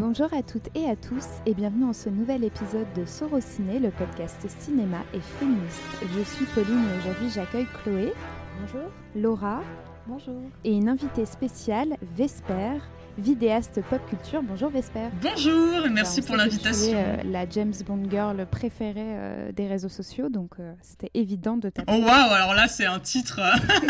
Bonjour 0.00 0.32
à 0.32 0.42
toutes 0.42 0.74
et 0.74 0.88
à 0.88 0.96
tous 0.96 1.26
et 1.44 1.52
bienvenue 1.52 1.84
dans 1.84 1.92
ce 1.92 2.08
nouvel 2.08 2.42
épisode 2.42 2.86
de 2.96 3.04
Sorociné, 3.04 3.78
le 3.78 3.90
podcast 3.90 4.48
cinéma 4.48 5.00
et 5.12 5.20
féministe. 5.20 5.82
Je 6.00 6.22
suis 6.22 6.46
Pauline 6.46 6.86
et 6.88 6.98
aujourd'hui 7.00 7.28
j'accueille 7.28 7.66
Chloé. 7.82 8.14
Bonjour. 8.62 8.88
Laura. 9.14 9.60
Bonjour. 10.06 10.40
Et 10.64 10.72
une 10.72 10.88
invitée 10.88 11.26
spéciale, 11.26 11.98
Vesper, 12.16 12.78
vidéaste 13.20 13.82
pop 13.90 14.00
culture. 14.08 14.42
Bonjour 14.42 14.70
Vesper. 14.70 15.08
Bonjour 15.22 15.84
et 15.84 15.90
merci 15.90 16.22
pour 16.22 16.36
l'invitation. 16.36 16.92
Euh, 16.94 17.16
la 17.24 17.48
James 17.48 17.74
Bond 17.86 18.08
girl 18.10 18.46
préférée 18.50 18.94
euh, 18.98 19.52
des 19.52 19.68
réseaux 19.68 19.90
sociaux, 19.90 20.30
donc 20.30 20.52
euh, 20.58 20.72
c'était 20.80 21.10
évident 21.12 21.58
de 21.58 21.68
t'appeler. 21.68 21.98
Oh 22.00 22.06
waouh, 22.06 22.32
alors 22.32 22.54
là 22.54 22.66
c'est 22.66 22.86
un 22.86 22.98
titre. 22.98 23.40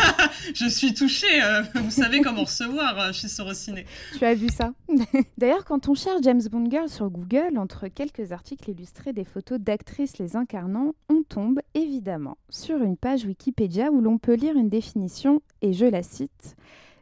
je 0.53 0.67
suis 0.67 0.93
touchée. 0.93 1.39
vous 1.75 1.91
savez 1.91 2.19
comment 2.21 2.43
recevoir 2.43 3.13
chez 3.13 3.29
Sorociné. 3.29 3.85
Tu 4.17 4.25
as 4.25 4.35
vu 4.35 4.49
ça 4.49 4.73
D'ailleurs, 5.37 5.63
quand 5.63 5.87
on 5.87 5.93
cherche 5.93 6.19
James 6.23 6.41
Bond 6.51 6.69
girl 6.69 6.89
sur 6.89 7.09
Google, 7.09 7.57
entre 7.57 7.87
quelques 7.87 8.33
articles 8.33 8.69
illustrés 8.69 9.13
des 9.13 9.25
photos 9.25 9.59
d'actrices 9.59 10.17
les 10.17 10.35
incarnant, 10.35 10.93
on 11.09 11.23
tombe 11.23 11.61
évidemment 11.73 12.37
sur 12.49 12.83
une 12.83 12.97
page 12.97 13.23
Wikipédia 13.23 13.91
où 13.91 14.01
l'on 14.01 14.17
peut 14.17 14.35
lire 14.35 14.57
une 14.57 14.69
définition, 14.69 15.41
et 15.61 15.71
je 15.71 15.85
la 15.85 16.03
cite. 16.03 16.57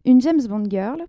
Une 0.05 0.21
James 0.21 0.45
Bond 0.47 0.63
girl, 0.69 1.05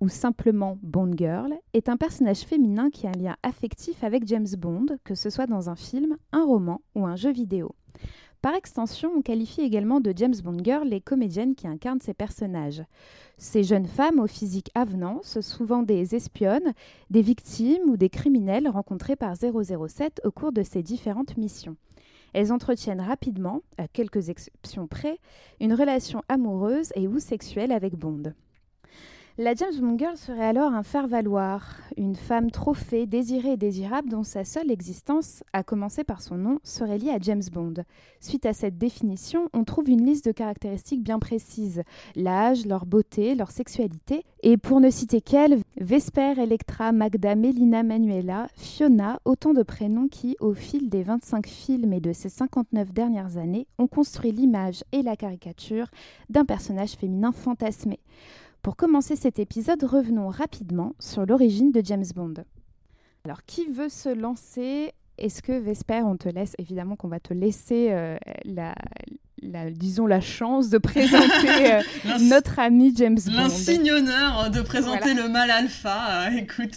ou 0.00 0.08
simplement 0.08 0.78
Bond 0.82 1.12
Girl, 1.16 1.54
est 1.72 1.88
un 1.88 1.96
personnage 1.96 2.40
féminin 2.40 2.90
qui 2.90 3.06
a 3.06 3.10
un 3.10 3.18
lien 3.18 3.36
affectif 3.42 4.04
avec 4.04 4.26
James 4.26 4.46
Bond, 4.58 4.86
que 5.04 5.14
ce 5.14 5.30
soit 5.30 5.46
dans 5.46 5.70
un 5.70 5.76
film, 5.76 6.16
un 6.32 6.44
roman 6.44 6.80
ou 6.94 7.06
un 7.06 7.16
jeu 7.16 7.32
vidéo. 7.32 7.74
Par 8.42 8.54
extension, 8.54 9.10
on 9.16 9.22
qualifie 9.22 9.62
également 9.62 10.00
de 10.00 10.12
James 10.14 10.36
Bond 10.44 10.62
Girl 10.62 10.86
les 10.86 11.00
comédiennes 11.00 11.54
qui 11.54 11.66
incarnent 11.66 12.00
ces 12.00 12.14
personnages. 12.14 12.84
Ces 13.38 13.64
jeunes 13.64 13.86
femmes 13.86 14.20
au 14.20 14.26
physique 14.26 14.70
avenant 14.74 15.20
sont 15.22 15.42
souvent 15.42 15.82
des 15.82 16.14
espionnes, 16.14 16.72
des 17.10 17.22
victimes 17.22 17.88
ou 17.88 17.96
des 17.96 18.10
criminels 18.10 18.68
rencontrés 18.68 19.16
par 19.16 19.34
007 19.34 20.20
au 20.24 20.30
cours 20.30 20.52
de 20.52 20.62
ces 20.62 20.82
différentes 20.82 21.36
missions. 21.36 21.76
Elles 22.34 22.52
entretiennent 22.52 23.00
rapidement, 23.00 23.62
à 23.78 23.88
quelques 23.88 24.28
exceptions 24.28 24.86
près, 24.86 25.18
une 25.58 25.72
relation 25.72 26.22
amoureuse 26.28 26.92
et 26.94 27.08
ou 27.08 27.18
sexuelle 27.18 27.72
avec 27.72 27.96
Bond. 27.96 28.34
La 29.38 29.54
James 29.54 29.78
Bond 29.78 29.98
Girl 29.98 30.16
serait 30.16 30.46
alors 30.46 30.72
un 30.72 30.82
faire-valoir, 30.82 31.76
une 31.98 32.16
femme 32.16 32.50
trophée, 32.50 33.04
désirée 33.04 33.52
et 33.52 33.56
désirable 33.58 34.08
dont 34.08 34.22
sa 34.22 34.46
seule 34.46 34.70
existence, 34.70 35.44
à 35.52 35.62
commencer 35.62 36.04
par 36.04 36.22
son 36.22 36.36
nom, 36.36 36.58
serait 36.62 36.96
liée 36.96 37.10
à 37.10 37.18
James 37.20 37.42
Bond. 37.52 37.74
Suite 38.18 38.46
à 38.46 38.54
cette 38.54 38.78
définition, 38.78 39.50
on 39.52 39.64
trouve 39.64 39.90
une 39.90 40.06
liste 40.06 40.24
de 40.24 40.32
caractéristiques 40.32 41.02
bien 41.02 41.18
précises 41.18 41.82
l'âge, 42.14 42.64
leur 42.64 42.86
beauté, 42.86 43.34
leur 43.34 43.50
sexualité, 43.50 44.24
et 44.42 44.56
pour 44.56 44.80
ne 44.80 44.88
citer 44.88 45.20
qu'elles, 45.20 45.60
Vesper, 45.78 46.32
Electra, 46.38 46.92
Magda, 46.92 47.34
Melina, 47.34 47.82
Manuela, 47.82 48.46
Fiona, 48.56 49.20
autant 49.26 49.52
de 49.52 49.62
prénoms 49.62 50.08
qui, 50.08 50.38
au 50.40 50.54
fil 50.54 50.88
des 50.88 51.02
25 51.02 51.46
films 51.46 51.92
et 51.92 52.00
de 52.00 52.14
ces 52.14 52.30
59 52.30 52.90
dernières 52.90 53.36
années, 53.36 53.66
ont 53.76 53.86
construit 53.86 54.32
l'image 54.32 54.82
et 54.92 55.02
la 55.02 55.14
caricature 55.14 55.88
d'un 56.30 56.46
personnage 56.46 56.92
féminin 56.92 57.32
fantasmé. 57.32 58.00
Pour 58.62 58.76
commencer 58.76 59.16
cet 59.16 59.38
épisode, 59.38 59.82
revenons 59.84 60.28
rapidement 60.28 60.94
sur 60.98 61.24
l'origine 61.24 61.70
de 61.72 61.80
James 61.84 62.04
Bond. 62.14 62.34
Alors, 63.24 63.44
qui 63.44 63.66
veut 63.66 63.88
se 63.88 64.08
lancer? 64.08 64.92
Est-ce 65.18 65.40
que 65.42 65.52
Vesper, 65.52 66.02
on 66.02 66.16
te 66.16 66.28
laisse 66.28 66.54
Évidemment 66.58 66.96
qu'on 66.96 67.08
va 67.08 67.20
te 67.20 67.32
laisser 67.32 67.88
euh, 67.90 68.16
la, 68.44 68.74
la, 69.42 69.70
disons, 69.70 70.06
la 70.06 70.20
chance 70.20 70.68
de 70.70 70.78
présenter 70.78 71.74
euh, 71.74 71.82
notre 72.20 72.58
ami 72.58 72.92
James 72.96 73.18
Bond. 73.26 73.32
L'insigne 73.32 73.90
honneur 73.90 74.50
de 74.50 74.60
présenter 74.60 75.14
le 75.14 75.28
mal 75.28 75.50
alpha. 75.50 76.26
Euh, 76.26 76.36
écoute, 76.36 76.76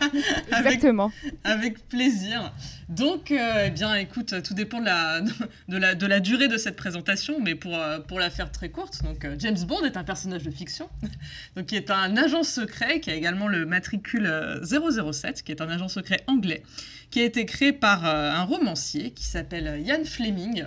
exactement. 0.58 1.10
Avec, 1.44 1.88
plaisir. 1.88 2.52
Donc, 2.88 3.32
euh, 3.32 3.64
eh 3.66 3.70
bien, 3.70 3.94
écoute, 3.96 4.42
tout 4.42 4.54
dépend 4.54 4.80
de 4.80 4.86
la, 4.86 6.20
durée 6.20 6.48
de 6.48 6.56
cette 6.56 6.76
présentation, 6.76 7.40
mais 7.40 7.54
pour, 7.54 7.76
pour 8.06 8.20
la 8.20 8.30
faire 8.30 8.52
très 8.52 8.68
courte, 8.68 9.02
donc 9.02 9.26
James 9.38 9.58
Bond 9.66 9.84
est 9.84 9.96
un 9.96 10.04
personnage 10.04 10.44
de 10.44 10.50
fiction, 10.50 10.88
donc 11.56 11.66
qui 11.66 11.76
est 11.76 11.90
un 11.90 12.16
agent 12.16 12.44
secret, 12.44 13.00
qui 13.00 13.10
a 13.10 13.14
également 13.14 13.48
le 13.48 13.66
matricule 13.66 14.30
007, 14.62 15.42
qui 15.42 15.52
est 15.52 15.60
un 15.60 15.68
agent 15.68 15.88
secret 15.88 16.22
anglais, 16.28 16.62
qui 17.10 17.20
a 17.20 17.24
été 17.24 17.44
créé 17.44 17.72
par 17.72 18.04
un 18.04 18.44
romancier 18.44 19.10
qui 19.10 19.24
s'appelle 19.24 19.82
Ian 19.84 20.04
Fleming. 20.04 20.66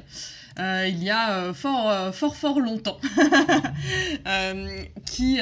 Euh, 0.59 0.85
il 0.89 1.01
y 1.01 1.09
a 1.09 1.37
euh, 1.37 1.53
fort, 1.53 1.89
euh, 1.89 2.11
fort, 2.11 2.35
fort 2.35 2.59
longtemps, 2.59 2.99
qui 5.05 5.39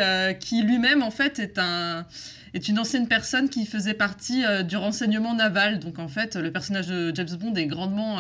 lui-même, 0.61 1.01
en 1.01 1.09
fait, 1.09 1.39
est, 1.39 1.57
un, 1.57 2.05
est 2.53 2.67
une 2.67 2.79
ancienne 2.79 3.07
personne 3.07 3.49
qui 3.49 3.65
faisait 3.65 3.93
partie 3.93 4.43
du 4.65 4.77
renseignement 4.77 5.33
naval. 5.33 5.79
Donc, 5.79 5.99
en 5.99 6.07
fait, 6.07 6.35
le 6.35 6.51
personnage 6.51 6.87
de 6.87 7.11
James 7.15 7.35
Bond 7.39 7.55
est 7.55 7.65
grandement... 7.65 8.19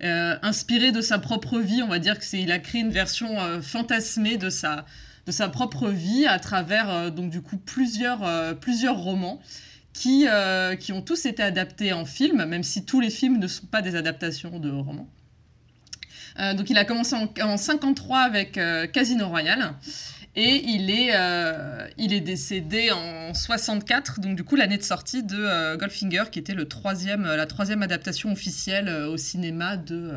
inspiré 0.00 0.92
de 0.92 1.00
sa 1.00 1.18
propre 1.18 1.58
vie, 1.58 1.82
on 1.82 1.88
va 1.88 1.98
dire 1.98 2.18
que 2.18 2.24
c'est 2.26 2.38
il 2.38 2.52
a 2.52 2.58
créé 2.58 2.82
une 2.82 2.90
version 2.90 3.30
fantasmée 3.62 4.36
de 4.36 4.50
sa 4.50 4.84
de 5.26 5.32
sa 5.32 5.48
propre 5.48 5.88
vie 5.88 6.26
à 6.26 6.38
travers 6.38 7.10
donc 7.10 7.30
du 7.30 7.40
coup 7.40 7.56
plusieurs 7.56 8.20
plusieurs 8.60 8.98
romans 8.98 9.40
qui 9.94 10.26
qui 10.80 10.92
ont 10.92 11.00
tous 11.00 11.24
été 11.24 11.42
adaptés 11.42 11.94
en 11.94 12.04
film, 12.04 12.44
même 12.44 12.62
si 12.62 12.84
tous 12.84 13.00
les 13.00 13.08
films 13.08 13.38
ne 13.38 13.48
sont 13.48 13.64
pas 13.64 13.80
des 13.80 13.94
adaptations 13.96 14.58
de 14.58 14.70
romans. 14.70 15.08
Euh, 16.38 16.54
donc 16.54 16.70
il 16.70 16.78
a 16.78 16.84
commencé 16.84 17.14
en, 17.14 17.28
en 17.42 17.56
53 17.56 18.18
avec 18.18 18.58
euh, 18.58 18.86
Casino 18.86 19.28
Royale. 19.28 19.74
Et 20.38 20.62
il 20.66 20.90
est, 20.90 21.10
euh, 21.14 21.88
il 21.96 22.12
est 22.12 22.20
décédé 22.20 22.90
en 22.92 23.32
64, 23.32 24.20
donc 24.20 24.36
du 24.36 24.44
coup 24.44 24.54
l'année 24.54 24.76
de 24.76 24.82
sortie 24.82 25.22
de 25.22 25.76
Goldfinger, 25.76 26.24
qui 26.30 26.38
était 26.38 26.52
le 26.54 26.68
troisième, 26.68 27.22
la 27.24 27.46
troisième 27.46 27.82
adaptation 27.82 28.30
officielle 28.32 28.88
au 28.88 29.16
cinéma 29.16 29.78
de, 29.78 30.12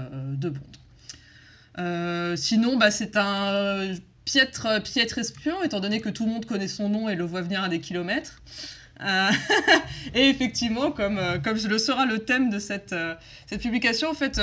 Bond. 0.49 2.35
sinon, 2.35 2.75
bah, 2.77 2.91
c'est 2.91 3.15
un 3.15 3.93
piètre, 4.25 4.83
piètre 4.83 5.17
espion, 5.19 5.63
étant 5.63 5.79
donné 5.79 6.01
que 6.01 6.09
tout 6.09 6.25
le 6.25 6.31
monde 6.31 6.45
connaît 6.45 6.67
son 6.67 6.89
nom 6.89 7.07
et 7.07 7.15
le 7.15 7.23
voit 7.23 7.41
venir 7.41 7.63
à 7.63 7.69
des 7.69 7.79
kilomètres. 7.79 8.41
Euh, 9.01 9.29
et 10.13 10.29
effectivement, 10.29 10.91
comme, 10.91 11.17
euh, 11.17 11.37
comme 11.39 11.57
le 11.57 11.77
sera 11.77 12.05
le 12.05 12.19
thème 12.19 12.49
de 12.49 12.59
cette, 12.59 12.93
euh, 12.93 13.15
cette 13.47 13.61
publication, 13.61 14.09
en 14.09 14.13
fait, 14.13 14.41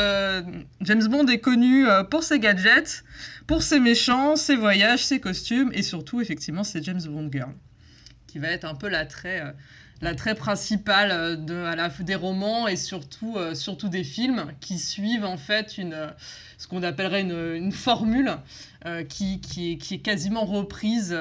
James 0.81 1.09
Bond 1.09 1.27
est 1.27 1.39
connu 1.39 1.87
pour 2.11 2.23
ses 2.23 2.39
gadgets, 2.39 3.05
pour 3.47 3.63
ses 3.63 3.81
méchants, 3.81 4.37
ses 4.37 4.57
voyages, 4.57 5.05
ses 5.05 5.21
costumes, 5.21 5.71
et 5.73 5.83
surtout, 5.83 6.21
effectivement, 6.21 6.65
c'est 6.65 6.83
James 6.83 7.03
Bond 7.07 7.31
Girl, 7.33 7.55
qui 8.27 8.39
va 8.39 8.49
être 8.49 8.65
un 8.65 8.75
peu 8.75 8.89
l'attrait 8.89 9.55
l'attrait 10.03 10.35
principal 10.35 11.43
de, 11.43 11.55
à 11.55 11.75
la, 11.75 11.89
des 11.89 12.17
romans 12.17 12.69
et 12.69 12.77
surtout, 12.77 13.39
surtout 13.55 13.89
des 13.89 14.05
films 14.05 14.53
qui 14.61 14.79
suivent 14.79 15.25
en 15.25 15.39
fait 15.39 15.79
une, 15.79 16.13
ce 16.59 16.67
qu'on 16.67 16.83
appellerait 16.83 17.23
une, 17.23 17.55
une 17.55 17.73
formule 17.73 18.37
qui, 19.09 19.41
qui, 19.41 19.73
est, 19.73 19.99
quasiment 19.99 20.45
reprise, 20.45 21.17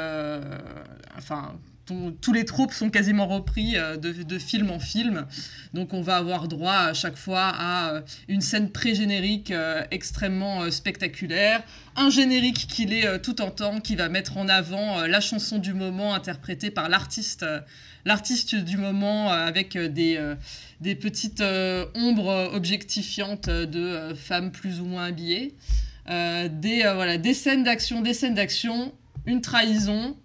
enfin 1.18 1.56
tous 1.86 2.34
les 2.34 2.46
tropes 2.46 2.74
sont 2.74 2.90
quasiment 2.90 3.28
repris 3.28 3.78
euh, 3.78 3.98
de, 3.98 4.40
film 4.40 4.72
en 4.72 4.80
film. 4.80 5.26
Donc 5.74 5.94
on 5.94 6.02
va 6.02 6.18
avoir 6.18 6.48
droit 6.48 6.74
à 6.74 6.94
chaque 6.94 7.16
fois 7.16 7.52
à 7.56 7.90
euh, 7.90 8.02
une 8.28 8.42
scène 8.42 8.72
pré-générique 8.72 9.52
euh, 9.52 9.84
extrêmement 9.92 10.70
spectaculaire, 10.72 11.64
un 11.96 12.10
générique 12.10 12.68
qui 12.68 12.86
l'est 12.86 13.20
tout 13.22 13.42
en 13.42 13.52
temps, 13.52 13.80
qui 13.80 13.96
va 13.96 14.10
mettre 14.10 14.38
en 14.38 14.48
avant 14.50 15.06
la 15.06 15.22
chanson 15.22 15.60
du 15.60 15.74
moment 15.74 16.14
interprétée 16.14 16.72
par 16.72 16.90
l'artiste 16.90 17.46
l'artiste 18.04 18.56
du 18.56 18.78
moment 18.78 19.32
avec 19.32 19.78
des, 19.78 20.20
des 20.82 20.96
petites 20.96 21.42
ombres 21.42 22.52
objectifiantes 22.54 23.50
de 23.50 24.14
femmes 24.16 24.52
plus 24.52 24.80
ou 24.80 24.86
moins 24.86 25.06
habillées. 25.06 25.56
des, 26.08 26.82
voilà, 26.94 27.18
des 27.18 27.34
scènes 27.34 27.64
d'action, 27.64 28.02
des 28.02 28.14
scènes 28.14 28.36
d'action, 28.36 28.94
une 29.26 29.42
trahison, 29.42 30.16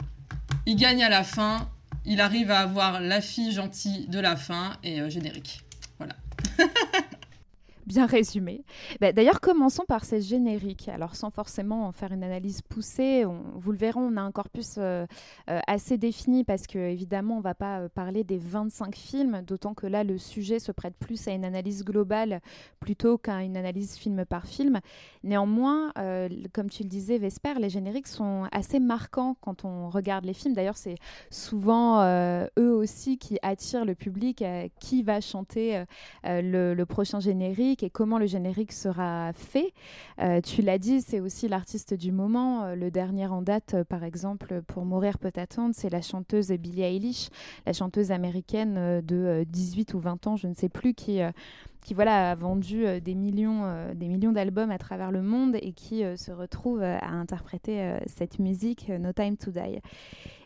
il 0.67 0.77
gagne 0.77 1.03
à 1.03 1.09
la 1.09 1.25
fin. 1.25 1.69
Il 2.07 2.21
arrive 2.21 2.51
à 2.51 2.61
avoir 2.61 3.01
la 3.01 3.21
fille 3.21 3.53
gentille 3.53 4.07
de 4.09 4.19
la 4.19 4.37
fin 4.37 4.77
et 4.83 5.01
euh, 5.01 5.11
générique. 5.11 5.63
Voilà. 5.99 6.15
Bien 7.87 8.07
résumé. 8.07 8.63
Bah, 9.01 9.13
d'ailleurs, 9.13 9.41
commençons 9.41 9.85
par 9.87 10.05
ces 10.05 10.21
génériques. 10.21 10.89
Alors, 10.89 11.17
sans 11.17 11.31
forcément 11.31 11.87
en 11.87 11.93
faire 11.93 12.13
une 12.13 12.23
analyse 12.23 12.61
poussée, 12.63 13.25
vous 13.25 13.73
le 13.73 13.79
verrez, 13.79 13.99
on 13.99 14.17
a 14.17 14.21
un 14.21 14.33
corpus 14.33 14.75
euh, 14.79 15.07
euh, 15.49 15.61
assez 15.67 15.97
défini 15.97 16.45
parce 16.45 16.67
que, 16.67 16.79
évidemment, 16.79 17.35
on 17.35 17.39
ne 17.39 17.43
va 17.43 17.55
pas 17.55 17.81
euh, 17.81 17.89
parler 17.89 18.23
des 18.23 18.39
25 18.39 18.95
films, 18.95 19.43
d'autant 19.47 19.75
que 19.75 19.87
là, 19.87 20.05
le 20.05 20.19
sujet 20.19 20.59
se 20.59 20.73
prête 20.73 20.95
plus 20.97 21.27
à 21.27 21.33
une 21.33 21.45
analyse 21.45 21.85
globale 21.85 22.41
plutôt 22.81 23.17
qu'à 23.17 23.43
une 23.43 23.57
analyse 23.57 23.97
film 23.97 24.25
par 24.27 24.47
film. 24.47 24.81
Néanmoins, 25.23 25.93
comme 26.53 26.71
tu 26.71 26.83
le 26.83 26.89
disais, 26.89 27.19
Vesper, 27.19 27.55
les 27.59 27.69
génériques 27.69 28.07
sont 28.07 28.47
assez 28.53 28.81
marquants 28.81 29.37
quand 29.41 29.65
on 29.65 29.91
regarde 29.91 30.25
les 30.25 30.33
films. 30.33 30.55
D'ailleurs, 30.55 30.77
c'est 30.77 30.97
souvent 31.31 32.03
eux 32.59 32.73
aussi 32.73 33.19
qui 33.19 33.39
attirent 33.43 33.85
le 33.85 33.95
public, 33.95 34.45
qui 34.79 35.03
va 35.03 35.21
chanter 35.21 35.85
le 36.25 36.85
prochain 36.85 37.21
générique 37.21 37.80
et 37.83 37.91
comment 37.91 38.19
le 38.19 38.27
générique 38.27 38.73
sera 38.73 39.33
fait. 39.33 39.73
tu 40.45 40.63
l'as 40.63 40.79
dit, 40.79 41.01
c'est 41.01 41.21
aussi 41.21 41.49
l'artiste 41.49 41.95
du 41.95 42.13
moment. 42.13 42.75
Le 42.75 42.91
dernier 42.91 43.27
en 43.27 43.43
date, 43.43 43.83
par 43.85 44.05
exemple, 44.05 44.63
pour 44.67 44.85
Mourir 44.85 45.19
peut 45.19 45.33
attendre, 45.37 45.75
c'est 45.77 45.91
la 45.91 46.03
chanteuse 46.03 46.49
Billie 46.49 46.83
Eilish, 46.83 47.29
la 47.67 47.73
chanteuse 47.73 48.11
américaine 48.13 49.01
de 49.03 49.45
18 49.49 49.95
ou 49.95 50.01
20 50.01 50.27
ans, 50.27 50.37
je 50.37 50.47
ne 50.47 50.55
sais 50.55 50.69
plus, 50.69 50.95
qui 50.95 51.21
qui 51.85 51.95
voilà 51.95 52.31
a 52.31 52.35
vendu 52.35 52.87
euh, 52.87 53.01
des 53.01 53.15
millions, 53.15 53.63
euh, 53.65 53.95
des 53.95 54.09
millions 54.09 54.33
d'albums 54.33 54.71
à 54.71 54.79
travers 54.79 55.11
le 55.11 55.23
monde 55.23 55.57
et 55.61 55.73
qui 55.73 56.05
euh, 56.05 56.17
se 56.17 56.31
retrouve 56.31 56.83
à 56.83 57.09
interpréter 57.09 57.97
cette 58.07 58.39
musique 58.39 58.89
No 58.89 59.13
Time 59.13 59.37
to 59.37 59.51
Die. 59.51 59.81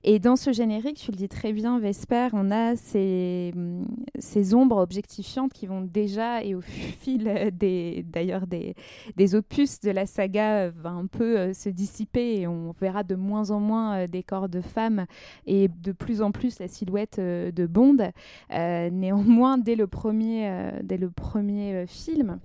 Et 0.06 0.19
dans 0.19 0.36
ce 0.36 0.52
générique, 0.52 0.98
tu 0.98 1.10
le 1.10 1.16
dis 1.16 1.31
très 1.31 1.54
bien, 1.54 1.78
Vesper, 1.78 2.28
on 2.34 2.50
a 2.50 2.76
ces, 2.76 3.52
mm, 3.54 3.84
ces 4.19 4.54
ombres 4.54 4.76
objectifiantes 4.76 5.52
qui 5.52 5.66
vont 5.66 5.81
déjà, 5.81 6.44
et 6.44 6.54
au 6.54 6.60
fil 6.60 7.50
des, 7.52 8.04
d'ailleurs 8.06 8.46
des, 8.46 8.75
des 9.16 9.34
opus 9.34 9.81
de 9.81 9.90
la 9.90 10.04
saga, 10.04 10.70
un 10.84 11.06
peu 11.06 11.54
se 11.54 11.70
dissiper 11.70 12.40
et 12.40 12.46
on 12.46 12.75
verra 12.78 13.02
de 13.02 13.14
moins 13.14 13.50
en 13.50 13.60
moins 13.60 14.06
des 14.06 14.22
corps 14.22 14.50
de 14.50 14.60
femmes 14.60 15.06
et 15.46 15.69
de 15.69 15.92
plus 15.92 16.20
en 16.20 16.32
plus 16.32 16.58
la 16.58 16.69
silhouette 16.69 17.19
de 17.19 17.66
Bond. 17.66 18.10
néanmoins, 18.50 19.56
dès 19.56 19.75
le 19.75 19.86
premier, 19.86 20.70
dès 20.82 20.98
le 20.98 21.10
euh, 21.37 21.87
film, 21.87 22.38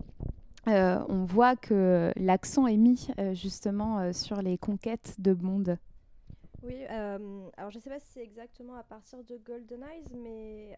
euh, 0.68 1.00
on 1.08 1.24
voit 1.24 1.56
que 1.56 2.12
l'accent 2.16 2.68
est 2.68 2.78
mis 2.78 3.08
euh, 3.20 3.34
justement 3.34 4.12
sur 4.14 4.42
les 4.42 4.58
conquêtes 4.58 5.16
de 5.20 5.34
Bond. 5.34 5.78
Oui, 6.62 6.84
alors 6.86 7.72
je 7.72 7.78
ne 7.78 7.82
sais 7.82 7.90
pas 7.90 8.00
si 8.00 8.08
c'est 8.14 8.24
exactement 8.24 8.76
à 8.76 8.84
partir 8.84 9.24
de 9.24 9.38
Golden 9.38 9.82
Eyes, 9.82 10.16
mais 10.22 10.78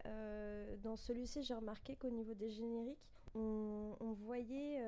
dans 0.84 0.94
celui-ci, 0.94 1.42
j'ai 1.42 1.54
remarqué 1.54 1.96
qu'au 1.96 2.10
niveau 2.10 2.34
des 2.34 2.50
génériques, 2.50 2.98
on, 3.34 4.12
voyait, 4.12 4.78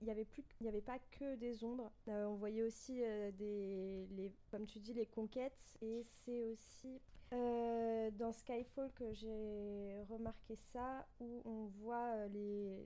il 0.00 0.04
n'y 0.04 0.10
avait, 0.10 0.80
pas 0.80 0.98
que 1.10 1.36
des 1.36 1.64
ombres, 1.64 1.90
on 2.06 2.34
voyait 2.34 2.62
aussi 2.62 3.00
des, 3.38 4.06
les, 4.10 4.32
comme 4.50 4.66
tu 4.66 4.78
dis, 4.80 4.92
les 4.92 5.06
conquêtes, 5.06 5.78
et 5.80 6.04
c'est 6.24 6.44
aussi 6.44 7.00
euh, 7.34 8.10
dans 8.12 8.32
Skyfall 8.32 8.90
que 8.94 9.12
j'ai 9.12 10.04
remarqué 10.08 10.56
ça, 10.72 11.06
où 11.18 11.42
on 11.44 11.66
voit 11.80 12.14
euh, 12.14 12.28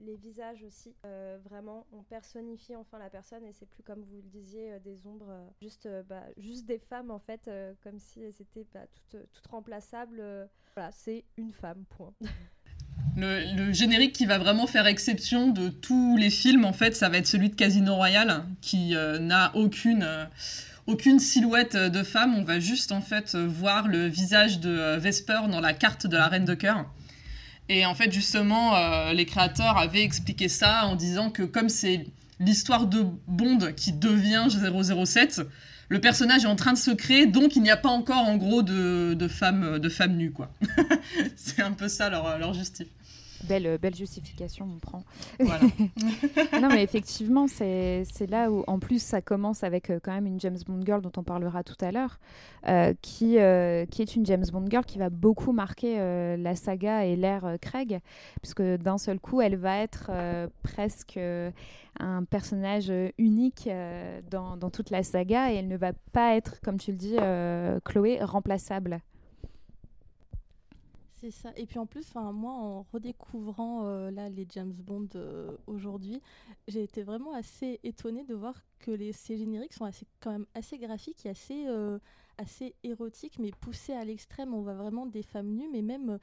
les, 0.00 0.16
visages 0.16 0.62
aussi. 0.62 0.96
Euh, 1.04 1.38
vraiment, 1.44 1.86
on 1.92 2.02
personnifie 2.02 2.74
enfin 2.74 2.98
la 2.98 3.10
personne 3.10 3.44
et 3.44 3.52
c'est 3.52 3.66
plus 3.66 3.82
comme 3.82 4.02
vous 4.02 4.16
le 4.16 4.28
disiez, 4.28 4.80
des 4.80 5.06
ombres, 5.06 5.52
juste, 5.60 5.88
bah, 6.08 6.24
juste 6.38 6.66
des 6.66 6.78
femmes 6.78 7.10
en 7.10 7.18
fait, 7.18 7.50
comme 7.82 7.98
si 7.98 8.22
elles 8.22 8.40
étaient 8.40 8.66
bah, 8.72 8.86
toutes 9.10 9.46
remplaçables. 9.46 10.48
voilà, 10.74 10.92
c'est 10.92 11.24
une 11.36 11.52
femme, 11.52 11.84
point. 11.90 12.14
Le, 13.20 13.72
générique 13.72 14.12
qui 14.12 14.26
va 14.26 14.38
vraiment 14.38 14.66
faire 14.66 14.86
exception 14.86 15.48
de 15.48 15.68
tous 15.68 16.16
les 16.16 16.30
films, 16.30 16.64
en 16.64 16.72
fait, 16.72 16.94
ça 16.94 17.08
va 17.08 17.18
être 17.18 17.26
celui 17.26 17.50
de 17.50 17.54
Casino 17.54 17.96
Royale, 17.96 18.44
qui 18.60 18.94
n'a 19.20 19.50
aucune 19.54 20.06
aucune 20.88 21.20
silhouette 21.20 21.76
de 21.76 22.02
femme, 22.02 22.34
on 22.34 22.42
va 22.42 22.60
juste 22.60 22.92
en 22.92 23.02
fait 23.02 23.36
voir 23.36 23.88
le 23.88 24.06
visage 24.06 24.58
de 24.58 24.70
euh, 24.70 24.96
Vesper 24.96 25.40
dans 25.50 25.60
la 25.60 25.74
carte 25.74 26.06
de 26.06 26.16
la 26.16 26.28
Reine 26.28 26.46
de 26.46 26.54
Cœur. 26.54 26.86
Et 27.68 27.84
en 27.84 27.94
fait, 27.94 28.10
justement, 28.10 28.74
euh, 28.74 29.12
les 29.12 29.26
créateurs 29.26 29.76
avaient 29.76 30.02
expliqué 30.02 30.48
ça 30.48 30.86
en 30.86 30.96
disant 30.96 31.28
que 31.28 31.42
comme 31.42 31.68
c'est 31.68 32.06
l'histoire 32.40 32.86
de 32.86 33.04
Bond 33.26 33.58
qui 33.76 33.92
devient 33.92 34.46
007, 34.48 35.42
le 35.90 36.00
personnage 36.00 36.44
est 36.44 36.48
en 36.48 36.56
train 36.56 36.72
de 36.72 36.78
se 36.78 36.90
créer, 36.90 37.26
donc 37.26 37.54
il 37.54 37.62
n'y 37.62 37.70
a 37.70 37.76
pas 37.76 37.90
encore 37.90 38.26
en 38.26 38.38
gros 38.38 38.62
de, 38.62 39.28
femmes 39.28 39.78
de 39.78 39.88
femmes 39.90 40.16
nues, 40.16 40.32
quoi. 40.32 40.50
c'est 41.36 41.60
un 41.60 41.72
peu 41.72 41.88
ça 41.88 42.08
leur, 42.08 42.38
leur 42.38 42.54
justif. 42.54 42.88
Belle, 43.44 43.78
belle 43.78 43.94
justification, 43.94 44.68
on 44.74 44.78
prend. 44.78 45.04
non, 46.60 46.68
mais 46.68 46.82
effectivement, 46.82 47.46
c'est 47.46 48.04
là 48.28 48.50
où, 48.50 48.64
en 48.66 48.78
plus, 48.78 49.02
ça 49.02 49.20
commence 49.20 49.64
avec 49.64 49.90
euh, 49.90 50.00
quand 50.02 50.12
même 50.12 50.26
une 50.26 50.40
James 50.40 50.58
Bond 50.66 50.80
girl 50.84 51.00
dont 51.00 51.12
on 51.16 51.22
parlera 51.22 51.62
tout 51.62 51.76
à 51.80 51.92
l'heure, 51.92 52.18
euh, 52.66 52.94
qui, 53.00 53.38
euh, 53.38 53.86
qui 53.86 54.02
est 54.02 54.16
une 54.16 54.26
James 54.26 54.44
Bond 54.52 54.66
girl 54.68 54.84
qui 54.84 54.98
va 54.98 55.10
beaucoup 55.10 55.52
marquer 55.52 55.98
la 56.36 56.54
saga 56.54 57.04
et 57.04 57.16
l'ère 57.16 57.56
Craig, 57.60 58.00
puisque 58.42 58.62
d'un 58.62 58.98
seul 58.98 59.20
coup, 59.20 59.40
elle 59.40 59.56
va 59.56 59.78
être 59.78 60.10
presque 60.62 61.18
un 62.00 62.24
personnage 62.24 62.92
unique 63.18 63.68
dans, 64.30 64.56
dans, 64.56 64.70
toute 64.70 64.90
la 64.90 65.02
saga 65.02 65.52
et 65.52 65.56
elle 65.56 65.68
ne 65.68 65.76
va 65.76 65.92
pas 66.12 66.36
être, 66.36 66.60
comme 66.60 66.78
tu 66.78 66.92
le 66.92 66.96
dis, 66.96 67.16
Chloé, 67.84 68.22
remplaçable. 68.22 69.00
C'est 71.20 71.32
ça. 71.32 71.52
Et 71.56 71.66
puis 71.66 71.80
en 71.80 71.86
plus, 71.86 72.14
moi, 72.14 72.52
en 72.52 72.82
redécouvrant 72.92 73.86
euh, 73.86 74.10
là 74.10 74.28
les 74.28 74.46
James 74.50 74.72
Bond 74.72 75.08
euh, 75.16 75.56
aujourd'hui, 75.66 76.22
j'ai 76.68 76.82
été 76.82 77.02
vraiment 77.02 77.32
assez 77.32 77.80
étonnée 77.82 78.24
de 78.24 78.34
voir 78.34 78.54
que 78.78 78.96
ces 79.10 79.36
génériques 79.36 79.72
sont 79.72 79.90
quand 80.20 80.30
même 80.30 80.46
assez 80.54 80.78
graphiques 80.78 81.26
et 81.26 81.30
assez, 81.30 81.66
euh, 81.66 81.98
assez 82.36 82.76
érotiques, 82.84 83.40
mais 83.40 83.50
poussés 83.50 83.94
à 83.94 84.04
l'extrême. 84.04 84.54
On 84.54 84.62
voit 84.62 84.74
vraiment 84.74 85.06
des 85.06 85.24
femmes 85.24 85.48
nues, 85.48 85.68
mais 85.72 85.82
même, 85.82 86.18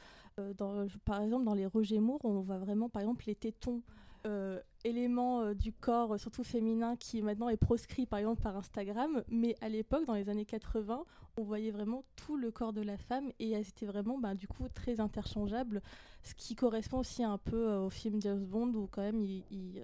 dans, 0.57 0.87
par 1.03 1.21
exemple, 1.21 1.43
dans 1.43 1.55
les 1.55 1.65
Roger 1.65 1.99
Moore, 1.99 2.23
on 2.23 2.39
voit 2.39 2.59
vraiment, 2.59 2.87
par 2.87 3.01
exemple, 3.01 3.25
les 3.27 3.35
tétons. 3.35 3.81
Euh, 4.25 4.59
élément 4.83 5.41
euh, 5.41 5.53
du 5.53 5.71
corps, 5.71 6.13
euh, 6.13 6.17
surtout 6.17 6.43
féminin, 6.43 6.95
qui 6.95 7.21
maintenant 7.21 7.49
est 7.49 7.57
proscrit 7.57 8.07
par 8.07 8.19
exemple 8.19 8.41
par 8.41 8.55
Instagram. 8.55 9.23
Mais 9.29 9.55
à 9.61 9.69
l'époque, 9.69 10.05
dans 10.05 10.15
les 10.15 10.29
années 10.29 10.45
80, 10.45 11.03
on 11.37 11.43
voyait 11.43 11.69
vraiment 11.69 12.03
tout 12.15 12.35
le 12.35 12.49
corps 12.49 12.73
de 12.73 12.81
la 12.81 12.97
femme 12.97 13.31
et 13.39 13.51
elles 13.51 13.67
étaient 13.67 13.85
vraiment 13.85 14.17
bah, 14.17 14.33
du 14.33 14.47
coup 14.47 14.67
très 14.73 14.99
interchangeables, 14.99 15.81
ce 16.23 16.33
qui 16.33 16.55
correspond 16.55 16.99
aussi 16.99 17.23
un 17.23 17.37
peu 17.37 17.75
au 17.75 17.89
film 17.89 18.19
James 18.21 18.45
Bond 18.45 18.73
où 18.73 18.87
quand 18.87 19.01
même 19.01 19.23
il, 19.23 19.81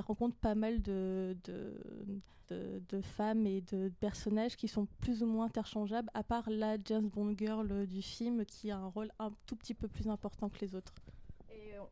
rencontre 0.00 0.36
pas 0.36 0.54
mal 0.54 0.80
de, 0.82 1.36
de, 1.44 3.00
femmes 3.00 3.46
et 3.46 3.62
de 3.62 3.90
personnages 4.00 4.56
qui 4.56 4.68
sont 4.68 4.86
plus 5.00 5.22
ou 5.22 5.26
moins 5.26 5.46
interchangeables, 5.46 6.10
à 6.14 6.22
part 6.22 6.48
la 6.50 6.76
James 6.84 7.08
Bond 7.08 7.34
girl 7.36 7.86
du 7.86 8.02
film 8.02 8.44
qui 8.44 8.70
a 8.70 8.78
un 8.78 8.86
rôle 8.86 9.10
un 9.18 9.32
tout 9.46 9.56
petit 9.56 9.74
peu 9.74 9.88
plus 9.88 10.08
important 10.08 10.48
que 10.48 10.60
les 10.60 10.74
autres 10.74 10.94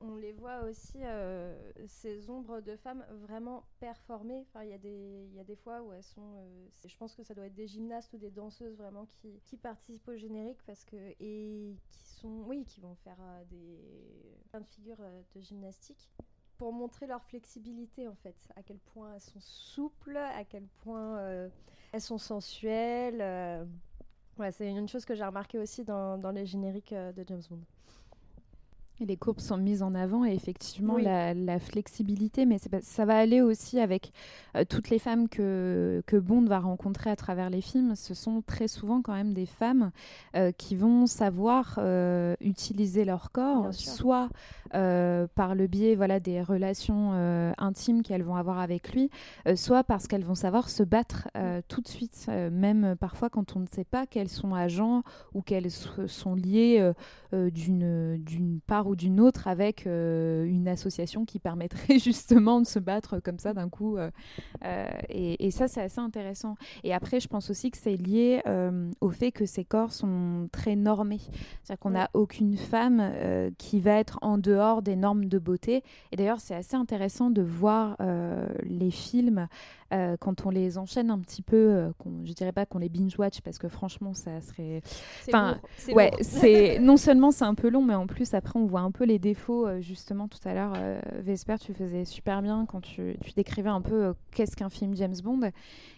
on 0.00 0.16
les 0.16 0.32
voit 0.32 0.60
aussi, 0.62 0.98
euh, 1.02 1.54
ces 1.86 2.30
ombres 2.30 2.60
de 2.60 2.76
femmes 2.76 3.04
vraiment 3.22 3.64
performer. 3.78 4.44
Enfin, 4.48 4.64
il 4.64 4.70
y, 4.70 4.74
a 4.74 4.78
des, 4.78 5.28
y 5.34 5.40
a 5.40 5.44
des 5.44 5.56
fois 5.56 5.82
où 5.82 5.92
elles 5.92 6.02
sont. 6.02 6.34
Euh, 6.36 6.68
je 6.84 6.96
pense 6.96 7.14
que 7.14 7.22
ça 7.22 7.34
doit 7.34 7.46
être 7.46 7.54
des 7.54 7.66
gymnastes 7.66 8.12
ou 8.12 8.18
des 8.18 8.30
danseuses 8.30 8.76
vraiment 8.76 9.06
qui, 9.44 9.56
participent 9.56 10.08
au 10.08 10.16
générique 10.16 10.62
parce 10.66 10.84
que, 10.84 10.96
et 11.20 11.76
qui 11.90 12.04
sont. 12.04 12.44
Oui, 12.46 12.64
qui 12.64 12.80
vont 12.80 12.94
faire 12.96 13.18
euh, 13.20 13.44
des. 13.44 14.38
plein 14.50 14.60
de 14.60 14.66
figures 14.66 15.02
de 15.34 15.40
gymnastique 15.40 16.10
pour 16.56 16.72
montrer 16.72 17.06
leur 17.06 17.24
flexibilité 17.24 18.06
en 18.06 18.14
fait, 18.16 18.36
à 18.54 18.62
quel 18.62 18.78
point 18.78 19.14
elles 19.14 19.20
sont 19.22 19.40
souples, 19.40 20.16
à 20.16 20.44
quel 20.44 20.66
point 20.82 21.48
elles 21.92 22.00
sont 22.00 22.18
sensuelles. 22.18 23.66
C'est 24.52 24.70
une 24.70 24.88
chose 24.88 25.04
que 25.04 25.14
j'ai 25.14 25.24
remarqué 25.24 25.58
aussi 25.58 25.84
dans, 25.84 26.18
dans 26.18 26.30
les 26.30 26.44
génériques 26.44 26.92
de 26.92 27.24
James 27.26 27.42
Bond 27.48 27.64
les 29.06 29.16
courbes 29.16 29.40
sont 29.40 29.56
mises 29.56 29.82
en 29.82 29.94
avant 29.94 30.24
et 30.24 30.34
effectivement 30.34 30.96
la, 30.98 31.58
flexibilité, 31.58 32.46
mais 32.46 32.58
ça 32.82 33.04
va 33.04 33.18
aller 33.18 33.40
aussi 33.40 33.80
avec 33.80 34.12
euh, 34.56 34.64
toutes 34.68 34.90
les 34.90 34.98
femmes 34.98 35.28
que, 35.28 36.02
que 36.06 36.16
Bond 36.16 36.44
va 36.44 36.58
rencontrer 36.58 37.10
à 37.10 37.16
travers 37.16 37.50
les 37.50 37.60
films. 37.60 37.94
Ce 37.96 38.14
sont 38.14 38.42
très 38.42 38.68
souvent 38.68 39.02
quand 39.02 39.12
même 39.12 39.34
des 39.34 39.46
femmes 39.46 39.90
euh, 40.36 40.52
qui 40.52 40.76
vont 40.76 41.06
savoir 41.06 41.76
euh, 41.78 42.34
utiliser 42.40 43.04
leur 43.04 43.32
corps, 43.32 43.72
soit 43.72 44.28
par 44.72 45.56
le 45.56 45.66
biais 45.66 45.96
voilà, 45.96 46.20
des 46.20 46.42
relations 46.42 47.12
intimes 47.58 48.02
qu'elles 48.02 48.22
vont 48.22 48.36
avoir 48.36 48.60
avec 48.60 48.92
lui, 48.92 49.10
soit 49.56 49.82
parce 49.82 50.06
qu'elles 50.06 50.24
vont 50.24 50.36
savoir 50.36 50.68
se 50.70 50.84
battre 50.84 51.28
tout 51.66 51.80
de 51.80 51.88
suite, 51.88 52.28
même 52.52 52.94
parfois 52.94 53.30
quand 53.30 53.56
on 53.56 53.60
ne 53.60 53.66
sait 53.66 53.84
pas 53.84 54.06
qu'elles 54.06 54.28
sont 54.28 54.54
agents 54.54 55.02
ou 55.34 55.42
qu'elles 55.42 55.72
sont 55.72 56.36
liées 56.36 56.92
d'une 57.32 58.60
part 58.64 58.86
ou 58.90 58.96
d'une 58.96 59.20
autre 59.20 59.46
avec 59.46 59.86
euh, 59.86 60.44
une 60.44 60.66
association 60.66 61.24
qui 61.24 61.38
permettrait 61.38 61.98
justement 62.00 62.60
de 62.60 62.66
se 62.66 62.80
battre 62.80 63.20
comme 63.20 63.38
ça 63.38 63.54
d'un 63.54 63.68
coup. 63.68 63.96
Euh, 63.96 64.10
euh, 64.64 64.88
et, 65.08 65.50
ça, 65.52 65.68
c'est 65.68 65.80
assez 65.80 66.00
intéressant. 66.00 66.56
Et 66.82 66.92
après, 66.92 67.20
je 67.20 67.28
pense 67.28 67.50
aussi 67.50 67.70
que 67.70 67.78
c'est 67.78 67.96
lié 67.96 68.42
au 69.00 69.10
fait 69.10 69.32
que 69.32 69.46
ces 69.46 69.64
corps 69.64 69.92
sont 69.92 70.48
très 70.52 70.76
normés. 70.76 71.20
C'est-à-dire 71.62 71.78
qu'on 71.78 71.90
n'a 71.90 72.10
aucune 72.14 72.56
femme 72.56 73.12
qui 73.58 73.80
va 73.80 73.92
être 73.98 74.18
en 74.22 74.38
dehors 74.38 74.82
des 74.82 74.96
normes 74.96 75.26
de 75.26 75.38
beauté. 75.38 75.82
Et 76.12 76.16
d'ailleurs, 76.16 76.40
c'est 76.40 76.54
assez 76.54 76.76
intéressant 76.76 77.30
de 77.30 77.42
voir 77.42 77.96
les 78.62 78.90
films 78.90 79.48
euh, 79.92 80.16
quand 80.18 80.46
on 80.46 80.50
les 80.50 80.78
enchaîne 80.78 81.10
un 81.10 81.18
petit 81.18 81.42
peu, 81.42 81.56
euh, 81.56 81.90
je 82.24 82.32
dirais 82.32 82.52
pas 82.52 82.64
qu'on 82.64 82.78
les 82.78 82.88
binge-watch 82.88 83.40
parce 83.40 83.58
que 83.58 83.68
franchement, 83.68 84.14
ça 84.14 84.40
serait. 84.40 84.82
Enfin, 85.26 85.58
ouais, 85.92 86.12
c'est 86.20 86.78
non 86.80 86.96
seulement 86.96 87.32
c'est 87.32 87.44
un 87.44 87.54
peu 87.54 87.68
long, 87.68 87.82
mais 87.82 87.94
en 87.94 88.06
plus 88.06 88.34
après 88.34 88.58
on 88.58 88.66
voit 88.66 88.80
un 88.80 88.92
peu 88.92 89.04
les 89.04 89.18
défauts. 89.18 89.66
Euh, 89.66 89.80
justement, 89.80 90.28
tout 90.28 90.38
à 90.44 90.54
l'heure, 90.54 90.74
Vesper, 91.20 91.56
tu 91.60 91.74
faisais 91.74 92.04
super 92.04 92.40
bien 92.40 92.66
quand 92.66 92.80
tu, 92.80 93.16
décrivais 93.34 93.70
un 93.70 93.80
peu 93.80 94.14
qu'est-ce 94.32 94.56
qu'un 94.56 94.70
film 94.70 94.94
James 94.94 95.16
Bond. 95.24 95.50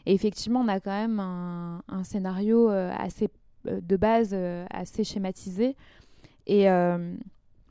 Et 0.06 0.14
effectivement, 0.14 0.60
on 0.60 0.68
a 0.68 0.80
quand 0.80 0.90
même 0.90 1.20
un, 1.20 1.82
un 1.88 2.04
scénario 2.04 2.68
assez 2.68 3.28
de 3.64 3.96
base 3.96 4.34
assez 4.70 5.04
schématisé 5.04 5.76
et 6.46 6.66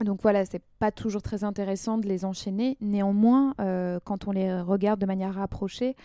Donc 0.03 0.21
voilà, 0.21 0.45
c'est 0.45 0.61
pas 0.79 0.91
toujours 0.91 1.21
très 1.21 1.43
intéressant 1.43 1.97
de 1.97 2.07
les 2.07 2.25
enchaîner. 2.25 2.77
Néanmoins, 2.81 3.53
euh, 3.59 3.99
quand 4.03 4.27
on 4.27 4.31
les 4.31 4.61
regarde 4.61 4.99
de 4.99 5.05
manière 5.05 5.35
rapprochée, 5.35 5.95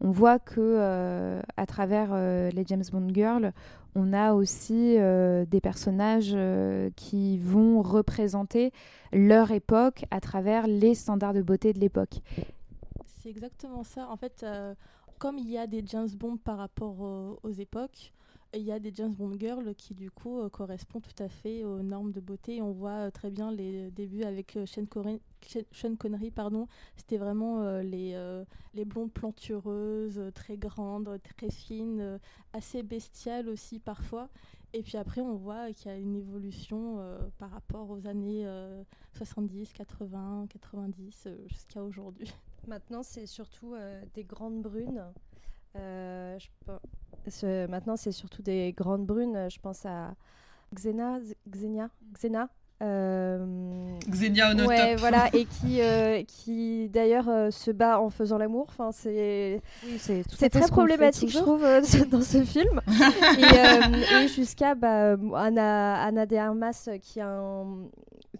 on 0.00 0.10
voit 0.10 0.38
que 0.38 0.60
euh, 0.60 1.40
à 1.56 1.66
travers 1.66 2.10
euh, 2.12 2.50
les 2.50 2.64
James 2.66 2.84
Bond 2.90 3.08
Girls, 3.12 3.52
on 3.94 4.12
a 4.12 4.32
aussi 4.32 4.96
des 4.96 5.60
personnages 5.62 6.36
qui 6.96 7.38
vont 7.38 7.80
représenter 7.80 8.72
leur 9.12 9.52
époque 9.52 10.04
à 10.10 10.20
travers 10.20 10.66
les 10.66 10.96
standards 10.96 11.32
de 11.32 11.42
beauté 11.42 11.72
de 11.72 11.78
l'époque. 11.78 12.20
C'est 13.06 13.28
exactement 13.28 13.84
ça. 13.84 14.08
En 14.10 14.16
fait, 14.16 14.44
comme 15.18 15.38
il 15.38 15.48
y 15.48 15.56
a 15.56 15.68
des 15.68 15.84
James 15.86 16.08
Bond 16.08 16.38
par 16.38 16.58
rapport 16.58 17.00
aux 17.40 17.52
époques, 17.52 18.12
il 18.56 18.62
y 18.62 18.72
a 18.72 18.78
des 18.78 18.92
James 18.94 19.12
Bond 19.14 19.36
girls 19.38 19.74
qui 19.74 19.94
du 19.94 20.10
coup 20.10 20.40
euh, 20.40 20.48
correspondent 20.48 21.02
tout 21.02 21.22
à 21.22 21.28
fait 21.28 21.64
aux 21.64 21.82
normes 21.82 22.12
de 22.12 22.20
beauté. 22.20 22.62
on 22.62 22.72
voit 22.72 23.06
euh, 23.06 23.10
très 23.10 23.30
bien 23.30 23.50
les 23.50 23.90
débuts 23.90 24.24
avec 24.24 24.56
euh, 24.56 24.66
Sean, 24.66 25.96
Connery, 25.96 26.30
pardon. 26.30 26.68
C'était 26.96 27.16
vraiment 27.16 27.80
les, 27.80 28.16
les 28.72 28.84
blondes 28.86 29.12
plantureuses, 29.12 30.20
très 30.34 30.56
grandes, 30.56 31.20
très 31.36 31.50
fines, 31.50 32.18
assez 32.54 32.82
bestiales 32.82 33.48
aussi 33.48 33.78
parfois. 33.78 34.30
Et 34.72 34.82
puis 34.82 34.96
après, 34.96 35.20
on 35.20 35.34
voit 35.34 35.70
qu'il 35.72 35.90
y 35.90 35.94
a 35.94 35.98
une 35.98 36.16
évolution 36.16 36.98
par 37.36 37.50
rapport 37.50 37.90
aux 37.90 38.06
années 38.06 38.46
70, 39.12 39.74
80, 39.74 40.46
90 40.48 41.28
jusqu'à 41.46 41.82
aujourd'hui. 41.82 42.32
Maintenant, 42.66 43.02
c'est 43.02 43.26
surtout 43.26 43.74
des 44.14 44.24
grandes 44.24 44.62
brunes. 44.62 45.04
Je 45.74 47.66
maintenant, 47.66 47.96
c'est 47.96 48.12
surtout 48.12 48.42
des 48.42 48.72
grandes 48.72 49.06
brunes. 49.06 49.48
Je 49.50 49.58
pense 49.60 49.84
à 49.86 50.14
Xena, 50.74 51.18
Xenia, 51.48 51.88
Xena. 52.12 52.48
Euh... 52.82 53.98
Xenia 54.08 54.52
ouais, 54.66 54.96
voilà, 54.96 55.28
et 55.32 55.44
qui, 55.44 55.80
euh, 55.80 56.22
qui 56.26 56.88
d'ailleurs 56.88 57.28
euh, 57.28 57.50
se 57.50 57.70
bat 57.70 58.00
en 58.00 58.10
faisant 58.10 58.36
l'amour. 58.36 58.66
Enfin, 58.68 58.90
c'est 58.92 59.62
c'est 59.98 60.50
très 60.50 60.68
problématique, 60.68 61.30
je 61.30 61.38
trouve, 61.38 61.64
euh, 61.64 61.80
dans 62.10 62.20
ce 62.20 62.44
film. 62.44 62.80
et, 63.38 64.28
jusqu'à 64.28 64.74
bah, 64.74 65.16
Anna, 65.36 66.02
Anna 66.02 66.26
de 66.26 66.36
Armas 66.36 66.88
qui, 67.00 67.20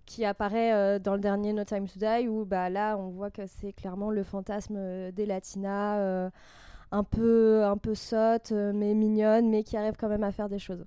qui 0.05 0.25
apparaît 0.25 0.99
dans 0.99 1.15
le 1.15 1.21
dernier 1.21 1.53
No 1.53 1.65
Time 1.65 1.87
to 1.87 1.99
Die, 1.99 2.29
où 2.29 2.45
bah, 2.45 2.69
là, 2.69 2.97
on 2.99 3.11
voit 3.11 3.31
que 3.31 3.43
c'est 3.47 3.73
clairement 3.73 4.11
le 4.11 4.25
fantasme 4.25 5.13
des 5.13 5.27
Latinas 5.27 6.31
un 6.95 7.03
peu, 7.03 7.65
un 7.65 7.77
peu 7.77 7.95
sotte, 7.95 8.53
euh, 8.53 8.73
mais 8.73 8.95
mignonne, 8.95 9.51
mais 9.51 9.65
qui 9.65 9.77
arrive 9.77 9.95
quand 9.99 10.09
même 10.09 10.23
à 10.23 10.31
faire 10.31 10.49
des 10.49 10.61
choses. 10.61 10.79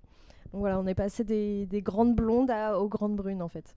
Donc 0.53 0.61
voilà, 0.61 0.79
on 0.79 0.87
est 0.87 0.95
passé 0.95 1.25
des, 1.25 1.81
grandes 1.83 2.15
blondes 2.15 2.51
aux 2.79 2.87
grandes 2.87 3.17
brunes 3.17 3.41
en 3.41 3.49
fait. 3.49 3.75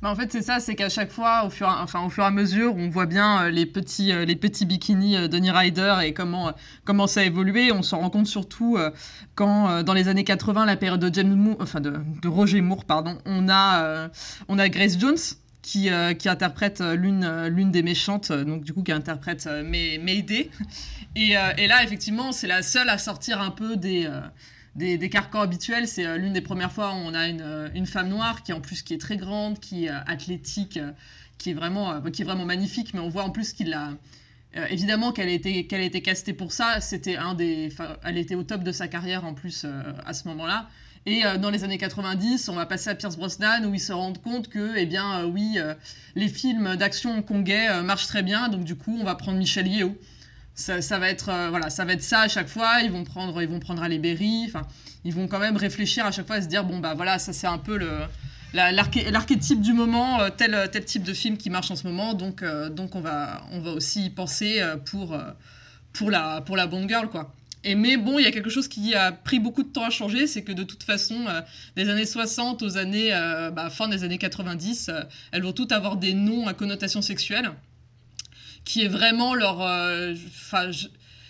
Bah 0.00 0.08
en 0.08 0.14
fait, 0.14 0.30
c'est 0.30 0.40
ça, 0.40 0.60
c'est 0.60 0.76
qu'à 0.76 0.88
chaque 0.88 1.10
fois, 1.10 1.44
au 1.44 1.50
fur, 1.50 1.68
enfin, 1.68 2.06
au 2.06 2.08
fur 2.08 2.22
et 2.22 2.26
à 2.26 2.30
mesure, 2.30 2.74
on 2.76 2.88
voit 2.88 3.06
bien 3.06 3.42
euh, 3.42 3.50
les, 3.50 3.66
petits, 3.66 4.12
euh, 4.12 4.24
les 4.24 4.36
petits 4.36 4.64
bikinis 4.64 5.28
de 5.28 5.50
Rider 5.50 5.96
et 6.04 6.14
comment, 6.14 6.52
comment 6.84 7.06
ça 7.06 7.20
a 7.20 7.24
évolué. 7.24 7.70
On 7.72 7.82
s'en 7.82 7.98
rend 7.98 8.08
compte 8.08 8.26
surtout 8.26 8.78
quand, 9.34 9.82
dans 9.82 9.92
les 9.92 10.08
années 10.08 10.24
80, 10.24 10.64
la 10.64 10.76
période 10.76 11.00
de, 11.00 11.12
James 11.12 11.56
enfin, 11.60 11.80
de, 11.80 12.00
de 12.22 12.28
Roger 12.28 12.62
Moore, 12.62 12.84
pardon, 12.84 13.18
on 13.26 13.48
a, 13.50 14.08
on 14.48 14.58
a 14.58 14.68
Grace 14.68 14.98
Jones, 14.98 15.18
qui, 15.64 15.88
qui 16.18 16.28
interprète 16.28 16.80
l'une 16.80 17.48
l'une 17.48 17.72
des 17.72 17.82
méchantes, 17.82 18.30
donc 18.30 18.64
du 18.64 18.72
coup 18.72 18.82
qui 18.82 18.92
interprète 18.92 19.48
Mayday. 19.64 20.50
Et, 21.16 21.36
euh, 21.36 21.52
et, 21.56 21.66
là, 21.66 21.82
effectivement, 21.84 22.32
c'est 22.32 22.46
la 22.46 22.62
seule 22.62 22.88
à 22.88 22.98
sortir 22.98 23.40
un 23.40 23.50
peu 23.50 23.76
des, 23.76 24.06
euh, 24.06 24.20
des, 24.74 25.08
carcans 25.08 25.40
habituels. 25.40 25.86
C'est 25.86 26.06
euh, 26.06 26.16
l'une 26.16 26.32
des 26.32 26.40
premières 26.40 26.72
fois 26.72 26.90
où 26.92 26.96
on 26.96 27.14
a 27.14 27.28
une, 27.28 27.86
femme 27.86 28.08
noire 28.08 28.42
qui, 28.42 28.52
en 28.52 28.60
plus, 28.60 28.82
qui 28.82 28.94
est 28.94 29.00
très 29.00 29.16
grande, 29.16 29.60
qui 29.60 29.86
est 29.86 29.90
athlétique, 29.90 30.78
qui 31.38 31.50
est 31.50 31.54
vraiment, 31.54 32.00
qui 32.10 32.22
est 32.22 32.24
vraiment 32.24 32.44
magnifique. 32.44 32.94
Mais 32.94 33.00
on 33.00 33.08
voit 33.08 33.24
en 33.24 33.30
plus 33.30 33.52
qu'il 33.52 33.72
a. 33.72 33.90
évidemment 34.70 35.12
qu'elle 35.12 35.28
a 35.28 35.32
été, 35.32 35.66
qu'elle 35.66 35.82
a 35.82 36.00
castée 36.00 36.32
pour 36.32 36.52
ça. 36.52 36.80
C'était 36.80 37.16
un 37.16 37.34
des, 37.34 37.72
elle 38.02 38.18
était 38.18 38.34
au 38.34 38.42
top 38.42 38.64
de 38.64 38.72
sa 38.72 38.88
carrière 38.88 39.24
en 39.24 39.34
plus 39.34 39.66
à 40.04 40.12
ce 40.14 40.26
moment-là. 40.28 40.68
Et 41.06 41.22
dans 41.38 41.50
les 41.50 41.64
années 41.64 41.76
90, 41.76 42.48
on 42.48 42.54
va 42.54 42.64
passer 42.64 42.88
à 42.88 42.94
Pierce 42.94 43.16
Brosnan 43.16 43.66
où 43.66 43.74
ils 43.74 43.80
se 43.80 43.92
rendent 43.92 44.22
compte 44.22 44.48
que, 44.48 44.74
eh 44.76 44.86
bien, 44.86 45.24
oui, 45.26 45.58
les 46.14 46.28
films 46.28 46.76
d'action 46.76 47.18
hongkongais 47.18 47.82
marchent 47.82 48.06
très 48.06 48.22
bien. 48.22 48.48
Donc 48.48 48.64
du 48.64 48.74
coup, 48.74 48.96
on 48.98 49.04
va 49.04 49.14
prendre 49.14 49.36
Michel 49.36 49.66
Yeo 49.66 49.98
ça, 50.54 50.98
va 50.98 51.08
être 51.08 51.30
euh, 51.30 51.50
voilà 51.50 51.68
ça 51.70 51.84
va 51.84 51.92
être 51.94 52.02
ça 52.02 52.20
à 52.20 52.28
chaque 52.28 52.48
fois. 52.48 52.80
Ils 52.82 52.90
vont 52.90 53.04
prendre 53.04 53.42
ils 53.42 53.48
vont 53.48 53.60
prendre 53.60 53.82
à 53.82 53.88
Berry. 53.88 54.44
Enfin 54.46 54.62
ils 55.04 55.12
vont 55.12 55.28
quand 55.28 55.38
même 55.38 55.56
réfléchir 55.56 56.06
à 56.06 56.12
chaque 56.12 56.26
fois 56.26 56.38
et 56.38 56.42
se 56.42 56.48
dire 56.48 56.64
bon 56.64 56.78
bah 56.78 56.94
voilà 56.94 57.18
ça 57.18 57.32
c'est 57.32 57.46
un 57.46 57.58
peu 57.58 57.78
l'archétype 58.52 59.60
du 59.60 59.72
moment 59.72 60.20
euh, 60.20 60.30
tel 60.30 60.70
type 60.84 61.02
de 61.02 61.12
film 61.12 61.36
qui 61.36 61.50
marche 61.50 61.70
en 61.70 61.76
ce 61.76 61.86
moment. 61.86 62.14
Donc 62.14 62.42
euh, 62.42 62.68
donc 62.68 62.94
on 62.94 63.00
va 63.00 63.42
on 63.52 63.60
va 63.60 63.72
aussi 63.72 64.06
y 64.06 64.10
penser 64.10 64.62
pour 64.86 65.18
pour 65.92 66.10
la 66.10 66.40
pour 66.40 66.56
la 66.56 66.66
Bond 66.66 66.88
Girl 66.88 67.08
quoi 67.08 67.32
mais 67.74 67.96
bon, 67.96 68.18
il 68.18 68.24
y 68.24 68.26
a 68.26 68.30
quelque 68.30 68.50
chose 68.50 68.68
qui 68.68 68.94
a 68.94 69.12
pris 69.12 69.38
beaucoup 69.38 69.62
de 69.62 69.68
temps 69.68 69.84
à 69.84 69.90
changer, 69.90 70.26
c'est 70.26 70.42
que 70.42 70.52
de 70.52 70.64
toute 70.64 70.82
façon, 70.82 71.24
des 71.76 71.88
années 71.88 72.04
60 72.04 72.62
aux 72.62 72.76
années 72.76 73.10
bah, 73.54 73.70
fin 73.70 73.88
des 73.88 74.04
années 74.04 74.18
90, 74.18 74.90
elles 75.32 75.42
vont 75.42 75.52
toutes 75.52 75.72
avoir 75.72 75.96
des 75.96 76.12
noms 76.12 76.46
à 76.46 76.52
connotation 76.52 77.00
sexuelle 77.00 77.52
qui 78.64 78.82
est 78.82 78.88
vraiment 78.88 79.34
leur. 79.34 79.62
Euh, 79.62 80.14
enfin, 80.28 80.70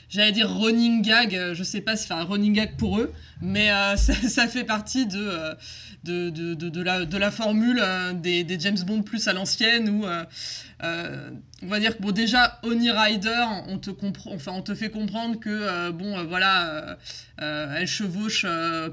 j'allais 0.08 0.32
dire 0.32 0.50
running 0.50 1.02
gag, 1.02 1.34
euh, 1.34 1.54
je 1.54 1.62
sais 1.62 1.80
pas 1.80 1.96
si 1.96 2.06
c'est 2.06 2.14
un 2.14 2.24
running 2.24 2.52
gag 2.52 2.76
pour 2.76 2.98
eux, 2.98 3.12
mais 3.40 3.72
euh, 3.72 3.96
ça, 3.96 4.48
fait 4.48 4.64
partie 4.64 5.06
de, 5.06 5.56
de 6.04 7.18
la 7.18 7.30
formule 7.30 7.82
des, 8.14 8.44
des 8.44 8.60
James 8.60 8.78
Bond 8.86 9.02
plus 9.02 9.26
à 9.28 9.32
l'ancienne 9.32 9.88
où 9.88 10.06
on 11.64 11.68
va 11.68 11.80
dire 11.80 11.96
que 11.96 12.02
bon 12.02 12.10
déjà 12.10 12.58
Oni 12.62 12.90
Rider 12.90 13.44
on 13.68 13.78
te 13.78 13.90
on 14.46 14.62
te 14.62 14.74
fait 14.74 14.90
comprendre 14.90 15.40
que 15.40 15.48
euh, 15.48 15.92
bon 15.92 16.18
euh, 16.18 16.24
voilà 16.24 16.98
euh, 17.40 17.76
elle 17.76 17.86
chevauche 17.86 18.46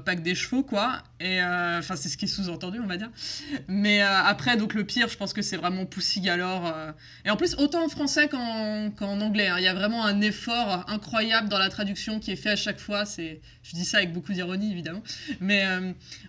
pas 0.04 0.16
que 0.16 0.20
des 0.20 0.34
chevaux 0.34 0.62
quoi. 0.62 1.02
Et 1.20 1.40
enfin 1.42 1.94
c'est 1.94 2.08
ce 2.08 2.16
qui 2.16 2.24
est 2.24 2.28
sous-entendu 2.28 2.80
on 2.82 2.86
va 2.86 2.96
dire. 2.96 3.10
Mais 3.68 4.00
après 4.00 4.56
donc 4.56 4.74
le 4.74 4.84
pire 4.84 5.08
je 5.08 5.16
pense 5.16 5.32
que 5.32 5.42
c'est 5.42 5.56
vraiment 5.56 5.84
Pussy 5.86 6.20
Galore 6.20 6.74
et 7.24 7.30
en 7.30 7.36
plus 7.36 7.54
autant 7.58 7.84
en 7.84 7.88
français 7.88 8.28
qu'en 8.28 9.20
anglais 9.20 9.48
hein. 9.48 9.56
il 9.58 9.64
y 9.64 9.68
a 9.68 9.74
vraiment 9.74 10.04
un 10.04 10.20
effort 10.20 10.84
incroyable 10.88 11.48
dans 11.48 11.58
la 11.58 11.68
traduction 11.68 12.18
qui 12.18 12.32
est 12.32 12.36
fait 12.36 12.50
à 12.50 12.56
chaque 12.56 12.80
fois. 12.80 13.04
C'est 13.04 13.40
je 13.62 13.76
dis 13.76 13.84
ça 13.84 13.98
avec 13.98 14.12
beaucoup 14.12 14.32
d'ironie 14.32 14.72
évidemment. 14.72 15.02
Mais 15.40 15.64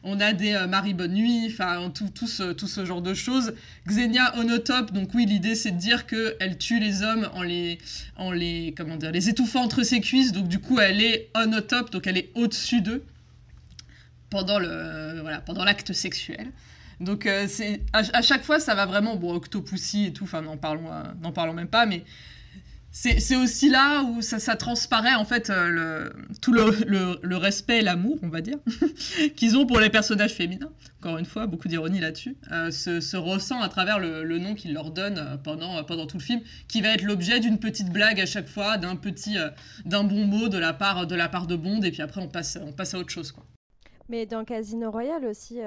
on 0.03 0.19
a 0.19 0.33
des 0.33 0.65
Marie 0.69 0.93
Bonne 0.93 1.13
Nuit 1.13 1.47
enfin 1.51 1.89
tout, 1.89 2.09
tout, 2.09 2.27
ce, 2.27 2.51
tout 2.51 2.67
ce 2.67 2.85
genre 2.85 3.01
de 3.01 3.13
choses. 3.13 3.53
Xenia 3.87 4.37
Onotop 4.37 4.91
donc 4.91 5.09
oui 5.15 5.25
l'idée 5.25 5.52
c'est 5.55 5.71
de 5.71 5.77
dire 5.77 6.05
que 6.05 6.35
elle 6.39 6.57
tue 6.57 6.79
les 6.79 7.01
hommes 7.03 7.29
en 7.33 7.41
les, 7.41 7.79
en 8.17 8.31
les, 8.31 8.73
comment 8.75 8.95
dire, 8.95 9.11
les 9.11 9.29
étouffant 9.29 9.63
entre 9.63 9.83
ses 9.83 10.01
cuisses. 10.01 10.31
Donc 10.31 10.47
du 10.47 10.59
coup, 10.59 10.79
elle 10.79 11.01
est 11.01 11.29
on 11.35 11.49
top, 11.61 11.91
donc 11.91 12.07
elle 12.07 12.17
est 12.17 12.29
au-dessus 12.35 12.81
d'eux 12.81 13.03
pendant 14.29 14.59
le, 14.59 15.19
voilà, 15.21 15.39
pendant 15.41 15.63
l'acte 15.63 15.93
sexuel. 15.93 16.51
Donc 16.99 17.25
euh, 17.25 17.45
c'est 17.47 17.81
à, 17.93 18.21
chaque 18.21 18.43
fois, 18.43 18.59
ça 18.59 18.75
va 18.75 18.85
vraiment 18.85 19.15
bon, 19.15 19.33
Octopussy 19.33 20.05
et 20.05 20.13
tout. 20.13 20.23
Enfin, 20.23 20.41
n'en 20.41 20.57
parlons, 20.57 20.91
euh, 20.91 21.03
n'en 21.21 21.31
parlons 21.31 21.53
même 21.53 21.67
pas, 21.67 21.85
mais 21.85 22.03
c'est 22.95 23.35
aussi 23.35 23.69
là 23.69 24.03
où 24.03 24.21
ça, 24.21 24.37
ça, 24.37 24.55
transparaît 24.55 25.15
en 25.15 25.25
fait 25.25 25.49
euh, 25.49 25.67
le, 25.67 26.13
tout 26.43 26.53
le, 26.53 27.19
le, 27.23 27.37
respect 27.37 27.79
et 27.79 27.81
l'amour, 27.81 28.19
on 28.21 28.29
va 28.29 28.41
dire, 28.41 28.57
qu'ils 29.35 29.57
ont 29.57 29.65
pour 29.65 29.79
les 29.79 29.89
personnages 29.89 30.33
féminins. 30.33 30.71
Encore 30.99 31.17
une 31.17 31.25
fois, 31.25 31.47
beaucoup 31.47 31.67
d'ironie 31.67 31.99
là-dessus. 31.99 32.37
Euh, 32.51 32.69
se, 32.69 33.17
ressent 33.17 33.59
à 33.61 33.67
travers 33.67 33.97
le, 33.97 34.37
nom 34.37 34.53
qu'ils 34.53 34.73
leur 34.73 34.91
donnent 34.91 35.17
euh, 35.17 35.37
pendant, 35.37 35.83
pendant 35.83 36.05
tout 36.05 36.17
le 36.17 36.23
film, 36.23 36.41
qui 36.67 36.81
va 36.81 36.89
être 36.89 37.01
l'objet 37.01 37.39
d'une 37.39 37.57
petite 37.57 37.89
blague 37.89 38.21
à 38.21 38.27
chaque 38.27 38.47
fois, 38.47 38.77
d'un 38.77 38.95
petit, 38.95 39.37
d'un 39.85 40.03
bon 40.03 40.25
mot 40.25 40.47
de 40.47 40.59
la 40.59 40.73
part 40.73 41.07
de 41.07 41.15
la 41.15 41.29
part 41.29 41.47
de 41.47 41.55
Bond, 41.55 41.81
et 41.81 41.89
puis 41.89 42.03
après 42.03 42.21
on 42.21 42.29
passe, 42.29 42.59
on 42.61 42.73
passe 42.73 42.93
à 42.93 42.99
autre 42.99 43.09
chose, 43.09 43.31
quoi. 43.31 43.43
Mais 44.09 44.27
dans 44.27 44.43
Casino 44.43 44.91
Royale 44.91 45.25
aussi, 45.25 45.59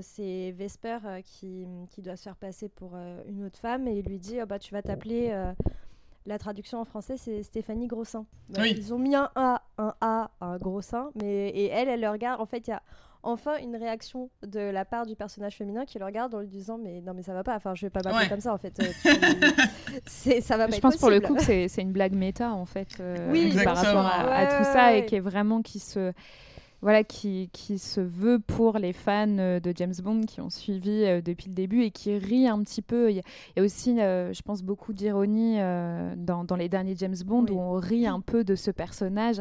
c'est 0.00 0.52
Vesper 0.58 0.98
qui, 1.22 1.66
qui, 1.90 2.02
doit 2.02 2.16
se 2.16 2.22
faire 2.22 2.36
passer 2.36 2.68
pour 2.68 2.96
une 3.28 3.44
autre 3.44 3.58
femme 3.58 3.86
et 3.86 3.98
il 3.98 4.06
lui 4.06 4.18
dit 4.18 4.38
oh, 4.42 4.46
bah, 4.46 4.58
Tu 4.58 4.72
vas 4.72 4.80
t'appeler 4.80 5.32
la 6.26 6.38
traduction 6.38 6.80
en 6.80 6.84
français, 6.84 7.16
c'est 7.16 7.42
Stéphanie 7.42 7.86
Grossin. 7.86 8.26
Ils 8.56 8.92
ont 8.92 8.98
mis 8.98 9.14
un 9.14 9.30
A, 9.34 9.62
un 9.78 9.94
A, 10.00 10.30
un 10.40 10.58
gros 10.58 10.82
sein, 10.82 11.10
mais 11.14 11.48
et 11.48 11.66
elle, 11.66 11.88
elle 11.88 12.00
le 12.00 12.10
regarde. 12.10 12.40
En 12.40 12.46
fait, 12.46 12.66
il 12.66 12.70
y 12.70 12.74
a 12.74 12.82
enfin 13.22 13.56
une 13.58 13.76
réaction 13.76 14.30
de 14.46 14.60
la 14.60 14.84
part 14.84 15.06
du 15.06 15.16
personnage 15.16 15.56
féminin 15.56 15.84
qui 15.84 15.98
le 15.98 16.04
regarde 16.04 16.34
en 16.34 16.40
lui 16.40 16.48
disant 16.48 16.78
mais 16.78 17.00
non 17.00 17.14
mais 17.14 17.22
ça 17.22 17.34
va 17.34 17.42
pas. 17.42 17.56
Enfin 17.56 17.74
je 17.74 17.86
vais 17.86 17.90
pas 17.90 18.00
m'appeler 18.02 18.28
comme 18.28 18.40
ça 18.40 18.54
en 18.54 18.58
fait. 18.58 18.78
Euh, 19.08 19.22
c'est 20.06 20.40
ça 20.40 20.56
va 20.56 20.66
pas 20.68 20.76
je 20.76 20.80
pense 20.80 20.96
pour 20.96 21.10
le 21.10 21.20
coup 21.20 21.34
que 21.34 21.42
c'est 21.42 21.80
une 21.80 21.92
blague 21.92 22.14
méta 22.14 22.52
en 22.52 22.66
fait 22.66 22.88
euh, 23.00 23.30
oui, 23.30 23.54
par 23.64 23.76
rapport 23.76 24.06
à, 24.06 24.46
tout 24.46 24.64
ça 24.64 24.94
et 24.94 25.06
qui 25.06 25.16
est 25.16 25.20
vraiment 25.20 25.62
qui 25.62 25.78
se 25.78 26.12
voilà, 26.80 27.04
qui, 27.04 27.50
qui, 27.52 27.78
se 27.78 28.00
veut 28.00 28.38
pour 28.38 28.78
les 28.78 28.92
fans 28.92 29.26
de 29.26 29.72
James 29.74 29.94
Bond 30.02 30.22
qui 30.22 30.40
ont 30.40 30.50
suivi 30.50 31.22
depuis 31.22 31.48
le 31.48 31.54
début 31.54 31.82
et 31.82 31.90
qui 31.90 32.16
rit 32.16 32.46
un 32.46 32.62
petit 32.62 32.82
peu. 32.82 33.10
Il 33.10 33.16
y 33.16 33.60
a, 33.60 33.62
aussi, 33.62 33.96
je 33.96 34.42
pense, 34.42 34.62
beaucoup 34.62 34.92
d'ironie 34.92 35.56
dans, 35.58 36.44
dans, 36.44 36.56
les 36.56 36.68
derniers 36.68 36.94
James 36.96 37.16
Bond 37.24 37.46
où 37.50 37.58
on 37.58 37.72
rit 37.74 38.06
un 38.06 38.20
peu 38.20 38.44
de 38.44 38.54
ce 38.54 38.70
personnage 38.70 39.40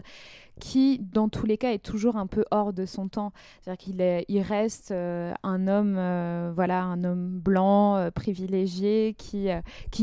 qui, 0.60 1.00
dans 1.00 1.30
tous 1.30 1.46
les 1.46 1.58
cas, 1.58 1.72
est 1.72 1.84
toujours 1.84 2.18
un 2.18 2.28
peu 2.28 2.46
hors 2.52 2.74
de 2.74 2.86
son 2.86 3.08
temps. 3.08 3.32
C'est-à-dire 3.62 3.78
qu'il 3.78 3.98
il 4.28 4.42
reste 4.42 4.92
euh, 4.92 5.34
un 5.44 5.68
homme, 5.68 5.96
euh, 5.98 6.52
voilà, 6.54 6.84
un 6.84 7.04
homme 7.04 7.40
blanc, 7.40 7.96
euh, 7.96 8.12
privilégié, 8.12 9.16
qui, 9.18 9.50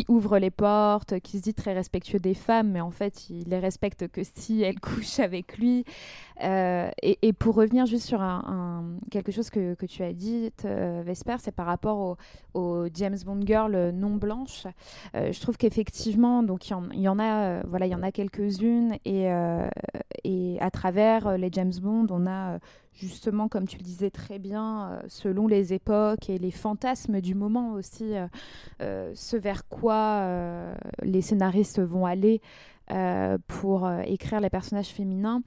ouvre 0.08 0.38
les 0.38 0.50
portes, 0.50 1.20
qui 1.20 1.38
se 1.38 1.42
dit 1.42 1.54
très 1.54 1.72
respectueux 1.72 2.18
des 2.18 2.34
femmes, 2.34 2.70
mais 2.70 2.80
en 2.80 2.90
fait, 2.90 3.30
il 3.30 3.48
les 3.48 3.58
respecte 3.58 4.08
que 4.08 4.22
si 4.22 4.62
elles 4.62 4.80
couchent 4.80 5.20
avec 5.20 5.58
lui. 5.58 5.84
Et, 6.40 7.32
pour 7.38 7.54
revenir 7.54 7.86
juste 7.86 8.06
sur 8.06 8.20
quelque 9.10 9.30
chose 9.30 9.50
que, 9.50 9.86
tu 9.86 10.02
as 10.02 10.12
dit, 10.12 10.50
Vesper, 10.64 11.36
c'est 11.38 11.52
par 11.52 11.66
rapport 11.66 12.16
au, 12.54 12.86
James 12.92 13.16
Bond 13.24 13.40
girl 13.46 13.90
non 13.94 14.16
blanche. 14.16 14.66
je 15.14 15.40
trouve 15.40 15.56
qu'effectivement, 15.56 16.42
donc 16.42 16.68
il 16.68 17.00
y, 17.00 17.08
en 17.08 17.18
a, 17.18 17.62
voilà, 17.62 17.86
il 17.86 17.92
y 17.92 17.94
en 17.94 18.02
a 18.02 18.10
quelques-unes 18.10 18.96
et 19.04 19.28
à 20.60 20.70
travers 20.70 21.26
euh, 21.26 21.36
les 21.36 21.48
James 21.52 21.72
Bond, 21.80 22.06
on 22.10 22.26
a 22.26 22.54
euh, 22.54 22.58
justement, 22.92 23.48
comme 23.48 23.66
tu 23.66 23.78
le 23.78 23.82
disais 23.82 24.10
très 24.10 24.38
bien, 24.38 24.90
euh, 24.90 25.00
selon 25.08 25.46
les 25.46 25.72
époques 25.72 26.30
et 26.30 26.38
les 26.38 26.50
fantasmes 26.50 27.20
du 27.20 27.34
moment 27.34 27.72
aussi, 27.72 28.14
ce 28.80 29.36
vers 29.36 29.66
quoi 29.68 30.26
les 31.02 31.22
scénaristes 31.22 31.80
vont 31.80 32.06
aller 32.06 32.40
pour 33.46 33.90
écrire 34.06 34.40
les 34.40 34.50
personnages 34.50 34.88
féminins. 34.88 35.42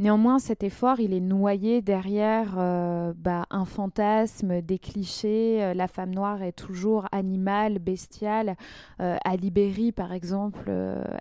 Néanmoins, 0.00 0.38
cet 0.38 0.62
effort, 0.62 0.98
il 0.98 1.12
est 1.12 1.20
noyé 1.20 1.82
derrière 1.82 2.54
euh, 2.56 3.12
bah, 3.14 3.44
un 3.50 3.66
fantasme, 3.66 4.62
des 4.62 4.78
clichés. 4.78 5.62
Euh, 5.62 5.74
la 5.74 5.88
femme 5.88 6.14
noire 6.14 6.42
est 6.42 6.52
toujours 6.52 7.06
animale, 7.12 7.78
bestiale. 7.78 8.56
Euh, 9.02 9.18
Ali 9.26 9.50
Berry, 9.50 9.92
par 9.92 10.14
exemple, 10.14 10.72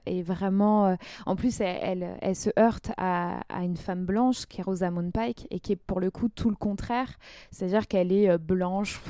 est 0.05 0.21
vraiment... 0.21 0.95
en 1.25 1.35
plus, 1.35 1.59
elle, 1.59 2.07
se 2.33 2.49
heurte 2.57 2.91
à, 2.95 3.41
à, 3.49 3.65
une 3.65 3.75
femme 3.75 4.05
blanche 4.05 4.45
qui 4.45 4.61
est 4.61 4.63
Rosamund 4.63 5.11
Pike 5.11 5.45
et 5.51 5.59
qui 5.59 5.73
est 5.73 5.75
pour 5.75 5.99
le 5.99 6.09
coup 6.09 6.29
tout 6.29 6.49
le 6.49 6.55
contraire. 6.55 7.17
C'est-à-dire 7.51 7.85
qu'elle 7.85 8.13
est 8.13 8.37
blanche, 8.37 9.01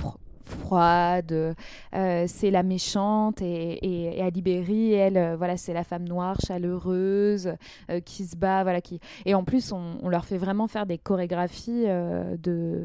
froide, 0.49 1.55
euh, 1.95 2.25
c'est 2.27 2.51
la 2.51 2.63
méchante 2.63 3.41
et, 3.41 3.73
et, 3.85 4.17
et 4.17 4.21
Ali 4.21 4.41
Berry, 4.41 4.93
elle, 4.93 5.17
euh, 5.17 5.35
voilà, 5.37 5.57
c'est 5.57 5.73
la 5.73 5.83
femme 5.83 6.07
noire, 6.07 6.37
chaleureuse, 6.45 7.53
euh, 7.89 7.99
qui 8.01 8.25
se 8.25 8.35
bat, 8.35 8.63
voilà, 8.63 8.81
qui. 8.81 8.99
Et 9.25 9.35
en 9.35 9.43
plus, 9.43 9.71
on, 9.71 10.09
leur 10.09 10.25
fait 10.25 10.37
vraiment 10.37 10.67
faire 10.67 10.85
des 10.87 10.97
chorégraphies 10.97 11.85
de 11.85 12.83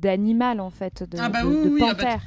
d'animal 0.00 0.60
en 0.60 0.68
fait, 0.68 1.02
de, 1.02 1.16
ah 1.18 1.30
bah 1.30 1.40
oui, 1.46 1.80
ah 1.80 1.86
bah 1.86 1.94
panthère. 1.94 2.22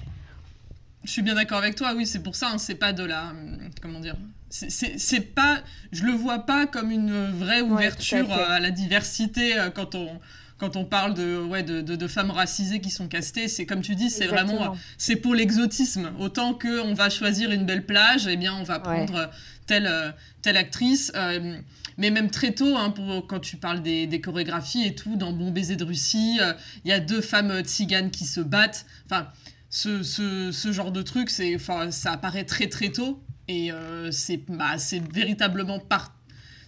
je 1.03 1.11
suis 1.11 1.21
bien 1.21 1.35
d'accord 1.35 1.59
avec 1.59 1.75
toi, 1.75 1.93
oui, 1.95 2.07
c'est 2.07 2.23
pour 2.23 2.35
ça, 2.35 2.49
hein, 2.51 2.57
c'est 2.57 2.75
pas 2.75 2.91
de 2.91 3.03
la. 3.03 3.33
Comment 3.81 3.99
dire 3.99 4.15
c'est 4.49 5.33
pas. 5.33 5.61
Je 5.93 6.03
le 6.03 6.11
vois 6.11 6.39
pas 6.39 6.65
comme 6.65 6.91
une 6.91 7.31
vraie 7.31 7.61
ouverture 7.61 8.29
à, 8.33 8.59
la 8.59 8.71
diversité 8.71 9.53
quand 9.73 9.95
on 9.95 10.19
quand 10.61 10.75
on 10.75 10.85
parle 10.85 11.15
de, 11.15 11.39
ouais, 11.39 11.63
de, 11.63 11.81
de, 11.81 12.07
femmes 12.07 12.29
racisées 12.29 12.81
qui 12.81 12.91
sont 12.91 13.07
castées, 13.07 13.47
c'est 13.47 13.65
comme 13.65 13.81
tu 13.81 13.95
dis, 13.95 14.11
c'est 14.11 14.27
vraiment, 14.27 14.77
c'est 14.99 15.15
pour 15.15 15.33
l'exotisme. 15.33 16.11
Autant 16.19 16.53
que 16.53 16.81
on 16.81 16.93
va 16.93 17.09
choisir 17.09 17.51
une 17.51 17.65
belle 17.65 17.83
plage, 17.83 18.27
eh 18.27 18.37
bien, 18.37 18.53
on 18.53 18.61
va 18.61 18.77
prendre 18.77 19.31
telle, 19.65 19.87
euh, 19.87 20.11
telle 20.43 20.57
actrice. 20.57 21.11
Euh, 21.15 21.57
mais 21.97 22.11
même 22.11 22.29
très 22.29 22.51
tôt, 22.51 22.77
hein, 22.77 22.91
pour, 22.91 23.25
quand 23.25 23.39
tu 23.39 23.57
parles 23.57 23.81
des, 23.81 24.05
des, 24.05 24.21
chorégraphies 24.21 24.85
et 24.85 24.93
tout, 24.93 25.15
dans 25.15 25.33
Bon 25.33 25.49
baiser 25.49 25.77
de 25.77 25.83
Russie, 25.83 26.37
euh, 26.39 26.53
il 26.85 26.91
y 26.91 26.93
a 26.93 26.99
deux 26.99 27.21
femmes 27.21 27.63
tziganes 27.63 28.11
qui 28.11 28.25
se 28.25 28.39
battent. 28.39 28.85
Enfin, 29.05 29.29
ce, 29.71 30.03
ce, 30.03 30.51
ce 30.51 30.71
genre 30.71 30.91
de 30.91 31.01
truc, 31.01 31.31
c'est, 31.31 31.57
ça 31.89 32.11
apparaît 32.11 32.45
très 32.45 32.67
très 32.67 32.89
tôt. 32.89 33.19
Et 33.47 33.71
c'est, 34.11 34.37
bah, 34.47 34.77
c'est 34.77 35.01
véritablement 35.11 35.79
par... 35.79 36.15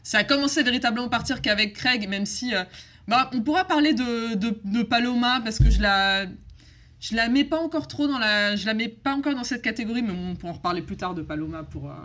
Ça 0.02 0.18
a 0.18 0.24
commencé 0.26 0.64
véritablement 0.64 1.08
partir 1.08 1.42
qu'avec 1.42 1.74
Craig, 1.74 2.10
même 2.10 2.26
si 2.26 2.54
bah, 3.08 3.30
on 3.34 3.42
pourra 3.42 3.66
parler 3.66 3.94
de, 3.94 4.36
de, 4.36 4.84
Paloma 4.84 5.42
parce 5.44 5.58
que 5.58 5.70
je 5.70 5.82
la, 5.82 6.26
je 7.00 7.16
la 7.16 7.28
mets 7.28 7.44
pas 7.44 7.60
encore 7.60 7.88
trop 7.88 8.08
dans 8.08 8.18
la, 8.18 8.56
je 8.56 8.66
la 8.66 8.74
mets 8.74 8.88
pas 8.88 9.14
encore 9.14 9.36
dans 9.36 9.44
cette 9.44 9.62
catégorie, 9.62 10.02
mais 10.02 10.12
on 10.12 10.36
pourra 10.36 10.54
en 10.54 10.56
reparler 10.56 10.82
plus 10.82 10.96
tard 10.96 11.14
de 11.14 11.22
Paloma 11.22 11.64
pour, 11.64 11.90
euh, 11.90 11.96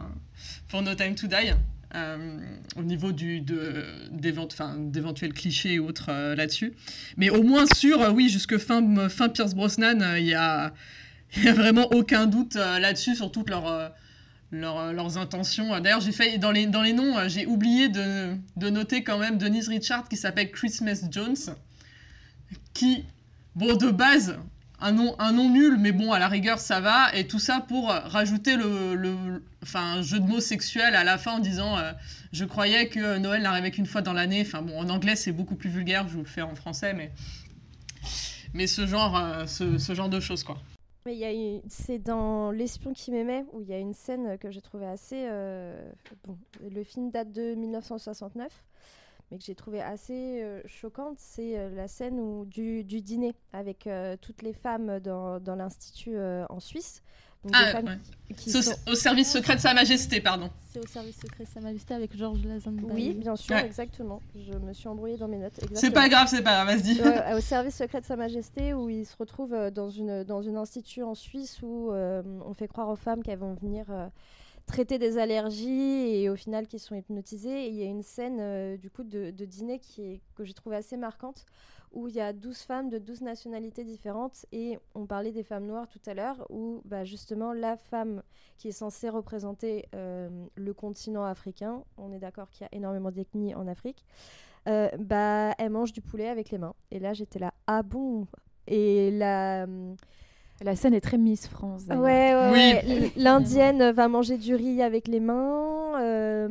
pour 0.69 0.83
No 0.83 0.95
Time 0.95 1.15
to 1.15 1.27
Die. 1.27 1.53
Euh, 1.95 2.39
au 2.77 2.83
niveau 2.83 3.13
du, 3.13 3.41
d'éventuels 4.11 5.33
clichés 5.33 5.79
ou 5.79 5.87
autres 5.87 6.11
euh, 6.11 6.37
là-dessus. 6.37 6.75
Mais 7.17 7.31
au 7.31 7.43
moins 7.43 7.65
sûr, 7.75 8.13
oui, 8.15 8.29
jusque 8.29 8.59
fin, 8.59 9.09
fin 9.09 9.31
Pierce 9.31 9.55
Brosnan, 9.55 10.17
il 10.19 10.25
n'y 10.25 10.35
a, 10.35 10.75
y 11.39 11.49
a 11.49 11.55
vraiment 11.55 11.87
aucun 11.93 12.27
doute 12.27 12.57
là-dessus 12.57 13.15
sur 13.15 13.33
toutes 13.33 13.49
leurs 13.49 13.95
euh, 14.55 14.93
leurs 14.93 15.19
intentions. 15.19 15.79
D'ailleurs, 15.81 16.01
j'ai 16.01 16.13
fait 16.13 16.39
dans 16.39 16.51
les, 16.51 16.67
dans 16.67 16.81
les 16.83 16.95
noms, 16.95 17.19
euh, 17.19 17.29
j'ai 17.29 17.45
oublié 17.45 17.89
de, 17.91 18.35
de, 18.57 18.71
noter 18.71 19.05
quand 19.05 19.19
même 19.19 19.37
Denise 19.37 19.69
Richard 19.69 20.09
qui 20.09 20.17
s'appelle 20.17 20.51
Christmas 20.51 21.05
Jones, 21.11 21.37
qui, 22.73 23.05
bon, 23.55 23.77
de 23.77 23.91
base, 23.91 24.39
un 24.81 24.93
nom, 24.93 25.15
un 25.19 25.33
nom 25.33 25.51
nul, 25.51 25.77
mais 25.79 25.93
bon, 25.93 26.13
à 26.13 26.19
la 26.19 26.29
rigueur, 26.29 26.61
ça 26.61 26.81
va. 26.81 27.15
Et 27.15 27.27
tout 27.27 27.39
ça 27.39 27.61
pour 27.61 27.89
rajouter 27.91 28.57
le, 28.57 28.95
le 28.95 29.43
un 29.75 30.01
jeu 30.01 30.19
de 30.19 30.25
mots 30.27 30.41
sexuel 30.41 30.95
à 30.95 31.05
la 31.05 31.19
fin 31.19 31.33
en 31.33 31.41
disant 31.41 31.77
euh, 31.77 31.93
Je 32.33 32.47
croyais 32.47 32.89
que 32.89 33.19
Noël 33.19 33.43
n'arrivait 33.43 33.71
qu'une 33.71 33.87
fois 33.87 34.01
dans 34.01 34.15
l'année. 34.15 34.43
Enfin, 34.47 34.63
bon, 34.63 34.79
en 34.81 34.89
anglais, 34.89 35.17
c'est 35.17 35.33
beaucoup 35.33 35.57
plus 35.57 35.69
vulgaire, 35.69 36.09
je 36.09 36.15
vous 36.15 36.23
le 36.23 36.25
fais 36.25 36.43
en 36.43 36.55
français, 36.55 36.95
mais, 36.95 37.13
mais 38.55 38.67
ce, 38.67 38.87
genre, 38.87 39.45
ce 39.47 39.95
genre 39.95 40.09
de 40.09 40.21
choses, 40.21 40.43
quoi 40.43 40.59
c'est 41.69 41.99
dans 41.99 42.51
L'espion 42.51 42.93
qui 42.93 43.11
m'aimait 43.11 43.45
où 43.53 43.61
il 43.61 43.69
y 43.69 43.73
a 43.73 43.79
une 43.79 43.95
scène 43.95 44.39
que 44.39 44.51
j'ai 44.51 44.61
trouvé 44.61 44.87
assez. 44.87 45.27
Euh, 45.29 45.91
bon, 46.25 46.37
le 46.61 46.83
film 46.85 47.11
date 47.11 47.33
de 47.33 47.55
1969, 47.55 48.65
mais 49.31 49.39
que 49.39 49.45
j'ai 49.45 49.55
trouvé 49.55 49.81
assez 49.81 50.43
euh, 50.43 50.61
choquante. 50.67 51.19
C'est 51.19 51.59
euh, 51.59 51.71
la 51.71 51.89
scène 51.89 52.21
où, 52.21 52.45
du, 52.45 52.85
dîner 52.85 53.35
avec 53.53 53.89
toutes 54.21 54.43
les 54.43 54.53
femmes 54.53 55.01
dans 55.01 55.57
l'institut 55.57 56.19
en 56.19 56.61
Suisse 56.61 57.03
ah, 57.53 57.81
au, 58.89 58.95
service 58.95 59.31
secret 59.31 59.57
de 59.57 59.61
Sa 59.61 59.73
Majesté, 59.73 60.21
pardon. 60.21 60.51
C'est 60.73 60.81
au 60.81 60.87
service 60.87 61.17
secret 61.17 61.45
de 61.45 61.49
Sa 61.49 61.61
Majesté 61.61 61.95
avec 61.95 62.17
Georges 62.17 62.45
Lazenby. 62.45 62.85
Oui, 62.91 63.15
bien 63.15 63.37
sûr, 63.37 63.57
exactement. 63.57 64.21
Je 64.35 64.59
me 64.59 64.73
suis 64.73 64.89
embrouillée 64.89 65.17
dans 65.17 65.29
mes 65.29 65.39
notes. 65.39 65.59
C'est 65.75 65.91
pas 65.91 66.09
grave, 66.09 66.27
c'est 66.29 66.43
pas 66.43 66.65
grave, 66.65 66.79
vas-y. 66.79 67.35
au 67.37 67.41
service 67.41 67.77
secret 67.77 68.01
de 68.01 68.07
Sa 68.07 68.17
Majesté, 68.17 68.75
où 68.75 68.89
il 68.89 69.07
se 69.07 69.17
retrouve 69.17 69.55
euh, 69.55 69.71
dans 69.71 69.89
une, 69.89 70.25
dans 70.25 70.43
une 70.43 70.57
institut 70.57 71.03
en 71.03 71.15
Suisse 71.15 71.61
où 71.63 71.93
euh, 71.93 72.23
on 72.45 72.55
fait 72.55 72.69
croire 72.69 72.89
aux 72.89 72.97
femmes 72.97 73.23
qu'elles 73.23 73.39
vont 73.39 73.55
venir 73.55 73.87
euh, 73.91 74.09
traiter 74.67 74.99
des 74.99 75.17
allergies 75.17 76.17
et 76.17 76.29
au 76.29 76.37
final 76.37 76.67
qui 76.67 76.79
sont 76.79 76.97
hypnotisées. 76.97 77.67
Et 77.67 77.69
il 77.69 77.77
y 77.77 77.83
a 77.83 77.87
une 77.87 78.03
scène 78.03 78.77
du 78.77 78.91
coup 78.91 79.05
de, 79.05 79.31
de 79.31 79.45
dîner 79.45 79.79
qui 79.79 80.03
est, 80.03 80.21
que 80.35 80.45
j'ai 80.45 80.55
trouvé 80.55 80.77
assez 80.77 80.97
marquante 80.97 81.47
où 81.93 82.09
il 82.09 82.15
y 82.15 82.21
a 82.21 82.33
12 82.33 82.59
femmes 82.59 82.89
de 82.89 82.99
12 82.99 83.23
nationalités 83.23 83.85
différentes. 83.85 84.47
Et 84.53 84.79
on 84.95 85.07
parlait 85.07 85.33
des 85.33 85.43
femmes 85.43 85.67
noires 85.67 85.89
tout 85.89 86.01
à 86.07 86.15
l'heure, 86.15 86.47
où 86.51 86.83
bah, 86.85 87.05
justement 87.05 87.53
la 87.53 87.77
femme 87.77 88.23
qui 88.57 88.69
est 88.69 88.73
censée 88.73 89.09
représenter 89.09 89.87
euh, 89.95 90.29
le 90.55 90.75
continent 90.75 91.25
africain, 91.25 91.83
on 91.97 92.13
est 92.13 92.19
d'accord 92.19 92.51
qu'il 92.51 92.63
y 92.63 92.75
a 92.75 92.77
énormément 92.77 93.11
d'ethnies 93.11 93.55
en 93.55 93.67
Afrique, 93.67 94.05
euh, 94.69 94.89
bah, 94.99 95.55
elle 95.59 95.71
mange 95.71 95.93
du 95.93 96.01
poulet 96.01 96.29
avec 96.29 96.51
les 96.51 96.59
mains. 96.59 96.75
Et 96.91 96.99
là, 96.99 97.15
j'étais 97.15 97.39
là, 97.39 97.53
ah 97.67 97.83
bon? 97.83 98.27
Et 98.67 99.11
la. 99.11 99.67
La 100.61 100.75
scène 100.75 100.93
est 100.93 101.01
très 101.01 101.19
Miss 101.19 101.47
France. 101.47 101.85
Ouais, 101.87 102.35
ouais, 102.35 103.13
L'indienne 103.17 103.93
va 103.93 104.09
manger 104.09 104.37
du 104.39 104.57
riz 104.57 104.83
avec 104.83 105.07
les 105.07 105.21
mains. 105.21 106.03
Euh, 106.03 106.49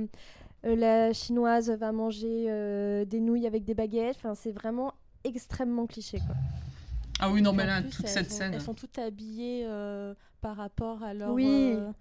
la 0.63 1.11
chinoise 1.11 1.69
va 1.71 1.91
manger 1.91 2.45
des 3.05 3.19
nouilles 3.19 3.47
avec 3.47 3.65
des 3.65 3.73
baguettes. 3.73 4.15
Enfin, 4.15 4.33
c'est 4.33 4.53
vraiment 4.53 4.93
extrêmement 5.27 5.85
cliché. 5.87 6.19
Quoi. 6.19 6.35
Ah 7.19 7.29
oui, 7.29 7.41
non, 7.41 7.53
mais 7.53 7.65
là, 7.65 7.81
toute 7.81 8.07
cette 8.07 8.31
scène. 8.31 8.53
Elles 8.53 8.61
sont 8.61 8.73
toutes 8.73 8.99
habillées 8.99 9.63
euh, 9.65 10.13
par 10.41 10.55
rapport 10.55 11.03
à 11.03 11.13
leur. 11.13 11.31
Oui. 11.31 11.73
Euh, 11.75 11.91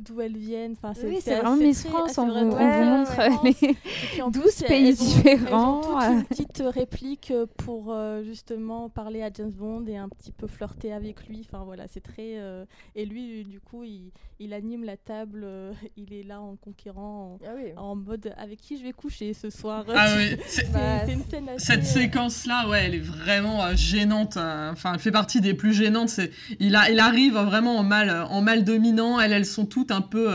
d'où 0.00 0.20
elles 0.20 0.36
viennent. 0.36 0.72
Enfin, 0.72 0.94
c'est 0.94 1.20
c'est 1.20 1.34
vraiment 1.36 1.56
Miss 1.56 1.84
France. 1.86 2.18
On, 2.18 2.26
vous, 2.26 2.56
montre 2.56 3.44
les 3.44 4.30
12 4.30 4.62
pays 4.68 4.94
différents. 4.94 6.00
Elles 6.00 6.10
ont 6.10 6.18
toutes 6.18 6.18
une 6.18 6.24
petite 6.24 6.62
réplique 6.66 7.32
pour 7.56 7.92
euh, 7.92 8.22
justement 8.22 8.88
parler 8.88 9.22
à 9.22 9.30
James 9.34 9.50
Bond 9.50 9.84
et 9.86 9.96
un 9.96 10.08
petit 10.08 10.32
peu 10.32 10.46
flirter 10.46 10.92
avec 10.92 11.26
lui. 11.26 11.46
Enfin 11.46 11.64
voilà, 11.64 11.84
c'est 11.88 12.02
très. 12.02 12.38
Euh, 12.38 12.64
et 12.94 13.04
lui, 13.04 13.44
du 13.44 13.60
coup, 13.60 13.82
il, 13.84 14.12
il 14.38 14.52
anime 14.52 14.84
la 14.84 14.96
table. 14.96 15.42
Euh, 15.44 15.72
il 15.96 16.12
est 16.12 16.22
là 16.22 16.40
en 16.40 16.56
conquérant, 16.56 17.38
en, 17.76 17.92
ah 17.92 17.94
mode 17.94 18.32
avec 18.36 18.60
qui 18.60 18.78
je 18.78 18.84
vais 18.84 18.92
coucher 18.92 19.34
ce 19.34 19.50
soir? 19.50 19.84
Ah 19.88 20.14
oui, 20.16 20.36
c'est 20.46 20.66
une 21.12 21.24
scène 21.24 21.48
assez, 21.48 21.66
Cette 21.66 21.84
séquence-là, 21.84 22.68
ouais, 22.68 22.84
elle 22.84 22.94
est 22.94 23.00
vraiment 23.00 23.74
gênante. 23.74 24.36
Enfin, 24.36 24.94
elle 24.94 25.00
fait 25.00 25.10
partie 25.10 25.40
des 25.40 25.54
plus 25.54 25.72
gênantes. 25.72 26.20
Il, 26.60 26.76
a, 26.76 26.90
il 26.90 27.00
arrive 27.00 27.34
vraiment 27.34 27.76
en 27.78 27.82
mal, 27.82 28.10
en 28.30 28.40
mal 28.40 28.64
dominant 28.64 29.15
vraiment, 29.16 29.20
elles, 29.20 29.32
elles 29.32 29.46
sont 29.46 29.66
toutes 29.66 29.90
un 29.90 30.00
peu, 30.00 30.30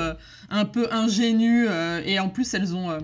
un 0.50 0.66
peu 0.66 0.88
ingénues 0.92 1.68
et 2.06 2.20
en 2.20 2.30
plus 2.30 2.54
elles 2.54 2.76
ont, 2.76 2.98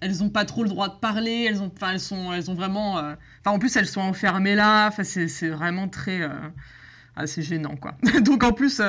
elles 0.00 0.22
ont 0.22 0.30
pas 0.30 0.44
trop 0.44 0.62
le 0.62 0.68
droit 0.68 0.88
de 0.88 0.94
parler. 0.94 1.46
Elles 1.48 1.62
ont, 1.62 1.70
elles 1.90 2.00
sont, 2.00 2.32
elles 2.32 2.50
ont 2.50 2.54
vraiment, 2.54 2.96
enfin 2.96 3.16
en 3.54 3.58
plus 3.58 3.76
elles 3.76 3.86
sont 3.86 4.00
enfermées 4.00 4.54
là. 4.54 4.88
Enfin 4.88 5.04
c'est 5.04 5.48
vraiment 5.48 5.88
très, 5.88 6.28
assez 7.16 7.42
gênant 7.42 7.76
quoi. 7.76 7.96
Donc 8.20 8.44
en 8.44 8.52
plus 8.52 8.80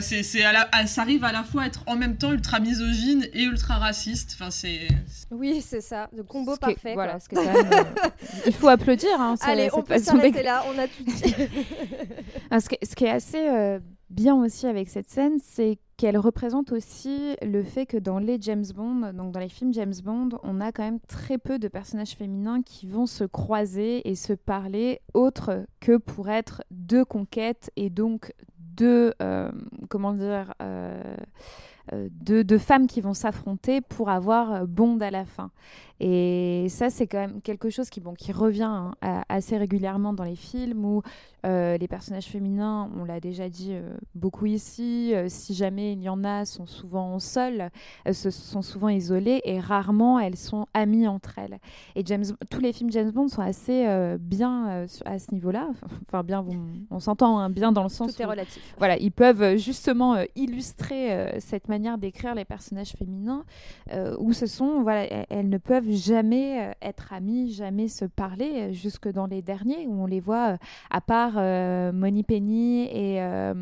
c'est, 0.00 0.22
c'est 0.22 0.42
ça 0.86 1.02
arrive 1.02 1.24
à 1.24 1.32
la 1.32 1.42
fois 1.42 1.62
à 1.62 1.66
être 1.66 1.82
en 1.86 1.96
même 1.96 2.16
temps 2.16 2.32
ultra 2.32 2.60
misogyne 2.60 3.26
et 3.34 3.42
ultra 3.42 3.76
raciste. 3.76 4.36
Enfin, 4.38 4.50
c'est. 4.50 4.88
Oui, 5.30 5.62
c'est 5.66 5.80
ça, 5.80 6.08
le 6.16 6.22
combo 6.22 6.56
parfait. 6.56 6.94
voilà, 6.94 7.18
euh, 7.32 7.84
il 8.46 8.52
faut 8.52 8.68
applaudir. 8.68 9.20
Hein, 9.20 9.34
Allez, 9.42 9.68
on 9.72 9.82
peut 9.82 9.98
s'arrêter 9.98 10.42
là, 10.42 10.64
on 10.72 10.78
a 10.78 10.88
tout 10.88 11.04
dit. 11.04 11.34
Ah, 12.50 12.60
ce, 12.60 12.68
qui, 12.68 12.76
ce, 12.82 12.94
qui, 12.94 13.04
est 13.04 13.10
assez 13.10 13.48
euh, 13.48 13.78
bien 14.12 14.36
aussi 14.36 14.66
avec 14.66 14.88
cette 14.88 15.08
scène, 15.08 15.38
c'est 15.42 15.78
qu'elle 15.96 16.18
représente 16.18 16.72
aussi 16.72 17.36
le 17.42 17.62
fait 17.62 17.86
que 17.86 17.96
dans 17.96 18.18
les 18.18 18.40
James 18.40 18.64
Bond, 18.74 19.12
donc 19.12 19.32
dans 19.32 19.40
les 19.40 19.48
films 19.48 19.72
James 19.72 19.94
Bond, 20.04 20.30
on 20.42 20.60
a 20.60 20.70
quand 20.70 20.82
même 20.82 21.00
très 21.00 21.38
peu 21.38 21.58
de 21.58 21.68
personnages 21.68 22.12
féminins 22.12 22.62
qui 22.62 22.86
vont 22.86 23.06
se 23.06 23.24
croiser 23.24 24.08
et 24.08 24.14
se 24.14 24.32
parler 24.32 25.00
autre 25.14 25.64
que 25.80 25.96
pour 25.96 26.28
être 26.28 26.62
deux 26.70 27.04
conquêtes 27.04 27.70
et 27.76 27.88
donc 27.88 28.34
deux, 28.58 29.14
euh, 29.22 29.50
comment 29.88 30.12
dire, 30.12 30.54
euh, 30.60 31.16
euh, 31.92 32.08
de, 32.12 32.58
femmes 32.58 32.86
qui 32.86 33.00
vont 33.00 33.14
s'affronter 33.14 33.80
pour 33.80 34.10
avoir 34.10 34.66
Bond 34.66 34.98
à 35.00 35.10
la 35.10 35.24
fin. 35.24 35.50
Et 36.00 36.66
ça, 36.68 36.90
c'est 36.90 37.06
quand 37.06 37.18
même 37.18 37.40
quelque 37.42 37.70
chose 37.70 37.88
qui, 37.88 38.00
bon, 38.00 38.14
qui 38.14 38.32
revient 38.32 38.62
hein, 39.02 39.22
assez 39.28 39.56
régulièrement 39.56 40.12
dans 40.12 40.24
les 40.24 40.36
films 40.36 40.84
où 40.84 41.02
euh, 41.44 41.76
les 41.76 41.88
personnages 41.88 42.26
féminins, 42.26 42.88
on 42.96 43.04
l'a 43.04 43.18
déjà 43.18 43.48
dit 43.48 43.70
euh, 43.72 43.94
beaucoup 44.14 44.46
ici, 44.46 45.12
euh, 45.12 45.26
si 45.28 45.54
jamais 45.54 45.92
il 45.92 46.00
y 46.00 46.08
en 46.08 46.22
a, 46.22 46.44
sont 46.44 46.66
souvent 46.66 47.18
seules, 47.18 47.68
se 48.12 48.30
sont 48.30 48.62
souvent 48.62 48.88
isolées 48.88 49.40
et 49.44 49.58
rarement 49.58 50.20
elles 50.20 50.36
sont 50.36 50.66
amies 50.72 51.08
entre 51.08 51.40
elles. 51.40 51.58
Et 51.96 52.02
James, 52.06 52.24
tous 52.48 52.60
les 52.60 52.72
films 52.72 52.92
James 52.92 53.10
Bond 53.10 53.26
sont 53.26 53.42
assez 53.42 53.86
bien 54.20 54.86
à 55.04 55.18
ce 55.18 55.32
niveau-là. 55.32 55.70
Enfin, 56.08 56.22
bien, 56.22 56.44
on 56.90 57.00
s'entend 57.00 57.38
hein, 57.38 57.48
bien 57.48 57.72
dans 57.72 57.82
le 57.82 57.88
sens. 57.88 58.14
Tout 58.14 58.22
est 58.22 58.26
relatif. 58.26 58.74
Voilà, 58.76 58.98
ils 58.98 59.12
peuvent 59.12 59.56
justement 59.56 60.16
illustrer 60.36 61.36
cette 61.40 61.68
manière 61.72 61.98
d'écrire 61.98 62.34
les 62.34 62.44
personnages 62.44 62.92
féminins 62.92 63.44
où 64.18 64.32
ce 64.32 64.46
sont, 64.46 64.82
voilà, 64.82 65.04
elles 65.30 65.48
ne 65.48 65.58
peuvent 65.58 65.90
jamais 65.90 66.74
être 66.82 67.12
amies, 67.12 67.52
jamais 67.52 67.88
se 67.88 68.04
parler, 68.04 68.72
jusque 68.72 69.08
dans 69.08 69.26
les 69.26 69.42
derniers 69.42 69.86
où 69.86 70.02
on 70.02 70.06
les 70.06 70.20
voit 70.20 70.58
à 70.90 71.00
part 71.00 71.34
euh, 71.36 71.92
Moni 71.92 72.22
Penny 72.22 72.84
et 72.84 73.22
euh, 73.22 73.54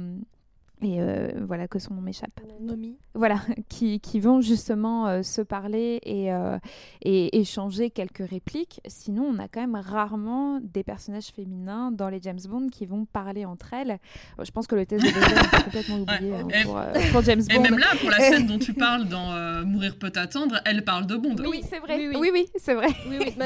et 0.82 1.00
euh, 1.00 1.30
voilà 1.46 1.68
que 1.68 1.78
son 1.78 1.94
nom 1.94 2.00
m'échappe. 2.00 2.40
Nomi. 2.60 2.96
Voilà, 3.14 3.40
qui, 3.68 4.00
qui 4.00 4.20
vont 4.20 4.40
justement 4.40 5.08
euh, 5.08 5.22
se 5.22 5.42
parler 5.42 6.00
et, 6.02 6.32
euh, 6.32 6.58
et, 7.02 7.38
échanger 7.40 7.90
quelques 7.90 8.28
répliques. 8.28 8.80
Sinon, 8.86 9.24
on 9.24 9.38
a 9.38 9.48
quand 9.48 9.60
même 9.60 9.76
rarement 9.76 10.58
des 10.62 10.82
personnages 10.82 11.28
féminins 11.28 11.92
dans 11.92 12.08
les 12.08 12.20
James 12.22 12.40
Bond 12.48 12.68
qui 12.68 12.86
vont 12.86 13.04
parler 13.04 13.44
entre 13.44 13.74
elles. 13.74 13.98
je 14.42 14.50
pense 14.50 14.66
que 14.66 14.74
le 14.74 14.86
test 14.86 15.04
de 15.04 15.08
est 15.08 15.64
complètement 15.64 16.00
oublié 16.00 16.34
hein, 16.34 16.92
pour, 17.12 17.22
James 17.22 17.42
Bond. 17.42 17.54
Et 17.54 17.58
même 17.58 17.78
là, 17.78 17.88
pour 18.00 18.10
la 18.10 18.18
scène 18.18 18.46
dont 18.46 18.58
tu 18.58 18.72
parles 18.72 19.06
dans 19.06 19.64
Mourir 19.64 19.98
peut 19.98 20.12
attendre, 20.14 20.60
elle 20.64 20.84
parle 20.84 21.06
de 21.06 21.16
Bond. 21.16 21.36
Oui, 21.46 21.62
c'est 21.68 21.78
vrai. 21.78 22.08
Oui, 22.16 22.30
oui, 22.32 22.46
c'est 22.56 22.74
vrai. 22.74 22.88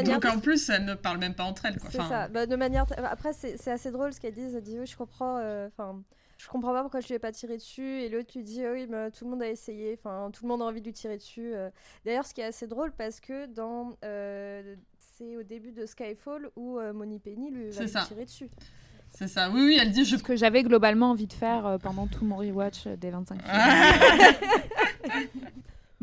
Donc 0.05 0.25
en 0.25 0.39
plus, 0.39 0.69
elles 0.69 0.85
ne 0.85 0.95
parlent 0.95 1.19
même 1.19 1.35
pas 1.35 1.45
entre 1.45 1.65
elles. 1.67 1.79
C'est 1.91 1.99
ça. 1.99 2.29
Bah, 2.29 2.47
de 2.47 2.57
manière. 2.57 2.87
Après, 3.11 3.33
c'est 3.33 3.71
assez 3.71 3.91
drôle 3.91 4.13
ce 4.13 4.21
qu'elles 4.21 4.35
disent. 4.35 4.55
Elles 4.55 4.63
disent 4.63 4.79
oui, 4.79 4.87
je 4.87 4.97
comprends. 4.97 5.41
Enfin 5.67 6.01
je 6.45 6.49
comprends 6.51 6.75
pas 6.75 6.83
pourquoi 6.83 7.01
je 7.01 7.09
lui 7.09 7.15
ai 7.15 7.19
pas 7.19 7.33
tiré 7.33 7.57
dessus. 7.57 8.03
Et 8.03 8.11
l'autre 8.11 8.31
lui 8.35 8.45
dit, 8.45 8.63
oh 8.67 8.73
oui, 8.73 8.87
mais 8.87 9.11
tout 9.11 9.25
le 9.25 9.31
monde 9.31 9.43
a 9.43 9.49
essayé. 9.49 9.99
Enfin, 9.99 10.31
tout 10.31 10.45
le 10.45 10.49
monde 10.49 10.61
a 10.61 10.67
envie 10.67 10.81
de 10.81 10.87
lui 10.87 10.93
tirer 10.93 11.17
dessus. 11.17 11.55
Euh. 11.55 11.71
D'ailleurs, 12.05 12.27
ce 12.27 12.35
qui 12.35 12.43
est 12.43 12.45
assez 12.45 12.67
drôle 12.67 12.93
parce 12.93 13.19
que 13.19 13.47
dans, 13.47 13.97
euh, 14.05 14.77
c'est 14.99 15.37
au 15.37 15.43
début 15.43 15.73
de 15.73 15.87
Skyfall 15.87 16.51
où 16.55 16.79
euh, 16.79 16.93
Moni 16.93 17.19
Penny 17.19 17.51
lui 17.51 17.71
va 17.71 17.83
lui 17.83 17.91
tirer 18.07 18.27
dessus. 18.27 18.51
C'est 19.09 19.29
ça, 19.29 19.49
oui, 19.49 19.63
oui, 19.65 19.79
elle 19.81 19.91
dit 19.91 20.05
je... 20.05 20.17
Ce 20.17 20.23
que 20.23 20.37
j'avais 20.37 20.63
globalement 20.65 21.13
envie 21.13 21.29
de 21.29 21.33
faire 21.33 21.79
pendant 21.81 22.09
tout 22.09 22.27
mon 22.27 22.37
rewatch 22.37 22.89
des 22.89 23.11
25 23.11 23.39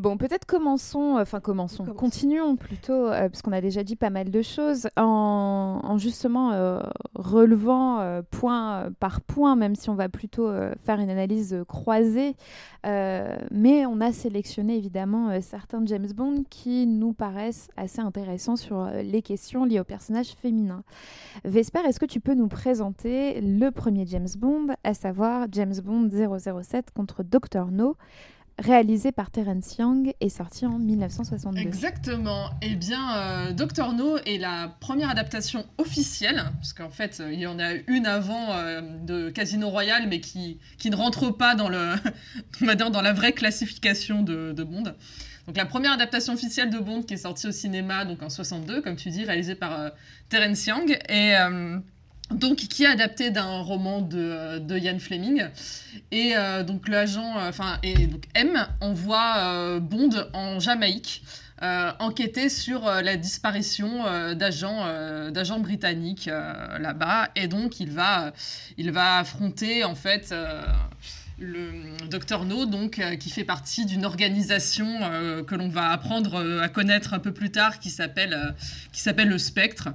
Bon, 0.02 0.18
peut-être 0.18 0.46
commençons, 0.46 1.18
enfin 1.20 1.40
commençons, 1.40 1.86
continuons 1.86 2.56
plutôt, 2.56 3.06
euh, 3.06 3.30
parce 3.30 3.44
qu'on 3.44 3.52
a 3.52 3.62
déjà 3.62 3.84
dit 3.84 3.96
pas 3.96 4.10
mal 4.10 4.32
de 4.32 4.42
choses, 4.42 4.88
en, 4.98 5.96
justement 6.00 6.54
euh, 6.54 6.82
relevant 7.14 8.00
euh, 8.00 8.24
point 8.32 8.90
par 9.00 9.22
point, 9.22 9.56
même 9.56 9.76
si 9.76 9.92
on 9.92 9.94
va 9.94 10.10
plutôt 10.10 10.52
faire 10.84 11.00
une 11.00 11.12
analyse 11.12 11.56
croisée. 11.68 12.36
mais 12.84 13.86
on 13.86 14.02
a 14.02 14.12
sélectionné 14.12 14.76
évidemment 14.76 15.40
certains 15.40 15.86
James 15.86 16.12
Bond 16.16 16.46
qui 16.50 16.88
nous 16.88 17.14
paraissent 17.14 17.70
assez 17.78 18.02
intéressants 18.02 18.56
sur 18.56 18.88
les 19.04 19.22
questions 19.22 19.66
liées 19.66 19.82
au 19.82 19.84
personnage 19.84 20.30
féminin. 20.30 20.84
Vesper, 21.46 21.82
est-ce 21.86 22.00
que 22.00 22.08
tu 22.08 22.20
peux 22.20 22.34
nous 22.34 22.48
présenter 22.48 23.40
le 23.40 23.70
premier 23.70 24.08
James 24.08 24.34
Bond, 24.36 24.74
à 24.84 24.96
savoir 24.96 25.46
James 25.52 25.80
Bond 25.84 26.10
007 26.10 26.90
contre 26.92 27.22
Dr. 27.22 27.68
No? 27.70 27.98
Réalisé 28.62 29.12
par 29.12 29.32
Terence 29.32 29.78
Young 29.78 30.14
et 30.20 30.30
sorti 30.30 30.66
en 30.66 30.78
1962. 30.78 31.60
Exactement. 31.60 32.52
Eh 32.62 32.76
bien, 32.76 33.18
euh, 33.18 33.52
Doctor 33.54 33.94
No 33.94 34.18
est 34.20 34.38
la 34.38 34.76
première 34.80 35.10
adaptation 35.10 35.66
officielle, 35.78 36.44
parce 36.56 36.74
qu'en 36.74 36.90
fait, 36.90 37.20
euh, 37.20 37.34
il 37.34 37.40
y 37.40 37.48
en 37.48 37.60
a 37.60 37.74
une 37.88 38.06
avant 38.06 38.54
euh, 38.54 38.82
de 39.04 39.30
Casino 39.30 39.70
Royale, 39.70 40.08
mais 40.08 40.22
qui, 40.22 40.60
qui 40.78 40.90
ne 40.90 40.96
rentre 40.96 41.32
pas 41.32 41.56
dans, 41.56 41.70
le, 41.70 41.96
dans 42.92 43.02
la 43.02 43.14
vraie 43.14 43.34
classification 43.34 44.22
de, 44.22 44.64
Bond. 44.64 44.94
Donc 45.48 45.58
la 45.58 45.66
première 45.66 45.94
adaptation 45.94 46.34
officielle 46.34 46.70
de 46.70 46.78
Bond 46.78 47.02
qui 47.02 47.16
est 47.16 47.18
sortie 47.18 47.48
au 47.48 47.52
cinéma 47.52 48.06
donc 48.06 48.22
en 48.22 48.30
62, 48.30 48.82
comme 48.82 48.96
tu 48.96 49.10
dis, 49.10 49.26
réalisée 49.26 49.56
par 49.56 49.92
Terence 50.30 50.68
Young. 50.68 51.00
Et 51.10 51.34
donc 52.34 52.58
qui 52.58 52.84
est 52.84 52.88
adapté 52.88 53.32
d'un 53.32 53.62
roman 53.62 54.02
de, 54.02 54.60
de 54.60 54.78
Ian 54.78 55.00
Fleming. 55.00 55.48
Et 56.12 56.34
euh, 56.36 56.64
donc 56.64 56.88
l'agent, 56.88 57.38
euh, 57.38 57.50
enfin, 57.50 57.78
et 57.84 58.08
donc 58.08 58.24
M 58.34 58.68
envoie 58.80 59.36
euh, 59.38 59.80
Bond 59.80 60.28
en 60.34 60.60
Jamaïque. 60.60 61.24
enquêter 62.00 62.50
sur 62.50 62.86
la 62.86 63.18
disparition 63.18 64.04
d'agents 64.34 64.84
d'agents 65.30 65.60
britanniques 65.60 66.28
là-bas 66.80 67.30
et 67.36 67.48
donc 67.48 67.80
il 67.80 67.92
va 67.92 68.34
il 68.80 68.90
va 68.92 69.20
affronter 69.20 69.84
en 69.84 69.94
fait 69.94 70.34
le 71.38 72.08
docteur 72.10 72.46
No, 72.46 72.66
donc, 72.66 73.00
qui 73.20 73.30
fait 73.30 73.44
partie 73.44 73.86
d'une 73.86 74.06
organisation 74.06 74.88
que 75.48 75.54
l'on 75.54 75.70
va 75.70 75.90
apprendre 75.92 76.34
à 76.64 76.68
connaître 76.68 77.14
un 77.14 77.20
peu 77.20 77.32
plus 77.32 77.52
tard, 77.52 77.78
qui 77.78 77.92
s'appelle 77.92 78.56
qui 78.92 79.02
s'appelle 79.02 79.30
le 79.30 79.38
Spectre 79.38 79.90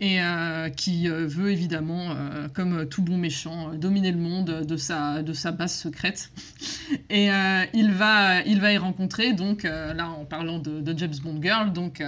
et 0.00 0.20
euh, 0.20 0.68
qui 0.68 1.08
euh, 1.08 1.26
veut 1.26 1.50
évidemment, 1.50 2.10
euh, 2.10 2.48
comme 2.52 2.86
tout 2.86 3.02
bon 3.02 3.16
méchant, 3.16 3.72
dominer 3.74 4.12
le 4.12 4.18
monde 4.18 4.64
de 4.66 4.76
sa, 4.76 5.22
de 5.22 5.32
sa 5.32 5.52
base 5.52 5.74
secrète. 5.74 6.30
Et 7.08 7.28
il, 7.74 7.92
va, 7.92 8.42
il 8.42 8.60
va 8.60 8.72
y 8.72 8.78
rencontrer, 8.78 9.32
donc 9.32 9.64
là 9.64 10.08
en 10.08 10.24
parlant 10.24 10.58
de, 10.58 10.96
James 10.96 11.14
Bond 11.22 11.40
Girl, 11.42 11.72
donc 11.72 12.02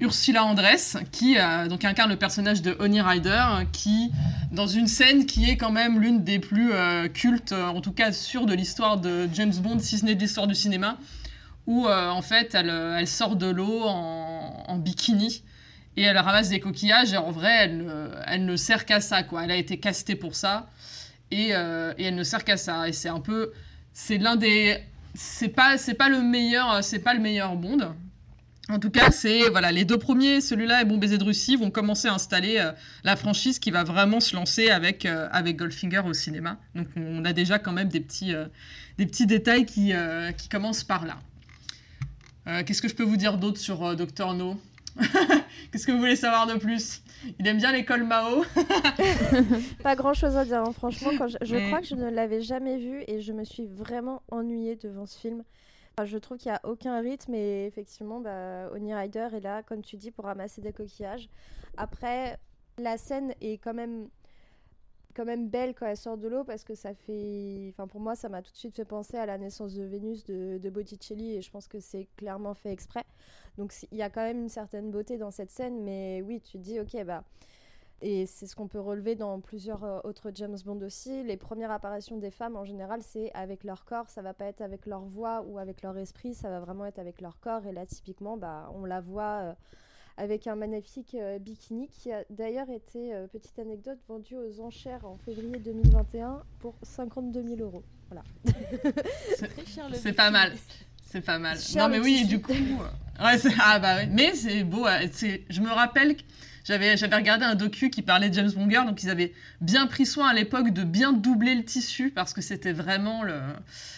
Ursula 0.00 0.44
Andress, 0.44 0.96
qui 1.10 1.36
donc 1.68 1.84
incarne 1.84 2.10
le 2.10 2.16
personnage 2.16 2.62
de 2.62 2.76
Honey 2.78 3.00
Rider, 3.00 3.42
qui, 3.72 4.10
dans 4.52 4.66
une 4.66 4.86
scène 4.86 5.26
qui 5.26 5.50
est 5.50 5.56
quand 5.56 5.72
même 5.72 6.00
l'une 6.00 6.22
des 6.22 6.38
plus 6.38 6.70
cultes, 7.14 7.52
en 7.52 7.80
tout 7.80 7.92
cas 7.92 8.12
sûre 8.12 8.46
de 8.46 8.54
l'histoire 8.54 8.98
de 8.98 9.28
James 9.32 9.54
Bond, 9.60 9.78
si 9.80 9.98
ce 9.98 10.04
n'est 10.04 10.14
de 10.14 10.20
l'histoire 10.20 10.46
du 10.46 10.54
cinéma, 10.54 10.98
où 11.66 11.88
en 11.88 12.22
fait 12.22 12.54
elle, 12.54 12.70
elle 12.70 13.08
sort 13.08 13.36
de 13.36 13.46
l'eau 13.46 13.82
en 13.84 14.76
bikini 14.78 15.42
et 15.96 16.02
elle 16.02 16.18
ramasse 16.18 16.50
des 16.50 16.60
coquillages 16.60 17.12
et 17.12 17.16
en 17.16 17.30
vrai 17.30 17.70
elle, 18.26 18.44
ne 18.44 18.56
sert 18.56 18.84
qu'à 18.84 19.00
ça 19.00 19.22
quoi. 19.22 19.44
Elle 19.44 19.50
a 19.50 19.56
été 19.56 19.78
castée 19.78 20.16
pour 20.16 20.34
ça. 20.34 20.68
Et, 21.30 21.48
euh, 21.52 21.92
et 21.98 22.04
elle 22.04 22.14
ne 22.14 22.22
sert 22.22 22.44
qu'à 22.44 22.56
ça. 22.56 22.88
Et 22.88 22.92
c'est 22.92 23.08
un 23.08 23.20
peu 23.20 23.52
c'est 23.92 24.18
l'un 24.18 24.36
des 24.36 24.78
c'est 25.14 25.48
pas 25.48 25.78
c'est 25.78 25.94
pas 25.94 26.08
le 26.08 26.20
meilleur 26.20 26.84
c'est 26.84 26.98
pas 26.98 27.14
le 27.14 27.20
meilleur 27.20 27.56
Bond 27.56 27.94
en 28.68 28.80
tout 28.80 28.90
cas, 28.90 29.12
c'est 29.12 29.48
voilà 29.48 29.70
les 29.70 29.84
deux 29.84 29.96
premiers, 29.96 30.40
celui-là 30.40 30.82
et 30.82 30.84
Bon 30.84 30.98
baiser 30.98 31.18
de 31.18 31.22
Russie, 31.22 31.54
vont 31.54 31.70
commencer 31.70 32.08
à 32.08 32.14
installer 32.14 32.58
euh, 32.58 32.72
la 33.04 33.14
franchise 33.14 33.60
qui 33.60 33.70
va 33.70 33.84
vraiment 33.84 34.18
se 34.18 34.34
lancer 34.34 34.70
avec 34.70 35.06
euh, 35.06 35.28
avec 35.30 35.56
Goldfinger 35.56 36.02
au 36.04 36.12
cinéma. 36.12 36.58
Donc 36.74 36.88
on 36.96 37.24
a 37.24 37.32
déjà 37.32 37.60
quand 37.60 37.70
même 37.70 37.88
des 37.88 38.00
petits 38.00 38.34
des 38.98 39.06
petits 39.06 39.26
détails 39.26 39.66
qui 39.66 39.92
qui 40.36 40.48
commencent 40.48 40.84
par 40.84 41.06
là. 41.06 42.64
Qu'est-ce 42.64 42.82
que 42.82 42.88
je 42.88 42.94
peux 42.94 43.04
vous 43.04 43.16
dire 43.16 43.38
d'autre 43.38 43.58
sur 43.58 43.96
Docteur 43.96 44.34
No? 44.34 44.60
Qu'est-ce 45.70 45.86
que 45.86 45.92
vous 45.92 45.98
voulez 45.98 46.16
savoir 46.16 46.46
de 46.46 46.54
plus? 46.54 47.02
Il 47.38 47.46
aime 47.46 47.58
bien 47.58 47.72
l'école 47.72 48.04
Mao. 48.04 48.44
Pas 49.82 49.96
grand 49.96 50.14
chose 50.14 50.36
à 50.36 50.44
dire, 50.44 50.62
hein. 50.62 50.72
franchement. 50.72 51.10
Quand 51.18 51.28
je, 51.28 51.66
crois 51.66 51.80
que 51.80 51.86
je 51.86 51.94
ne 51.94 52.08
l'avais 52.08 52.40
jamais 52.40 52.78
vu 52.78 53.02
et 53.06 53.20
je 53.20 53.32
me 53.32 53.44
suis 53.44 53.66
vraiment 53.66 54.22
ennuyée 54.30 54.76
devant 54.76 55.06
ce 55.06 55.18
film. 55.18 55.42
je 56.02 56.18
trouve 56.18 56.38
qu'il 56.38 56.50
n'y 56.50 56.56
a 56.56 56.60
aucun 56.64 57.00
rythme 57.00 57.34
et 57.34 57.66
effectivement, 57.66 58.20
bah, 58.20 58.70
Oni 58.72 58.94
Rider 58.94 59.28
est 59.34 59.40
là, 59.40 59.62
comme 59.62 59.82
tu 59.82 59.96
dis, 59.96 60.10
pour 60.10 60.24
ramasser 60.24 60.60
des 60.60 60.72
coquillages. 60.72 61.28
Après, 61.76 62.38
la 62.78 62.96
scène 62.96 63.34
est 63.40 63.58
quand 63.58 63.74
même 63.74 64.08
quand 65.16 65.24
même 65.24 65.48
belle 65.48 65.74
quand 65.74 65.86
elle 65.86 65.96
sort 65.96 66.18
de 66.18 66.28
l'eau 66.28 66.44
parce 66.44 66.62
que 66.62 66.74
ça 66.74 66.94
fait. 66.94 67.70
Enfin, 67.70 67.86
pour 67.86 68.00
moi, 68.00 68.14
ça 68.14 68.28
m'a 68.28 68.42
tout 68.42 68.52
de 68.52 68.56
suite 68.56 68.76
fait 68.76 68.84
penser 68.84 69.16
à 69.16 69.24
la 69.24 69.38
naissance 69.38 69.74
de 69.74 69.82
Vénus 69.82 70.24
de, 70.24 70.58
de 70.58 70.70
Botticelli 70.70 71.36
et 71.36 71.42
je 71.42 71.50
pense 71.50 71.68
que 71.68 71.80
c'est 71.80 72.06
clairement 72.16 72.52
fait 72.52 72.70
exprès. 72.70 73.04
Donc, 73.58 73.74
il 73.90 73.98
y 73.98 74.02
a 74.02 74.10
quand 74.10 74.22
même 74.22 74.42
une 74.42 74.48
certaine 74.48 74.90
beauté 74.90 75.18
dans 75.18 75.30
cette 75.30 75.50
scène, 75.50 75.82
mais 75.82 76.22
oui, 76.22 76.40
tu 76.40 76.52
te 76.52 76.58
dis, 76.58 76.80
ok, 76.80 77.04
bah. 77.04 77.24
Et 78.02 78.26
c'est 78.26 78.46
ce 78.46 78.54
qu'on 78.54 78.68
peut 78.68 78.80
relever 78.80 79.14
dans 79.14 79.40
plusieurs 79.40 79.82
euh, 79.84 80.00
autres 80.04 80.30
James 80.34 80.58
Bond 80.64 80.80
aussi. 80.82 81.22
Les 81.22 81.38
premières 81.38 81.70
apparitions 81.70 82.18
des 82.18 82.30
femmes, 82.30 82.56
en 82.56 82.64
général, 82.64 83.00
c'est 83.02 83.32
avec 83.32 83.64
leur 83.64 83.86
corps. 83.86 84.10
Ça 84.10 84.20
va 84.20 84.34
pas 84.34 84.44
être 84.44 84.60
avec 84.60 84.84
leur 84.84 85.00
voix 85.00 85.42
ou 85.46 85.58
avec 85.58 85.80
leur 85.80 85.96
esprit. 85.96 86.34
Ça 86.34 86.50
va 86.50 86.60
vraiment 86.60 86.84
être 86.84 86.98
avec 86.98 87.22
leur 87.22 87.40
corps. 87.40 87.66
Et 87.66 87.72
là, 87.72 87.86
typiquement, 87.86 88.36
bah, 88.36 88.70
on 88.74 88.84
la 88.84 89.00
voit 89.00 89.40
euh, 89.40 89.54
avec 90.18 90.46
un 90.46 90.56
magnifique 90.56 91.14
euh, 91.14 91.38
bikini 91.38 91.88
qui 91.88 92.12
a 92.12 92.24
d'ailleurs 92.28 92.68
été, 92.68 93.14
petite 93.32 93.58
anecdote, 93.58 93.98
vendu 94.06 94.36
aux 94.36 94.60
enchères 94.60 95.06
en 95.06 95.16
février 95.16 95.58
2021 95.58 96.42
pour 96.58 96.74
52 96.82 97.42
000 97.42 97.60
euros. 97.62 97.82
Voilà. 98.10 98.22
C'est 99.94 100.12
pas 100.12 100.30
mal. 100.30 100.52
C'est 101.16 101.22
pas 101.22 101.38
mal. 101.38 101.56
non, 101.76 101.88
mais 101.88 101.98
oui, 101.98 102.26
du 102.26 102.42
coup. 102.42 102.52
Ouais, 102.52 103.40
ah 103.64 103.78
bah 103.78 103.96
oui. 104.00 104.08
Mais 104.12 104.34
c'est 104.34 104.64
beau. 104.64 104.86
Je 105.48 105.60
me 105.62 105.70
rappelle 105.70 106.14
j'avais, 106.66 106.98
j'avais 106.98 107.16
regardé 107.16 107.46
un 107.46 107.54
docu 107.54 107.88
qui 107.88 108.02
parlait 108.02 108.28
de 108.28 108.34
James 108.34 108.50
Bond 108.50 108.68
Girl, 108.68 108.86
donc 108.86 109.02
ils 109.02 109.08
avaient 109.08 109.32
bien 109.62 109.86
pris 109.86 110.04
soin 110.04 110.28
à 110.28 110.34
l'époque 110.34 110.74
de 110.74 110.82
bien 110.82 111.14
doubler 111.14 111.54
le 111.54 111.64
tissu 111.64 112.10
parce 112.10 112.34
que 112.34 112.42
c'était 112.42 112.72
vraiment 112.72 113.22
le. 113.22 113.34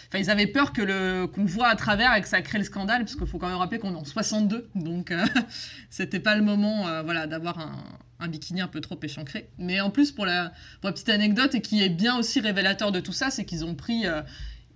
Enfin, 0.07 0.19
ils 0.19 0.29
avaient 0.29 0.47
peur 0.47 0.71
que 0.71 0.81
le 0.81 1.27
qu'on 1.27 1.43
voit 1.43 1.67
à 1.67 1.75
travers 1.75 2.15
et 2.15 2.21
que 2.21 2.27
ça 2.29 2.41
crée 2.41 2.59
le 2.59 2.63
scandale, 2.63 3.01
parce 3.03 3.17
qu'il 3.17 3.27
faut 3.27 3.37
quand 3.37 3.49
même 3.49 3.57
rappeler 3.57 3.79
qu'on 3.79 3.93
est 3.95 3.97
en 3.97 4.05
62, 4.05 4.69
donc 4.75 5.11
euh, 5.11 5.25
c'était 5.89 6.21
pas 6.21 6.35
le 6.35 6.41
moment, 6.41 6.87
euh, 6.87 7.01
voilà, 7.01 7.27
d'avoir 7.27 7.59
un, 7.59 7.83
un, 8.19 8.27
bikini 8.29 8.61
un 8.61 8.67
peu 8.67 8.79
trop 8.79 8.99
échancré. 9.03 9.49
Mais 9.57 9.81
en 9.81 9.89
plus, 9.89 10.13
pour 10.13 10.25
la, 10.25 10.53
pour 10.79 10.89
la 10.89 10.93
petite 10.93 11.09
anecdote 11.09 11.55
et 11.55 11.61
qui 11.61 11.83
est 11.83 11.89
bien 11.89 12.17
aussi 12.17 12.39
révélateur 12.39 12.93
de 12.93 13.01
tout 13.01 13.13
ça, 13.13 13.29
c'est 13.29 13.43
qu'ils 13.43 13.65
ont 13.65 13.75
pris, 13.75 14.07
euh, 14.07 14.21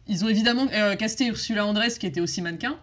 ils 0.08 0.26
ont 0.26 0.28
évidemment 0.28 0.68
casté 0.98 1.28
Ursula 1.28 1.66
Andress 1.66 1.98
qui 1.98 2.06
était 2.06 2.22
aussi 2.22 2.42
mannequin 2.42 2.78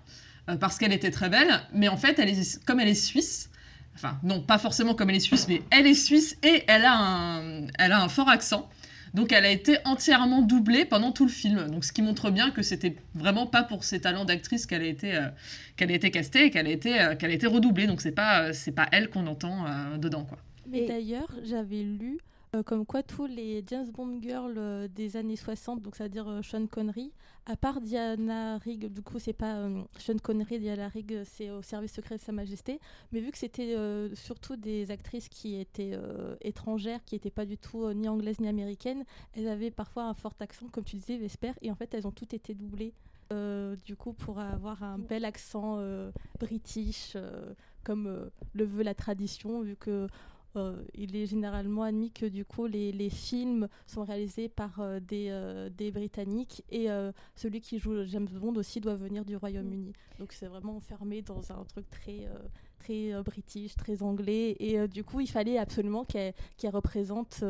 parce 0.59 0.79
qu'elle 0.79 0.93
était 0.93 1.11
très 1.11 1.29
belle, 1.29 1.61
mais 1.73 1.89
en 1.89 1.97
fait, 1.97 2.19
elle 2.19 2.29
est, 2.29 2.65
comme 2.65 2.81
elle 2.81 2.89
est 2.89 2.95
suisse 2.95 3.51
Enfin, 3.95 4.19
non, 4.23 4.41
pas 4.41 4.59
forcément 4.59 4.95
comme 4.95 5.11
elle 5.11 5.17
est 5.17 5.21
suisse, 5.21 5.47
mais 5.49 5.63
elle 5.71 5.87
est 5.87 5.95
suisse 5.95 6.39
et 6.43 6.65
elle 6.69 6.85
a 6.85 6.97
un, 6.97 7.67
elle 7.79 7.93
a 7.93 8.03
un 8.03 8.09
fort 8.09 8.29
accent. 8.29 8.69
Donc 9.13 9.33
elle 9.33 9.45
a 9.45 9.51
été 9.51 9.77
entièrement 9.85 10.41
doublée 10.41 10.85
pendant 10.85 11.11
tout 11.11 11.25
le 11.27 11.31
film. 11.31 11.69
Donc 11.69 11.85
ce 11.85 11.93
qui 11.93 12.01
montre 12.01 12.31
bien 12.31 12.51
que 12.51 12.63
c'était 12.63 12.97
vraiment 13.15 13.47
pas 13.47 13.65
pour 13.65 13.83
ses 13.83 14.01
talents 14.01 14.25
d'actrice 14.25 14.67
qu'elle 14.67 14.83
a 14.83 14.87
été 14.87 15.17
euh, 15.17 15.29
qu'elle 15.77 15.91
a 15.91 15.95
été 15.95 16.11
castée 16.11 16.47
et 16.47 16.51
qu'elle 16.51 16.69
a 16.69 16.71
été 16.71 17.01
euh, 17.01 17.17
qu'elle 17.17 17.33
a 17.33 17.35
été 17.35 17.47
redoublée. 17.47 17.87
Donc 17.89 18.01
c'est 18.01 18.13
pas 18.13 18.45
euh, 18.45 18.53
c'est 18.55 18.73
pas 18.73 18.89
elle 18.93 19.11
qu'on 19.11 19.27
entend 19.27 19.65
dedans 19.99 20.25
quoi. 20.25 20.39
Mais 20.67 20.87
d'ailleurs, 20.87 21.29
j'avais 21.43 21.83
lu 21.83 22.21
comme 22.67 22.85
quoi 22.85 23.03
tous 23.03 23.27
les 23.27 23.63
James 23.69 23.91
Bond 23.91 24.21
girls 24.21 24.89
des 24.89 25.17
années 25.17 25.37
60, 25.37 25.83
donc 25.83 25.97
c'est-à-dire 25.97 26.41
Sean 26.43 26.67
Connery, 26.67 27.13
à 27.47 27.57
part 27.57 27.81
Diana 27.81 28.59
Rigg, 28.59 28.87
du 28.93 29.03
coup, 29.03 29.19
c'est 29.19 29.33
pas 29.33 29.57
euh, 29.57 29.83
Sean 29.99 30.19
Connery, 30.23 30.61
Diana 30.61 30.89
Rigg, 30.89 31.23
c'est 31.25 31.51
au 31.51 31.63
service 31.63 31.93
secret 31.93 32.17
de 32.17 32.21
Sa 32.21 32.33
Majesté. 32.33 32.79
Mais 33.13 33.21
vu 33.21 33.33
que 33.33 33.39
c'était 33.39 33.75
euh, 33.75 34.15
surtout 34.15 34.57
des 34.57 34.91
actrices 34.91 35.29
qui 35.29 35.59
étaient 35.59 35.93
euh, 35.95 36.37
étrangères, 36.43 37.05
qui 37.05 37.15
n'étaient 37.17 37.31
pas 37.31 37.47
du 37.47 37.59
tout 37.59 37.93
ni 37.93 38.09
anglaises 38.09 38.41
ni 38.41 38.49
américaines, 38.49 39.05
elles 39.33 39.49
avaient 39.49 39.71
parfois 39.71 40.05
un 40.05 40.15
fort 40.15 40.35
accent, 40.39 40.67
comme 40.71 40.85
tu 40.85 40.97
disais, 40.97 41.17
Vesper, 41.17 41.53
et 41.63 41.71
en 41.71 41.75
fait, 41.75 41.93
elles 41.95 42.07
ont 42.07 42.13
toutes 42.13 42.35
été 42.35 42.55
doublées. 42.55 42.95
du 43.85 43.97
coup, 43.97 44.13
pour 44.13 44.39
avoir 44.39 44.83
un 44.83 44.99
bel 44.99 45.25
accent 45.25 45.79
british, 46.39 47.17
comme 47.85 48.31
le 48.53 48.65
veut 48.65 48.83
la 48.83 48.95
tradition, 48.95 49.63
vu 49.63 49.77
que 49.77 50.09
euh, 50.57 50.83
il 50.95 51.15
est 51.15 51.27
généralement 51.27 51.85
admis 51.85 52.11
que 52.11 52.27
du 52.27 52.45
coup 52.45 52.67
les, 52.67 52.91
les 52.91 53.11
films 53.11 53.69
sont 53.87 54.03
réalisés 54.03 54.49
par 54.49 54.81
euh, 54.81 54.99
des, 54.99 55.29
euh, 55.31 55.71
des, 55.71 55.93
Britanniques 55.93 56.65
et 56.71 56.89
celui 57.37 57.61
qui 57.61 57.79
joue 57.79 58.05
James 58.07 58.29
Bond 58.29 58.55
aussi 58.57 58.81
doit 58.81 58.95
venir 58.97 59.25
du 59.25 59.37
Royaume-Uni. 59.37 59.93
Donc 60.19 60.33
c'est 60.33 60.47
vraiment 60.47 60.77
enfermé 60.77 61.23
dans 61.23 61.53
un 61.53 61.65
truc 61.65 61.89
très, 61.91 62.29
très 62.79 63.23
british, 63.23 63.75
très 63.77 64.03
anglais 64.03 64.57
et 64.59 64.89
du 64.89 65.05
coup 65.05 65.21
il 65.21 65.29
fallait 65.29 65.59
absolument 65.59 66.05
qu'elle 66.05 66.35
représente 66.65 67.45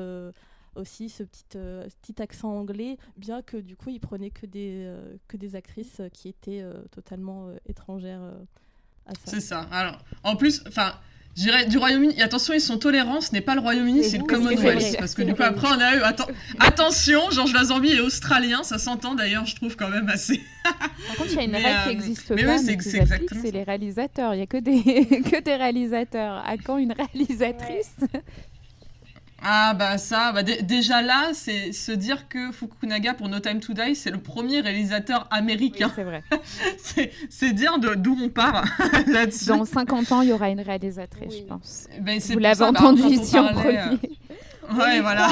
aussi 0.75 1.09
ce 1.09 1.23
petit, 1.23 1.45
petit 1.49 2.23
accent 2.23 2.51
anglais, 2.51 2.99
bien 3.17 3.43
que 3.43 3.57
du 3.57 3.77
coup 3.77 3.91
il 3.91 4.01
prenait 4.01 4.31
que 4.31 4.47
des, 4.47 4.95
que 5.29 5.37
des 5.37 5.55
actrices 5.57 6.03
qui 6.13 6.29
étaient 6.29 6.65
totalement 6.91 7.51
étrangères 7.67 8.23
à 9.07 9.15
ça. 9.15 9.21
C'est 9.25 9.41
ça. 9.41 9.61
Alors, 9.71 9.99
en 10.23 10.37
plus, 10.37 10.63
enfin, 10.67 10.95
je 11.37 11.43
dirais 11.43 11.67
du 11.67 11.79
Royaume-Uni. 11.79 12.21
Attention, 12.21 12.55
ils 12.55 12.61
sont 12.61 12.77
tolérants. 12.77 13.21
Ce 13.21 13.33
n'est 13.33 13.41
pas 13.41 13.55
le 13.55 13.61
Royaume-Uni, 13.61 14.05
c'est 14.05 14.19
le 14.19 14.25
Commonwealth. 14.25 14.97
Parce 14.99 15.15
que 15.15 15.23
du 15.23 15.35
coup, 15.35 15.43
après, 15.43 15.69
on 15.69 15.81
a 15.81 15.97
eu. 15.97 16.01
attention, 16.59 17.31
Georges 17.31 17.53
Lazenby 17.53 17.93
est 17.93 18.01
australien. 18.01 18.63
Ça 18.63 18.79
s'entend 18.79 19.15
d'ailleurs, 19.15 19.47
je 19.47 19.55
trouve 19.57 19.77
quand 19.77 19.89
même 19.89 20.09
assez. 20.09 20.41
Par 20.65 21.17
contre, 21.17 21.31
il 21.31 21.37
y 21.37 21.39
a 21.39 21.45
une 21.45 21.55
règle 21.55 21.79
qui 21.83 21.89
n'existe 21.89 22.31
euh, 22.33 22.37
pas, 22.37 22.63
mais 22.63 22.79
c'est 23.43 23.51
les 23.53 23.63
réalisateurs. 23.63 24.35
Il 24.35 24.39
n'y 24.39 24.43
a 24.43 24.47
que 24.47 24.57
des, 24.57 24.83
que 25.31 25.41
des 25.41 25.57
réalisateurs. 25.57 26.43
À 26.47 26.57
quand 26.57 26.79
une 26.79 26.93
réalisatrice? 26.93 27.95
Ah 29.43 29.73
bah 29.75 29.97
ça, 29.97 30.33
bah 30.33 30.43
déjà 30.43 31.01
là, 31.01 31.31
c'est 31.33 31.73
se 31.73 31.93
dire 31.93 32.29
que 32.29 32.53
Fukunaga 32.53 33.15
pour 33.15 33.29
No 33.29 33.41
Time 33.41 33.61
to 33.61 33.73
Die, 33.73 33.95
c'est 33.95 34.11
le 34.11 34.19
premier 34.19 34.61
réalisateur 34.61 35.27
américain. 35.31 35.91
c'est 35.95 36.05
vrai. 36.05 36.23
c'est 37.31 37.53
dire 37.53 37.79
d'où 37.79 38.19
on 38.23 38.29
part 38.29 38.65
là-dessus. 39.07 39.47
Dans 39.47 39.65
50 39.65 40.13
ans, 40.13 40.21
il 40.21 40.29
y 40.29 40.33
aura 40.33 40.51
une 40.51 40.61
réalisatrice, 40.61 41.39
je 41.39 41.45
pense. 41.45 41.89
Ben, 42.01 42.21
Vous 42.21 42.39
l'avez 42.39 42.59
bah, 42.59 42.69
entendu 42.69 43.03
ici 43.03 43.39
en 43.39 43.53
premier. 43.55 43.79
Euh, 43.79 43.97
ouais, 44.79 45.01
voilà. 45.01 45.29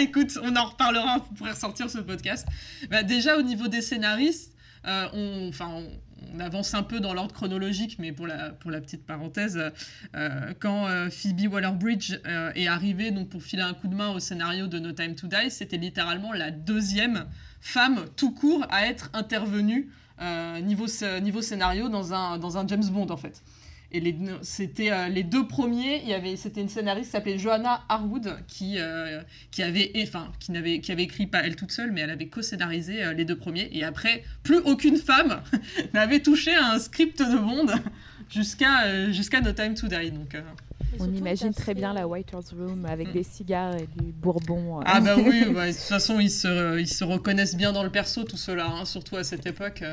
Écoute, 0.00 0.36
on 0.42 0.56
en 0.56 0.64
reparlera, 0.64 1.18
vous 1.18 1.34
pourrez 1.36 1.52
ressortir 1.52 1.88
ce 1.88 1.98
podcast. 1.98 2.46
Bah, 2.90 3.04
déjà, 3.04 3.38
au 3.38 3.42
niveau 3.42 3.68
des 3.68 3.82
scénaristes, 3.82 4.53
euh, 4.86 5.08
on, 5.12 6.40
avance 6.40 6.74
un 6.74 6.82
peu 6.82 7.00
dans 7.00 7.14
l'ordre 7.14 7.34
chronologique, 7.34 7.98
mais 7.98 8.10
pour 8.12 8.26
la, 8.26 8.80
petite 8.80 9.04
parenthèse, 9.06 9.60
euh, 10.16 10.52
quand 10.58 10.86
euh, 10.86 11.10
Phoebe 11.10 11.52
Waller-Bridge 11.52 12.18
est 12.54 12.66
arrivée 12.66 13.10
donc, 13.10 13.28
pour 13.28 13.42
filer 13.42 13.62
un 13.62 13.74
coup 13.74 13.88
de 13.88 13.94
main 13.94 14.10
au 14.10 14.20
scénario 14.20 14.66
de 14.66 14.78
No 14.78 14.92
Time 14.92 15.14
to 15.14 15.26
Die, 15.26 15.50
c'était 15.50 15.76
littéralement 15.76 16.32
la 16.32 16.50
deuxième 16.50 17.26
femme 17.60 18.06
tout 18.16 18.32
court 18.32 18.66
à 18.70 18.86
être 18.86 19.10
intervenue 19.12 19.90
niveau, 20.62 20.86
niveau 21.20 21.42
scénario 21.42 21.88
dans 21.88 22.14
un, 22.14 22.38
dans 22.38 22.56
un 22.56 22.66
James 22.66 22.88
Bond, 22.88 23.10
en 23.10 23.16
fait. 23.16 23.42
Et 23.94 24.02
c'était 24.42 24.90
euh, 24.90 25.08
les 25.08 25.22
deux 25.22 25.46
premiers. 25.46 26.02
Il 26.02 26.08
y 26.08 26.14
avait, 26.14 26.34
c'était 26.34 26.60
une 26.60 26.68
scénariste 26.68 27.06
qui 27.06 27.12
s'appelait 27.12 27.38
Joanna 27.38 27.84
Harwood 27.88 28.38
qui, 28.48 28.74
euh, 28.78 29.22
qui 29.52 29.62
avait, 29.62 29.92
enfin, 30.02 30.32
qui 30.40 30.50
n'avait, 30.50 30.80
qui 30.80 30.90
avait 30.90 31.04
écrit 31.04 31.28
pas 31.28 31.44
elle 31.44 31.54
toute 31.54 31.70
seule, 31.70 31.92
mais 31.92 32.00
elle 32.00 32.10
avait 32.10 32.26
co-scénarisé 32.26 33.04
euh, 33.04 33.12
les 33.12 33.24
deux 33.24 33.36
premiers. 33.36 33.70
Et 33.72 33.84
après, 33.84 34.24
plus 34.42 34.58
aucune 34.58 34.96
femme 34.96 35.42
n'avait 35.94 36.18
touché 36.18 36.52
à 36.56 36.72
un 36.72 36.80
script 36.80 37.20
de 37.20 37.38
Bond 37.38 37.66
jusqu'à 38.28 39.12
jusqu'à 39.12 39.40
No 39.40 39.52
Time 39.52 39.74
to 39.74 39.86
Die. 39.86 40.10
Donc. 40.10 40.36
On 40.98 41.12
imagine 41.12 41.54
très 41.54 41.74
bien 41.74 41.92
la 41.92 42.08
White 42.08 42.34
House 42.34 42.52
Room 42.52 42.86
avec 42.86 43.10
mm. 43.10 43.12
des 43.12 43.22
cigares 43.22 43.76
et 43.76 43.86
du 43.96 44.10
bourbon. 44.10 44.80
Ah 44.84 45.00
bah 45.00 45.14
oui, 45.16 45.40
de 45.44 45.66
toute 45.70 45.76
façon 45.76 46.18
ils 46.18 46.32
se, 46.32 46.80
ils 46.80 46.88
se 46.88 47.04
reconnaissent 47.04 47.56
bien 47.56 47.72
dans 47.72 47.84
le 47.84 47.90
perso 47.90 48.24
tout 48.24 48.36
cela, 48.36 48.66
hein, 48.66 48.84
surtout 48.86 49.16
à 49.16 49.22
cette 49.22 49.46
époque. 49.46 49.84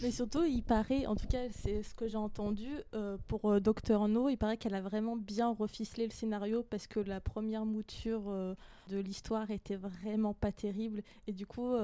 Mais 0.00 0.12
surtout, 0.12 0.44
il 0.44 0.62
paraît, 0.62 1.06
en 1.06 1.16
tout 1.16 1.26
cas, 1.26 1.48
c'est 1.50 1.82
ce 1.82 1.92
que 1.92 2.06
j'ai 2.06 2.16
entendu 2.16 2.68
euh, 2.94 3.18
pour 3.26 3.50
euh, 3.50 3.58
Docteur 3.58 4.06
No, 4.06 4.28
il 4.28 4.36
paraît 4.36 4.56
qu'elle 4.56 4.74
a 4.74 4.80
vraiment 4.80 5.16
bien 5.16 5.52
reficelé 5.52 6.06
le 6.06 6.12
scénario 6.12 6.62
parce 6.62 6.86
que 6.86 7.00
la 7.00 7.20
première 7.20 7.66
mouture 7.66 8.22
euh, 8.28 8.54
de 8.88 8.98
l'histoire 8.98 9.50
était 9.50 9.74
vraiment 9.74 10.34
pas 10.34 10.52
terrible. 10.52 11.02
Et 11.26 11.32
du 11.32 11.46
coup, 11.46 11.74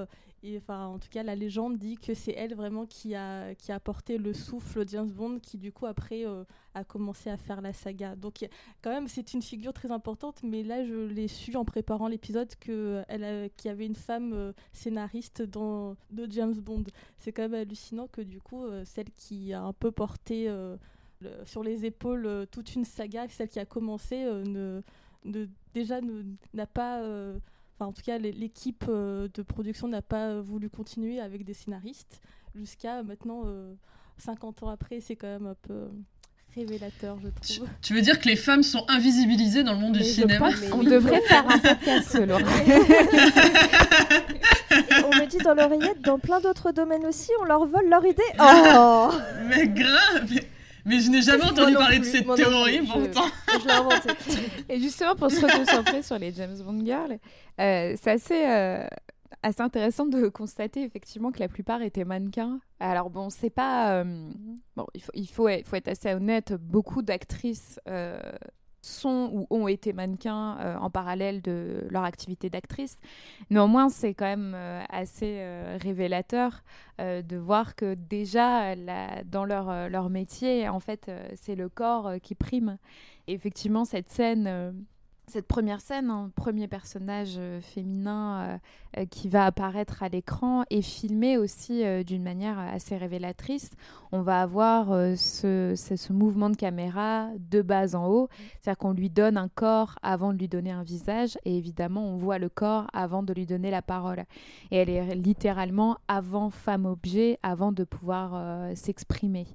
enfin, 0.59 0.87
en 0.87 0.99
tout 0.99 1.09
cas, 1.11 1.23
la 1.23 1.35
légende 1.35 1.79
dit 1.79 1.97
que 1.97 2.13
c'est 2.13 2.33
elle 2.33 2.55
vraiment 2.55 2.87
qui 2.87 3.15
a, 3.15 3.55
qui 3.55 3.73
a 3.73 3.77
apporté 3.77 4.19
le 4.19 4.33
souffle 4.35 4.87
James 4.89 5.11
Bond, 5.11 5.39
qui 5.41 5.57
du 5.57 5.73
coup 5.73 5.87
après 5.87 6.27
euh, 6.27 6.45
a 6.75 6.85
commencé 6.85 7.31
à 7.31 7.37
faire 7.37 7.61
la 7.61 7.73
saga. 7.73 8.15
Donc 8.15 8.47
quand 8.83 8.91
même, 8.91 9.09
c'est 9.09 9.33
une 9.33 9.43
figure 9.43 9.73
très 9.73 9.91
importante, 9.91 10.43
mais 10.43 10.63
là, 10.63 10.85
je 10.85 10.95
l'ai 10.95 11.29
su 11.29 11.57
en 11.57 11.65
préparant 11.65 12.09
l'épisode 12.09 12.55
qu'il 12.57 13.05
y 13.09 13.69
avait 13.69 13.87
une 13.87 13.95
femme 13.95 14.33
euh, 14.35 14.53
scénariste 14.73 15.43
dans, 15.43 15.97
de 16.11 16.31
James 16.31 16.55
Bond. 16.55 16.85
C'est 17.17 17.33
quand 17.33 17.43
même 17.43 17.55
hallucinant 17.55 18.09
que 18.09 18.21
du 18.21 18.41
coup, 18.41 18.65
euh, 18.65 18.85
celle 18.85 19.11
qui 19.13 19.53
a 19.55 19.63
un 19.63 19.73
peu 19.73 19.93
porté 19.93 20.51
sur 21.47 21.63
les 21.63 21.87
épaules 21.87 22.47
toute 22.51 22.75
une 22.75 22.85
saga, 22.85 23.27
celle 23.29 23.49
qui 23.49 23.59
a 23.59 23.65
commencé, 23.65 24.25
ne, 24.25 24.83
déjà 25.73 26.01
n'a 26.53 26.67
pas 26.67 27.03
Enfin, 27.75 27.87
en 27.87 27.93
tout 27.93 28.03
cas, 28.03 28.19
l'équipe 28.19 28.85
euh, 28.89 29.29
de 29.35 29.43
production 29.43 29.89
n'a 29.89 30.03
pas 30.03 30.41
voulu 30.41 30.71
continuer 30.71 31.21
avec 31.21 31.45
des 31.45 31.55
scénaristes. 31.55 32.21
Jusqu'à 32.55 33.03
maintenant, 33.03 33.43
50 34.19 34.63
euh, 34.63 34.67
ans 34.67 34.71
après, 34.71 35.01
c'est 35.01 35.17
quand 35.17 35.27
même 35.27 35.47
un 35.47 35.57
peu 35.61 35.89
révélateur, 36.55 37.19
je 37.21 37.29
trouve. 37.29 37.69
Tu 37.83 37.95
veux 37.95 38.01
dire 38.01 38.21
que 38.21 38.29
les 38.29 38.37
femmes 38.37 38.63
sont 38.63 38.85
invisibilisées 38.89 39.65
dans 39.65 39.73
le 39.73 39.81
monde 39.81 39.95
du 39.95 40.05
cinéma 40.05 40.51
On 40.73 40.85
devrait 40.85 41.21
faire 41.23 41.45
un 41.51 41.59
podcast, 41.59 42.15
Laura. 42.15 42.43
on 45.05 45.17
me 45.17 45.27
dit 45.27 45.39
dans 45.39 45.55
l'oreillette, 45.55 46.01
dans 46.03 46.21
plein 46.21 46.39
d'autres 46.41 46.71
domaines 46.71 47.07
aussi, 47.07 47.31
on 47.41 47.45
leur 47.45 47.67
vole 47.67 47.89
leur 47.89 48.07
idée. 48.07 48.23
Oh 48.39 49.11
Mais 49.49 49.67
grave 49.67 50.31
Mais 50.85 51.01
je 51.01 51.11
n'ai 51.11 51.23
jamais 51.23 51.45
entendu 51.45 51.75
parler 51.75 51.99
de 51.99 52.05
cette 52.05 52.27
théorie, 52.35 52.81
pourtant. 52.87 53.27
Je, 53.61 53.67
l'ai 53.67 53.73
inventée. 53.73 54.11
Et 54.69 54.79
justement, 54.79 55.15
pour 55.15 55.31
se 55.31 55.41
reconcentrer 55.41 56.03
sur 56.03 56.19
les 56.19 56.33
James 56.33 56.57
Bond 56.63 56.85
girls, 56.85 57.19
euh, 57.61 57.95
c'est 58.01 58.11
assez, 58.11 58.47
euh, 58.47 58.87
assez 59.43 59.63
intéressant 59.63 60.07
de 60.07 60.29
constater 60.29 60.83
effectivement 60.83 61.33
que 61.33 61.41
la 61.41 61.49
plupart 61.49 61.81
étaient 61.81 62.05
mannequins. 62.05 62.61
Alors 62.81 63.09
bon, 63.09 63.31
c'est 63.31 63.51
pas... 63.51 64.01
Euh, 64.01 64.31
bon, 64.77 64.87
il 64.95 65.03
faut, 65.03 65.13
il, 65.15 65.27
faut, 65.27 65.49
il 65.49 65.65
faut 65.65 65.77
être 65.77 65.89
assez 65.89 66.13
honnête, 66.13 66.53
beaucoup 66.53 67.03
d'actrices 67.03 67.81
sont 68.85 69.31
ou 69.33 69.47
ont 69.51 69.69
été 69.69 69.93
mannequins 69.93 70.59
euh, 70.61 70.77
en 70.77 70.91
parallèle 70.91 71.43
de 71.43 71.87
leur 71.91 72.05
activité 72.05 72.51
d'actrice. 72.51 72.99
Néanmoins, 73.51 73.89
c'est 73.89 74.15
quand 74.15 74.27
même 74.27 74.53
euh, 74.55 74.83
assez 74.89 75.39
euh, 75.39 75.79
révélateur 75.81 76.63
de 77.01 77.37
voir 77.37 77.75
que 77.75 77.95
déjà 77.95 78.77
dans 79.25 79.45
leur, 79.45 79.89
leur 79.89 80.11
métier, 80.11 80.69
en 80.69 80.79
fait, 80.79 81.11
c'est 81.35 81.57
le 81.57 81.69
corps 81.69 82.13
qui 82.23 82.37
prime. 82.37 82.79
Effectivement, 83.27 83.85
cette 83.85 84.11
scène 84.11 84.87
cette 85.27 85.47
première 85.47 85.81
scène, 85.81 86.11
un 86.11 86.31
premier 86.35 86.69
personnage 86.69 87.35
euh, 87.39 87.61
féminin 87.61 88.41
euh, 88.41 88.59
euh, 88.99 89.07
qui 89.07 89.29
va 89.29 89.47
apparaître 89.47 90.03
à 90.03 90.09
l'écran 90.09 90.65
est 90.71 90.83
filmé 90.83 91.39
aussi 91.39 91.83
d'une 92.05 92.23
manière 92.23 92.59
assez 92.59 92.97
révélatrice. 92.97 93.71
On 94.13 94.23
va 94.23 94.43
avoir 94.43 94.89
ce, 95.17 96.13
mouvement 96.13 96.51
de 96.51 96.57
caméra 96.57 97.29
de 97.51 97.63
bas 97.63 97.97
en 97.97 98.07
haut, 98.07 98.29
c'est-à-dire 98.61 98.79
qu'on 98.79 98.93
lui 98.93 99.11
donne 99.11 99.37
un 99.37 99.49
corps 99.49 99.99
avant 100.03 100.33
de 100.33 100.39
lui 100.39 100.49
donner 100.49 100.71
un 100.71 100.85
visage, 100.85 101.37
et 101.45 101.57
évidemment 101.57 102.07
on 102.07 102.17
voit 102.17 102.39
le 102.39 102.49
corps 102.49 102.87
avant 102.93 103.23
de 103.23 103.33
lui 103.33 103.47
donner 103.47 103.71
la 103.71 103.83
parole. 103.83 104.25
Et 104.71 104.77
elle 104.77 104.91
est 104.91 105.15
littéralement 105.17 105.97
avant 106.07 106.51
femme-objet, 106.51 107.39
avant 107.43 107.73
de 107.73 107.83
pouvoir 107.83 108.77
s'exprimer. 108.77 109.47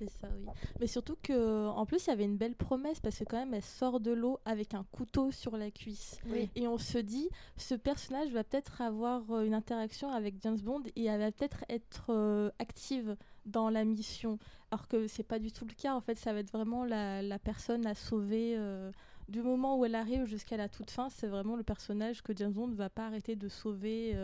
C'est 0.00 0.08
ça, 0.08 0.28
oui. 0.34 0.46
Mais 0.80 0.86
surtout 0.86 1.16
que, 1.22 1.68
en 1.68 1.84
plus, 1.84 2.06
il 2.06 2.08
y 2.08 2.12
avait 2.12 2.24
une 2.24 2.38
belle 2.38 2.54
promesse 2.54 3.00
parce 3.00 3.18
que 3.18 3.24
quand 3.24 3.38
même, 3.38 3.52
elle 3.52 3.62
sort 3.62 4.00
de 4.00 4.10
l'eau 4.10 4.40
avec 4.46 4.72
un 4.72 4.84
couteau 4.92 5.30
sur 5.30 5.58
la 5.58 5.70
cuisse. 5.70 6.18
Et 6.56 6.66
on 6.66 6.78
se 6.78 6.96
dit, 6.96 7.28
ce 7.58 7.74
personnage 7.74 8.30
va 8.30 8.42
peut-être 8.42 8.80
avoir 8.80 9.30
euh, 9.30 9.44
une 9.44 9.52
interaction 9.52 10.10
avec 10.10 10.36
James 10.42 10.58
Bond 10.58 10.84
et 10.96 11.04
elle 11.04 11.20
va 11.20 11.30
peut-être 11.30 11.64
être 11.68 12.06
euh, 12.08 12.50
active 12.58 13.14
dans 13.44 13.68
la 13.68 13.84
mission. 13.84 14.38
Alors 14.70 14.88
que 14.88 15.06
c'est 15.06 15.22
pas 15.22 15.38
du 15.38 15.52
tout 15.52 15.66
le 15.66 15.74
cas. 15.74 15.94
En 15.94 16.00
fait, 16.00 16.14
ça 16.14 16.32
va 16.32 16.38
être 16.38 16.52
vraiment 16.52 16.84
la, 16.84 17.38
personne 17.38 17.86
à 17.86 17.94
sauver. 17.94 18.54
Euh, 18.56 18.90
du 19.28 19.42
moment 19.42 19.78
où 19.78 19.84
elle 19.84 19.94
arrive 19.94 20.24
jusqu'à 20.24 20.56
la 20.56 20.70
toute 20.70 20.90
fin, 20.90 21.10
c'est 21.10 21.26
vraiment 21.26 21.56
le 21.56 21.62
personnage 21.62 22.22
que 22.22 22.34
James 22.34 22.52
Bond 22.52 22.68
ne 22.68 22.74
va 22.74 22.88
pas 22.88 23.06
arrêter 23.06 23.36
de 23.36 23.48
sauver 23.48 24.16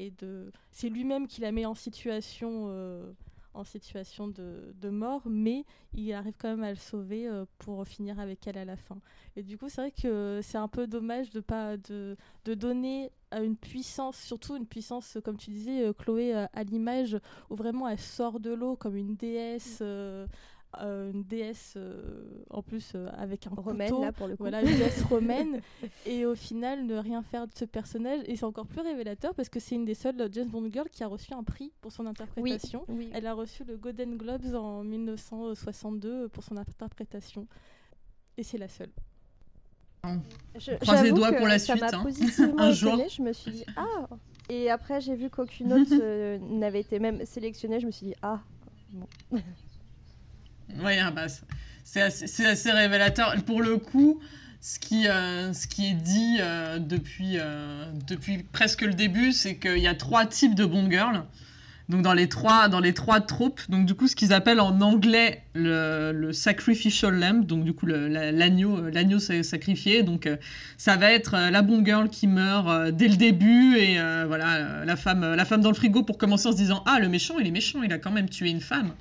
et 0.00 0.10
de. 0.10 0.50
C'est 0.72 0.88
lui-même 0.88 1.28
qui 1.28 1.42
la 1.42 1.52
met 1.52 1.64
en 1.64 1.74
situation 1.74 2.68
en 3.58 3.64
situation 3.64 4.28
de, 4.28 4.88
mort, 4.88 5.22
mais 5.26 5.64
il 5.92 6.12
arrive 6.12 6.34
quand 6.38 6.48
même 6.48 6.62
à 6.62 6.70
le 6.70 6.76
sauver 6.76 7.28
euh, 7.28 7.44
pour 7.58 7.86
finir 7.86 8.18
avec 8.20 8.46
elle 8.46 8.56
à 8.56 8.64
la 8.64 8.76
fin. 8.76 8.98
Et 9.36 9.42
du 9.42 9.58
coup, 9.58 9.68
c'est 9.68 9.80
vrai 9.80 9.90
que 9.90 10.40
c'est 10.42 10.58
un 10.58 10.68
peu 10.68 10.86
dommage 10.86 11.30
de 11.30 11.40
pas 11.40 11.76
de, 11.76 12.16
de 12.44 12.54
donner 12.54 13.10
une 13.32 13.56
puissance, 13.56 14.16
surtout 14.16 14.56
une 14.56 14.66
puissance, 14.66 15.18
comme 15.24 15.36
tu 15.36 15.50
disais, 15.50 15.84
euh, 15.84 15.92
Chloé, 15.92 16.34
euh, 16.34 16.46
à 16.52 16.62
l'image 16.64 17.18
où 17.50 17.56
vraiment 17.56 17.88
elle 17.88 17.98
sort 17.98 18.40
de 18.40 18.50
l'eau 18.50 18.76
comme 18.76 18.96
une 18.96 19.16
déesse. 19.16 19.78
Euh, 19.82 20.26
une 20.76 21.24
déesse 21.24 21.74
euh, 21.76 22.44
en 22.50 22.62
plus 22.62 22.92
euh, 22.94 23.08
avec 23.16 23.46
un 23.46 23.50
romaine 23.50 23.90
couteau, 23.90 24.04
là 24.04 24.12
pour 24.12 24.26
le 24.28 24.36
coup. 24.36 24.42
voilà 24.42 24.60
une 24.60 24.66
déesse 24.66 25.02
romaine 25.10 25.60
et 26.06 26.26
au 26.26 26.34
final 26.34 26.84
ne 26.84 26.96
rien 26.96 27.22
faire 27.22 27.46
de 27.46 27.52
ce 27.54 27.64
personnage 27.64 28.20
et 28.26 28.36
c'est 28.36 28.44
encore 28.44 28.66
plus 28.66 28.82
révélateur 28.82 29.34
parce 29.34 29.48
que 29.48 29.60
c'est 29.60 29.74
une 29.74 29.84
des 29.84 29.94
seules 29.94 30.16
James 30.32 30.48
Bond 30.48 30.70
girls 30.70 30.90
qui 30.90 31.02
a 31.02 31.06
reçu 31.06 31.32
un 31.32 31.42
prix 31.42 31.72
pour 31.80 31.90
son 31.90 32.06
interprétation. 32.06 32.84
Elle 33.12 33.26
a 33.26 33.34
reçu 33.34 33.64
le 33.64 33.76
Golden 33.76 34.16
Globes 34.16 34.54
en 34.54 34.84
1962 34.84 36.28
pour 36.28 36.44
son 36.44 36.56
interprétation 36.56 37.46
et 38.36 38.42
c'est 38.42 38.58
la 38.58 38.68
seule. 38.68 38.90
Je, 40.58 40.72
Croise 40.78 41.02
les 41.02 41.12
doigts 41.12 41.32
pour 41.32 41.48
la 41.48 41.58
suite. 41.58 41.82
Hein. 41.82 42.04
un 42.58 42.72
jour. 42.72 43.02
Je 43.08 43.20
me 43.20 43.32
suis 43.32 43.50
dit 43.50 43.64
ah. 43.76 44.08
Et 44.48 44.70
après 44.70 45.00
j'ai 45.00 45.16
vu 45.16 45.28
qu'aucune 45.30 45.72
autre 45.72 46.38
n'avait 46.56 46.80
été 46.80 46.98
même 46.98 47.24
sélectionnée. 47.24 47.80
Je 47.80 47.86
me 47.86 47.90
suis 47.90 48.06
dit 48.06 48.14
ah. 48.22 48.40
Bon. 48.92 49.06
Oui, 50.76 50.94
bah, 51.14 51.26
c'est 51.84 52.02
assez, 52.02 52.70
révélateur. 52.70 53.34
Pour 53.46 53.62
le 53.62 53.78
coup, 53.78 54.20
ce 54.60 54.78
qui, 54.78 55.08
euh, 55.08 55.52
ce 55.52 55.66
qui 55.66 55.86
est 55.86 55.94
dit 55.94 56.38
euh, 56.40 56.78
depuis, 56.78 57.38
euh, 57.38 57.84
depuis 58.06 58.42
presque 58.52 58.82
le 58.82 58.94
début, 58.94 59.32
c'est 59.32 59.56
qu'il 59.56 59.78
y 59.78 59.86
a 59.86 59.94
trois 59.94 60.26
types 60.26 60.54
de 60.54 60.64
Bond 60.64 60.90
Girl. 60.90 61.24
Donc 61.88 62.02
dans 62.02 62.12
les 62.12 62.28
trois, 62.28 62.68
dans 62.68 62.80
les 62.80 62.92
trois 62.92 63.22
troupes, 63.22 63.62
donc 63.70 63.86
du 63.86 63.94
coup 63.94 64.08
ce 64.08 64.14
qu'ils 64.14 64.34
appellent 64.34 64.60
en 64.60 64.78
anglais 64.82 65.42
le, 65.54 66.12
le 66.12 66.34
sacrificial 66.34 67.18
lamb, 67.18 67.46
donc 67.46 67.64
du 67.64 67.72
coup 67.72 67.86
l'agneau, 67.86 68.90
l'agneau 68.90 69.18
sacrifié. 69.18 70.02
Donc 70.02 70.28
ça 70.76 70.96
va 70.96 71.10
être 71.10 71.32
la 71.50 71.62
Bond 71.62 71.82
Girl 71.82 72.10
qui 72.10 72.26
meurt 72.26 72.90
dès 72.90 73.08
le 73.08 73.16
début 73.16 73.78
et 73.78 73.94
voilà 74.26 74.84
la 74.84 74.96
femme, 74.96 75.34
la 75.34 75.44
femme 75.46 75.62
dans 75.62 75.70
le 75.70 75.74
frigo 75.74 76.02
pour 76.02 76.18
commencer 76.18 76.48
en 76.48 76.52
se 76.52 76.58
disant 76.58 76.82
ah 76.84 76.98
le 77.00 77.08
méchant 77.08 77.38
il 77.38 77.46
est 77.46 77.50
méchant, 77.52 77.82
il 77.82 77.90
a 77.90 77.98
quand 77.98 78.12
même 78.12 78.28
tué 78.28 78.50
une 78.50 78.60
femme 78.60 78.92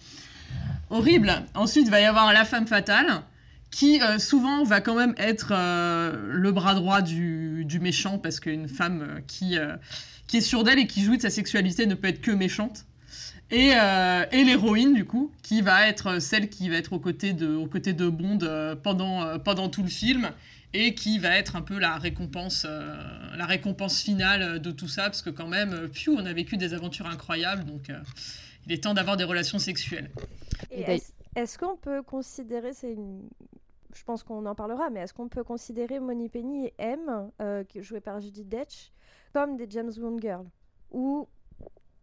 horrible. 0.89 1.33
Ensuite, 1.53 1.85
il 1.87 1.91
va 1.91 2.01
y 2.01 2.05
avoir 2.05 2.33
la 2.33 2.45
femme 2.45 2.67
fatale, 2.67 3.23
qui 3.71 4.01
euh, 4.01 4.17
souvent 4.19 4.63
va 4.63 4.81
quand 4.81 4.95
même 4.95 5.13
être 5.17 5.51
euh, 5.51 6.31
le 6.31 6.51
bras 6.51 6.73
droit 6.73 7.01
du, 7.01 7.65
méchant, 7.81 8.17
parce 8.17 8.39
qu'une 8.39 8.67
femme 8.67 9.01
euh, 9.01 9.19
qui, 9.27 9.57
qui 10.27 10.37
est 10.37 10.41
sûre 10.41 10.63
d'elle 10.63 10.79
et 10.79 10.87
qui 10.87 11.03
jouit 11.03 11.17
de 11.17 11.21
sa 11.21 11.29
sexualité 11.29 11.85
ne 11.85 11.95
peut 11.95 12.07
être 12.07 12.21
que 12.21 12.31
méchante. 12.31 12.85
Et, 13.49 13.69
et 13.69 14.43
l'héroïne, 14.43 14.93
du 14.93 15.05
coup, 15.05 15.31
qui 15.41 15.61
va 15.61 15.87
être 15.87 16.19
celle 16.19 16.49
qui 16.49 16.67
va 16.67 16.75
être 16.75 16.91
aux 16.91 16.99
côtés 16.99 17.31
de, 17.31 17.55
aux 17.55 17.67
côtés 17.67 17.93
de 17.93 18.09
Bond 18.09 18.39
pendant, 18.83 19.39
pendant 19.39 19.69
tout 19.69 19.83
le 19.83 19.89
film, 19.89 20.31
et 20.73 20.93
qui 20.95 21.17
va 21.17 21.29
être 21.37 21.55
un 21.55 21.61
peu 21.61 21.79
la 21.79 21.97
récompense, 21.97 22.67
la 23.37 23.45
récompense 23.45 24.01
finale 24.01 24.59
de 24.59 24.71
tout 24.71 24.89
ça, 24.89 25.03
parce 25.03 25.21
que 25.21 25.29
quand 25.29 25.47
même, 25.47 25.87
pfiou, 25.87 26.17
on 26.19 26.25
a 26.25 26.33
vécu 26.33 26.57
des 26.57 26.73
aventures 26.73 27.07
incroyables, 27.07 27.63
donc 27.63 27.89
il 28.67 28.73
est 28.73 28.83
temps 28.83 28.93
d'avoir 28.93 29.15
des 29.15 29.23
relations 29.23 29.59
sexuelles. 29.59 30.11
Est-ce 30.71 31.57
qu'on 31.57 31.77
peut 31.77 32.01
considérer, 32.03 32.73
c'est 32.73 32.91
une... 32.91 33.29
je 33.93 34.03
pense 34.03 34.23
qu'on 34.23 34.45
en 34.45 34.55
parlera, 34.55 34.89
mais 34.89 35.01
est-ce 35.01 35.13
qu'on 35.13 35.29
peut 35.29 35.43
considérer 35.43 35.99
Moni 35.99 36.27
Penny 36.29 36.65
et 36.65 36.73
M, 36.77 37.31
euh, 37.41 37.63
jouées 37.75 38.01
par 38.01 38.19
Judy 38.19 38.43
Detch, 38.43 38.91
comme 39.33 39.55
des 39.55 39.67
James 39.69 39.93
Bond 39.97 40.19
girls? 40.19 40.47
Ou 40.91 41.27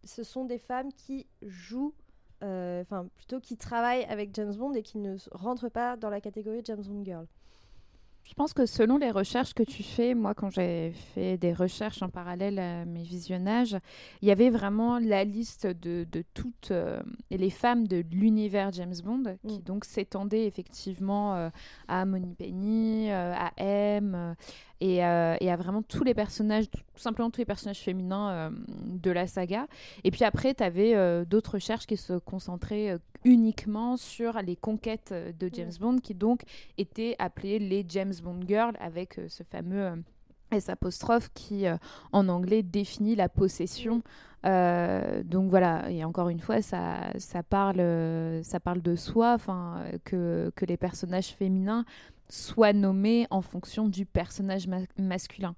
ce 0.05 0.23
sont 0.23 0.45
des 0.45 0.59
femmes 0.59 0.93
qui 0.93 1.27
jouent, 1.43 1.95
euh, 2.43 2.81
enfin 2.81 3.09
plutôt 3.17 3.41
qui 3.41 3.57
travaillent 3.57 4.05
avec 4.05 4.35
James 4.35 4.55
Bond 4.55 4.73
et 4.73 4.83
qui 4.83 4.99
ne 4.99 5.17
rentrent 5.33 5.69
pas 5.69 5.97
dans 5.97 6.11
la 6.11 6.21
catégorie 6.21 6.63
James 6.65 6.83
Bond 6.83 7.05
girl 7.05 7.27
je 8.25 8.33
pense 8.33 8.55
que 8.55 8.65
selon 8.65 8.97
les 8.97 9.11
recherches 9.11 9.53
que 9.53 9.63
tu 9.63 9.83
fais, 9.83 10.15
moi 10.15 10.35
quand 10.35 10.49
j'ai 10.49 10.93
fait 11.15 11.37
des 11.37 11.53
recherches 11.53 12.03
en 12.03 12.09
parallèle 12.09 12.59
à 12.59 12.85
mes 12.87 13.03
visionnages, 13.03 13.77
il 14.23 14.29
y 14.29 14.31
avait 14.31 14.51
vraiment 14.51 14.99
la 14.99 15.25
liste 15.25 15.67
de, 15.67 16.07
de 16.11 16.25
toutes 16.33 16.71
euh, 16.71 17.01
les 17.31 17.51
femmes 17.51 17.87
de 17.87 18.03
l'univers 18.11 18.73
James 18.73 18.95
Bond 19.05 19.37
qui 19.47 19.59
mm. 19.59 19.63
donc 19.63 19.85
s'étendait 19.85 20.47
effectivement 20.47 21.35
euh, 21.35 21.51
à 21.87 22.07
Moni 22.07 22.35
Penny, 22.35 23.11
euh, 23.11 23.35
à 23.37 23.53
M, 23.59 24.35
euh, 24.83 25.37
et, 25.41 25.51
à 25.51 25.57
vraiment 25.57 25.83
tous 25.83 26.05
les 26.05 26.15
personnages, 26.15 26.71
tout 26.71 26.81
simplement 26.97 27.31
tous 27.31 27.41
les 27.41 27.45
personnages 27.45 27.81
féminins 27.81 28.31
euh, 28.31 28.51
de 28.87 29.11
la 29.11 29.27
saga. 29.27 29.67
Et 30.03 30.11
puis 30.11 30.25
après, 30.25 30.55
tu 30.55 30.63
avais 30.63 30.95
euh, 30.95 31.25
d'autres 31.25 31.55
recherches 31.55 31.87
qui 31.87 31.97
se 31.97 32.15
concentraient 32.15 32.99
uniquement 33.25 33.97
sur 33.97 34.35
les 34.43 34.57
conquêtes 34.57 35.15
de 35.39 35.51
James 35.53 35.73
Bond, 35.81 35.99
qui 35.99 36.15
donc 36.15 36.43
étaient 36.77 37.17
appelées 37.19 37.59
les 37.59 37.85
James 37.89 38.13
Bond 38.23 38.41
Girls, 38.47 38.75
avec 38.79 39.19
ce 39.29 39.43
fameux 39.43 40.03
S 40.51 40.69
apostrophe 40.69 41.31
qui 41.33 41.65
en 42.13 42.29
anglais 42.29 42.63
définit 42.63 43.17
la 43.17 43.31
possession. 43.31 44.03
donc 44.45 45.49
voilà, 45.49 45.91
et 45.91 46.05
encore 46.05 46.29
une 46.29 46.41
fois, 46.41 46.61
ça, 46.61 47.13
ça, 47.17 47.43
parle, 47.43 47.81
ça 48.43 48.61
parle 48.61 48.83
de 48.83 48.95
soi, 48.95 49.39
que, 50.05 50.53
que 50.55 50.67
les 50.67 50.77
personnages 50.77 51.29
féminins 51.29 51.87
soit 52.29 52.73
nommé 52.73 53.27
en 53.31 53.43
fonction 53.43 53.89
du 53.89 54.07
personnage 54.07 54.69
masculin. 54.99 55.55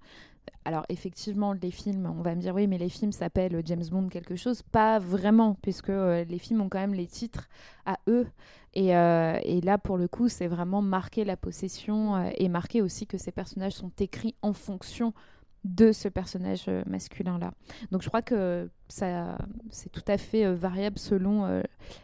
Alors 0.64 0.84
effectivement, 0.88 1.52
les 1.52 1.70
films, 1.70 2.12
on 2.18 2.22
va 2.22 2.34
me 2.34 2.40
dire 2.40 2.52
oui, 2.54 2.66
mais 2.66 2.76
les 2.76 2.88
films 2.88 3.12
s'appellent 3.12 3.62
James 3.64 3.84
Bond 3.88 4.08
quelque 4.08 4.34
chose. 4.34 4.62
Pas 4.62 4.98
vraiment, 4.98 5.56
puisque 5.62 5.90
euh, 5.90 6.24
les 6.24 6.38
films 6.38 6.60
ont 6.60 6.68
quand 6.68 6.80
même 6.80 6.94
les 6.94 7.06
titres 7.06 7.48
à 7.84 7.98
eux. 8.08 8.26
Et, 8.74 8.96
euh, 8.96 9.38
là, 9.62 9.78
pour 9.78 9.96
le 9.96 10.08
coup, 10.08 10.28
c'est 10.28 10.48
vraiment 10.48 10.82
marquer 10.82 11.24
la 11.24 11.36
possession 11.36 12.16
euh, 12.16 12.30
et 12.36 12.48
marquer 12.48 12.82
aussi 12.82 13.06
que 13.06 13.16
ces 13.16 13.30
personnages 13.30 13.74
sont 13.74 13.92
écrits 14.00 14.34
en 14.42 14.52
fonction 14.52 15.14
de 15.62 15.92
ce 15.92 16.08
personnage 16.08 16.68
masculin-là. 16.86 17.52
Donc 17.90 18.02
je 18.02 18.08
crois 18.08 18.22
que 18.22 18.68
ça, 18.88 19.36
c'est 19.70 19.90
tout 19.90 20.04
à 20.06 20.16
fait 20.16 20.52
variable 20.54 20.96
selon 20.96 21.60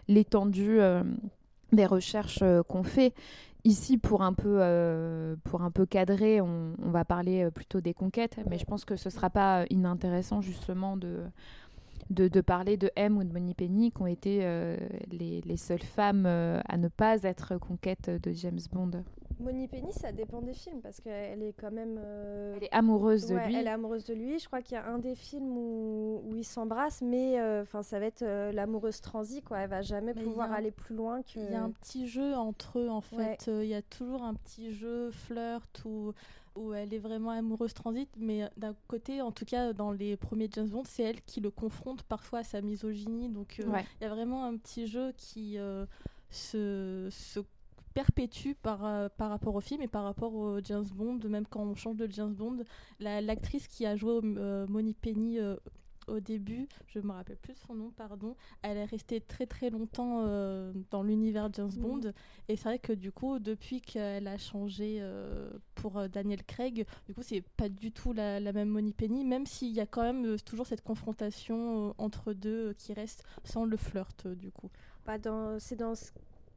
l'étendue 0.09 0.81
des 1.71 1.87
recherches 1.87 2.43
qu'on 2.67 2.83
fait. 2.83 3.15
Ici, 3.65 3.97
pour 3.97 4.23
un 4.23 4.33
peu, 4.33 4.59
euh, 4.61 5.37
pour 5.45 5.63
un 5.63 5.71
peu 5.71 5.87
cadrer, 5.87 6.41
on, 6.41 6.75
va 6.79 7.05
parler 7.05 7.45
euh, 7.45 7.51
plutôt 7.51 7.81
des 7.81 7.95
conquêtes, 7.95 8.39
mais 8.51 8.59
je 8.59 8.65
pense 8.65 8.85
que 8.85 8.97
ce 8.97 9.09
ne 9.09 9.13
sera 9.13 9.31
pas 9.31 9.65
inintéressant 9.71 10.41
justement 10.41 10.97
de, 10.97 11.21
de, 12.11 12.41
parler 12.41 12.77
de 12.77 12.91
M 12.97 13.17
ou 13.17 13.23
de 13.25 13.33
Moni 13.33 13.55
Penny 13.55 13.93
qui 13.93 14.03
ont 14.03 14.07
été 14.07 14.41
les, 15.13 15.41
les, 15.43 15.57
seules 15.57 15.83
femmes 15.83 16.27
à 16.27 16.77
ne 16.77 16.89
pas 16.89 17.23
être 17.23 17.57
conquêtes 17.59 18.11
de 18.11 18.33
James 18.33 18.61
Bond. 18.73 19.05
Moni 19.43 19.69
Penny, 19.69 19.93
ça 19.93 20.13
dépend 20.13 20.41
des 20.41 20.55
films 20.55 20.81
parce 20.81 21.01
qu'elle 21.01 21.43
est 21.43 21.53
quand 21.53 21.71
même. 21.71 21.99
Euh, 22.03 22.55
elle 22.57 22.65
est 22.65 22.73
amoureuse 22.73 23.27
de 23.27 23.37
lui. 23.37 23.55
Elle 23.55 23.67
est 23.67 23.71
amoureuse 23.71 24.05
de 24.05 24.15
lui. 24.15 24.39
Je 24.39 24.47
crois 24.47 24.63
qu'il 24.63 24.75
y 24.75 24.79
a 24.79 24.87
un 24.87 24.99
des 24.99 25.15
films 25.15 25.57
où, 25.57 26.23
où 26.25 26.37
ils 26.37 26.45
s'embrassent, 26.45 27.03
mais 27.03 27.41
euh, 27.41 27.63
enfin, 27.63 27.83
ça 27.83 27.99
va 27.99 28.07
être 28.07 28.23
euh, 28.23 28.53
l'amoureuse 28.53 29.01
transi, 29.01 29.43
quoi. 29.43 29.59
Elle 29.59 29.71
va 29.71 29.83
jamais 29.83 30.15
pouvoir 30.15 30.53
aller 30.53 30.71
plus 30.71 30.95
loin 30.95 31.23
que. 31.23 31.41
Il 31.41 31.53
y 31.53 31.55
a 31.55 31.63
un 31.63 31.71
petit 31.71 32.07
jeu 32.07 32.35
entre 32.35 32.79
eux, 32.79 32.89
en 32.89 33.01
fait. 33.01 33.49
Il 33.49 33.67
y 33.67 33.75
a 33.75 33.83
toujours 33.83 34.23
un 34.23 34.35
petit 34.35 34.73
jeu 34.73 35.11
flirt 35.11 35.85
où, 35.85 36.13
où 36.55 36.73
elle 36.73 36.95
est 36.95 36.99
vraiment 36.99 37.31
amoureuse 37.31 37.75
transit, 37.75 38.09
mais 38.17 38.49
d'un 38.57 38.75
côté, 38.87 39.21
en 39.21 39.33
tout 39.33 39.45
cas, 39.45 39.73
dans 39.73 39.91
les 39.91 40.17
premiers 40.17 40.49
James 40.53 40.69
Bond, 40.69 40.85
c'est 40.87 41.03
elle 41.03 41.21
qui 41.23 41.41
le 41.41 41.51
confronte 41.51 42.03
parfois 42.05 42.41
à 42.41 42.45
sa 42.45 42.61
misogynie. 42.61 43.29
Donc, 43.29 43.59
il 43.59 43.67
y 44.03 44.05
a 44.05 44.09
vraiment 44.09 44.45
un 44.45 44.57
petit 44.57 44.87
jeu 44.87 45.13
qui 45.17 45.59
se, 46.31 47.09
se 47.11 47.41
perpétue 47.93 48.55
par, 48.63 48.85
euh, 48.85 49.09
par 49.17 49.31
rapport 49.31 49.55
au 49.55 49.61
film 49.61 49.83
et 49.83 49.89
par 49.89 50.05
rapport 50.05 50.35
au 50.35 50.61
James 50.63 50.87
Bond, 50.95 51.21
même 51.29 51.47
quand 51.47 51.63
on 51.63 51.75
change 51.75 51.97
de 51.97 52.09
James 52.11 52.35
Bond. 52.35 52.65
L'actrice 53.01 53.69
qui 53.69 53.87
a 53.87 53.97
joué 53.97 54.21
euh, 54.23 54.67
Moni 54.67 54.95
Penny 54.95 55.39
euh, 55.39 55.57
au 56.09 56.19
début, 56.19 56.67
je 56.89 56.99
me 56.99 57.13
rappelle 57.13 57.37
plus 57.37 57.53
de 57.53 57.59
son 57.59 57.75
nom, 57.75 57.91
pardon, 57.91 58.35
elle 58.63 58.77
est 58.77 58.85
restée 58.85 59.21
très 59.21 59.47
très 59.47 59.71
longtemps 59.71 60.25
dans 60.91 61.05
l'univers 61.05 61.49
James 61.53 61.71
mm. 61.77 61.81
Bond. 61.81 62.01
Et 62.49 62.57
c'est 62.57 62.65
vrai 62.65 62.81
que 62.81 62.93
du 62.93 63.13
coup, 63.13 63.39
depuis 63.39 63.81
qu'elle 63.81 64.27
a 64.27 64.37
changé 64.37 65.01
pour 65.77 66.09
Daniel 66.09 66.43
Craig, 66.43 66.85
du 67.07 67.15
coup, 67.15 67.23
c'est 67.23 67.45
pas 67.57 67.69
du 67.69 67.93
tout 67.93 68.13
la, 68.13 68.41
la 68.41 68.53
même 68.53 68.71
Moni 68.71 68.93
Penny, 68.93 69.25
même 69.25 69.47
s'il 69.47 69.71
y 69.71 69.79
a 69.79 69.87
quand 69.87 70.03
même 70.03 70.41
toujours 70.41 70.67
cette 70.67 70.83
confrontation 70.83 71.95
entre 71.99 72.33
deux 72.33 72.73
qui 72.73 72.93
reste 72.95 73.25
sans 73.45 73.65
le 73.65 73.77
flirt, 73.77 74.27
du 74.27 74.51
coup. 74.51 74.71
Bah 75.07 75.19
dans, 75.19 75.61
c'est 75.61 75.77
dans 75.77 75.95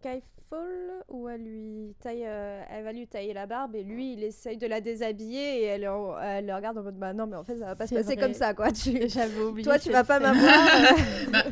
Skyfall 0.05 1.03
où 1.09 1.27
elle 1.27 1.41
lui 1.41 1.95
taille, 1.99 2.25
euh, 2.25 2.61
elle 2.69 2.83
va 2.83 2.91
lui 2.91 3.07
tailler 3.07 3.33
la 3.33 3.47
barbe 3.47 3.75
et 3.75 3.83
lui 3.83 4.13
il 4.13 4.23
essaye 4.23 4.57
de 4.57 4.67
la 4.67 4.79
déshabiller 4.79 5.61
et 5.61 5.63
elle, 5.63 5.89
elle 6.23 6.45
le 6.45 6.53
regarde 6.53 6.77
en 6.77 6.83
mode 6.83 6.97
bah 6.97 7.13
non 7.13 7.25
mais 7.25 7.35
en 7.35 7.43
fait 7.43 7.57
ça 7.57 7.65
va 7.65 7.75
pas 7.75 7.87
se 7.87 7.95
passer 7.95 8.15
comme 8.15 8.33
ça 8.33 8.53
quoi. 8.53 8.71
Tu, 8.71 8.91
oublié 9.41 9.63
toi 9.63 9.79
tu 9.79 9.91
vas 9.91 10.03
pas 10.03 10.19
m'avoir. 10.19 10.53
Bah, 11.31 11.43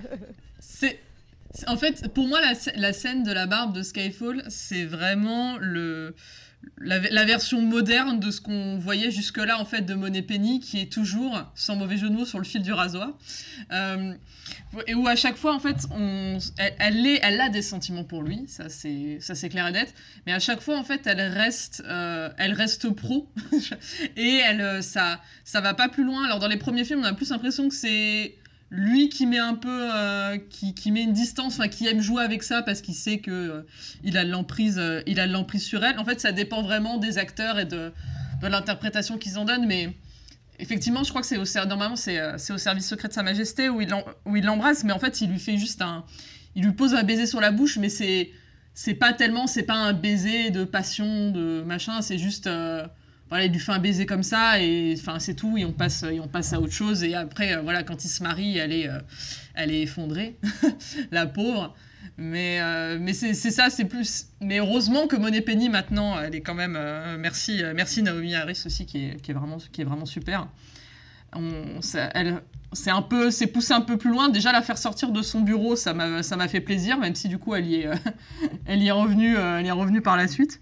c'est 0.59 0.99
en 1.67 1.77
fait 1.77 2.07
pour 2.13 2.27
moi 2.27 2.39
la, 2.41 2.53
la 2.75 2.93
scène 2.93 3.23
de 3.23 3.31
la 3.31 3.47
barbe 3.47 3.73
de 3.73 3.81
Skyfall 3.81 4.43
c'est 4.49 4.85
vraiment 4.85 5.57
le 5.57 6.15
la, 6.77 7.25
version 7.25 7.61
moderne 7.61 8.19
de 8.19 8.31
ce 8.31 8.41
qu'on 8.41 8.77
voyait 8.77 9.11
jusque-là 9.11 9.59
en 9.59 9.65
fait 9.65 9.81
de 9.81 9.93
Monet 9.93 10.21
Penny, 10.21 10.59
qui 10.59 10.79
est 10.79 10.91
toujours, 10.91 11.41
sans 11.55 11.75
mauvais 11.75 11.97
jeu 11.97 12.09
de 12.09 12.13
mots, 12.13 12.25
sur 12.25 12.39
le 12.39 12.43
fil 12.43 12.61
du 12.61 12.73
rasoir, 12.73 13.13
euh, 13.71 14.13
et 14.87 14.93
où 14.93 15.07
à 15.07 15.15
chaque 15.15 15.35
fois 15.35 15.53
en 15.53 15.59
fait, 15.59 15.87
on, 15.91 16.37
elle, 16.57 17.05
est, 17.05 17.19
elle 17.21 17.39
a 17.39 17.49
des 17.49 17.61
sentiments 17.61 18.03
pour 18.03 18.23
lui, 18.23 18.45
ça 18.47 18.69
c'est 18.69 19.17
ça 19.19 19.35
c'est 19.35 19.49
clair 19.49 19.67
et 19.67 19.71
net, 19.71 19.93
mais 20.25 20.33
à 20.33 20.39
chaque 20.39 20.61
fois 20.61 20.77
en 20.77 20.83
fait, 20.83 21.07
elle 21.07 21.21
reste, 21.21 21.83
euh, 21.85 22.29
elle 22.37 22.53
reste 22.53 22.89
pro, 22.89 23.29
et 24.17 24.41
elle 24.45 24.61
euh, 24.61 24.81
ça 24.81 25.21
ça 25.43 25.61
va 25.61 25.73
pas 25.73 25.89
plus 25.89 26.03
loin. 26.03 26.25
Alors 26.25 26.39
dans 26.39 26.47
les 26.47 26.57
premiers 26.57 26.85
films, 26.85 27.01
on 27.01 27.05
a 27.05 27.13
plus 27.13 27.29
l'impression 27.29 27.69
que 27.69 27.75
c'est 27.75 28.35
lui 28.73 29.07
qui 29.09 29.27
met 29.27 29.37
un 29.37 29.53
peu 29.53 29.89
euh, 29.93 30.37
qui, 30.49 30.73
qui, 30.73 30.91
met 30.91 31.03
une 31.03 31.13
distance 31.13 31.59
enfin 31.59 31.67
qui 31.67 31.87
aime 31.87 32.01
jouer 32.01 32.23
avec 32.23 32.41
ça 32.41 32.63
parce 32.63 32.81
qu'il 32.81 32.95
sait 32.95 33.19
que 33.19 33.31
euh, 33.31 33.61
il 34.03 34.17
a 34.17 34.23
l'emprise 34.23 34.79
euh, 34.79 35.03
il 35.05 35.19
a 35.19 35.27
l'emprise 35.27 35.63
sur 35.63 35.83
elle. 35.85 35.99
En 35.99 36.05
fait 36.05 36.19
ça 36.19 36.31
dépend 36.31 36.63
vraiment 36.63 36.97
des 36.97 37.19
acteurs 37.19 37.59
et 37.59 37.65
de, 37.65 37.91
l'interprétation 38.41 39.19
qu'ils 39.19 39.37
en 39.37 39.45
donnent 39.45 39.67
mais 39.67 39.95
effectivement 40.57 41.03
je 41.03 41.09
crois 41.09 41.21
que 41.21 41.27
c'est 41.27 41.37
au 41.37 41.65
normalement 41.67 41.95
c'est 41.95 42.19
au 42.51 42.57
service 42.57 42.87
secret 42.87 43.07
de 43.07 43.13
sa 43.13 43.21
majesté 43.23 43.69
où 43.69 43.79
il 43.79 43.93
où 44.25 44.35
il 44.35 44.43
l'embrasse 44.43 44.83
mais 44.83 44.91
en 44.91 44.99
fait 44.99 45.21
il 45.21 45.29
lui 45.29 45.39
fait 45.39 45.57
juste 45.57 45.81
un 45.83 46.03
il 46.55 46.65
lui 46.65 46.73
pose 46.73 46.95
un 46.95 47.03
baiser 47.03 47.27
sur 47.27 47.39
la 47.39 47.51
bouche 47.51 47.77
mais 47.77 47.89
c'est 47.89 48.31
c'est 48.73 48.95
pas 48.95 49.13
tellement 49.13 49.45
c'est 49.45 49.63
pas 49.63 49.75
un 49.75 49.93
baiser 49.93 50.49
de 50.49 50.63
passion 50.63 51.29
de 51.29 51.63
machin 51.65 52.01
c'est 52.01 52.17
juste 52.17 52.49
voilà, 53.29 53.45
il 53.45 53.51
lui 53.51 53.59
fait 53.59 53.71
un 53.71 53.79
baiser 53.79 54.05
comme 54.05 54.23
ça 54.23 54.59
et 54.61 54.95
enfin 54.97 55.19
c'est 55.19 55.33
tout. 55.33 55.57
Et 55.57 55.65
on 55.65 55.71
passe 55.71 56.03
et 56.03 56.19
on 56.19 56.27
passe 56.27 56.53
à 56.53 56.59
autre 56.59 56.73
chose. 56.73 57.03
Et 57.03 57.15
après 57.15 57.55
euh, 57.55 57.61
voilà 57.61 57.83
quand 57.83 58.05
il 58.05 58.07
se 58.07 58.21
marie 58.21 58.57
elle 58.57 58.71
est 58.71 58.87
euh, 58.87 58.99
elle 59.55 59.71
est 59.71 59.81
effondrée. 59.81 60.37
La 61.11 61.25
pauvre. 61.25 61.75
Mais 62.17 62.59
euh, 62.61 62.97
mais 62.99 63.13
c'est 63.13 63.33
ça 63.33 63.69
c'est 63.69 63.85
plus. 63.85 64.27
Mais 64.41 64.59
heureusement 64.59 65.07
que 65.07 65.15
Monet 65.15 65.41
Penny 65.41 65.69
maintenant 65.69 66.19
elle 66.21 66.35
est 66.35 66.41
quand 66.41 66.53
même 66.53 66.77
merci 67.17 67.63
merci 67.73 68.03
Naomi 68.03 68.35
Harris 68.35 68.61
aussi 68.65 68.85
qui 68.85 69.05
est, 69.05 69.21
qui 69.21 69.31
est 69.31 69.33
vraiment 69.33 69.57
qui 69.71 69.81
est 69.81 69.85
vraiment 69.85 70.05
super. 70.05 70.47
Elle 72.13 72.41
c'est 72.73 72.91
un 72.91 73.01
peu 73.03 73.31
c'est 73.31 73.47
poussé 73.47 73.73
un 73.73 73.81
peu 73.81 73.97
plus 73.97 74.11
loin. 74.11 74.29
Déjà 74.29 74.51
la 74.51 74.61
faire 74.61 74.77
sortir 74.77 75.11
de 75.11 75.21
son 75.23 75.41
bureau 75.41 75.75
ça 75.75 75.95
m'a 75.95 76.21
ça 76.21 76.35
m'a 76.35 76.47
fait 76.47 76.61
plaisir 76.61 76.99
même 76.99 77.15
si 77.15 77.29
du 77.29 77.39
coup 77.39 77.55
elle 77.55 77.65
y 77.65 77.75
est 77.75 77.89
elle 78.67 78.83
y 78.83 78.89
est 78.89 78.91
revenue 78.91 79.37
elle 79.37 79.65
y 79.65 79.69
est 79.69 79.71
revenue 79.71 80.01
par 80.01 80.17
la 80.17 80.27
suite 80.27 80.61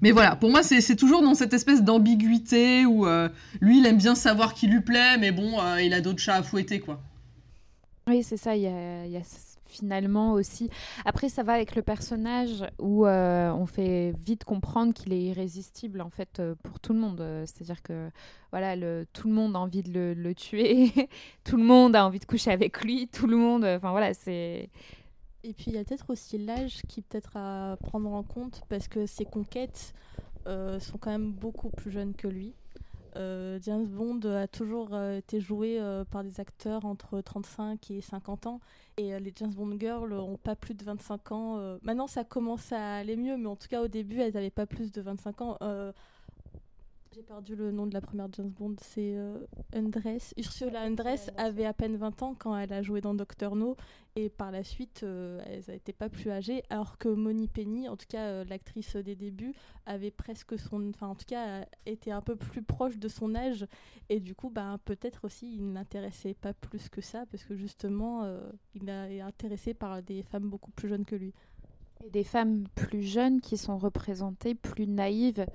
mais 0.00 0.10
voilà, 0.10 0.36
pour 0.36 0.50
moi, 0.50 0.62
c'est 0.62 0.96
toujours 0.96 1.22
dans 1.22 1.34
cette 1.34 1.54
espèce 1.54 1.82
d'ambiguïté 1.82 2.86
où 2.86 3.06
euh, 3.06 3.28
lui, 3.60 3.78
il 3.78 3.86
aime 3.86 3.98
bien 3.98 4.14
savoir 4.14 4.54
qui 4.54 4.66
lui 4.66 4.80
plaît, 4.80 5.18
mais 5.18 5.32
bon, 5.32 5.60
euh, 5.60 5.80
il 5.80 5.94
a 5.94 6.00
d'autres 6.00 6.20
chats 6.20 6.36
à 6.36 6.42
fouetter, 6.42 6.80
quoi. 6.80 7.00
Oui, 8.08 8.22
c'est 8.22 8.36
ça, 8.36 8.54
il 8.54 8.62
y 8.62 8.66
a, 8.66 9.22
finalement 9.64 10.32
aussi... 10.32 10.70
Après, 11.04 11.28
ça 11.28 11.42
va 11.42 11.52
avec 11.52 11.74
le 11.76 11.82
personnage 11.82 12.64
où 12.78 13.04
euh, 13.04 13.50
on 13.50 13.66
fait 13.66 14.14
vite 14.24 14.44
comprendre 14.44 14.94
qu'il 14.94 15.12
est 15.12 15.20
irrésistible, 15.20 16.00
en 16.00 16.08
fait, 16.08 16.40
pour 16.62 16.78
tout 16.80 16.92
le 16.92 17.00
monde. 17.00 17.22
C'est-à-dire 17.44 17.82
que, 17.82 18.08
voilà, 18.52 18.76
tout 19.12 19.28
le 19.28 19.34
monde 19.34 19.56
a 19.56 19.58
envie 19.58 19.82
de 19.82 19.92
le, 19.92 20.14
le 20.14 20.34
tuer, 20.34 20.92
tout 21.44 21.56
le 21.56 21.64
monde 21.64 21.96
a 21.96 22.06
envie 22.06 22.20
de 22.20 22.24
coucher 22.26 22.52
avec 22.52 22.82
lui, 22.82 23.08
tout 23.08 23.26
le 23.26 23.36
monde... 23.36 23.64
Enfin, 23.64 23.90
voilà, 23.90 24.14
c'est 24.14 24.70
et 25.46 25.52
puis 25.52 25.66
il 25.68 25.74
y 25.74 25.78
a 25.78 25.84
peut-être 25.84 26.10
aussi 26.10 26.38
l'âge 26.38 26.82
qui 26.88 27.02
peut-être 27.02 27.36
à 27.36 27.76
prendre 27.80 28.10
en 28.12 28.22
compte 28.24 28.62
parce 28.68 28.88
que 28.88 29.06
ses 29.06 29.24
conquêtes 29.24 29.94
euh, 30.46 30.80
sont 30.80 30.98
quand 30.98 31.10
même 31.10 31.32
beaucoup 31.32 31.70
plus 31.70 31.90
jeunes 31.90 32.14
que 32.14 32.26
lui. 32.26 32.52
Euh, 33.14 33.58
James 33.62 33.86
Bond 33.86 34.20
a 34.28 34.46
toujours 34.46 34.90
euh, 34.92 35.18
été 35.18 35.40
joué 35.40 35.80
par 36.10 36.24
des 36.24 36.40
acteurs 36.40 36.84
entre 36.84 37.20
35 37.20 37.90
et 37.92 38.00
50 38.00 38.46
ans 38.46 38.60
et 38.96 39.18
les 39.20 39.32
James 39.36 39.54
Bond 39.54 39.76
Girls 39.78 40.12
ont 40.12 40.36
pas 40.36 40.56
plus 40.56 40.74
de 40.74 40.84
25 40.84 41.32
ans. 41.32 41.78
maintenant 41.82 42.08
ça 42.08 42.24
commence 42.24 42.72
à 42.72 42.96
aller 42.96 43.16
mieux 43.16 43.36
mais 43.36 43.46
en 43.46 43.56
tout 43.56 43.68
cas 43.68 43.82
au 43.82 43.88
début 43.88 44.20
elles 44.20 44.34
n'avaient 44.34 44.50
pas 44.50 44.66
plus 44.66 44.90
de 44.90 45.00
25 45.00 45.40
ans. 45.42 45.58
J'ai 47.16 47.22
perdu 47.22 47.56
le 47.56 47.70
nom 47.72 47.86
de 47.86 47.94
la 47.94 48.02
première 48.02 48.28
James 48.32 48.50
Bond, 48.50 48.76
c'est 48.82 49.16
euh, 49.16 49.38
Undress. 49.72 50.34
Ursula 50.36 50.82
Undress 50.82 51.30
avait 51.38 51.64
à 51.64 51.72
peine 51.72 51.96
20 51.96 52.22
ans 52.22 52.34
quand 52.38 52.54
elle 52.58 52.74
a 52.74 52.82
joué 52.82 53.00
dans 53.00 53.14
Doctor 53.14 53.56
No 53.56 53.74
et 54.16 54.28
par 54.28 54.50
la 54.50 54.62
suite 54.62 55.00
euh, 55.02 55.40
elle 55.46 55.62
n'était 55.66 55.94
pas 55.94 56.10
plus 56.10 56.30
âgée 56.30 56.62
alors 56.68 56.98
que 56.98 57.08
Moni 57.08 57.48
Penny, 57.48 57.88
en 57.88 57.96
tout 57.96 58.04
cas 58.06 58.26
euh, 58.26 58.44
l'actrice 58.44 58.96
des 58.96 59.14
débuts, 59.14 59.54
avait 59.86 60.10
presque 60.10 60.58
son 60.58 60.90
enfin 60.90 61.06
en 61.06 61.14
tout 61.14 61.24
cas 61.26 61.64
était 61.86 62.10
un 62.10 62.20
peu 62.20 62.36
plus 62.36 62.60
proche 62.60 62.98
de 62.98 63.08
son 63.08 63.34
âge 63.34 63.66
et 64.10 64.20
du 64.20 64.34
coup 64.34 64.50
bah 64.50 64.76
peut-être 64.84 65.24
aussi 65.24 65.54
il 65.54 65.72
n'intéressait 65.72 66.34
pas 66.34 66.52
plus 66.52 66.90
que 66.90 67.00
ça 67.00 67.24
parce 67.30 67.44
que 67.44 67.56
justement 67.56 68.30
il 68.74 68.90
est 68.90 69.22
intéressé 69.22 69.72
par 69.72 70.02
des 70.02 70.22
femmes 70.22 70.50
beaucoup 70.50 70.70
plus 70.70 70.90
jeunes 70.90 71.06
que 71.06 71.16
lui. 71.16 71.32
Et 72.04 72.10
des 72.10 72.24
femmes 72.24 72.64
plus 72.74 73.02
jeunes 73.02 73.40
qui 73.40 73.56
sont 73.56 73.78
représentées 73.78 74.54
plus 74.54 74.86
naïves 74.86 75.46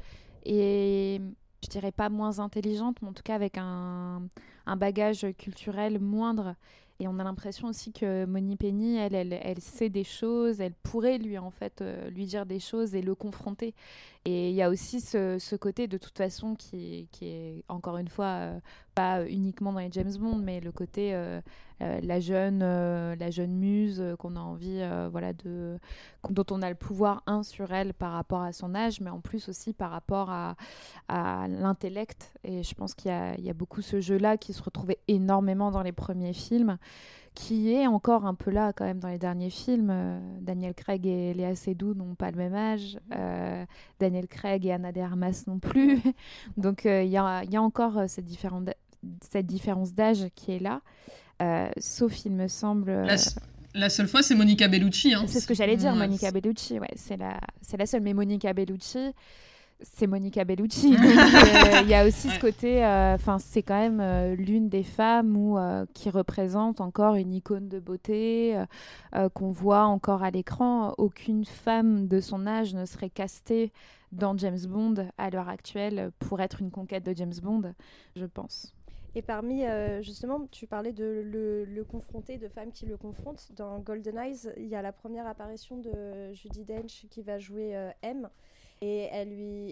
et 0.44 1.22
je 1.64 1.70
dirais 1.70 1.92
pas 1.92 2.10
moins 2.10 2.40
intelligente, 2.40 2.98
mais 3.02 3.10
en 3.10 3.14
tout 3.14 3.24
cas 3.24 3.36
avec 3.36 3.58
un, 3.58 4.24
un 4.66 4.76
bagage 4.76 5.26
culturel 5.38 6.00
moindre. 6.00 6.56
Et 7.02 7.08
on 7.08 7.18
a 7.18 7.24
l'impression 7.24 7.68
aussi 7.68 7.92
que 7.92 8.26
Moni 8.26 8.56
Penny, 8.58 8.98
elle, 8.98 9.16
elle, 9.16 9.60
sait 9.60 9.90
des 9.90 10.04
choses, 10.04 10.62
elle 10.62 10.76
pourrait 10.84 11.18
lui 11.18 11.40
en 11.40 11.50
fait 11.50 11.82
euh, 11.82 12.12
lui 12.12 12.28
dire 12.28 12.46
des 12.46 12.60
choses 12.60 12.94
et 12.94 13.02
le 13.02 13.16
confronter. 13.16 13.74
Et 14.24 14.52
il 14.52 14.56
y 14.56 14.62
a 14.62 14.70
aussi 14.70 15.02
ce, 15.02 15.40
ce, 15.40 15.56
côté 15.56 15.88
de 15.88 15.98
toute 15.98 16.16
façon 16.16 16.54
qui, 16.54 17.08
qui 17.12 17.26
est 17.26 17.64
encore 17.70 17.98
une 17.98 18.08
fois 18.08 18.26
euh, 18.26 18.60
pas 18.94 19.26
uniquement 19.28 19.74
dans 19.74 19.80
les 19.80 19.92
James 19.92 20.16
Bond, 20.20 20.36
mais 20.36 20.60
le 20.60 20.72
côté 20.72 21.16
euh, 21.16 21.42
la 22.02 22.20
jeune 22.20 22.60
la 22.60 23.32
jeune 23.32 23.54
muse 23.54 24.04
qu'on 24.20 24.36
a 24.36 24.40
envie 24.40 24.82
voilà 25.12 25.34
de 25.34 25.80
dont 26.30 26.46
on 26.52 26.62
a 26.62 26.70
le 26.70 26.76
pouvoir 26.76 27.24
un 27.26 27.44
sur 27.44 27.72
elle 27.74 27.94
par 27.94 28.14
rapport 28.14 28.42
à 28.42 28.54
son 28.54 28.76
âge, 28.76 29.02
mais 29.02 29.10
en 29.10 29.20
plus 29.20 29.50
aussi 29.50 29.74
par 29.74 29.92
rapport 29.92 30.30
à, 30.30 30.56
l'intellect. 31.10 32.34
Et 32.44 32.64
je 32.64 32.74
pense 32.76 32.94
qu'il 32.94 33.12
y, 33.12 33.50
a 33.50 33.54
beaucoup 33.54 33.82
ce 33.82 34.00
jeu 34.00 34.18
là 34.18 34.38
qui 34.38 34.54
se 34.54 34.64
retrouvait 34.64 35.00
énormément 35.08 35.72
dans 35.72 35.84
les 35.84 35.92
premiers 35.92 36.34
films 36.34 36.78
qui 37.34 37.72
est 37.72 37.88
encore 37.88 38.26
un 38.26 38.34
peu 38.34 38.52
là 38.52 38.74
quand 38.74 38.84
même 38.84 39.00
dans 39.00 39.08
les 39.08 39.18
derniers 39.18 39.50
films. 39.50 39.90
Euh, 39.90 40.20
Daniel 40.42 40.74
Craig 40.74 41.06
et 41.08 41.34
Léa 41.34 41.56
Seydoux 41.56 41.94
n'ont 41.94 42.16
pas 42.16 42.30
le 42.30 42.38
même 42.38 42.54
âge. 42.54 43.00
Euh, 43.16 43.66
Daniel 44.00 44.28
Craig 44.28 44.66
et 44.66 44.74
Anna 44.74 44.92
de 44.92 45.00
Armas 45.00 45.44
non 45.48 45.60
plus. 45.60 46.02
Donc 46.58 46.86
euh, 46.86 47.04
il 47.04 47.10
y, 47.10 47.18
a, 47.18 47.44
encore 47.62 48.02
cette 48.08 48.26
différence 48.26 49.94
d'âge 49.94 50.28
qui 50.36 50.52
est 50.52 50.60
là. 50.60 50.82
Sauf, 51.78 52.26
il 52.26 52.32
me 52.32 52.48
semble... 52.48 53.08
La, 53.74 53.90
seule 53.90 54.08
fois, 54.10 54.22
c'est 54.22 54.36
Monica 54.36 54.68
Bellucci. 54.68 55.14
Hein. 55.14 55.24
C'est 55.28 55.40
ce 55.40 55.48
que 55.48 55.54
j'allais 55.54 55.78
dire, 55.78 55.96
Monica 55.96 56.30
Bellucci. 56.32 56.80
Ouais, 56.80 56.92
c'est 56.96 57.16
la, 57.16 57.40
la 57.78 57.86
seule. 57.86 58.02
Mais 58.02 58.14
Monica 58.14 58.52
Bellucci 58.52 59.14
c'est 59.84 60.08
Monica 60.08 60.44
Bellucci. 60.44 60.96
Euh, 61.52 61.82
il 61.82 61.90
y 61.90 61.94
a 61.94 62.06
aussi 62.06 62.30
ce 62.30 62.40
côté, 62.40 62.84
euh, 62.84 63.16
enfin, 63.16 63.38
c'est 63.40 63.62
quand 63.62 63.78
même 63.78 64.00
euh, 64.00 64.36
l'une 64.36 64.70
des 64.70 64.84
femmes 64.84 65.36
où, 65.36 65.58
qui 65.94 66.10
représente 66.10 66.82
encore 66.82 67.16
une 67.16 67.34
icône 67.34 67.68
de 67.68 67.80
beauté 67.80 68.58
qu'on 69.34 69.52
voit 69.52 69.84
encore 69.84 70.24
à 70.24 70.32
l'écran. 70.32 70.94
Aucune 70.98 71.46
femme 71.46 72.08
de 72.08 72.20
son 72.20 72.48
âge 72.48 72.74
ne 72.74 72.86
serait 72.86 73.10
castée 73.10 73.72
dans 74.12 74.38
James 74.38 74.60
Bond 74.68 75.08
à 75.18 75.30
l'heure 75.30 75.50
actuelle 75.50 76.12
pour 76.20 76.42
être 76.42 76.62
une 76.62 76.72
conquête 76.72 77.06
de 77.06 77.14
James 77.16 77.34
Bond, 77.42 77.74
je 78.16 78.26
pense. 78.26 78.74
Et 79.14 79.22
parmi, 79.22 79.64
justement, 80.02 80.48
tu 80.52 80.68
parlais 80.68 80.94
de 80.94 81.22
le, 81.24 81.84
confronter, 81.84 82.38
de 82.38 82.48
femmes 82.48 82.72
qui 82.72 82.86
le 82.86 82.96
confrontent. 82.96 83.52
Dans 83.56 83.80
Golden 83.80 84.18
Eyes, 84.18 84.54
il 84.58 84.68
y 84.68 84.76
a 84.76 84.82
la 84.82 84.94
première 84.94 85.28
apparition 85.28 85.78
de 85.78 86.32
Judy 86.34 86.64
Dench 86.64 87.06
qui 87.10 87.22
va 87.22 87.38
jouer 87.38 87.74
M. 88.02 88.30
Et 88.82 89.10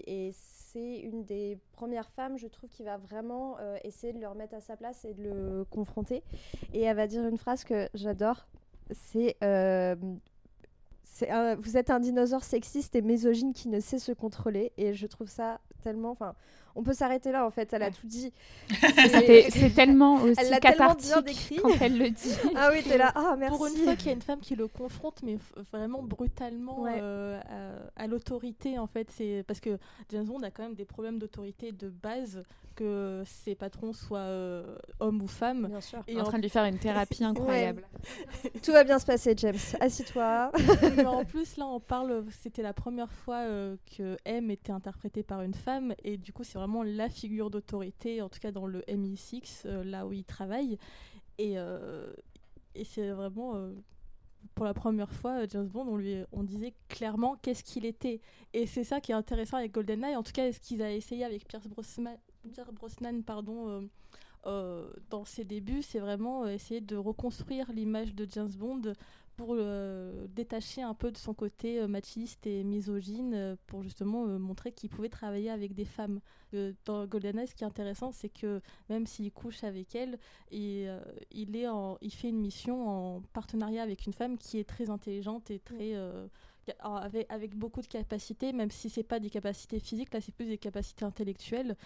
et 0.06 0.32
c'est 0.72 0.98
une 0.98 1.24
des 1.24 1.58
premières 1.72 2.10
femmes, 2.10 2.38
je 2.38 2.46
trouve, 2.46 2.70
qui 2.70 2.84
va 2.84 2.96
vraiment 2.96 3.56
euh, 3.58 3.76
essayer 3.82 4.12
de 4.12 4.20
le 4.20 4.28
remettre 4.28 4.54
à 4.54 4.60
sa 4.60 4.76
place 4.76 5.04
et 5.04 5.14
de 5.14 5.22
le 5.24 5.64
confronter. 5.68 6.22
Et 6.72 6.82
elle 6.82 6.96
va 6.96 7.08
dire 7.08 7.26
une 7.26 7.38
phrase 7.38 7.64
que 7.64 7.88
j'adore. 7.94 8.46
C'est 8.92 9.36
euh, 9.42 9.96
vous 11.58 11.76
êtes 11.76 11.90
un 11.90 12.00
dinosaure 12.00 12.44
sexiste 12.44 12.94
et 12.94 13.02
misogyne 13.02 13.52
qui 13.52 13.68
ne 13.68 13.80
sait 13.80 13.98
se 13.98 14.12
contrôler. 14.12 14.72
Et 14.76 14.94
je 14.94 15.06
trouve 15.06 15.28
ça 15.28 15.60
tellement. 15.82 16.16
On 16.74 16.82
peut 16.82 16.92
s'arrêter 16.92 17.32
là 17.32 17.46
en 17.46 17.50
fait. 17.50 17.72
Elle 17.72 17.82
a 17.82 17.90
tout 17.90 18.06
dit. 18.06 18.32
C'est 18.70 19.74
tellement 19.74 20.16
aussi 20.16 20.34
elle 20.38 20.60
cathartique 20.60 21.60
quand 21.62 21.70
elle 21.80 21.98
le 21.98 22.10
dit. 22.10 22.34
Ah 22.56 22.70
oui, 22.72 22.82
t'es 22.82 22.98
là. 22.98 23.12
Ah 23.14 23.36
merci. 23.38 23.56
Pour 23.56 23.66
une 23.66 23.76
fois 23.76 23.96
qu'il 23.96 24.06
y 24.06 24.10
a 24.10 24.14
une 24.14 24.22
femme 24.22 24.40
qui 24.40 24.54
le 24.54 24.68
confronte, 24.68 25.22
mais 25.22 25.38
vraiment 25.72 26.02
brutalement 26.02 26.84
euh, 26.86 27.40
à, 27.96 28.06
l'autorité 28.06 28.78
en 28.78 28.86
fait, 28.86 29.08
c'est 29.10 29.44
parce 29.46 29.60
que 29.60 29.78
James 30.10 30.24
Bond 30.24 30.42
a 30.42 30.50
quand 30.50 30.62
même 30.62 30.74
des 30.74 30.84
problèmes 30.84 31.18
d'autorité 31.18 31.72
de 31.72 31.88
base 31.88 32.42
que 32.76 33.22
ses 33.26 33.54
patrons 33.54 33.92
soient 33.92 34.18
euh, 34.18 34.76
hommes 35.00 35.22
ou 35.22 35.26
femmes. 35.26 35.66
Bien 35.66 35.80
sûr. 35.80 36.02
Et 36.08 36.18
en, 36.20 36.24
train 36.24 36.38
de 36.38 36.42
lui 36.42 36.48
faire 36.48 36.64
une 36.64 36.78
thérapie 36.78 37.24
incroyable. 37.24 37.84
Tout 38.62 38.72
va 38.72 38.84
bien 38.84 38.98
se 38.98 39.06
passer, 39.06 39.34
James. 39.36 39.58
Assis-toi. 39.80 40.50
en 41.06 41.24
plus, 41.24 41.56
là, 41.56 41.66
on 41.66 41.80
parle. 41.80 42.24
C'était 42.42 42.62
la 42.62 42.72
première 42.72 43.12
fois 43.12 43.40
euh, 43.40 43.76
que 43.96 44.16
M 44.24 44.50
était 44.50 44.72
interprété 44.72 45.22
par 45.22 45.42
une 45.42 45.54
femme, 45.54 45.94
et 46.04 46.16
du 46.16 46.32
coup, 46.32 46.44
c'est 46.44 46.58
vraiment 46.60 46.82
la 46.82 47.08
figure 47.08 47.50
d'autorité, 47.50 48.22
en 48.22 48.28
tout 48.28 48.38
cas 48.40 48.52
dans 48.52 48.66
le 48.66 48.80
MI6, 48.82 49.62
euh, 49.66 49.84
là 49.84 50.06
où 50.06 50.12
il 50.12 50.24
travaille. 50.24 50.78
Et, 51.38 51.54
et 52.74 52.84
c'est 52.84 53.10
vraiment 53.12 53.70
pour 54.54 54.66
la 54.66 54.74
première 54.74 55.10
fois, 55.10 55.46
James 55.46 55.66
Bond, 55.66 55.86
on 55.88 55.96
lui 55.96 56.16
on 56.32 56.42
disait 56.42 56.74
clairement 56.88 57.36
qu'est-ce 57.40 57.64
qu'il 57.64 57.86
était. 57.86 58.20
Et 58.52 58.66
c'est 58.66 58.84
ça 58.84 59.00
qui 59.00 59.12
est 59.12 59.14
intéressant 59.14 59.56
avec 59.56 59.72
GoldenEye, 59.72 60.16
en 60.16 60.22
tout 60.22 60.32
cas, 60.32 60.52
ce 60.52 60.60
qu'ils 60.60 60.82
a 60.82 60.92
essayé 60.92 61.24
avec 61.24 61.48
Pierce 61.48 61.66
Brosnan, 61.66 62.18
Pierre 62.52 62.72
Brosnan 62.72 63.22
pardon, 63.22 63.68
euh, 63.68 63.80
euh, 64.46 64.90
dans 65.10 65.24
ses 65.24 65.44
débuts, 65.44 65.82
c'est 65.82 65.98
vraiment 65.98 66.44
euh, 66.44 66.48
essayer 66.48 66.80
de 66.80 66.96
reconstruire 66.96 67.70
l'image 67.72 68.14
de 68.14 68.26
James 68.30 68.52
Bond 68.56 68.94
pour 69.40 69.56
détacher 70.28 70.82
un 70.82 70.92
peu 70.92 71.10
de 71.10 71.16
son 71.16 71.32
côté 71.32 71.86
machiste 71.86 72.46
et 72.46 72.62
misogyne, 72.62 73.56
pour 73.66 73.82
justement 73.82 74.26
montrer 74.38 74.70
qu'il 74.70 74.90
pouvait 74.90 75.08
travailler 75.08 75.48
avec 75.48 75.72
des 75.72 75.86
femmes. 75.86 76.20
dans 76.84 77.06
GoldenEye, 77.06 77.46
ce 77.46 77.54
qui 77.54 77.64
est 77.64 77.66
intéressant, 77.66 78.12
c'est 78.12 78.28
que 78.28 78.60
même 78.90 79.06
s'il 79.06 79.32
couche 79.32 79.64
avec 79.64 79.94
elle, 79.94 80.18
il 80.50 80.90
fait 82.10 82.28
une 82.28 82.40
mission 82.40 82.86
en 82.88 83.22
partenariat 83.32 83.82
avec 83.82 84.04
une 84.04 84.12
femme 84.12 84.36
qui 84.36 84.58
est 84.58 84.68
très 84.68 84.90
intelligente 84.90 85.50
et 85.50 85.58
très 85.58 85.94
avec, 86.80 87.26
avec, 87.30 87.56
beaucoup 87.56 87.80
de 87.80 87.86
capacités, 87.86 88.52
même 88.52 88.70
si 88.70 88.90
c'est 88.90 89.02
pas 89.02 89.20
des 89.20 89.30
capacités 89.30 89.80
physiques, 89.80 90.12
là 90.12 90.20
c'est 90.20 90.34
plus 90.34 90.46
des 90.46 90.58
capacités 90.58 91.06
intellectuelles. 91.06 91.76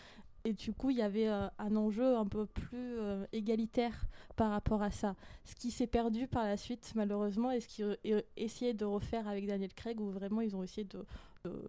Et 0.47 0.53
du 0.53 0.75
coup, 0.75 0.91
il 0.91 0.99
y 0.99 1.03
avait 1.03 1.29
euh, 1.29 1.49
un 1.59 1.75
enjeu 1.75 2.17
un 2.17 2.27
peu 2.27 2.45
plus 2.45 2.99
euh, 2.99 3.25
égalitaire 3.33 4.07
par 4.37 4.51
rapport 4.51 4.83
à 4.83 4.91
ça. 4.91 5.17
Ce 5.47 5.55
qui 5.55 5.71
s'est 5.71 5.87
perdu 5.87 6.27
par 6.27 6.45
la 6.45 6.59
suite, 6.59 6.93
malheureusement, 6.95 7.51
et 7.51 7.61
ce 7.61 7.69
qu'ils 7.69 7.97
essayé 8.37 8.75
de 8.75 8.85
refaire 8.85 9.27
avec 9.27 9.47
Daniel 9.47 9.73
Craig, 9.73 9.99
où 10.01 10.11
vraiment 10.11 10.43
ils 10.43 10.55
ont 10.55 10.63
essayé 10.63 10.85
de, 10.85 11.07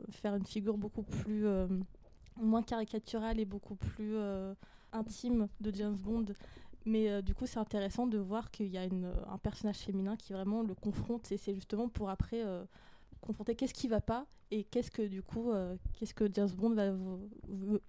faire 0.09 0.35
une 0.35 0.45
figure 0.45 0.77
beaucoup 0.77 1.03
plus. 1.03 1.47
Euh, 1.47 1.67
moins 2.37 2.63
caricaturale 2.63 3.39
et 3.39 3.45
beaucoup 3.45 3.75
plus 3.75 4.17
intime 4.91 5.47
de 5.61 5.73
James 5.73 5.95
Bond. 5.95 6.25
Mais 6.83 7.21
du 7.21 7.33
coup, 7.33 7.45
c'est 7.45 7.59
intéressant 7.59 8.07
de 8.07 8.17
voir 8.17 8.51
qu'il 8.51 8.67
y 8.67 8.77
a 8.77 8.81
un 8.81 9.37
personnage 9.37 9.77
féminin 9.77 10.17
qui 10.17 10.33
vraiment 10.33 10.61
le 10.61 10.75
confronte, 10.75 11.31
et 11.31 11.37
c'est 11.37 11.55
justement 11.55 11.87
pour 11.87 12.09
après 12.09 12.43
confronter 13.21 13.55
qu'est-ce 13.55 13.73
qui 13.73 13.87
va 13.87 14.01
pas 14.01 14.25
et 14.51 14.65
qu'est-ce 14.65 14.91
que 14.91 15.03
du 15.03 15.23
coup 15.23 15.53
qu'est-ce 15.93 16.13
que 16.13 16.29
James 16.33 16.49
Bond 16.49 16.73
va, 16.73 16.91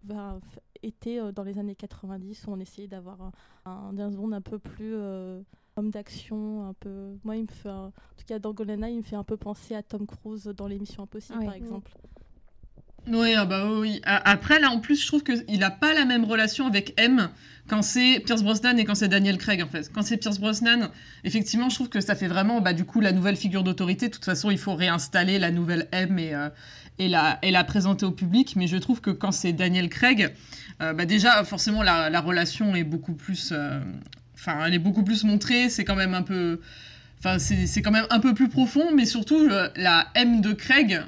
va, 0.05 0.39
été 0.83 1.21
euh, 1.21 1.33
dans 1.33 1.43
les 1.43 1.59
années 1.59 1.75
90 1.75 2.47
où 2.47 2.53
on 2.53 2.61
essayait 2.61 2.89
d'avoir 2.89 3.33
un, 3.65 3.93
James 3.97 4.15
Bond 4.15 4.33
un 4.33 4.41
peu 4.41 4.59
plus 4.59 4.95
euh, 4.95 5.41
homme 5.77 5.91
d'action 5.91 6.69
un 6.69 6.75
peu 6.75 7.17
moi 7.25 7.37
il 7.37 7.43
me 7.43 7.49
fait 7.49 7.71
en 7.71 7.91
tout 8.17 8.25
cas 8.27 8.39
dans 8.39 8.53
GoldenEye 8.53 8.95
il 8.95 8.99
me 8.99 9.03
fait 9.03 9.17
un 9.17 9.25
peu 9.25 9.37
penser 9.37 9.75
à 9.75 9.83
Tom 9.83 10.07
Cruise 10.07 10.45
dans 10.45 10.67
l'émission 10.67 11.03
Impossible 11.03 11.45
par 11.45 11.55
exemple 11.55 11.93
oui, 13.09 13.35
ah 13.37 13.45
bah 13.45 13.69
oui. 13.71 14.01
Après, 14.05 14.59
là, 14.59 14.71
en 14.71 14.81
plus, 14.81 15.01
je 15.01 15.07
trouve 15.07 15.23
qu'il 15.23 15.59
n'a 15.61 15.71
pas 15.71 15.95
la 15.95 16.05
même 16.05 16.25
relation 16.25 16.67
avec 16.67 16.93
M 16.97 17.29
quand 17.69 17.83
c'est 17.83 18.21
Pierce 18.25 18.43
Brosnan 18.43 18.77
et 18.79 18.85
quand 18.85 18.97
c'est 18.97 19.09
Daniel 19.09 19.39
Craig, 19.39 19.63
en 19.63 19.69
fait. 19.69 19.91
Quand 19.93 20.03
c'est 20.03 20.17
Pierce 20.17 20.39
Brosnan, 20.41 20.91
effectivement, 21.23 21.69
je 21.69 21.77
trouve 21.77 21.89
que 21.89 22.01
ça 22.01 22.17
fait 22.17 22.27
vraiment, 22.27 22.61
bah, 22.61 22.73
du 22.73 22.85
coup, 22.85 23.01
la 23.01 23.13
nouvelle 23.13 23.37
figure 23.37 23.63
d'autorité. 23.63 24.09
De 24.09 24.13
toute 24.13 24.25
façon, 24.25 24.51
il 24.51 24.59
faut 24.59 24.75
réinstaller 24.75 25.39
la 25.39 25.53
nouvelle 25.53 25.89
M 25.93 26.19
et, 26.19 26.35
euh, 26.35 26.49
et, 26.99 27.09
la, 27.09 27.39
et 27.43 27.53
présenter 27.67 28.05
au 28.07 28.11
public. 28.11 28.55
Mais 28.57 28.67
je 28.67 28.77
trouve 28.77 29.01
que 29.01 29.11
quand 29.11 29.33
c'est 29.33 29.53
Daniel 29.53 29.89
Craig, 29.89 30.33
euh, 30.83 30.93
bah, 30.93 31.05
déjà, 31.05 31.43
forcément, 31.45 31.83
la, 31.83 32.11
la, 32.11 32.21
relation 32.21 32.75
est 32.75 32.85
beaucoup 32.85 33.15
plus... 33.15 33.51
Euh, 33.53 33.81
enfin, 34.35 34.65
elle 34.67 34.75
est 34.75 34.79
beaucoup 34.79 35.03
plus 35.03 35.25
montrée. 35.25 35.69
C'est 35.69 35.85
quand 35.85 35.97
même 35.97 36.15
un 36.15 36.23
peu... 36.23 36.61
Enfin, 37.19 37.39
c'est 37.39 37.83
quand 37.83 37.91
même 37.91 38.07
un 38.11 38.21
peu 38.21 38.35
plus 38.35 38.49
profond, 38.49 38.95
mais 38.95 39.07
surtout, 39.07 39.49
la 39.49 40.07
M 40.15 40.43
de 40.43 40.53
Craig, 40.53 41.01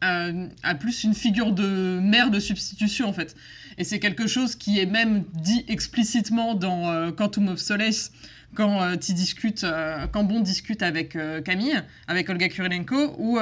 a 0.00 0.74
plus 0.74 1.04
une 1.04 1.14
figure 1.14 1.52
de 1.52 2.00
mère 2.00 2.30
de 2.30 2.40
substitution 2.40 3.08
en 3.08 3.12
fait. 3.12 3.36
Et 3.78 3.84
c'est 3.84 3.98
quelque 3.98 4.26
chose 4.26 4.54
qui 4.54 4.78
est 4.78 4.86
même 4.86 5.24
dit 5.34 5.64
explicitement 5.68 6.54
dans 6.54 6.90
euh, 6.90 7.10
Quantum 7.10 7.48
of 7.48 7.58
Solace 7.58 8.12
quand 8.54 8.82
euh, 8.82 8.96
euh, 9.64 10.06
quand 10.12 10.24
Bond 10.24 10.40
discute 10.40 10.82
avec 10.82 11.16
Camille, 11.44 11.80
avec 12.06 12.28
Olga 12.28 12.48
Kurilenko, 12.48 13.14
où 13.18 13.38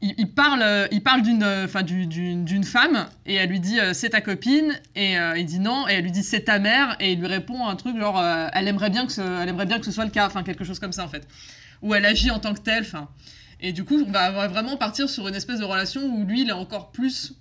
il, 0.00 0.32
parle, 0.34 0.88
il 0.92 1.02
parle 1.02 1.22
d'une, 1.22 1.44
enfin 1.64 1.82
d'une 1.82 2.64
femme 2.64 3.06
et 3.24 3.34
elle 3.34 3.48
lui 3.48 3.60
dit 3.60 3.78
c'est 3.94 4.10
ta 4.10 4.20
copine 4.20 4.74
et 4.94 5.14
il 5.36 5.46
dit 5.46 5.60
non 5.60 5.88
et 5.88 5.94
elle 5.94 6.04
lui 6.04 6.12
dit 6.12 6.22
c'est 6.22 6.42
ta 6.42 6.58
mère 6.58 6.96
et 7.00 7.12
il 7.12 7.20
lui 7.20 7.26
répond 7.26 7.66
un 7.66 7.74
truc 7.74 7.96
genre 7.98 8.22
elle 8.52 8.68
aimerait 8.68 8.90
bien 8.90 9.06
que 9.06 9.12
ce, 9.12 9.22
elle 9.22 9.48
aimerait 9.48 9.64
bien 9.64 9.78
que 9.78 9.86
ce 9.86 9.92
soit 9.92 10.04
le 10.04 10.10
cas, 10.10 10.26
enfin 10.26 10.42
quelque 10.42 10.64
chose 10.64 10.78
comme 10.78 10.92
ça 10.92 11.04
en 11.04 11.08
fait, 11.08 11.26
où 11.80 11.94
elle 11.94 12.04
agit 12.04 12.30
en 12.30 12.38
tant 12.38 12.52
que 12.52 12.60
telle, 12.60 12.82
enfin. 12.82 13.08
Et 13.60 13.72
du 13.72 13.84
coup, 13.84 14.04
on 14.06 14.10
va 14.10 14.46
vraiment 14.48 14.76
partir 14.76 15.08
sur 15.08 15.26
une 15.26 15.34
espèce 15.34 15.60
de 15.60 15.64
relation 15.64 16.02
où 16.04 16.24
lui, 16.24 16.42
il 16.42 16.50
est 16.50 16.52
encore 16.52 16.92
plus 16.92 17.32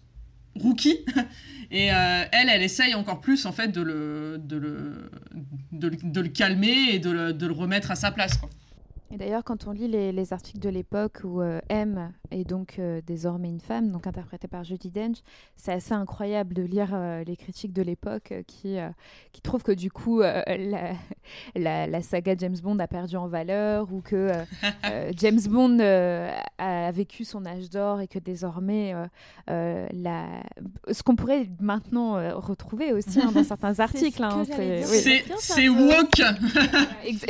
rookie. 0.55 0.99
Et 1.71 1.91
euh, 1.91 2.23
elle, 2.31 2.49
elle 2.49 2.61
essaye 2.61 2.93
encore 2.93 3.19
plus, 3.19 3.45
en 3.45 3.51
fait, 3.51 3.69
de 3.69 3.81
le, 3.81 4.39
de 4.41 4.57
le, 4.57 5.09
de 5.71 6.21
le, 6.21 6.27
calmer 6.29 6.93
et 6.93 6.99
de 6.99 7.09
le, 7.09 7.33
de 7.33 7.47
le, 7.47 7.51
remettre 7.51 7.89
à 7.89 7.95
sa 7.95 8.11
place, 8.11 8.37
quoi. 8.37 8.49
Et 9.13 9.17
d'ailleurs, 9.17 9.43
quand 9.43 9.67
on 9.67 9.71
lit 9.71 9.87
les, 9.87 10.33
articles 10.33 10.59
de 10.59 10.69
l'époque 10.69 11.19
où 11.23 11.39
euh, 11.39 11.61
M 11.69 12.11
est 12.31 12.45
donc 12.45 12.79
euh, 12.79 12.99
désormais 13.05 13.47
une 13.47 13.59
femme, 13.59 13.91
donc 13.91 14.07
interprétée 14.07 14.47
par 14.47 14.63
Judy 14.63 14.89
Dench, 14.89 15.17
c'est 15.55 15.71
assez 15.71 15.93
incroyable 15.93 16.55
de 16.55 16.63
lire 16.63 16.89
euh, 16.93 17.23
les 17.23 17.35
critiques 17.35 17.73
de 17.73 17.83
l'époque 17.83 18.33
qui, 18.47 18.77
qui 19.31 19.41
trouvent 19.41 19.61
que 19.61 19.71
du 19.71 19.91
coup, 19.91 20.21
la, 20.21 20.95
la, 21.55 22.01
saga 22.01 22.33
James 22.35 22.57
Bond 22.63 22.79
a 22.79 22.87
perdu 22.87 23.15
en 23.15 23.27
valeur 23.27 23.93
ou 23.93 24.01
que 24.01 24.31
James 25.15 25.41
Bond 25.47 25.77
a 26.57 26.91
vécu 26.91 27.23
son 27.23 27.45
âge 27.45 27.69
d'or 27.69 28.01
et 28.01 28.07
que 28.07 28.17
désormais, 28.17 28.95
la... 29.47 30.25
ce 30.91 31.03
qu'on 31.03 31.15
pourrait 31.15 31.49
maintenant 31.59 32.13
retrouver 32.39 32.93
aussi 32.93 33.21
hein, 33.21 33.31
dans 33.31 33.43
certains 33.43 33.79
articles. 33.79 34.25
C'est 35.37 35.69
woke 35.69 36.21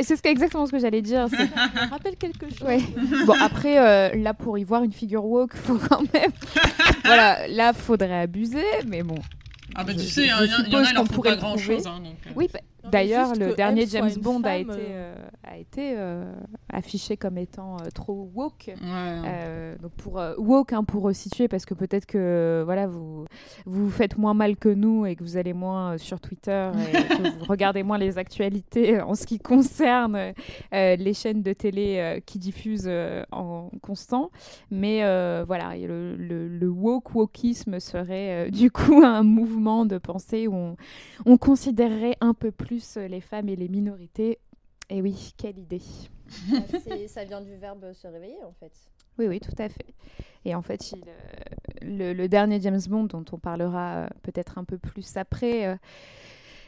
C'est 0.00 0.26
exactement 0.26 0.64
ce 0.64 0.72
que 0.72 0.78
j'allais 0.78 1.02
dire. 1.02 1.28
Me 1.74 1.90
rappelle 1.90 2.16
quelque 2.16 2.48
chose. 2.48 2.82
Bon, 3.26 3.34
après, 3.40 3.78
euh, 3.78 4.16
là, 4.16 4.34
pour 4.34 4.58
y 4.58 4.64
voir 4.64 4.82
une 4.82 4.92
figure 4.92 5.24
woke, 5.24 5.54
faut 5.54 5.78
quand 5.78 6.02
même. 6.12 6.30
voilà, 7.04 7.46
là, 7.48 7.72
faudrait 7.72 8.20
abuser, 8.20 8.64
mais 8.86 9.02
bon. 9.02 9.18
Ah, 9.74 9.84
bah, 9.84 9.92
tu 9.92 10.00
sais, 10.00 10.22
il 10.22 10.28
y, 10.28 10.32
en 10.32 10.84
a, 10.84 10.92
leur 10.92 11.04
pourrait 11.04 11.30
pas 11.30 11.36
grand 11.36 11.56
chose. 11.56 11.86
Hein, 11.86 12.02
euh. 12.04 12.30
Oui, 12.36 12.48
bah, 12.52 12.60
d'ailleurs, 12.90 13.34
le 13.34 13.54
dernier 13.54 13.86
James 13.86 14.10
Bond 14.20 14.42
a 14.44 14.56
été, 14.56 14.72
euh, 14.90 15.14
a 15.42 15.58
été, 15.58 15.96
affiché 16.72 17.16
comme 17.16 17.38
étant 17.38 17.76
trop 17.94 18.30
woke. 18.34 18.70
donc 19.80 19.92
pour 19.92 20.20
woke, 20.38 20.72
hein, 20.72 20.84
pour 20.84 21.14
situer, 21.14 21.48
parce 21.48 21.64
que 21.66 21.74
peut-être 21.74 22.06
que 22.06 22.62
voilà, 22.64 22.86
vous, 22.86 23.24
vous 23.66 23.90
faites 23.90 24.18
moins 24.18 24.34
mal 24.34 24.56
que 24.56 24.68
nous 24.68 25.06
et 25.06 25.16
que 25.16 25.22
vous 25.22 25.36
allez 25.36 25.52
moins 25.52 25.98
sur 25.98 26.20
Twitter 26.20 26.70
et 26.88 26.92
que 27.16 27.38
vous 27.38 27.44
regardez 27.48 27.82
moins 27.82 27.98
les 27.98 28.18
actualités 28.18 29.00
en 29.00 29.14
ce 29.14 29.26
qui 29.26 29.38
concerne 29.38 30.32
les 30.72 31.14
chaînes 31.14 31.42
de 31.42 31.52
télé 31.52 32.22
qui 32.26 32.38
diffusent 32.38 32.90
en 33.30 33.70
constant. 33.82 34.30
Mais 34.70 35.00
voilà, 35.44 35.76
le, 35.76 36.16
le, 36.16 36.48
le 36.48 36.68
woke, 36.68 37.14
wokisme 37.14 37.80
serait 37.80 38.50
du 38.50 38.70
coup 38.70 39.02
un 39.04 39.22
mouvement 39.22 39.86
de 39.86 39.98
pensée 39.98 40.46
où 40.46 40.54
on, 40.54 40.76
on 41.26 41.36
considérerait 41.36 42.16
un 42.20 42.34
peu 42.34 42.50
plus 42.50 42.73
les 42.96 43.20
femmes 43.20 43.48
et 43.48 43.56
les 43.56 43.68
minorités. 43.68 44.38
Et 44.90 45.02
oui, 45.02 45.34
quelle 45.36 45.58
idée. 45.58 45.82
Ah, 46.52 46.78
ça 47.08 47.24
vient 47.24 47.40
du 47.40 47.56
verbe 47.56 47.92
se 47.92 48.06
réveiller 48.06 48.42
en 48.44 48.52
fait. 48.52 48.72
Oui, 49.18 49.28
oui, 49.28 49.40
tout 49.40 49.54
à 49.58 49.68
fait. 49.68 49.94
Et 50.44 50.54
en 50.54 50.62
fait, 50.62 50.94
le, 51.80 52.12
le, 52.12 52.28
dernier 52.28 52.60
James 52.60 52.80
Bond, 52.88 53.04
dont 53.04 53.24
on 53.32 53.38
parlera 53.38 54.04
euh, 54.04 54.08
peut-être 54.22 54.58
un 54.58 54.64
peu 54.64 54.78
plus 54.78 55.16
après, 55.16 55.66
euh, 55.66 55.76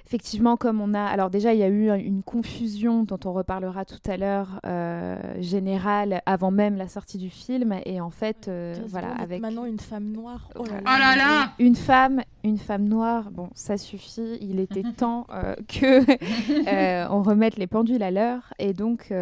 effectivement, 0.06 0.56
comme 0.56 0.80
on 0.80 0.94
a. 0.94 1.02
Alors, 1.02 1.30
déjà, 1.30 1.52
il 1.52 1.58
y 1.58 1.64
a 1.64 1.68
eu 1.68 1.90
une 1.98 2.22
confusion 2.22 3.02
dont 3.02 3.18
on 3.24 3.32
reparlera 3.32 3.84
tout 3.84 3.98
à 4.06 4.16
l'heure, 4.16 4.60
euh, 4.64 5.16
générale, 5.40 6.22
avant 6.26 6.52
même 6.52 6.76
la 6.76 6.86
sortie 6.86 7.18
du 7.18 7.28
film. 7.28 7.74
Et 7.84 8.00
en 8.00 8.10
fait, 8.10 8.46
euh, 8.48 8.74
voilà. 8.86 9.12
Avec 9.18 9.40
maintenant 9.40 9.64
une 9.64 9.80
femme 9.80 10.12
noire? 10.12 10.48
Oh 10.54 10.64
là 10.64 10.80
là, 10.80 10.80
oh 10.84 11.18
là, 11.18 11.52
Une 11.58 11.74
femme, 11.74 12.22
une 12.44 12.58
femme 12.58 12.84
noire. 12.84 13.30
Bon, 13.32 13.50
ça 13.54 13.76
suffit. 13.76 14.38
Il 14.40 14.60
était 14.60 14.82
temps 14.96 15.26
euh, 15.30 15.56
que 15.66 17.08
on 17.10 17.22
remette 17.22 17.56
les 17.56 17.66
pendules 17.66 18.02
à 18.02 18.12
l'heure. 18.12 18.54
Et 18.58 18.72
donc, 18.74 19.12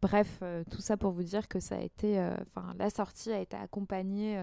bref, 0.00 0.42
tout 0.70 0.80
ça 0.80 0.96
pour 0.96 1.12
vous 1.12 1.24
dire 1.24 1.46
que 1.46 1.60
ça 1.60 1.76
a 1.76 1.80
été. 1.80 2.18
Enfin, 2.56 2.68
la 2.78 2.88
sortie 2.88 3.32
a 3.32 3.40
été 3.40 3.56
accompagnée 3.56 4.38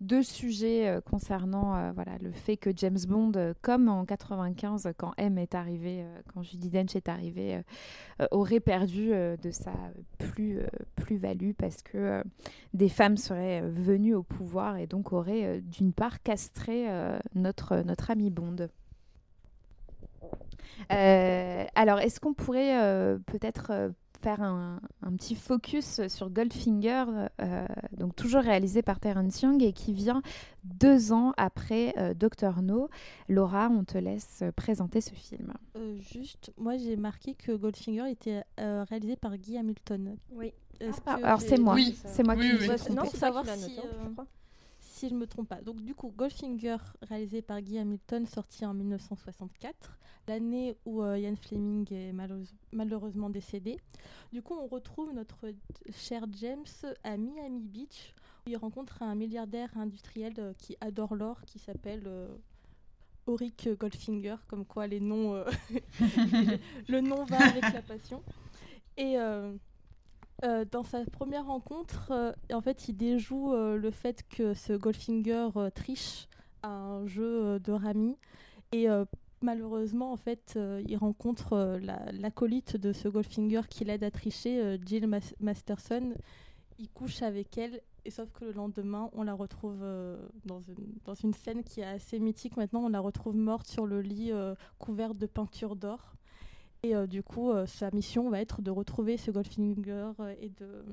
de 0.00 0.22
sujets 0.22 0.98
concernant 1.08 1.92
voilà, 1.92 2.12
le 2.20 2.32
fait 2.32 2.56
que 2.56 2.70
James 2.74 2.98
Bond, 3.06 3.54
comme 3.62 3.88
en 3.88 4.04
95, 4.04 4.92
quand 4.96 5.12
M 5.20 5.38
est 5.38 5.54
arrivé, 5.54 6.02
euh, 6.02 6.20
quand 6.32 6.42
Judy 6.42 6.70
Dench 6.70 6.96
est 6.96 7.08
arrivée, 7.08 7.56
euh, 7.56 7.62
euh, 8.22 8.26
aurait 8.30 8.60
perdu 8.60 9.10
de 9.10 9.50
sa 9.50 9.72
plus, 10.18 10.60
plus-value 10.96 11.52
parce 11.56 11.82
que 11.82 12.22
des 12.74 12.88
femmes 12.88 13.16
seraient 13.16 13.60
venues 13.62 14.14
au 14.14 14.22
pouvoir 14.22 14.76
et 14.76 14.86
donc 14.86 15.12
auraient 15.12 15.60
d'une 15.60 15.92
part 15.92 16.22
castré 16.22 16.86
notre, 17.34 17.76
notre 17.82 18.10
ami 18.10 18.30
Bond. 18.30 18.68
alors, 20.88 22.00
est-ce 22.00 22.20
qu'on 22.20 22.34
pourrait 22.34 23.18
peut-être 23.26 23.92
faire 24.20 24.42
un, 24.42 24.80
petit 25.16 25.34
focus 25.34 26.06
sur 26.08 26.30
Goldfinger, 26.30 27.04
euh, 27.40 27.66
donc 27.96 28.14
toujours 28.16 28.42
réalisé 28.42 28.82
par 28.82 29.00
Terence 29.00 29.42
Young 29.42 29.62
et 29.62 29.72
qui 29.72 29.92
vient 29.92 30.22
deux 30.64 31.12
ans 31.12 31.32
après 31.36 31.94
euh, 31.98 32.14
Doctor 32.14 32.62
No. 32.62 32.88
Laura, 33.28 33.68
on 33.70 33.84
te 33.84 33.98
laisse 33.98 34.42
présenter 34.56 35.00
ce 35.00 35.14
film. 35.14 35.52
Euh, 35.76 35.96
juste, 36.00 36.52
moi 36.58 36.76
j'ai 36.76 36.96
marqué 36.96 37.34
que 37.34 37.52
Goldfinger 37.52 38.10
était 38.10 38.42
réalisé 38.58 39.16
par 39.16 39.36
Guy 39.36 39.58
Hamilton. 39.58 40.16
Oui. 40.32 40.52
Ah, 41.06 41.18
alors 41.22 41.40
c'est 41.42 41.58
moi, 41.58 41.74
oui. 41.74 41.98
c'est 42.06 42.22
moi 42.22 42.36
qui. 42.36 42.42
Oui, 42.42 42.68
Non, 42.94 43.02
pour 43.02 43.10
savoir 43.10 43.44
si, 43.46 43.74
je 43.74 44.12
crois 44.12 44.26
si 45.00 45.08
je 45.08 45.14
ne 45.14 45.20
me 45.20 45.26
trompe 45.26 45.48
pas. 45.48 45.62
Donc 45.62 45.80
du 45.80 45.94
coup, 45.94 46.12
Goldfinger, 46.14 46.76
réalisé 47.00 47.40
par 47.40 47.62
Guy 47.62 47.78
Hamilton, 47.78 48.26
sorti 48.26 48.66
en 48.66 48.74
1964, 48.74 49.98
l'année 50.28 50.76
où 50.84 51.02
euh, 51.02 51.18
Ian 51.18 51.36
Fleming 51.36 51.90
est 51.90 52.12
malheureusement 52.72 53.30
décédé. 53.30 53.78
Du 54.30 54.42
coup, 54.42 54.52
on 54.52 54.66
retrouve 54.66 55.14
notre 55.14 55.54
cher 55.90 56.26
James 56.32 56.66
à 57.02 57.16
Miami 57.16 57.62
Beach, 57.62 58.14
où 58.46 58.50
il 58.50 58.58
rencontre 58.58 59.02
un 59.02 59.14
milliardaire 59.14 59.70
industriel 59.78 60.34
euh, 60.38 60.52
qui 60.58 60.76
adore 60.80 61.14
l'or, 61.14 61.40
qui 61.46 61.58
s'appelle... 61.58 62.02
Euh, 62.06 62.28
Auric 63.26 63.68
Goldfinger, 63.78 64.36
comme 64.48 64.64
quoi 64.64 64.88
les 64.88 64.98
noms, 64.98 65.34
le 66.88 67.00
nom 67.00 67.24
va 67.26 67.38
avec 67.38 67.62
la 67.62 67.82
passion. 67.82 68.24
Et 68.96 69.16
euh, 70.42 70.64
dans 70.70 70.84
sa 70.84 71.04
première 71.04 71.46
rencontre, 71.46 72.10
euh, 72.12 72.32
en 72.52 72.60
fait, 72.60 72.88
il 72.88 72.96
déjoue 72.96 73.52
euh, 73.52 73.76
le 73.76 73.90
fait 73.90 74.26
que 74.28 74.54
ce 74.54 74.72
Goldfinger 74.72 75.48
triche 75.74 76.28
à 76.62 76.70
un 76.70 77.06
jeu 77.06 77.58
de 77.60 77.72
Rami. 77.72 78.16
Et 78.72 78.86
malheureusement, 79.40 80.12
en 80.12 80.16
fait, 80.16 80.58
il 80.86 80.96
rencontre 80.96 81.80
l'acolyte 82.12 82.76
de 82.76 82.92
ce 82.92 83.08
Goldfinger 83.08 83.62
qui 83.68 83.84
l'aide 83.84 84.04
à 84.04 84.10
tricher, 84.10 84.78
Jill 84.84 85.08
Masterson. 85.40 86.14
Il 86.78 86.88
couche 86.90 87.22
avec 87.22 87.56
elle, 87.56 87.80
et 88.04 88.10
sauf 88.10 88.30
que 88.30 88.44
le 88.44 88.52
lendemain, 88.52 89.10
on 89.14 89.22
la 89.22 89.32
retrouve 89.34 89.82
dans, 90.44 90.60
une, 90.60 90.98
dans 91.04 91.14
une 91.14 91.32
scène 91.32 91.64
qui 91.64 91.80
est 91.80 91.84
assez 91.84 92.20
mythique 92.20 92.56
maintenant. 92.58 92.84
On 92.84 92.90
la 92.90 93.00
retrouve 93.00 93.34
morte 93.34 93.66
sur 93.66 93.86
le 93.86 94.02
lit, 94.02 94.30
couverte 94.78 95.16
de 95.16 95.26
peinture 95.26 95.74
d'or. 95.74 96.14
Et 96.82 96.94
euh, 96.94 97.06
du 97.06 97.22
coup, 97.22 97.50
euh, 97.50 97.66
sa 97.66 97.90
mission 97.90 98.30
va 98.30 98.40
être 98.40 98.62
de 98.62 98.70
retrouver 98.70 99.16
ce 99.16 99.30
Goldfinger 99.30 100.12
euh, 100.20 100.34
et 100.40 100.48
de, 100.48 100.84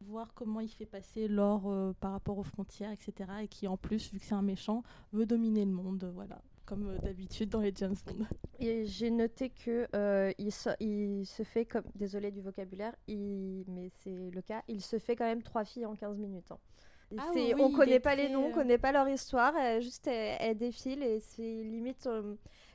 voir 0.00 0.34
comment 0.34 0.60
il 0.60 0.68
fait 0.68 0.84
passer 0.84 1.28
l'or 1.28 1.94
par 1.98 2.12
rapport 2.12 2.36
aux 2.36 2.42
frontières, 2.42 2.92
etc. 2.92 3.30
Et 3.42 3.48
qui, 3.48 3.66
en 3.66 3.78
plus, 3.78 4.12
vu 4.12 4.18
que 4.18 4.26
c'est 4.26 4.34
un 4.34 4.42
méchant, 4.42 4.82
veut 5.12 5.24
dominer 5.24 5.64
le 5.64 5.72
monde. 5.72 6.10
Voilà 6.14 6.42
comme 6.66 6.96
d'habitude 7.02 7.50
dans 7.50 7.60
les 7.60 7.74
James 7.76 7.96
Bond. 8.06 8.26
Et 8.58 8.86
j'ai 8.86 9.10
noté 9.10 9.50
que 9.50 9.86
se, 9.92 11.42
fait 11.42 11.66
comme 11.66 11.84
désolé 11.94 12.30
du 12.30 12.40
vocabulaire, 12.40 12.94
mais 13.08 13.90
c'est 14.02 14.30
le 14.30 14.40
cas, 14.40 14.62
il 14.68 14.80
se 14.80 14.98
fait 14.98 15.14
quand 15.14 15.26
même 15.26 15.42
trois 15.42 15.64
filles 15.64 15.84
en 15.84 15.94
15 15.94 16.18
minutes. 16.18 16.52
Hein. 16.52 16.58
Ah 17.18 17.30
oui, 17.34 17.54
on 17.58 17.70
connaît 17.70 18.00
pas 18.00 18.14
les 18.14 18.28
noms, 18.28 18.46
on 18.46 18.52
connaît 18.52 18.78
pas 18.78 18.92
leur 18.92 19.08
histoire, 19.08 19.54
juste 19.80 20.06
elles, 20.06 20.56
défilent 20.56 21.02
et 21.02 21.20
c'est 21.20 21.42
limite 21.42 22.08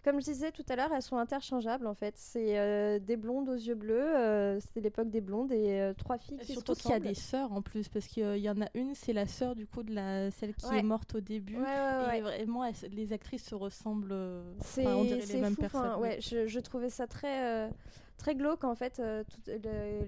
comme 0.04 0.20
je 0.22 0.26
disais 0.26 0.52
tout 0.52 0.64
à 0.70 0.76
l'heure, 0.76 0.92
elles 0.94 1.02
sont 1.02 1.18
interchangeables 1.18 1.86
en 1.86 1.94
fait. 1.94 2.14
C'est 2.18 2.58
euh, 2.58 3.00
des 3.00 3.18
blondes 3.18 3.50
aux 3.50 3.56
yeux 3.56 3.76
bleus, 3.76 4.16
euh, 4.16 4.60
c'était 4.60 4.82
l'époque 4.82 5.10
des 5.10 5.22
blondes 5.22 5.52
et 5.52 5.82
euh, 5.82 5.94
trois 5.94 6.18
filles 6.18 6.38
qui 6.38 6.54
Surtout 6.54 6.74
qu'il 6.74 6.92
y 6.92 6.94
a 6.94 7.00
des 7.00 7.14
sœurs 7.14 7.52
en 7.52 7.62
plus, 7.62 7.90
parce 7.90 8.08
qu'il 8.08 8.38
y 8.38 8.50
en 8.50 8.62
a 8.62 8.68
une, 8.76 8.96
c'est 8.96 9.14
la 9.14 9.28
sœur 9.28 9.56
du 9.56 9.68
coup 9.68 9.84
de 9.84 9.94
la 9.94 10.32
celle 10.32 10.56
qui 10.56 10.74
est 10.74 10.84
morte 10.84 11.16
au 11.16 11.22
début. 11.22 11.58
et 11.58 12.22
vraiment, 12.22 12.64
les 12.92 13.14
actrices 13.14 13.46
se 13.46 13.56
ressemblent. 13.56 14.16
C'est 14.62 14.88
on 14.88 15.04
dirait 15.04 15.26
les 15.26 15.42
mêmes 15.42 15.56
personnes. 15.56 16.00
ouais, 16.00 16.20
je, 16.22 16.48
je, 16.48 16.60
trouvais 16.60 16.90
ça 16.90 17.08
très 17.08 17.70
très 18.18 18.36
glauque 18.36 18.64
en 18.64 18.76
fait, 18.76 19.02
tout, 19.30 19.42
le, 19.48 20.06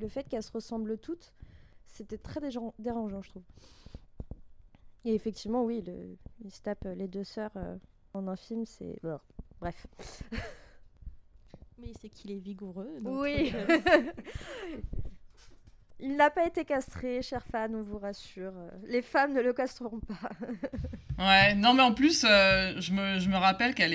le, 0.00 0.08
fait 0.08 0.28
qu'elles 0.28 0.42
se 0.42 0.52
ressemblent 0.52 0.98
toutes, 0.98 1.32
c'était 1.92 2.18
très 2.18 2.40
dérangeant, 2.78 3.22
je 3.22 3.30
trouve. 3.30 3.42
Et 5.04 5.14
effectivement, 5.14 5.64
oui, 5.64 5.82
le, 5.82 6.16
ils 6.44 6.50
se 6.50 6.62
tapent 6.62 6.88
les 6.96 7.08
deux 7.08 7.24
sœurs 7.24 7.52
en 8.14 8.28
un 8.28 8.36
film, 8.36 8.64
c'est. 8.66 9.00
Bref. 9.60 9.86
Mais 11.78 11.92
c'est 12.00 12.08
qu'il 12.08 12.30
est 12.30 12.38
vigoureux. 12.38 12.90
oui. 13.04 13.52
Euh, 13.54 13.80
Il 16.04 16.16
n'a 16.16 16.30
pas 16.30 16.44
été 16.44 16.64
castré, 16.64 17.22
chers 17.22 17.46
fans, 17.46 17.72
on 17.72 17.82
vous 17.82 17.98
rassure. 17.98 18.52
Les 18.88 19.02
femmes 19.02 19.34
ne 19.34 19.40
le 19.40 19.52
castreront 19.52 20.00
pas. 20.00 20.30
ouais, 21.24 21.54
non, 21.54 21.74
mais 21.74 21.82
en 21.82 21.94
plus, 21.94 22.24
euh, 22.24 22.80
je, 22.80 22.92
me, 22.92 23.20
je, 23.20 23.28
me, 23.28 23.36
rappelle 23.36 23.72
qu'à 23.72 23.86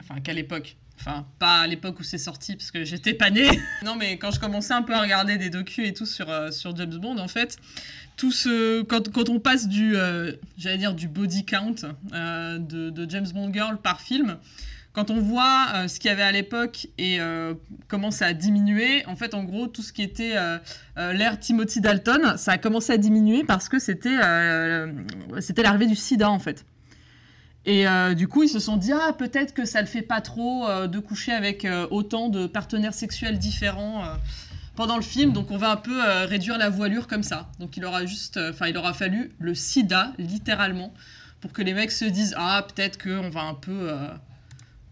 enfin, 0.00 0.20
qu'à 0.20 0.32
l'époque, 0.32 0.76
enfin, 0.98 1.26
pas 1.38 1.60
à 1.60 1.66
l'époque 1.66 2.00
où 2.00 2.02
c'est 2.02 2.18
sorti, 2.18 2.56
parce 2.56 2.70
que 2.70 2.84
j'étais 2.84 3.14
pas 3.14 3.30
née. 3.30 3.48
non, 3.84 3.96
mais 3.96 4.18
quand 4.18 4.30
je 4.30 4.40
commençais 4.40 4.74
un 4.74 4.82
peu 4.82 4.94
à 4.94 5.00
regarder 5.00 5.36
des 5.36 5.50
docus 5.50 5.88
et 5.88 5.92
tout 5.92 6.06
sur, 6.06 6.30
euh, 6.30 6.50
sur 6.50 6.74
James 6.76 6.98
Bond, 6.98 7.18
en 7.18 7.28
fait, 7.28 7.58
tout 8.16 8.32
ce, 8.32 8.82
quand, 8.82 9.12
quand 9.12 9.28
on 9.28 9.40
passe 9.40 9.68
du, 9.68 9.94
j'allais 10.56 10.78
dire, 10.78 10.94
du 10.94 11.08
body 11.08 11.44
count 11.44 11.74
de, 12.12 12.90
de, 12.90 13.10
James 13.10 13.28
Bond 13.32 13.52
Girl 13.52 13.76
par 13.76 14.00
film, 14.00 14.38
quand 14.96 15.10
on 15.10 15.20
voit 15.20 15.66
euh, 15.74 15.88
ce 15.88 16.00
qu'il 16.00 16.08
y 16.08 16.12
avait 16.12 16.22
à 16.22 16.32
l'époque 16.32 16.86
et 16.96 17.20
euh, 17.20 17.52
comment 17.86 18.10
ça 18.10 18.28
a 18.28 18.32
diminué, 18.32 19.04
en 19.04 19.14
fait, 19.14 19.34
en 19.34 19.44
gros, 19.44 19.66
tout 19.66 19.82
ce 19.82 19.92
qui 19.92 20.02
était 20.02 20.32
euh, 20.36 20.58
l'ère 20.96 21.38
Timothy 21.38 21.82
Dalton, 21.82 22.38
ça 22.38 22.52
a 22.52 22.58
commencé 22.58 22.94
à 22.94 22.96
diminuer 22.96 23.44
parce 23.44 23.68
que 23.68 23.78
c'était 23.78 24.16
c'était 25.40 25.62
l'arrivée 25.62 25.86
du 25.86 25.96
sida, 25.96 26.30
en 26.30 26.38
fait. 26.38 26.64
Et 27.66 27.84
du 28.14 28.28
coup, 28.28 28.44
ils 28.44 28.48
se 28.48 28.60
sont 28.60 28.76
dit, 28.76 28.92
ah, 28.92 29.12
peut-être 29.12 29.52
que 29.52 29.64
ça 29.64 29.80
le 29.80 29.88
fait 29.88 30.02
pas 30.02 30.20
trop 30.20 30.68
de 30.86 30.98
coucher 31.00 31.32
avec 31.32 31.66
autant 31.90 32.28
de 32.28 32.46
partenaires 32.46 32.94
sexuels 32.94 33.40
différents 33.40 34.04
pendant 34.76 34.96
le 34.96 35.02
film, 35.02 35.32
donc 35.32 35.50
on 35.50 35.56
va 35.56 35.72
un 35.72 35.76
peu 35.76 36.00
réduire 36.26 36.58
la 36.58 36.70
voilure 36.70 37.08
comme 37.08 37.24
ça. 37.24 37.50
Donc 37.58 37.76
il 37.76 37.84
aura 37.84 38.06
juste, 38.06 38.38
enfin, 38.50 38.68
il 38.68 38.76
aura 38.76 38.94
fallu 38.94 39.32
le 39.40 39.54
sida, 39.56 40.12
littéralement, 40.16 40.94
pour 41.40 41.52
que 41.52 41.60
les 41.60 41.74
mecs 41.74 41.90
se 41.90 42.04
disent, 42.04 42.34
ah, 42.38 42.64
peut-être 42.68 43.02
qu'on 43.02 43.30
va 43.30 43.42
un 43.42 43.54
peu 43.54 43.90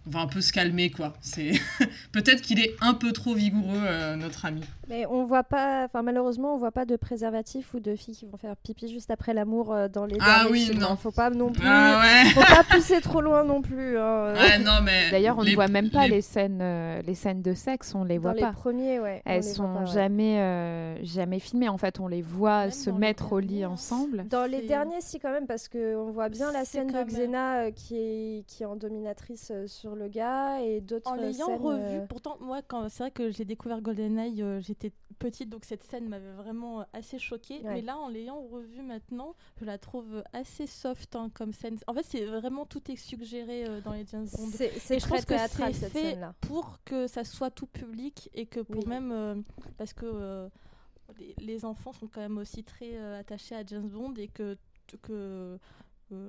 on 0.06 0.10
va 0.10 0.20
un 0.20 0.26
peu 0.26 0.40
se 0.40 0.52
calmer, 0.52 0.90
quoi. 0.90 1.14
C'est 1.20 1.52
peut-être 2.12 2.42
qu'il 2.42 2.60
est 2.60 2.74
un 2.80 2.94
peu 2.94 3.12
trop 3.12 3.34
vigoureux, 3.34 3.82
euh, 3.84 4.16
notre 4.16 4.44
ami. 4.44 4.62
Mais 4.88 5.06
on 5.06 5.24
voit 5.24 5.44
pas, 5.44 5.84
enfin 5.84 6.02
malheureusement, 6.02 6.54
on 6.54 6.58
voit 6.58 6.72
pas 6.72 6.84
de 6.84 6.96
préservatif 6.96 7.74
ou 7.74 7.80
de 7.80 7.94
filles 7.96 8.14
qui 8.16 8.26
vont 8.26 8.36
faire 8.36 8.56
pipi 8.56 8.88
juste 8.88 9.10
après 9.10 9.32
l'amour 9.34 9.72
euh, 9.72 9.88
dans 9.88 10.04
les 10.06 10.16
Ah 10.20 10.46
oui, 10.50 10.66
films, 10.66 10.80
non. 10.80 10.88
hein. 10.90 10.96
Faut 10.96 11.10
pas 11.10 11.30
non 11.30 11.50
plus, 11.52 11.66
Ah 11.66 12.00
ouais. 12.02 12.30
faut 12.30 12.40
pas 12.40 12.64
pousser 12.70 13.00
trop 13.00 13.20
loin 13.20 13.44
non 13.44 13.62
plus. 13.62 13.98
hein. 13.98 14.34
Ouais, 14.34 14.58
non, 14.58 14.80
mais. 14.82 15.10
D'ailleurs, 15.10 15.38
on 15.38 15.42
les- 15.42 15.50
ne 15.52 15.54
voit 15.56 15.68
même 15.68 15.90
pas 15.90 16.04
les- 16.06 16.16
les, 16.16 16.20
scènes, 16.20 16.60
euh, 16.62 17.00
les 17.02 17.14
scènes 17.14 17.42
de 17.42 17.54
sexe, 17.54 17.94
on 17.94 18.04
les 18.04 18.16
Dans 18.16 18.22
voit 18.22 18.34
les 18.34 18.40
pas. 18.40 18.52
premiers, 18.52 19.00
ouais. 19.00 19.22
Elles 19.24 19.36
les 19.36 19.42
sont 19.42 19.72
pas, 19.72 19.80
ouais. 19.80 19.86
jamais, 19.86 20.38
euh, 20.40 20.96
jamais 21.02 21.38
filmées. 21.38 21.68
En 21.68 21.78
fait, 21.78 21.98
on 22.00 22.06
les 22.06 22.22
voit 22.22 22.62
Même 22.62 22.70
se 22.72 22.90
les 22.90 22.96
mettre 22.98 23.32
au 23.32 23.38
lit 23.40 23.64
ensemble. 23.64 24.26
Dans 24.28 24.44
les 24.48 24.62
derniers, 24.62 25.00
si 25.00 25.18
quand 25.18 25.30
même, 25.32 25.46
parce 25.46 25.68
que 25.68 25.96
on 25.96 26.10
voit 26.10 26.28
bien 26.28 26.52
la 26.52 26.64
scène 26.64 26.88
de 26.88 26.92
même- 26.92 27.06
Xena 27.06 27.54
euh, 27.64 27.70
qui 27.70 27.96
est 27.96 28.44
qui 28.46 28.62
est 28.62 28.66
en 28.66 28.76
dominatrice 28.76 29.50
euh, 29.54 29.66
sur 29.66 29.94
le 29.96 30.08
gars 30.08 30.60
et 30.60 30.80
d'autres 30.80 31.10
En 31.10 31.14
l'ayant 31.14 31.56
revu, 31.56 31.78
euh, 31.80 32.06
pourtant, 32.08 32.36
moi, 32.40 32.60
quand 32.66 32.86
c'est 32.88 33.04
vrai 33.04 33.10
que 33.10 33.30
j'ai 33.30 33.44
découvert 33.44 33.80
GoldenEye, 33.80 34.42
euh, 34.42 34.60
j'étais 34.74 34.92
petite, 35.18 35.48
donc 35.48 35.64
cette 35.64 35.84
scène 35.84 36.08
m'avait 36.08 36.32
vraiment 36.32 36.80
euh, 36.80 36.84
assez 36.92 37.18
choquée. 37.18 37.60
Ouais. 37.62 37.74
Mais 37.74 37.82
là, 37.82 37.96
en 37.96 38.08
l'ayant 38.08 38.40
revu 38.42 38.82
maintenant, 38.82 39.34
je 39.60 39.64
la 39.64 39.78
trouve 39.78 40.22
assez 40.32 40.66
soft 40.66 41.14
hein, 41.16 41.30
comme 41.32 41.52
scène. 41.52 41.78
En 41.86 41.94
fait, 41.94 42.02
c'est 42.02 42.24
vraiment 42.24 42.66
tout 42.66 42.90
est 42.90 42.96
suggéré 42.96 43.64
euh, 43.64 43.80
dans 43.80 43.92
les 43.92 44.04
James 44.06 44.26
Bond. 44.36 44.48
c'est 44.52 44.98
je 45.00 45.06
pense 45.06 45.24
que 45.24 45.34
c'est 45.38 45.90
fait 45.90 46.18
pour 46.40 46.78
que 46.84 47.06
ça 47.06 47.24
soit 47.24 47.50
tout 47.50 47.66
public 47.66 48.28
et 48.34 48.46
que 48.46 48.60
pour 48.60 48.82
Oui. 48.84 48.88
même 48.90 49.12
euh, 49.12 49.34
parce 49.78 49.92
que 49.92 50.06
euh, 50.06 50.48
les, 51.18 51.34
les 51.38 51.64
enfants 51.64 51.92
sont 51.92 52.08
quand 52.08 52.20
même 52.20 52.38
aussi 52.38 52.64
très 52.64 52.94
euh, 52.96 53.20
attachés 53.20 53.54
à 53.54 53.64
James 53.64 53.88
Bond 53.88 54.14
et 54.16 54.28
que 54.28 54.56
que 55.02 55.12
euh, 55.12 55.58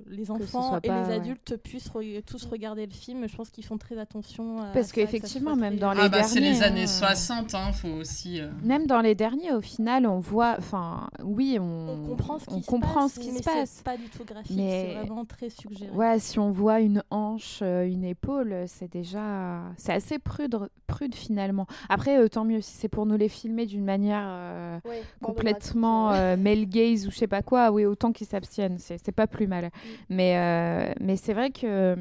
les 0.07 0.25
ce 0.25 0.31
enfants 0.31 0.77
et 0.83 0.87
pas, 0.87 1.01
les 1.03 1.07
ouais. 1.09 1.13
adultes 1.15 1.57
puissent 1.57 1.89
re- 1.89 2.23
tous 2.23 2.45
regarder 2.45 2.85
le 2.85 2.91
film. 2.93 3.27
Je 3.27 3.35
pense 3.35 3.49
qu'ils 3.51 3.65
font 3.65 3.77
très 3.77 3.97
attention. 3.97 4.61
À 4.61 4.67
Parce 4.67 4.91
qu'effectivement, 4.91 5.55
même 5.55 5.73
très- 5.73 5.79
dans 5.81 5.89
Ah 5.91 6.03
les 6.03 6.09
bah, 6.09 6.23
c'est 6.23 6.39
les 6.39 6.51
derniers, 6.51 6.63
années 6.63 6.83
hein, 6.83 6.87
60, 6.87 7.53
hein, 7.55 7.71
faut 7.71 7.89
aussi. 7.89 8.39
euh, 8.41 8.49
Même 8.63 8.87
dans 8.87 9.01
les 9.01 9.13
derniers, 9.15 9.51
au 9.53 9.61
final, 9.61 10.07
on 10.07 10.19
voit, 10.19 10.55
enfin, 10.57 11.07
oui, 11.23 11.57
on, 11.59 11.89
on 11.89 12.07
comprend 12.07 12.39
ce 12.39 12.45
qui 12.45 12.53
on 12.55 12.61
se 12.61 12.65
comprend 12.67 13.01
passe, 13.03 13.13
ce 13.15 13.19
qui 13.19 13.27
mais 13.31 13.37
se 13.39 13.43
c'est 13.43 13.51
passe. 13.51 13.81
pas 13.83 13.97
du 13.97 14.09
tout 14.09 14.23
graphique, 14.25 14.55
Mais- 14.57 14.93
c'est 14.93 14.99
vraiment 15.05 15.25
très 15.25 15.49
suggéré. 15.49 15.91
Ouais, 15.91 16.19
si 16.19 16.39
on 16.39 16.51
voit 16.51 16.79
une 16.79 17.03
hanche, 17.11 17.59
euh, 17.61 17.85
une 17.85 18.05
épaule, 18.05 18.63
c'est 18.67 18.91
déjà, 18.91 19.61
c'est 19.77 19.93
assez 19.93 20.17
prude, 20.19 20.57
prude 20.87 21.13
finalement. 21.15 21.67
Après, 21.89 22.17
euh, 22.17 22.27
tant 22.27 22.43
mieux 22.45 22.61
si 22.61 22.71
c'est 22.73 22.87
pour 22.89 23.05
nous 23.05 23.17
les 23.17 23.29
filmer 23.29 23.65
d'une 23.65 23.85
manière 23.85 24.23
euh, 24.25 24.79
Ouais, 24.85 25.03
complètement 25.21 26.11
euh, 26.11 26.37
male 26.37 26.65
gaze 26.65 27.07
ou 27.07 27.11
je 27.11 27.17
sais 27.17 27.27
pas 27.27 27.41
quoi. 27.41 27.71
Oui, 27.71 27.85
autant 27.85 28.11
qu'ils 28.11 28.27
s'abstiennent, 28.27 28.77
c'est 28.79 29.11
pas 29.11 29.27
plus 29.27 29.47
mal. 29.47 29.69
Mais 30.09 30.37
euh, 30.37 30.93
mais 30.99 31.15
c'est 31.15 31.33
vrai 31.33 31.51
que 31.51 31.95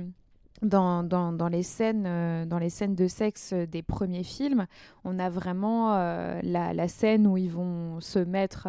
dans, 0.62 1.02
dans, 1.02 1.48
les 1.48 1.62
scènes 1.62 2.04
euh, 2.06 2.46
dans 2.46 2.58
les 2.58 2.70
scènes 2.70 2.94
de 2.94 3.06
sexe 3.06 3.52
des 3.52 3.82
premiers 3.82 4.22
films, 4.22 4.66
on 5.04 5.18
a 5.18 5.28
vraiment 5.28 5.94
euh, 5.94 6.40
la, 6.42 6.88
scène 6.88 7.26
où 7.26 7.36
ils 7.36 7.50
vont 7.50 8.00
se 8.00 8.18
mettre 8.18 8.68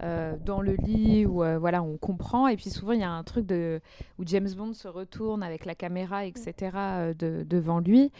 dans 0.00 0.62
le 0.62 0.76
lit 0.76 1.26
où 1.26 1.42
voilà 1.58 1.82
on 1.82 1.98
comprend. 1.98 2.48
Et 2.48 2.56
puis 2.56 2.70
souvent 2.70 2.92
il 2.92 3.00
y 3.00 3.04
a 3.04 3.10
un 3.10 3.24
truc 3.24 3.46
de 3.46 3.80
où 4.18 4.22
James 4.26 4.48
Bond 4.56 4.72
se 4.72 4.88
retourne 4.88 5.42
avec 5.42 5.66
la 5.66 5.74
caméra 5.74 6.24
etc 6.24 7.12
de- 7.18 7.44
devant 7.48 7.80
lui 7.80 8.10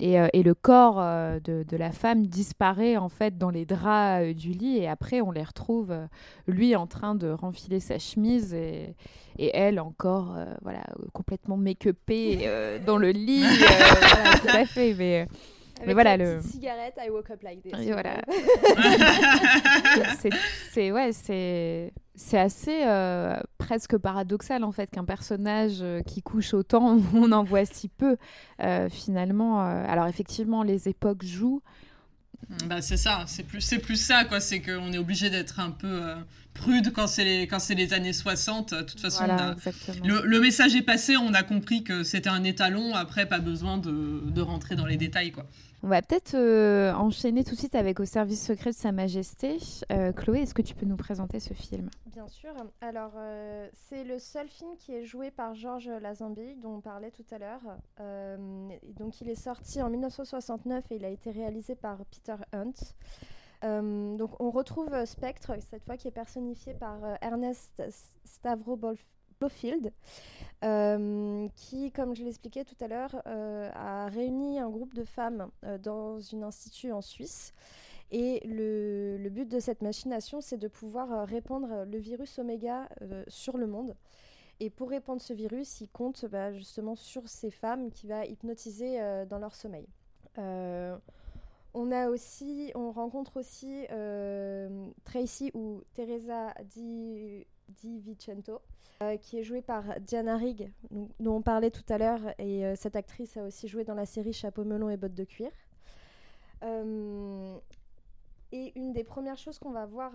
et, 0.00 0.18
euh, 0.18 0.28
et 0.32 0.42
le 0.42 0.54
corps 0.54 0.98
euh, 0.98 1.38
de, 1.40 1.62
de 1.62 1.76
la 1.76 1.92
femme 1.92 2.26
disparaît 2.26 2.96
en 2.96 3.08
fait 3.08 3.38
dans 3.38 3.50
les 3.50 3.66
draps 3.66 4.24
euh, 4.24 4.34
du 4.34 4.50
lit. 4.52 4.78
Et 4.78 4.88
après 4.88 5.20
on 5.20 5.30
les 5.30 5.42
retrouve 5.42 5.94
lui 6.46 6.74
en 6.74 6.86
train 6.86 7.14
de 7.14 7.28
renfiler 7.28 7.80
sa 7.80 7.98
chemise 7.98 8.54
et, 8.54 8.96
et 9.38 9.50
elle 9.54 9.78
encore 9.78 10.36
voilà 10.62 10.82
complètement 11.12 11.56
make-upée 11.56 12.48
dans 12.86 12.96
le 12.96 13.10
lit 13.10 13.44
voilà, 13.44 14.38
tout 14.38 14.48
à 14.48 14.64
fait. 14.64 14.94
Mais 14.94 15.26
Avec 15.80 15.88
Mais 15.88 15.92
voilà, 15.94 16.16
la 16.16 16.34
le- 16.36 16.42
cigarette, 16.42 16.94
I 16.98 17.10
woke 17.10 17.30
up 17.30 17.42
like 17.42 17.62
this. 17.62 17.72
Et 17.80 17.92
voilà. 17.92 18.20
c'est 20.72 20.92
ouais 20.92 21.12
c'est 21.12 21.92
c'est 22.14 22.38
assez 22.38 22.82
euh, 22.84 23.38
presque 23.58 23.96
paradoxal 23.96 24.64
en 24.64 24.72
fait 24.72 24.90
qu'un 24.90 25.04
personnage 25.04 25.78
euh, 25.80 26.02
qui 26.02 26.22
couche 26.22 26.54
autant 26.54 26.98
on 27.14 27.32
en 27.32 27.44
voit 27.44 27.64
si 27.64 27.88
peu 27.88 28.16
euh, 28.62 28.88
finalement 28.90 29.64
euh, 29.64 29.84
alors 29.88 30.06
effectivement 30.06 30.62
les 30.62 30.88
époques 30.88 31.24
jouent 31.24 31.62
Bah 32.66 32.82
c'est 32.82 32.96
ça, 32.96 33.24
c'est 33.26 33.44
plus 33.44 33.60
c'est 33.60 33.78
plus 33.78 33.96
ça 33.96 34.24
quoi, 34.24 34.40
c'est 34.40 34.60
qu'on 34.60 34.92
est 34.92 34.98
obligé 34.98 35.30
d'être 35.30 35.60
un 35.60 35.70
peu 35.70 35.86
euh, 35.88 36.14
prude 36.54 36.92
quand 36.92 37.06
c'est 37.06 37.24
les 37.24 37.46
quand 37.46 37.58
c'est 37.60 37.74
les 37.74 37.92
années 37.92 38.12
60. 38.12 38.74
De 38.74 38.82
toute 38.82 39.00
façon, 39.00 39.24
voilà 39.24 39.50
a- 39.50 39.54
le, 40.04 40.22
le 40.26 40.40
message 40.40 40.74
est 40.74 40.82
passé, 40.82 41.16
on 41.16 41.32
a 41.32 41.42
compris 41.42 41.84
que 41.84 42.02
c'était 42.02 42.28
un 42.30 42.42
étalon. 42.44 42.94
Après, 42.94 43.26
pas 43.26 43.38
besoin 43.38 43.78
de, 43.78 44.20
de 44.24 44.40
rentrer 44.42 44.74
dans 44.74 44.86
les 44.86 44.96
détails 44.96 45.30
quoi. 45.32 45.46
On 45.82 45.88
va 45.88 46.02
peut-être 46.02 46.34
euh, 46.34 46.92
enchaîner 46.92 47.42
tout 47.42 47.54
de 47.54 47.58
suite 47.58 47.74
avec 47.74 48.00
au 48.00 48.04
service 48.04 48.44
secret 48.44 48.70
de 48.70 48.76
sa 48.76 48.92
majesté 48.92 49.58
Euh, 49.90 50.12
Chloé 50.12 50.40
est-ce 50.40 50.54
que 50.54 50.62
tu 50.62 50.74
peux 50.74 50.86
nous 50.86 50.96
présenter 50.96 51.40
ce 51.40 51.54
film? 51.54 51.88
Bien 52.06 52.28
sûr. 52.28 52.52
Alors, 52.80 53.12
euh, 53.16 53.68
c'est 53.72 54.04
le 54.04 54.18
seul 54.18 54.48
film 54.48 54.76
qui 54.76 54.94
est 54.94 55.04
joué 55.04 55.30
par 55.30 55.54
Georges 55.54 55.88
Lazenby, 55.88 56.56
dont 56.56 56.76
on 56.76 56.80
parlait 56.80 57.10
tout 57.10 57.24
à 57.30 57.38
l'heure. 57.38 57.60
Donc, 58.98 59.20
il 59.20 59.28
est 59.28 59.34
sorti 59.34 59.82
en 59.82 59.88
1969 59.88 60.84
et 60.90 60.96
il 60.96 61.04
a 61.04 61.08
été 61.08 61.30
réalisé 61.30 61.74
par 61.74 61.98
Peter 62.06 62.36
Hunt. 62.52 64.16
Donc, 64.16 64.40
on 64.40 64.50
retrouve 64.50 65.04
Spectre, 65.06 65.52
cette 65.70 65.84
fois 65.84 65.96
qui 65.96 66.08
est 66.08 66.12
personnifié 66.12 66.74
par 66.74 66.98
Ernest 67.20 67.82
Stavro 68.24 68.76
Euh, 70.62 71.48
qui, 71.56 71.90
comme 71.90 72.14
je 72.14 72.22
l'expliquais 72.22 72.64
tout 72.64 72.76
à 72.80 72.88
l'heure, 72.88 73.22
euh, 73.26 73.70
a 73.74 74.08
réuni 74.08 74.58
un 74.58 74.68
groupe 74.68 74.92
de 74.92 75.04
femmes 75.04 75.48
euh, 75.64 75.78
dans 75.78 76.18
un 76.34 76.42
institut 76.42 76.92
en 76.92 77.00
Suisse. 77.00 77.54
Et 78.10 78.42
le, 78.44 79.28
but 79.30 79.48
de 79.48 79.60
cette 79.60 79.80
machination, 79.82 80.40
c'est 80.40 80.58
de 80.58 80.68
pouvoir 80.68 81.26
répandre 81.26 81.84
le 81.86 81.98
virus 81.98 82.38
Oméga 82.40 82.88
sur 83.28 83.56
le 83.56 83.68
monde. 83.68 83.94
Et 84.58 84.68
pour 84.68 84.90
répandre 84.90 85.22
ce 85.22 85.32
virus, 85.32 85.80
il 85.80 85.88
compte 85.88 86.26
bah, 86.26 86.52
justement 86.52 86.96
sur 86.96 87.28
ces 87.28 87.52
femmes 87.52 87.92
qui 87.92 88.08
va 88.08 88.26
hypnotiser 88.26 88.98
dans 89.28 89.38
leur 89.38 89.54
sommeil. 89.54 89.86
On 91.72 91.92
a 91.92 92.08
aussi, 92.08 92.72
on 92.74 92.90
rencontre 92.90 93.36
aussi 93.36 93.86
Tracy 95.04 95.52
ou 95.54 95.82
Teresa 95.94 96.52
Di, 96.64 97.46
Di 97.70 98.00
Vicento, 98.00 98.60
euh, 99.02 99.16
qui 99.16 99.38
est 99.38 99.42
jouée 99.42 99.62
par 99.62 99.98
Diana 100.00 100.36
Rigg, 100.36 100.70
dont, 100.90 101.36
on 101.36 101.42
parlait 101.42 101.70
tout 101.70 101.84
à 101.88 101.98
l'heure. 101.98 102.20
Et 102.38 102.64
euh, 102.64 102.74
cette 102.76 102.96
actrice 102.96 103.36
a 103.36 103.44
aussi 103.44 103.68
joué 103.68 103.84
dans 103.84 103.94
la 103.94 104.06
série 104.06 104.32
Chapeau 104.32 104.64
melon 104.64 104.90
et 104.90 104.96
bottes 104.96 105.14
de 105.14 105.24
cuir. 105.24 105.50
Euh, 106.62 107.58
et 108.52 108.78
une 108.78 108.92
des 108.92 109.04
premières 109.04 109.38
choses 109.38 109.58
qu'on 109.58 109.70
va 109.70 109.86
voir 109.86 110.12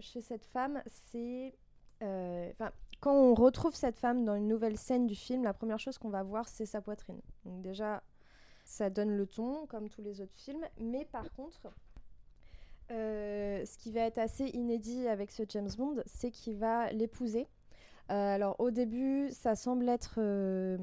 chez 0.00 0.20
cette 0.20 0.44
femme, 0.46 0.82
c'est. 0.86 1.54
quand 2.00 3.12
on 3.12 3.34
retrouve 3.34 3.74
cette 3.74 3.98
femme 3.98 4.24
dans 4.24 4.34
une 4.34 4.48
nouvelle 4.48 4.78
scène 4.78 5.06
du 5.06 5.14
film, 5.14 5.44
la 5.44 5.52
première 5.52 5.78
chose 5.78 5.98
qu'on 5.98 6.08
va 6.08 6.22
voir, 6.22 6.48
c'est 6.48 6.66
sa 6.66 6.80
poitrine. 6.80 7.20
Donc, 7.44 7.60
déjà, 7.62 8.02
ça 8.64 8.90
donne 8.90 9.16
le 9.16 9.26
ton, 9.26 9.66
comme 9.66 9.88
tous 9.88 10.02
les 10.02 10.20
autres 10.20 10.36
films. 10.36 10.66
Mais 10.78 11.04
par 11.06 11.30
contre, 11.32 11.72
euh, 12.90 13.64
ce 13.64 13.78
qui 13.78 13.92
va 13.92 14.00
être 14.00 14.18
assez 14.18 14.46
inédit 14.46 15.08
avec 15.08 15.30
ce 15.30 15.42
James 15.48 15.70
Bond, 15.76 15.96
c'est 16.06 16.30
qu'il 16.30 16.56
va 16.56 16.90
l'épouser. 16.92 17.46
Euh, 18.10 18.34
alors, 18.34 18.56
au 18.58 18.70
début, 18.70 19.30
ça 19.30 19.54
semble 19.54 19.88
être. 19.88 20.16
euh, 20.18 20.78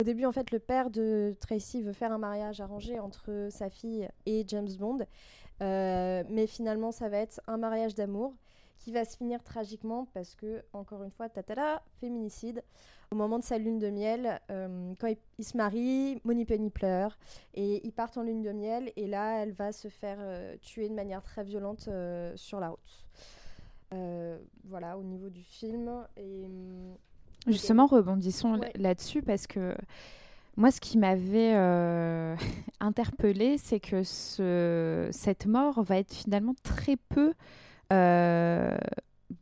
au 0.00 0.04
début, 0.04 0.24
en 0.24 0.32
fait, 0.32 0.50
le 0.50 0.58
père 0.58 0.90
de 0.90 1.36
Tracy 1.40 1.82
veut 1.82 1.92
faire 1.92 2.12
un 2.12 2.18
mariage 2.18 2.60
arrangé 2.60 2.98
entre 2.98 3.48
sa 3.50 3.70
fille 3.70 4.08
et 4.26 4.44
James 4.48 4.72
Bond. 4.78 5.06
Mais 5.60 6.46
finalement, 6.46 6.90
ça 6.90 7.08
va 7.08 7.18
être 7.18 7.40
un 7.46 7.58
mariage 7.58 7.94
d'amour 7.94 8.34
qui 8.78 8.92
va 8.92 9.04
se 9.04 9.16
finir 9.16 9.42
tragiquement 9.42 10.06
parce 10.12 10.34
que, 10.34 10.62
encore 10.72 11.02
une 11.02 11.10
fois, 11.10 11.28
tatala, 11.28 11.82
féminicide. 12.00 12.62
Au 13.10 13.16
moment 13.16 13.38
de 13.38 13.44
sa 13.44 13.58
lune 13.58 13.78
de 13.78 13.90
miel, 13.90 14.40
euh, 14.50 14.92
quand 14.98 15.06
ils 15.06 15.16
il 15.38 15.44
se 15.44 15.56
marient, 15.56 16.20
Moni 16.24 16.44
Penny 16.44 16.70
pleure 16.70 17.18
et 17.54 17.86
ils 17.86 17.92
partent 17.92 18.16
en 18.18 18.22
lune 18.22 18.42
de 18.42 18.50
miel. 18.52 18.92
Et 18.96 19.06
là, 19.06 19.42
elle 19.42 19.52
va 19.52 19.72
se 19.72 19.88
faire 19.88 20.18
euh, 20.20 20.56
tuer 20.60 20.88
de 20.88 20.94
manière 20.94 21.22
très 21.22 21.44
violente 21.44 21.86
euh, 21.88 22.32
sur 22.36 22.60
la 22.60 22.70
route. 22.70 23.04
Voilà, 24.64 24.98
au 24.98 25.04
niveau 25.04 25.30
du 25.30 25.44
film. 25.44 25.88
Et, 26.16 26.48
Justement, 27.46 27.86
rebondissons 27.86 28.58
Ouais. 28.58 28.72
là-dessus 28.74 29.22
parce 29.22 29.46
que 29.46 29.74
moi, 30.56 30.70
ce 30.70 30.80
qui 30.80 30.98
m'avait 30.98 31.54
euh, 31.54 32.36
interpellée, 32.80 33.58
c'est 33.58 33.80
que 33.80 34.02
ce, 34.04 35.08
cette 35.10 35.46
mort 35.46 35.82
va 35.82 35.98
être 35.98 36.12
finalement 36.14 36.54
très 36.62 36.96
peu 36.96 37.34
euh, 37.92 38.76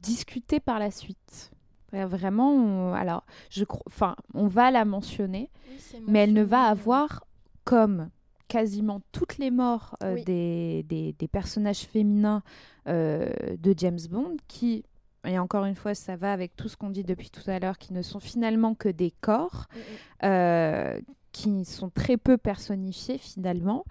discutée 0.01 0.61
par 0.61 0.79
la 0.79 0.91
suite. 0.91 1.51
Vraiment, 1.93 2.51
on, 2.55 2.95
alors, 2.95 3.25
je 3.51 3.65
crois, 3.65 3.83
enfin, 3.87 4.17
on 4.33 4.47
va 4.47 4.71
la 4.71 4.87
mentionner, 4.87 5.51
Oui, 5.69 6.01
mais 6.09 6.21
elle 6.21 6.33
ne 6.33 6.43
va 6.43 6.63
avoir 6.65 7.25
comme 7.65 8.09
quasiment 8.49 9.03
toutes 9.13 9.37
les 9.37 9.51
morts 9.51 9.97
euh, 10.03 10.15
Oui. 10.15 10.25
des, 10.25 10.85
des- 10.89 11.13
des 11.19 11.29
personnages 11.29 11.81
féminins 11.81 12.43
euh, 12.89 13.31
de 13.59 13.75
James 13.77 13.99
Bond 14.11 14.37
qui, 14.49 14.85
et 15.27 15.39
encore 15.39 15.67
une 15.67 15.75
fois, 15.75 15.95
ça 15.95 16.17
va 16.17 16.33
avec 16.33 16.57
tout 16.57 16.69
ce 16.69 16.79
qu'on 16.79 16.89
dit 16.91 17.05
depuis 17.05 17.29
tout 17.31 17.49
à 17.51 17.59
l'heure, 17.59 17.77
qui 17.77 17.93
ne 17.93 18.01
sont 18.03 18.21
finalement 18.21 18.75
que 18.75 18.89
des 18.89 19.11
corps, 19.21 19.67
mm, 19.75 19.79
mm. 19.79 19.83
euh, 20.25 21.01
qui 21.33 21.65
sont 21.65 21.91
très 21.91 22.17
peu 22.17 22.37
personnifiés 22.39 23.19
finalement, 23.19 23.85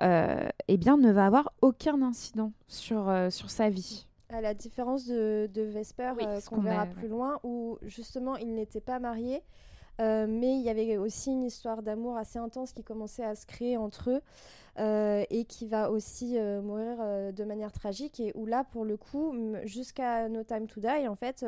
eh 0.00 0.76
bien, 0.76 0.96
ne 0.96 1.10
va 1.10 1.26
avoir 1.26 1.52
aucun 1.60 2.02
incident 2.02 2.52
sur, 2.66 3.12
sur 3.30 3.50
sa 3.50 3.68
vie. 3.68 4.06
À 4.30 4.40
la 4.40 4.54
différence 4.54 5.06
de, 5.06 5.48
de 5.52 5.62
Vesper, 5.62 6.12
qu'on 6.48 6.60
verra 6.60 6.86
plus 6.86 7.08
loin, 7.08 7.40
où 7.42 7.78
justement 7.82 8.36
il 8.36 8.54
n'était 8.54 8.80
pas 8.80 8.98
marié, 8.98 9.42
euh, 10.00 10.26
mais 10.28 10.56
il 10.56 10.62
y 10.62 10.68
avait 10.68 10.96
aussi 10.96 11.30
une 11.30 11.44
histoire 11.44 11.82
d'amour 11.82 12.16
assez 12.16 12.38
intense 12.38 12.72
qui 12.72 12.84
commençait 12.84 13.24
à 13.24 13.34
se 13.34 13.46
créer 13.46 13.76
entre 13.76 14.10
eux 14.10 14.20
euh, 14.78 15.24
et 15.28 15.44
qui 15.44 15.66
va 15.66 15.90
aussi 15.90 16.38
euh, 16.38 16.62
mourir 16.62 16.98
de 17.32 17.44
manière 17.44 17.72
tragique. 17.72 18.20
Et 18.20 18.32
où 18.34 18.46
là, 18.46 18.64
pour 18.64 18.84
le 18.84 18.96
coup, 18.96 19.34
jusqu'à 19.64 20.28
No 20.28 20.44
Time 20.44 20.66
to 20.66 20.80
Die, 20.80 21.08
en 21.08 21.16
fait, 21.16 21.44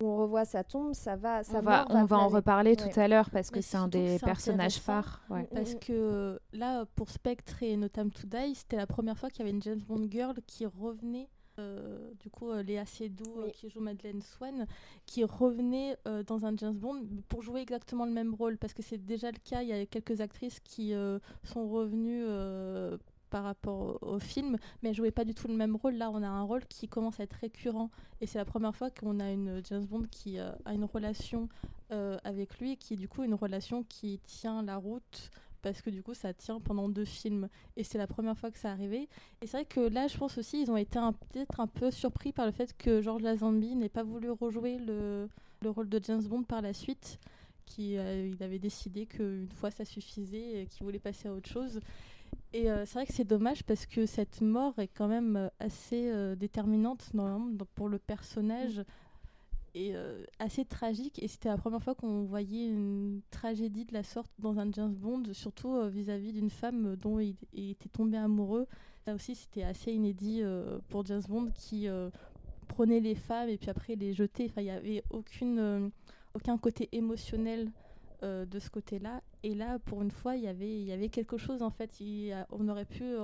on 0.00 0.16
revoit 0.16 0.44
sa 0.44 0.64
tombe, 0.64 0.94
ça 0.94 1.16
va, 1.16 1.42
ça 1.42 1.58
on 1.58 1.62
va, 1.62 1.86
on 1.90 2.04
va 2.04 2.18
en 2.18 2.28
reparler 2.28 2.76
tout 2.76 3.00
à 3.00 3.08
l'heure 3.08 3.30
parce 3.30 3.50
que 3.50 3.60
c'est 3.60 3.76
un 3.76 3.88
des 3.88 4.18
personnages 4.18 4.78
phares. 4.78 5.22
Ouais. 5.30 5.42
Mm, 5.42 5.54
parce 5.54 5.74
mm. 5.74 5.78
que 5.78 6.40
là, 6.52 6.84
pour 6.94 7.10
Spectre 7.10 7.62
et 7.62 7.76
No 7.76 7.88
Time 7.88 8.10
to 8.10 8.26
Die, 8.26 8.54
c'était 8.54 8.76
la 8.76 8.86
première 8.86 9.18
fois 9.18 9.30
qu'il 9.30 9.40
y 9.40 9.42
avait 9.42 9.56
une 9.56 9.62
James 9.62 9.80
Bond 9.80 10.06
girl 10.10 10.34
qui 10.46 10.66
revenait 10.66 11.28
euh, 11.58 12.12
du 12.20 12.28
coup 12.28 12.50
euh, 12.50 12.62
Léa 12.62 12.84
Seydoux 12.84 13.40
euh, 13.40 13.48
qui 13.48 13.70
joue 13.70 13.80
Madeleine 13.80 14.20
Swan, 14.20 14.66
qui 15.06 15.24
revenait 15.24 15.96
dans 16.26 16.44
un 16.44 16.54
James 16.56 16.76
Bond 16.76 17.02
pour 17.28 17.42
jouer 17.42 17.60
exactement 17.60 18.04
le 18.04 18.12
même 18.12 18.34
rôle, 18.34 18.58
parce 18.58 18.74
que 18.74 18.82
c'est 18.82 18.98
déjà 18.98 19.30
le 19.30 19.38
cas, 19.42 19.62
il 19.62 19.68
y 19.68 19.72
a 19.72 19.86
quelques 19.86 20.20
actrices 20.20 20.60
qui 20.60 20.92
sont 21.44 21.68
revenues 21.68 22.24
par 23.30 23.44
rapport 23.44 23.98
au, 24.02 24.18
film, 24.18 24.56
mais 24.82 24.90
elles 24.90 24.94
jouaient 24.94 25.10
pas 25.10 25.24
du 25.24 25.34
tout 25.34 25.48
le 25.48 25.54
même 25.54 25.76
rôle. 25.76 25.94
Là, 25.94 26.10
on 26.10 26.22
a 26.22 26.28
un 26.28 26.42
rôle 26.42 26.64
qui 26.66 26.88
commence 26.88 27.20
à 27.20 27.24
être 27.24 27.36
récurrent, 27.40 27.90
et 28.20 28.26
c'est 28.26 28.38
la 28.38 28.44
première 28.44 28.74
fois 28.74 28.90
qu'on 28.90 29.20
a 29.20 29.30
une 29.30 29.60
James 29.68 29.84
Bond 29.84 30.04
qui 30.10 30.38
a 30.38 30.56
une 30.72 30.84
relation 30.84 31.48
avec 31.90 32.58
lui, 32.58 32.76
qui 32.76 32.94
est 32.94 32.96
du 32.96 33.08
coup 33.08 33.22
une 33.22 33.34
relation 33.34 33.84
qui 33.84 34.20
tient 34.26 34.62
la 34.62 34.76
route 34.76 35.30
parce 35.66 35.82
que 35.82 35.90
du 35.90 36.00
coup 36.00 36.14
ça 36.14 36.32
tient 36.32 36.60
pendant 36.60 36.88
deux 36.88 37.04
films. 37.04 37.48
Et 37.76 37.82
c'est 37.82 37.98
la 37.98 38.06
première 38.06 38.38
fois 38.38 38.52
que 38.52 38.58
ça 38.58 38.70
arrivait. 38.70 39.08
Et 39.40 39.46
c'est 39.46 39.56
vrai 39.56 39.64
que 39.64 39.80
là 39.80 40.06
je 40.06 40.16
pense 40.16 40.38
aussi 40.38 40.62
ils 40.62 40.70
ont 40.70 40.76
été 40.76 41.00
peut-être 41.32 41.58
un 41.58 41.66
peu 41.66 41.90
surpris 41.90 42.32
par 42.32 42.46
le 42.46 42.52
fait 42.52 42.76
que 42.76 43.00
George 43.00 43.22
Lazenby 43.22 43.74
n'ait 43.74 43.88
pas 43.88 44.04
voulu 44.04 44.30
rejouer 44.30 44.78
le, 44.78 45.28
le, 45.62 45.70
rôle 45.70 45.88
de 45.88 46.00
James 46.04 46.22
Bond 46.22 46.44
par 46.44 46.62
la 46.62 46.72
suite 46.72 47.18
qui 47.64 47.96
euh, 47.96 48.32
avait 48.40 48.60
décidé 48.60 49.06
qu'une 49.06 49.50
fois 49.50 49.72
ça 49.72 49.84
suffisait 49.84 50.62
et 50.62 50.66
qu'il 50.66 50.84
voulait 50.84 51.00
passer 51.00 51.26
à 51.26 51.32
autre 51.32 51.48
chose 51.48 51.80
et 52.52 52.70
euh, 52.70 52.86
c'est 52.86 52.94
vrai 52.94 53.06
que 53.06 53.12
c'est 53.12 53.24
dommage 53.24 53.64
parce 53.64 53.86
que 53.86 54.06
cette 54.06 54.40
mort 54.40 54.78
est 54.78 54.88
quand 54.88 55.08
même 55.08 55.36
euh, 55.36 55.48
assez 55.58 56.36
déterminante 56.36 57.12
normalement 57.14 57.50
pour 57.74 57.88
le 57.88 57.98
personnage 57.98 58.82
euh, 59.76 60.24
assez 60.38 60.64
tragique. 60.64 61.22
Et 61.22 61.28
c'était 61.28 61.48
la 61.48 61.58
première 61.58 61.82
fois 61.82 61.94
qu'on 61.94 62.24
voyait 62.24 62.66
une 62.66 63.20
tragédie 63.30 63.84
de 63.84 63.92
la 63.92 64.02
sorte 64.02 64.30
dans 64.38 64.58
un 64.58 64.70
James 64.72 64.94
Bond, 64.94 65.24
surtout 65.32 65.74
euh, 65.74 65.88
vis-à-vis 65.88 66.32
d'une 66.32 66.48
femme 66.48 66.96
dont 66.96 67.18
il, 67.18 67.36
était 67.52 67.90
tombé 67.90 68.16
amoureux. 68.16 68.66
Là 69.06 69.14
aussi, 69.14 69.34
c'était 69.34 69.64
assez 69.64 69.92
inédit 69.92 70.40
euh, 70.42 70.78
pour 70.88 71.04
James 71.06 71.22
Bond 71.28 71.50
qui 71.54 71.88
prenait 72.68 73.00
les 73.00 73.14
femmes 73.14 73.50
et 73.50 73.58
puis 73.58 73.68
après 73.68 73.96
les 73.96 74.14
jetait. 74.14 74.46
Enfin, 74.46 74.62
il 74.62 74.64
n'y 74.64 74.70
avait 74.70 75.04
aucune, 75.10 75.90
aucun 76.34 76.56
côté 76.56 76.88
émotionnel 76.92 77.70
de 78.22 78.58
ce 78.58 78.70
côté-là. 78.70 79.22
Et 79.42 79.54
là, 79.54 79.78
pour 79.78 80.02
une 80.02 80.10
fois, 80.10 80.36
il 80.36 80.42
y 80.44 80.48
avait, 80.48 80.70
il 80.70 80.84
y 80.84 80.92
avait 80.92 81.08
quelque 81.08 81.36
chose 81.36 81.62
en 81.62 81.70
fait. 81.70 82.00
on 82.50 82.68
aurait 82.68 82.84
pu 82.84 83.14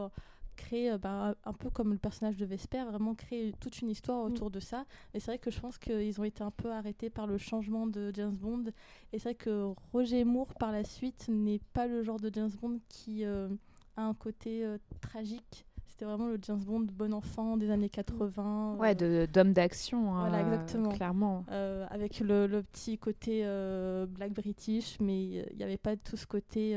créer, 0.57 0.91
euh, 0.91 0.99
bah, 0.99 1.35
un 1.45 1.53
peu 1.53 1.71
comme 1.71 1.93
le 1.93 1.99
personnage 1.99 2.37
de 2.37 2.45
Vesper, 2.45 2.85
vraiment 2.85 3.15
créer 3.15 3.53
toute 3.61 3.81
une 3.81 3.91
histoire 3.91 4.23
mm. 4.23 4.33
autour 4.33 4.51
de 4.51 4.61
ça. 4.61 4.85
Et 5.15 5.21
c'est 5.21 5.33
vrai 5.33 5.39
que 5.39 5.51
je 5.51 5.61
pense 5.61 5.79
qu'ils 5.79 6.21
ont 6.21 6.25
été 6.25 6.43
un 6.43 6.51
peu 6.51 6.71
arrêtés 6.73 7.11
par 7.11 7.27
le 7.27 7.39
changement 7.39 7.87
de 7.87 8.11
James 8.15 8.37
Bond. 8.37 8.65
Et 9.13 9.19
c'est 9.19 9.31
vrai 9.31 9.35
que 9.35 9.73
Roger 9.93 10.25
Moore, 10.25 10.55
par 10.55 10.73
la 10.73 10.85
suite, 10.85 11.29
n'est 11.29 11.61
pas 11.73 11.87
le 11.87 12.03
genre 12.03 12.21
de 12.21 12.31
James 12.33 12.53
Bond 12.61 12.79
qui 12.89 13.25
euh, 13.25 13.49
a 13.97 14.05
un 14.05 14.15
côté 14.15 14.65
euh, 14.65 14.79
tragique. 15.01 15.67
C'était 15.93 16.07
vraiment 16.07 16.27
le 16.27 16.39
James 16.43 16.63
Bond 16.65 16.87
bon 16.93 17.13
enfant 17.15 17.57
des 17.57 17.71
années 17.71 17.89
80. 17.89 18.77
Ouais, 18.79 18.95
d'homme 18.95 19.53
d'action. 19.53 20.15
Hein, 20.15 20.29
voilà, 20.29 20.41
exactement. 20.41 20.91
Clairement. 20.91 21.45
avec 21.91 22.21
le, 22.21 22.47
le, 22.47 22.63
petit 22.63 22.99
côté 22.99 23.43
black 24.09 24.33
british, 24.33 24.97
mais 25.01 25.23
il 25.23 25.57
n'y 25.57 25.65
avait 25.65 25.77
pas 25.77 25.97
tout 25.97 26.17
ce 26.17 26.27
côté 26.27 26.77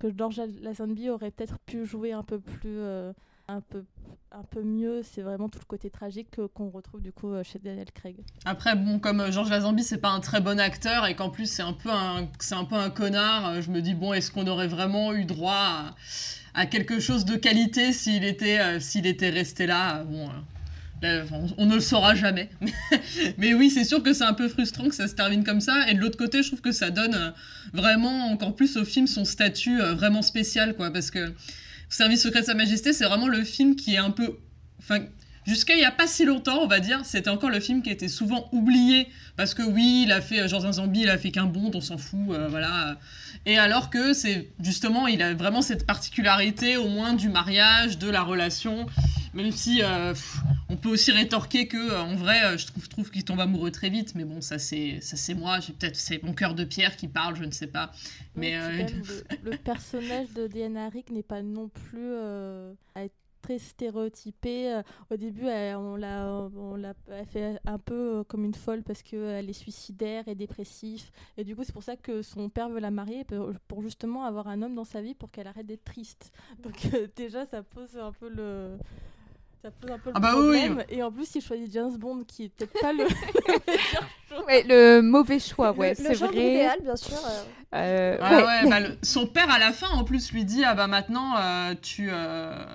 que 0.00 0.08
George 0.16 0.40
Lazenby 0.62 1.10
aurait 1.10 1.30
peut-être 1.30 1.58
pu 1.60 1.84
jouer 1.84 2.12
un 2.12 2.24
peu 2.24 2.40
plus 2.40 2.78
euh, 2.80 3.12
un 3.46 3.60
peu 3.60 3.84
un 4.32 4.42
peu 4.44 4.62
mieux 4.62 5.02
c'est 5.02 5.22
vraiment 5.22 5.48
tout 5.48 5.58
le 5.58 5.66
côté 5.66 5.90
tragique 5.90 6.28
qu'on 6.54 6.70
retrouve 6.70 7.02
du 7.02 7.12
coup 7.12 7.32
euh, 7.32 7.42
chez 7.42 7.58
Daniel 7.58 7.90
Craig 7.92 8.16
après 8.44 8.74
bon 8.76 8.98
comme 8.98 9.20
euh, 9.20 9.30
George 9.30 9.50
Lazenby 9.50 9.82
c'est 9.82 9.98
pas 9.98 10.10
un 10.10 10.20
très 10.20 10.40
bon 10.40 10.58
acteur 10.58 11.06
et 11.06 11.14
qu'en 11.14 11.30
plus 11.30 11.46
c'est 11.46 11.62
un 11.62 11.72
peu 11.72 11.90
un 11.90 12.28
c'est 12.38 12.54
un 12.54 12.64
peu 12.64 12.76
un 12.76 12.90
connard 12.90 13.60
je 13.60 13.70
me 13.70 13.82
dis 13.82 13.94
bon 13.94 14.12
est-ce 14.12 14.30
qu'on 14.30 14.46
aurait 14.46 14.68
vraiment 14.68 15.12
eu 15.12 15.24
droit 15.24 15.52
à, 15.54 15.94
quelque 16.70 17.00
chose 17.00 17.24
de 17.24 17.36
qualité 17.36 17.92
s'il 17.92 18.24
était 18.24 18.80
s'il 18.80 19.06
était 19.06 19.30
resté 19.30 19.66
là 19.66 20.04
bon 20.04 20.28
on, 21.56 21.66
ne 21.66 21.74
le 21.74 21.80
saura 21.80 22.14
jamais. 22.14 22.50
Mais 23.38 23.54
oui, 23.54 23.70
c'est 23.70 23.84
sûr 23.84 24.02
que 24.02 24.12
c'est 24.12 24.24
un 24.24 24.34
peu 24.34 24.48
frustrant 24.48 24.88
que 24.88 24.94
ça 24.94 25.08
se 25.08 25.14
termine 25.14 25.44
comme 25.44 25.60
ça. 25.60 25.88
Et 25.88 25.94
de 25.94 26.00
l'autre 26.00 26.18
côté, 26.18 26.42
je 26.42 26.48
trouve 26.48 26.60
que 26.60 26.72
ça 26.72 26.90
donne 26.90 27.14
euh, 27.14 27.30
vraiment 27.72 28.26
encore 28.30 28.54
plus 28.54 28.76
au 28.76 28.84
film 28.84 29.06
son 29.06 29.24
statut 29.24 29.80
euh, 29.80 29.94
vraiment 29.94 30.22
spécial, 30.22 30.74
quoi. 30.74 30.90
Parce 30.92 31.10
que 31.10 31.32
Service 31.88 32.22
secret 32.22 32.40
de 32.40 32.46
Sa 32.46 32.54
Majesté, 32.54 32.92
c'est 32.92 33.04
vraiment 33.04 33.28
le 33.28 33.44
film 33.44 33.76
qui 33.76 33.94
est 33.94 33.98
un 33.98 34.10
peu. 34.10 34.36
Jusqu'à 35.50 35.74
il 35.74 35.78
n'y 35.78 35.84
a 35.84 35.90
pas 35.90 36.06
si 36.06 36.24
longtemps, 36.24 36.60
on 36.62 36.68
va 36.68 36.78
dire, 36.78 37.04
c'était 37.04 37.28
encore 37.28 37.50
le 37.50 37.58
film 37.58 37.82
qui 37.82 37.90
était 37.90 38.08
souvent 38.08 38.48
oublié. 38.52 39.08
Parce 39.36 39.52
que 39.52 39.62
oui, 39.62 40.04
il 40.04 40.12
a 40.12 40.20
fait 40.20 40.46
genre 40.48 40.64
un 40.64 40.72
zombie, 40.72 41.00
il 41.00 41.10
a 41.10 41.18
fait 41.18 41.32
qu'un 41.32 41.46
bond, 41.46 41.72
on 41.74 41.80
s'en 41.80 41.98
fout, 41.98 42.30
euh, 42.30 42.46
voilà. 42.48 42.96
Et 43.46 43.58
alors 43.58 43.90
que 43.90 44.12
c'est 44.12 44.48
justement, 44.60 45.08
il 45.08 45.22
a 45.22 45.34
vraiment 45.34 45.62
cette 45.62 45.86
particularité, 45.86 46.76
au 46.76 46.88
moins 46.88 47.14
du 47.14 47.28
mariage, 47.28 47.98
de 47.98 48.08
la 48.08 48.22
relation. 48.22 48.86
Même 49.32 49.52
si 49.52 49.80
euh, 49.82 50.12
on 50.68 50.76
peut 50.76 50.88
aussi 50.88 51.12
rétorquer 51.12 51.68
que 51.68 51.76
euh, 51.76 52.02
en 52.02 52.16
vrai, 52.16 52.42
euh, 52.44 52.58
je 52.58 52.66
trouve, 52.66 52.88
trouve 52.88 53.10
qu'il 53.10 53.24
tombe 53.24 53.38
amoureux 53.38 53.70
très 53.70 53.88
vite, 53.88 54.14
mais 54.16 54.24
bon, 54.24 54.40
ça 54.40 54.58
c'est 54.58 55.00
ça 55.00 55.16
c'est 55.16 55.34
moi. 55.34 55.60
J'ai 55.60 55.72
peut-être 55.72 55.96
c'est 55.96 56.22
mon 56.22 56.32
cœur 56.32 56.54
de 56.54 56.64
pierre 56.64 56.96
qui 56.96 57.06
parle, 57.06 57.36
je 57.36 57.44
ne 57.44 57.52
sais 57.52 57.68
pas. 57.68 57.92
Mais 58.34 58.58
le, 59.44 59.56
personnage 59.56 60.30
de 60.34 60.48
Diana 60.48 60.88
Rick 60.88 61.10
n'est 61.10 61.22
pas 61.22 61.42
non 61.42 61.68
plus 61.68 62.14
à 62.94 63.04
être 63.04 63.14
très 63.40 63.58
stéréotypée. 63.58 64.80
Au 65.10 65.16
début, 65.16 65.46
on 65.46 65.96
l'a 65.96 66.48
on 66.56 66.76
l'a 66.76 66.94
fait 67.26 67.58
un 67.64 67.78
peu 67.78 68.24
comme 68.28 68.44
une 68.44 68.54
folle 68.54 68.82
parce 68.82 69.02
qu'elle 69.02 69.48
est 69.48 69.54
suicidaire 69.54 70.28
et 70.28 70.34
dépressive. 70.34 71.10
Et 71.36 71.44
du 71.44 71.56
coup, 71.56 71.64
c'est 71.64 71.72
pour 71.72 71.82
ça 71.82 71.96
que 71.96 72.22
son 72.22 72.48
père 72.48 72.68
veut 72.68 72.80
la 72.80 72.90
marier 72.90 73.24
pour 73.68 73.82
justement 73.82 74.24
avoir 74.24 74.48
un 74.48 74.62
homme 74.62 74.74
dans 74.74 74.84
sa 74.84 75.02
vie 75.02 75.14
pour 75.14 75.30
qu'elle 75.30 75.46
arrête 75.46 75.66
d'être 75.66 75.84
triste. 75.84 76.32
Donc 76.62 76.88
déjà, 77.16 77.46
ça 77.46 77.62
pose 77.62 77.96
un 77.96 78.12
peu 78.12 78.28
le 78.28 78.76
ça 79.62 79.70
pose 79.70 79.90
un 79.90 79.98
peu 79.98 80.10
le 80.10 80.16
ah 80.16 80.20
bah 80.20 80.32
problème. 80.32 80.84
Et 80.88 81.02
en 81.02 81.12
plus, 81.12 81.34
il 81.34 81.42
choisit 81.42 81.70
James 81.72 81.94
Bond, 81.96 82.24
qui 82.26 82.44
est 82.44 82.48
peut-être 82.48 82.72
pas 82.80 82.92
le, 82.94 83.04
le 84.68 85.00
mauvais 85.02 85.38
choix. 85.38 85.72
Ouais, 85.72 85.94
c'est 85.94 86.14
vrai. 86.14 86.30
idéal, 86.30 86.78
bien 86.82 86.96
sûr. 86.96 87.18
Euh. 87.18 87.44
Euh, 87.74 88.18
ah 88.20 88.64
bah, 88.68 88.78
son 89.02 89.26
père, 89.26 89.50
à 89.50 89.58
la 89.58 89.72
fin, 89.72 89.88
en 89.88 90.02
plus, 90.04 90.32
lui 90.32 90.46
dit 90.46 90.64
Ah 90.64 90.74
bah 90.74 90.86
maintenant, 90.86 91.34
euh, 91.36 91.74
tu, 91.80 92.10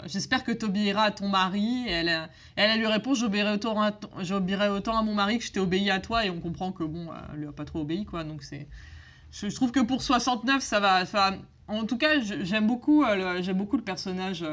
j'espère 0.06 0.44
que 0.44 0.52
tu 0.52 0.66
obéiras 0.66 1.06
à 1.06 1.12
ton 1.12 1.28
mari. 1.28 1.86
Et 1.88 1.92
elle, 1.92 2.30
elle, 2.56 2.78
lui 2.78 2.88
répond 2.88 3.16
J'obéirai 3.16 3.54
autant, 3.54 3.82
à 3.82 3.92
autant 4.70 4.98
à 4.98 5.02
mon 5.02 5.16
mari 5.16 5.40
que 5.40 5.44
je 5.44 5.52
t'ai 5.52 5.60
obéi 5.60 5.90
à 5.90 6.00
toi. 6.00 6.24
Et 6.24 6.30
on 6.30 6.40
comprend 6.40 6.72
que, 6.72 6.84
bon, 6.84 7.08
elle 7.34 7.40
lui 7.40 7.48
a 7.48 7.52
pas 7.52 7.66
trop 7.66 7.80
obéi, 7.80 8.06
quoi. 8.06 8.24
Donc, 8.24 8.44
c'est. 8.44 8.68
Je, 9.32 9.48
trouve 9.48 9.72
que 9.72 9.80
pour 9.80 10.04
69, 10.04 10.62
ça 10.62 10.80
va. 10.80 11.04
en 11.68 11.86
tout 11.86 11.98
cas, 11.98 12.20
j'aime 12.20 12.68
beaucoup, 12.68 13.04
j'aime 13.42 13.58
beaucoup 13.58 13.76
le 13.76 13.84
personnage 13.84 14.46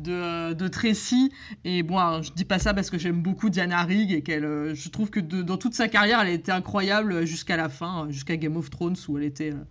de, 0.00 0.52
de 0.52 0.68
Tracy. 0.68 1.32
Et 1.64 1.82
bon, 1.82 2.22
je 2.22 2.32
dis 2.32 2.44
pas 2.44 2.58
ça 2.58 2.74
parce 2.74 2.90
que 2.90 2.98
j'aime 2.98 3.22
beaucoup 3.22 3.50
Diana 3.50 3.82
Rigg 3.82 4.12
et 4.12 4.22
qu'elle, 4.22 4.44
euh, 4.44 4.74
je 4.74 4.88
trouve 4.88 5.10
que 5.10 5.20
dans 5.20 5.56
toute 5.56 5.74
sa 5.74 5.88
carrière, 5.88 6.20
elle 6.20 6.28
été 6.28 6.52
incroyable 6.52 7.26
jusqu'à 7.26 7.56
la 7.56 7.68
fin, 7.68 8.06
jusqu'à 8.10 8.36
Game 8.36 8.56
of 8.56 8.70
Thrones 8.70 8.96
où 9.08 9.18
elle 9.18 9.24
était, 9.24 9.52
euh, 9.52 9.64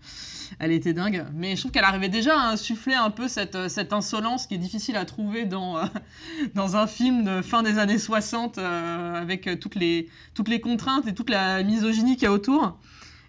elle 0.59 0.71
était 0.71 0.93
dingue. 0.93 1.25
Mais 1.33 1.55
je 1.55 1.61
trouve 1.61 1.71
qu'elle 1.71 1.83
arrivait 1.83 2.09
déjà 2.09 2.39
à 2.39 2.51
insuffler 2.51 2.93
un 2.93 3.09
peu 3.09 3.27
cette, 3.27 3.55
euh, 3.55 3.69
cette 3.69 3.93
insolence 3.93 4.47
qui 4.47 4.55
est 4.55 4.59
difficile 4.59 4.95
à 4.97 5.05
trouver 5.05 5.45
dans, 5.45 5.77
dans 6.55 6.75
un 6.75 6.87
film 6.87 7.23
de 7.23 7.41
fin 7.41 7.63
des 7.63 7.77
années 7.77 7.99
60 7.99 8.57
avec 8.57 9.59
toutes 9.59 9.75
les, 9.75 10.09
toutes 10.33 10.49
les 10.49 10.59
contraintes 10.61 11.07
et 11.07 11.13
toute 11.13 11.29
la 11.29 11.63
misogynie 11.63 12.15
qu'il 12.15 12.23
y 12.23 12.27
a 12.27 12.31
autour. 12.31 12.77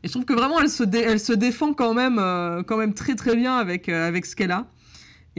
Et 0.03 0.09
je 0.09 0.13
trouve 0.13 0.25
que 0.25 0.33
vraiment 0.33 0.61
elle 0.61 0.71
se, 0.71 0.85
elle 0.97 1.21
se 1.21 1.33
défend 1.33 1.75
quand 1.75 1.95
même, 1.95 2.17
quand 2.67 2.77
même 2.77 2.95
très 2.95 3.15
très 3.15 3.37
bien 3.37 3.57
avec, 3.57 3.89
avec 3.89 4.27
ce 4.27 4.35
qu'elle 4.35 4.53
a. 4.53 4.67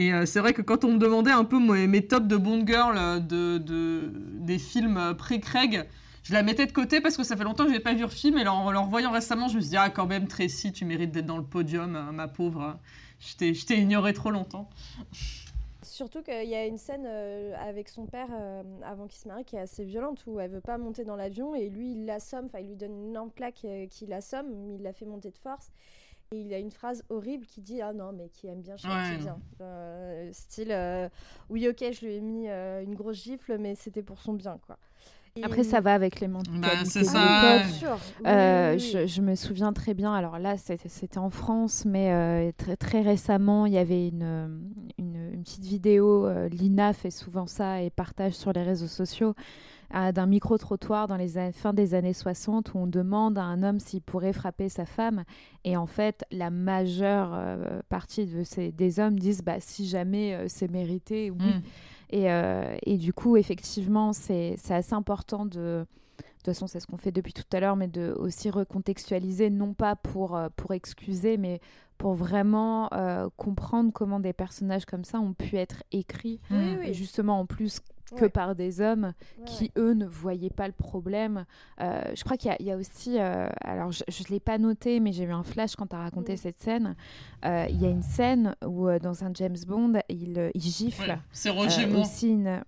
Et 0.02 0.12
euh, 0.14 0.26
c'est 0.26 0.40
vrai 0.40 0.54
que 0.54 0.64
quand 0.64 0.84
on 0.84 0.94
me 0.94 0.98
demandait 0.98 1.32
un 1.32 1.44
peu 1.44 1.60
mes, 1.60 2.08
tops 2.08 2.26
de 2.26 2.36
Bond 2.36 2.66
Girl 2.66 2.98
euh, 2.98 3.20
de, 3.20 4.12
des 4.40 4.58
films 4.58 4.98
euh, 4.98 5.14
pré-Craig, 5.14 5.88
je 6.24 6.34
la 6.34 6.42
mettais 6.42 6.66
de 6.66 6.72
côté 6.72 7.02
parce 7.02 7.18
que 7.18 7.24
ça 7.24 7.38
fait 7.38 7.44
longtemps 7.44 7.68
que 7.68 7.74
je 7.74 7.78
pas 7.78 7.94
vu 7.94 8.02
le 8.02 8.08
film. 8.08 8.40
Et 8.40 8.48
en 8.48 8.72
le 8.72 8.80
revoyant 8.80 9.12
récemment, 9.12 9.48
je 9.48 9.58
me 9.58 9.62
suis 9.62 9.70
dit, 9.70 9.78
ah, 9.78 9.92
quand 9.92 10.08
même, 10.08 10.28
Tracy, 10.28 10.74
tu 10.74 10.86
mérites 10.86 11.12
d'être 11.12 11.28
dans 11.28 11.38
le 11.38 11.44
podium, 11.44 12.12
ma 12.14 12.28
pauvre. 12.28 12.80
Je 13.20 13.36
t'ai 13.64 13.78
ignoré 13.78 14.14
trop 14.14 14.32
longtemps. 14.32 14.68
Surtout 15.84 16.24
qu'il 16.24 16.50
y 16.50 16.56
a 16.56 16.66
une 16.66 16.80
scène 16.80 17.06
avec 17.06 17.88
son 17.88 18.08
père 18.08 18.30
avant 18.84 19.06
qu'il 19.06 19.20
se 19.20 19.28
marie 19.28 19.46
qui 19.46 19.56
est 19.56 19.60
assez 19.60 19.84
violente 19.84 20.24
où 20.26 20.40
elle 20.40 20.50
veut 20.50 20.62
pas 20.62 20.80
monter 20.80 21.04
dans 21.04 21.16
l'avion 21.16 21.54
et 21.54 21.70
lui 21.70 21.92
il 21.92 22.06
l'assomme, 22.06 22.46
enfin 22.46 22.60
il 22.60 22.70
lui 22.70 22.76
donne 22.76 22.94
une 22.94 23.10
énorme 23.10 23.30
plaque 23.30 23.68
qui 23.92 24.08
l'assomme, 24.08 24.52
il 24.52 24.82
la 24.82 24.94
fait 24.94 25.06
monter 25.06 25.30
de 25.30 25.38
force. 25.38 25.72
Et 26.34 26.40
il 26.40 26.54
a 26.54 26.60
une 26.60 26.72
phrase 26.72 27.04
horrible 27.10 27.46
qui 27.46 27.62
dit 27.62 27.82
Ah 27.82 27.94
non, 27.94 28.14
mais 28.14 28.30
qui 28.30 28.48
aime 28.48 28.62
bien 28.62 28.78
châtie 28.78 29.18
bien. 29.18 29.38
style 30.32 31.10
Oui, 31.50 31.68
ok, 31.68 31.84
je 31.92 32.06
lui 32.06 32.16
ai 32.16 32.22
mis 32.22 32.48
une 32.48 32.96
grosse 32.96 33.22
gifle, 33.22 33.58
mais 33.58 33.76
c'était 33.76 34.04
pour 34.04 34.20
son 34.20 34.34
bien, 34.34 34.58
quoi. 34.66 34.78
Après, 35.44 35.64
ça 35.64 35.80
va 35.80 35.94
avec 35.94 36.20
les 36.20 36.28
mentalités. 36.28 36.62
Bah, 36.62 36.84
c'est 36.84 37.06
ça. 37.06 37.62
Euh, 38.26 38.78
je, 38.78 39.08
je, 39.08 39.22
me 39.22 39.36
souviens 39.36 39.72
très 39.72 39.94
bien. 39.94 40.14
Alors 40.14 40.40
là, 40.40 40.56
c'était 40.58 41.18
en 41.18 41.30
France, 41.30 41.86
mais 41.86 42.12
euh, 42.12 42.52
très, 42.58 42.76
très 42.76 43.02
récemment, 43.02 43.66
il 43.66 43.74
y 43.74 43.78
avait 43.78 44.10
une, 44.10 44.72
une, 44.98 45.32
une 45.34 45.44
petite 45.44 45.64
vidéo. 45.64 46.28
Euh, 46.28 46.50
Lina 46.50 46.92
fait 46.92 47.12
souvent 47.12 47.48
ça 47.48 47.82
et 47.82 47.90
partage 47.90 48.34
sur 48.34 48.52
les 48.52 48.64
réseaux 48.64 48.88
sociaux 48.88 49.34
d'un 49.92 50.26
micro-trottoir 50.26 51.08
dans 51.08 51.18
les 51.18 51.52
fins 51.52 51.74
des 51.74 51.94
années 51.94 52.14
60 52.14 52.74
où 52.74 52.80
on 52.80 52.88
demande 52.88 53.38
à 53.38 53.44
un 53.44 53.64
homme 53.64 53.80
s'il 53.80 54.02
pourrait 54.02 54.34
frapper 54.34 54.70
sa 54.70 54.86
femme. 54.86 55.24
Et 55.64 55.78
en 55.78 55.88
fait, 55.88 56.24
la 56.32 56.50
majeure 56.50 57.38
partie 57.90 58.26
de 58.26 58.44
ces, 58.44 58.72
des 58.72 59.00
hommes 59.00 59.20
disent 59.20 59.44
bah, 59.44 59.60
si 59.60 59.88
jamais 59.88 60.48
c'est 60.48 60.72
mérité, 60.72 61.32
oui. 61.32 61.46
Mm. 61.46 61.62
Euh, 62.14 62.78
et, 62.84 62.98
du 62.98 63.14
coup, 63.14 63.38
effectivement, 63.38 64.14
c'est 64.14 64.58
assez 64.70 64.94
important 64.94 65.46
de. 65.46 65.86
De 66.42 66.46
toute 66.46 66.56
façon, 66.56 66.66
c'est 66.66 66.80
ce 66.80 66.88
qu'on 66.88 66.98
fait 66.98 67.12
depuis 67.12 67.34
tout 67.34 67.44
à 67.52 67.60
l'heure, 67.60 67.76
mais 67.76 67.88
de 67.88 68.16
aussi 68.18 68.50
recontextualiser, 68.50 69.52
non 69.52 69.74
pas 69.74 69.96
pour, 69.96 70.36
euh, 70.36 70.50
pour 70.56 70.74
excuser, 70.74 71.38
mais 71.38 71.62
pour 72.00 72.16
vraiment 72.16 72.90
euh, 72.94 73.30
comprendre 73.38 73.94
comment 73.94 74.20
des 74.20 74.34
personnages 74.34 74.86
comme 74.86 75.04
ça 75.04 75.20
ont 75.20 75.34
pu 75.34 75.58
être 75.58 75.84
écrits. 75.92 76.40
Et 76.84 76.94
justement, 76.94 77.40
en 77.40 77.46
plus, 77.46 77.82
que 78.16 78.26
par 78.26 78.56
des 78.56 78.82
hommes 78.82 79.14
qui, 79.46 79.72
eux, 79.78 79.94
ne 79.94 80.06
voyaient 80.06 80.50
pas 80.50 80.68
le 80.68 80.74
problème. 80.74 81.46
Euh, 81.80 82.04
je 82.16 82.24
crois 82.24 82.38
qu'il 82.38 82.54
y, 82.60 82.72
a 82.72 82.78
aussi, 82.78 83.20
euh, 83.20 83.48
alors 83.62 83.92
je 83.92 84.04
ne 84.04 84.28
l'ai 84.30 84.40
pas 84.40 84.58
noté, 84.58 85.00
mais 85.00 85.12
j'ai 85.12 85.24
eu 85.24 85.32
un 85.32 85.44
flash 85.44 85.76
quand 85.76 85.88
tu 85.88 85.96
as 85.96 86.00
raconté 86.00 86.38
cette 86.38 86.60
scène. 86.62 86.96
Euh, 87.46 87.66
il 87.70 87.82
y 87.82 87.86
a 87.86 87.90
une 87.90 88.04
scène 88.04 88.56
où, 88.66 88.88
dans 89.00 89.24
un 89.24 89.32
James 89.34 89.58
Bond, 89.68 89.94
il, 90.10 90.52
il 90.54 90.62
gifle. 90.62 91.18
c'est 91.32 91.50
Roger 91.50 91.86
Moore. 91.86 92.02
Aussi 92.02 92.30
une... 92.30 92.64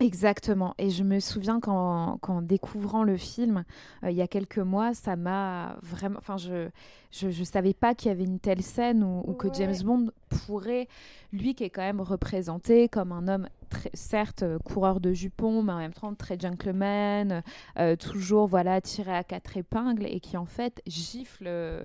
Exactement. 0.00 0.74
Et 0.78 0.88
je 0.88 1.04
me 1.04 1.20
souviens 1.20 1.60
qu'en 1.60 2.18
découvrant 2.40 3.04
le 3.04 3.18
film, 3.18 3.64
il 4.02 4.12
y 4.12 4.22
a 4.22 4.26
quelques 4.26 4.58
mois, 4.58 4.94
ça 4.94 5.14
m'a 5.14 5.76
vraiment... 5.82 6.18
Enfin, 6.18 6.38
je 6.38 6.68
je 7.10 7.26
ne 7.26 7.44
savais 7.44 7.74
pas 7.74 7.94
qu'il 7.94 8.08
y 8.08 8.12
avait 8.12 8.24
une 8.24 8.38
telle 8.38 8.62
scène 8.62 9.02
où, 9.02 9.34
que 9.34 9.48
James 9.52 9.74
Bond 9.84 10.10
pourrait, 10.30 10.88
lui 11.32 11.54
qui 11.54 11.64
est 11.64 11.70
quand 11.70 11.82
même 11.82 12.00
représenté 12.00 12.88
comme 12.88 13.12
un 13.12 13.28
homme, 13.28 13.48
très, 13.70 13.90
certes 13.94 14.42
euh, 14.42 14.58
coureur 14.58 15.00
de 15.00 15.12
jupons, 15.12 15.62
mais 15.62 15.72
en 15.72 15.78
même 15.78 15.92
temps 15.92 16.14
très 16.14 16.38
gentleman, 16.38 17.42
euh, 17.78 17.96
toujours 17.96 18.46
voilà 18.46 18.80
tiré 18.80 19.14
à 19.14 19.24
quatre 19.24 19.56
épingles 19.56 20.06
et 20.06 20.20
qui 20.20 20.36
en 20.36 20.44
fait 20.44 20.82
gifle 20.86 21.44
euh, 21.46 21.82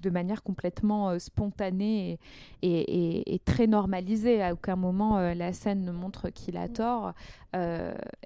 de 0.00 0.10
manière 0.10 0.42
complètement 0.42 1.18
spontanée 1.18 2.18
et, 2.62 3.34
et, 3.34 3.38
très 3.40 3.66
normalisée. 3.66 4.42
À 4.42 4.52
aucun 4.52 4.76
moment 4.76 5.18
la 5.34 5.52
scène 5.52 5.84
ne 5.84 5.92
montre 5.92 6.30
qu'il 6.30 6.56
a 6.56 6.68
tort. 6.68 7.12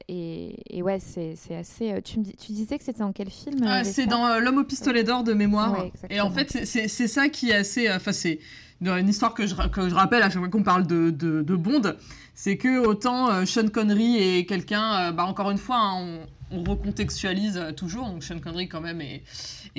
Et, 0.09 0.83
ouais, 0.83 0.99
c'est 1.01 1.35
assez. 1.55 2.01
Tu, 2.03 2.21
me 2.21 2.25
tu 2.25 2.53
disais 2.53 2.79
que 2.79 2.85
c'était 2.85 3.01
dans 3.01 3.13
quel 3.13 3.31
film 3.31 3.65
ah, 3.67 3.85
C'est 3.85 4.07
dans 4.07 4.39
L'homme 4.39 4.59
au 4.59 4.65
pistolet 4.65 5.03
d'or 5.03 5.25
de 5.25 5.33
mémoire. 5.33 5.87
et 6.11 6.21
en 6.21 6.31
fait, 6.31 6.65
c'est 6.65 6.89
ça 6.89 7.29
qui 7.29 7.51
est 7.51 7.57
assez. 7.57 7.91
Enfin, 7.91 8.13
c'est 8.13 8.39
une 8.81 9.09
histoire 9.09 9.35
que 9.35 9.47
je, 9.47 9.55
que 9.55 9.89
je 9.89 9.95
rappelle 9.95 10.23
à 10.23 10.31
chaque 10.31 10.39
fois 10.39 10.49
qu'on 10.49 10.63
parle 10.63 10.87
de, 10.87 11.11
de, 11.11 11.57
Bond. 11.57 11.95
C'est 12.35 12.57
que 12.57 12.79
autant 12.79 13.31
euh, 13.31 13.45
Sean 13.45 13.69
Connery 13.69 14.17
est 14.17 14.45
quelqu'un. 14.47 15.09
Euh, 15.09 15.13
bah, 15.13 15.25
encore 15.25 15.51
une 15.51 15.59
fois, 15.59 15.79
hein, 15.79 16.21
on, 16.53 16.63
recontextualise 16.63 17.57
euh, 17.57 17.73
toujours. 17.73 18.07
Donc, 18.07 18.23
Sean 18.23 18.39
Connery, 18.39 18.69
quand 18.69 18.81
même, 18.81 19.01
est, 19.01 19.23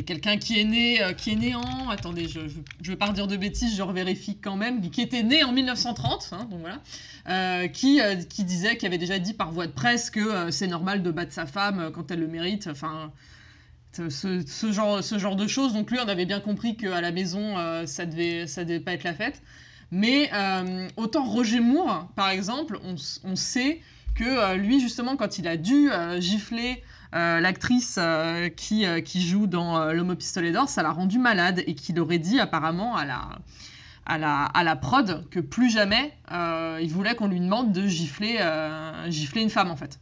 quelqu'un 0.03 0.37
qui 0.37 0.59
est 0.59 0.65
né 0.65 1.01
qui 1.17 1.31
est 1.31 1.35
né 1.35 1.55
en. 1.55 1.89
Attendez, 1.89 2.27
je 2.27 2.41
ne 2.41 2.47
veux 2.83 2.97
pas 2.97 3.09
dire 3.11 3.27
de 3.27 3.37
bêtises, 3.37 3.75
je 3.75 3.81
revérifie 3.81 4.37
quand 4.37 4.57
même. 4.57 4.81
Qui 4.89 5.01
était 5.01 5.23
né 5.23 5.43
en 5.43 5.53
1930. 5.53 6.31
Hein, 6.33 6.47
donc 6.51 6.59
voilà. 6.59 7.67
qui, 7.69 8.01
qui 8.29 8.43
disait, 8.43 8.75
qui 8.75 8.85
avait 8.85 8.97
déjà 8.97 9.19
dit 9.19 9.33
par 9.33 9.51
voie 9.51 9.67
de 9.67 9.71
presse 9.71 10.09
que 10.09 10.51
c'est 10.51 10.67
normal 10.67 11.03
de 11.03 11.11
battre 11.11 11.31
sa 11.33 11.45
femme 11.45 11.91
quand 11.93 12.11
elle 12.11 12.19
le 12.19 12.27
mérite. 12.27 12.67
Enfin 12.69 13.11
ce, 13.93 14.71
genre, 14.71 15.03
ce 15.03 15.17
genre 15.17 15.35
de 15.35 15.47
choses. 15.47 15.73
Donc 15.73 15.91
lui, 15.91 15.99
on 16.03 16.07
avait 16.07 16.25
bien 16.25 16.39
compris 16.39 16.75
qu'à 16.75 17.01
la 17.01 17.11
maison, 17.11 17.57
euh, 17.57 17.85
ça 17.85 18.05
devait, 18.05 18.47
ça 18.47 18.63
devait 18.63 18.79
pas 18.79 18.93
être 18.93 19.03
la 19.03 19.13
fête. 19.13 19.41
Mais 19.91 20.29
euh, 20.33 20.87
autant 20.97 21.23
Roger 21.23 21.59
Moore, 21.59 22.07
par 22.15 22.29
exemple, 22.29 22.79
on, 22.83 23.35
sait 23.35 23.81
que 24.15 24.23
euh, 24.23 24.55
lui, 24.55 24.79
justement, 24.79 25.17
quand 25.17 25.39
il 25.39 25.47
a 25.47 25.57
dû 25.57 25.89
gifler 26.19 26.83
l'actrice 27.11 27.99
qui, 28.55 28.85
qui 29.03 29.21
joue 29.27 29.47
dans 29.47 29.91
L'homme 29.91 30.11
au 30.11 30.15
pistolet 30.15 30.51
d'or, 30.51 30.69
ça 30.69 30.83
l'a 30.83 30.91
rendu 30.91 31.17
malade 31.17 31.63
et 31.65 31.73
qu'il 31.73 31.99
aurait 31.99 32.19
dit 32.19 32.39
apparemment 32.39 32.95
à 32.95 33.05
la, 33.05 33.29
à 34.05 34.19
la, 34.19 34.43
à 34.43 34.63
la 34.63 34.75
prod 34.75 35.27
que 35.31 35.39
plus 35.39 35.71
jamais 35.71 36.13
il 36.31 36.89
voulait 36.91 37.15
qu'on 37.15 37.27
lui 37.27 37.39
demande 37.39 37.71
de 37.71 37.87
gifler, 37.87 38.37
gifler 39.07 39.41
une 39.41 39.49
femme 39.49 39.71
en 39.71 39.75
fait. 39.75 39.99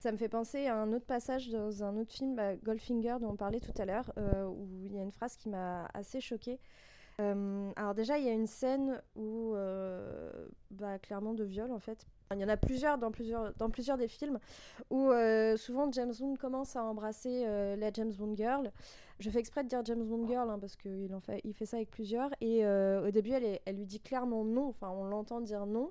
Ça 0.00 0.12
me 0.12 0.16
fait 0.16 0.28
penser 0.28 0.66
à 0.66 0.76
un 0.76 0.92
autre 0.92 1.06
passage 1.06 1.50
dans 1.50 1.82
un 1.82 1.96
autre 1.96 2.12
film, 2.12 2.36
bah, 2.36 2.54
Goldfinger, 2.54 3.16
dont 3.20 3.30
on 3.30 3.36
parlait 3.36 3.58
tout 3.58 3.72
à 3.78 3.84
l'heure, 3.84 4.12
euh, 4.16 4.46
où 4.46 4.86
il 4.86 4.94
y 4.94 4.98
a 4.98 5.02
une 5.02 5.10
phrase 5.10 5.36
qui 5.36 5.48
m'a 5.48 5.86
assez 5.92 6.20
choquée. 6.20 6.60
Euh, 7.20 7.72
alors 7.74 7.94
déjà, 7.96 8.16
il 8.16 8.24
y 8.24 8.28
a 8.28 8.32
une 8.32 8.46
scène 8.46 9.02
où, 9.16 9.54
euh, 9.56 10.30
bah, 10.70 11.00
clairement 11.00 11.34
de 11.34 11.42
viol 11.42 11.72
en 11.72 11.80
fait. 11.80 12.06
Il 12.32 12.38
y 12.38 12.44
en 12.44 12.48
a 12.48 12.56
plusieurs 12.56 12.98
dans 12.98 13.10
plusieurs, 13.10 13.52
dans 13.54 13.70
plusieurs 13.70 13.96
des 13.96 14.06
films 14.06 14.38
où 14.90 15.10
souvent 15.56 15.90
James 15.90 16.12
Bond 16.20 16.36
commence 16.36 16.76
à 16.76 16.84
embrasser 16.84 17.46
la 17.76 17.90
James 17.90 18.12
Bond 18.12 18.36
girl. 18.36 18.70
Je 19.18 19.30
fais 19.30 19.38
exprès 19.38 19.64
de 19.64 19.68
dire 19.68 19.80
James 19.84 20.04
Bond 20.04 20.28
girl 20.28 20.50
hein, 20.50 20.58
parce 20.60 20.76
qu'il 20.76 21.08
fait, 21.22 21.52
fait 21.54 21.66
ça 21.66 21.78
avec 21.78 21.90
plusieurs. 21.90 22.30
Et 22.42 22.66
au 22.66 23.10
début, 23.10 23.30
elle 23.32 23.76
lui 23.76 23.86
dit 23.86 23.98
clairement 23.98 24.44
non. 24.44 24.68
Enfin, 24.68 24.90
on 24.90 25.04
l'entend 25.04 25.40
dire 25.40 25.64
non. 25.64 25.90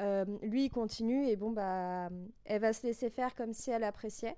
Euh, 0.00 0.24
lui, 0.42 0.66
il 0.66 0.70
continue 0.70 1.26
et 1.26 1.36
bon, 1.36 1.50
bah, 1.50 2.08
elle 2.44 2.60
va 2.60 2.72
se 2.72 2.86
laisser 2.86 3.10
faire 3.10 3.34
comme 3.34 3.52
si 3.52 3.70
elle 3.70 3.84
appréciait. 3.84 4.36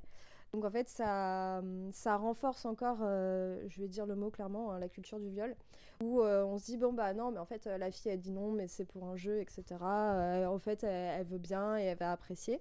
Donc 0.52 0.64
en 0.64 0.70
fait, 0.70 0.88
ça, 0.88 1.62
ça 1.92 2.16
renforce 2.16 2.64
encore, 2.64 2.98
euh, 3.02 3.62
je 3.68 3.80
vais 3.80 3.88
dire 3.88 4.04
le 4.04 4.16
mot 4.16 4.30
clairement, 4.30 4.72
hein, 4.72 4.80
la 4.80 4.88
culture 4.88 5.20
du 5.20 5.30
viol, 5.30 5.54
où 6.02 6.22
euh, 6.22 6.44
on 6.44 6.58
se 6.58 6.64
dit, 6.64 6.76
bon 6.76 6.92
bah 6.92 7.14
non, 7.14 7.30
mais 7.30 7.38
en 7.38 7.44
fait, 7.44 7.66
la 7.66 7.90
fille, 7.92 8.10
elle 8.10 8.20
dit 8.20 8.32
non, 8.32 8.50
mais 8.50 8.66
c'est 8.66 8.84
pour 8.84 9.04
un 9.04 9.14
jeu, 9.14 9.40
etc. 9.40 9.62
en 9.80 10.58
fait, 10.58 10.82
elle, 10.82 11.24
veut 11.26 11.38
bien 11.38 11.78
et 11.78 11.82
elle 11.82 11.98
va 11.98 12.10
apprécier. 12.10 12.60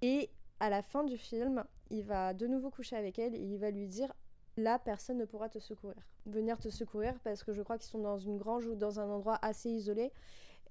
Et 0.00 0.30
à 0.60 0.70
la 0.70 0.82
fin 0.82 1.02
du 1.02 1.16
film, 1.16 1.64
il 1.90 2.04
va 2.04 2.34
de 2.34 2.46
nouveau 2.46 2.70
coucher 2.70 2.94
avec 2.94 3.18
elle 3.18 3.34
et 3.34 3.40
il 3.40 3.58
va 3.58 3.72
lui 3.72 3.88
dire, 3.88 4.12
là, 4.56 4.78
personne 4.78 5.18
ne 5.18 5.24
pourra 5.24 5.48
te 5.48 5.58
secourir. 5.58 5.96
Venir 6.26 6.58
te 6.58 6.68
secourir 6.68 7.18
parce 7.24 7.42
que 7.42 7.52
je 7.52 7.62
crois 7.62 7.78
qu'ils 7.78 7.90
sont 7.90 7.98
dans 7.98 8.18
une 8.18 8.36
grange 8.36 8.66
ou 8.66 8.76
dans 8.76 9.00
un 9.00 9.08
endroit 9.08 9.38
assez 9.42 9.70
isolé. 9.70 10.12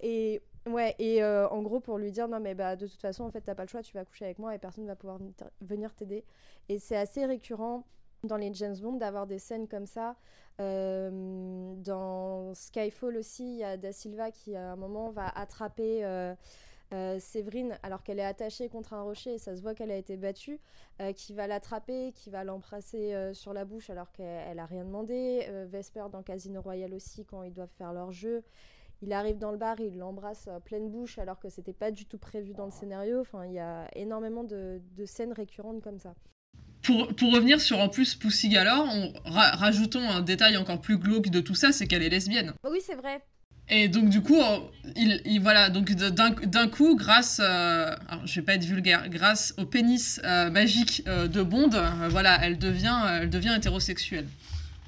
Et 0.00 0.40
Ouais, 0.68 0.94
et 0.98 1.22
euh, 1.22 1.48
en 1.48 1.62
gros, 1.62 1.80
pour 1.80 1.98
lui 1.98 2.12
dire, 2.12 2.28
non, 2.28 2.40
mais 2.40 2.54
bah, 2.54 2.76
de 2.76 2.86
toute 2.86 3.00
façon, 3.00 3.24
en 3.24 3.30
fait, 3.30 3.40
t'as 3.40 3.54
pas 3.54 3.62
le 3.62 3.68
choix, 3.68 3.82
tu 3.82 3.94
vas 3.94 4.04
coucher 4.04 4.26
avec 4.26 4.38
moi 4.38 4.54
et 4.54 4.58
personne 4.58 4.84
ne 4.84 4.88
va 4.88 4.96
pouvoir 4.96 5.18
venir 5.62 5.94
t'aider. 5.94 6.24
Et 6.68 6.78
c'est 6.78 6.96
assez 6.96 7.24
récurrent 7.24 7.84
dans 8.24 8.36
les 8.36 8.52
James 8.52 8.76
Bond 8.80 8.94
d'avoir 8.94 9.26
des 9.26 9.38
scènes 9.38 9.66
comme 9.66 9.86
ça. 9.86 10.16
Euh, 10.60 11.74
dans 11.76 12.52
Skyfall 12.54 13.16
aussi, 13.16 13.44
il 13.44 13.58
y 13.58 13.64
a 13.64 13.76
Da 13.76 13.92
Silva 13.92 14.30
qui, 14.30 14.56
à 14.56 14.72
un 14.72 14.76
moment, 14.76 15.10
va 15.10 15.28
attraper. 15.28 16.04
Euh, 16.04 16.34
Séverine, 17.18 17.78
alors 17.82 18.02
qu'elle 18.02 18.18
est 18.18 18.24
attachée 18.24 18.70
contre 18.70 18.94
un 18.94 19.02
rocher 19.02 19.34
et 19.34 19.38
ça 19.38 19.54
se 19.54 19.60
voit 19.60 19.74
qu'elle 19.74 19.90
a 19.90 19.96
été 19.96 20.16
battue, 20.16 20.58
qui 21.16 21.34
va 21.34 21.46
l'attraper, 21.46 22.12
qui 22.12 22.30
va 22.30 22.44
l'embrasser 22.44 23.34
sur 23.34 23.52
la 23.52 23.66
bouche 23.66 23.90
alors 23.90 24.10
qu'elle 24.10 24.58
a 24.58 24.64
rien 24.64 24.86
demandé. 24.86 25.46
Vesper 25.66 26.06
dans 26.10 26.22
Casino 26.22 26.62
Royale 26.62 26.94
aussi, 26.94 27.26
quand 27.26 27.42
ils 27.42 27.52
doivent 27.52 27.68
faire 27.76 27.92
leur 27.92 28.10
jeu 28.10 28.42
il 29.02 29.12
arrive 29.12 29.38
dans 29.38 29.52
le 29.52 29.58
bar, 29.58 29.78
il 29.80 29.96
l'embrasse 29.96 30.48
à 30.48 30.60
pleine 30.60 30.90
bouche 30.90 31.18
alors 31.18 31.38
que 31.38 31.48
c'était 31.48 31.72
pas 31.72 31.90
du 31.90 32.04
tout 32.04 32.18
prévu 32.18 32.52
dans 32.52 32.64
le 32.64 32.72
scénario. 32.72 33.20
Enfin, 33.20 33.46
il 33.46 33.52
y 33.52 33.58
a 33.58 33.88
énormément 33.94 34.44
de, 34.44 34.80
scènes 35.06 35.32
récurrentes 35.32 35.82
comme 35.82 35.98
ça. 35.98 36.14
Pour, 36.82 37.08
pour, 37.14 37.32
revenir 37.32 37.60
sur 37.60 37.78
en 37.80 37.88
plus 37.88 38.14
Pussy 38.14 38.48
Galore, 38.48 38.86
rajoutons 39.24 40.08
un 40.08 40.20
détail 40.20 40.56
encore 40.56 40.80
plus 40.80 40.96
glauque 40.96 41.28
de 41.28 41.40
tout 41.40 41.54
ça, 41.54 41.72
c'est 41.72 41.86
qu'elle 41.86 42.02
est 42.02 42.08
lesbienne. 42.08 42.54
Oui, 42.64 42.80
c'est 42.80 42.94
vrai. 42.94 43.22
Et 43.70 43.88
donc 43.88 44.08
du 44.08 44.22
coup, 44.22 44.40
euh, 44.40 44.58
il, 44.96 45.40
voilà, 45.40 45.68
donc 45.68 45.92
d'un 45.92 46.68
coup, 46.68 46.96
grâce, 46.96 47.40
euh, 47.42 47.94
je 48.24 48.40
vais 48.40 48.44
pas 48.44 48.54
être 48.54 48.64
vulgaire, 48.64 49.08
grâce 49.10 49.54
au 49.58 49.66
pénis 49.66 50.20
euh, 50.24 50.50
magique 50.50 51.04
de 51.06 51.42
Bond, 51.42 51.70
voilà, 52.08 52.38
elle 52.42 52.58
devient, 52.58 52.98
elle 53.20 53.30
devient 53.30 53.54
hétérosexuelle 53.56 54.26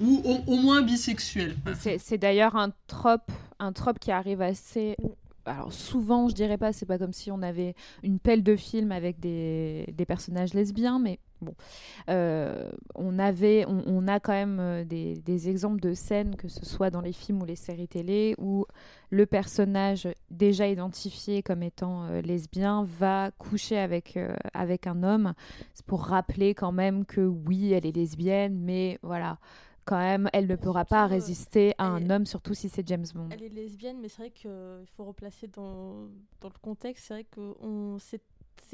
ou 0.01 0.21
au, 0.47 0.55
moins 0.57 0.81
bisexuelle. 0.81 1.55
C'est 1.75 2.17
d'ailleurs 2.17 2.55
un 2.55 2.71
trope 2.87 3.31
un 3.59 3.73
trope 3.73 3.99
qui 3.99 4.11
arrive 4.11 4.41
assez 4.41 4.95
alors 5.45 5.73
souvent, 5.73 6.29
je 6.29 6.35
dirais 6.35 6.57
pas, 6.57 6.73
c'est 6.73 6.85
pas 6.85 6.97
comme 6.97 7.13
si 7.13 7.31
on 7.31 7.41
avait 7.41 7.75
une 8.03 8.19
pelle 8.19 8.43
de 8.43 8.55
films 8.55 8.91
avec 8.91 9.19
des, 9.19 9.91
des 9.91 10.05
personnages 10.05 10.53
lesbiens, 10.53 10.99
mais 10.99 11.19
bon, 11.41 11.55
euh, 12.09 12.69
on 12.95 13.17
avait, 13.17 13.65
on, 13.67 14.07
a 14.07 14.19
quand 14.19 14.33
même 14.33 14.59
euh, 14.59 14.83
des, 14.83 15.15
des, 15.15 15.49
exemples 15.49 15.81
de 15.81 15.93
scènes, 15.93 16.35
que 16.35 16.47
ce 16.47 16.63
soit 16.65 16.91
dans 16.91 17.01
les 17.01 17.13
films 17.13 17.41
ou 17.41 17.45
les 17.45 17.55
séries 17.55 17.87
télé, 17.87 18.35
où 18.37 18.65
le 19.09 19.25
personnage 19.25 20.07
déjà 20.29 20.67
identifié 20.67 21.41
comme 21.41 21.63
étant 21.63 22.03
euh, 22.03 22.21
lesbien 22.21 22.85
va 22.99 23.31
coucher 23.39 23.77
avec 23.77 24.19
avec 24.53 24.85
un 24.85 25.01
homme, 25.03 25.33
c'est 25.73 25.85
pour 25.85 26.03
rappeler 26.03 26.53
quand 26.53 26.71
même 26.71 27.05
que 27.05 27.21
oui, 27.21 27.73
elle 27.73 27.85
est 27.85 27.95
lesbienne, 27.95 28.59
mais 28.59 28.99
voilà 29.01 29.39
quand 29.91 29.97
même, 29.97 30.29
elle 30.31 30.47
ne 30.47 30.55
pourra 30.55 30.85
pas 30.85 31.05
résister 31.05 31.73
à 31.77 31.83
un 31.83 32.09
homme, 32.09 32.25
surtout 32.25 32.53
si 32.53 32.69
c'est 32.69 32.87
James 32.87 33.05
Bond. 33.13 33.27
Elle 33.29 33.43
est 33.43 33.49
lesbienne, 33.49 33.97
mais 33.99 34.07
c'est 34.07 34.21
vrai 34.21 34.31
qu'il 34.31 34.49
faut 34.95 35.03
replacer 35.03 35.47
dans, 35.47 36.07
dans 36.39 36.47
le 36.47 36.59
contexte. 36.61 37.07
C'est 37.07 37.13
vrai 37.13 37.23
que 37.25 37.55
on 37.59 37.99
c'est 37.99 38.21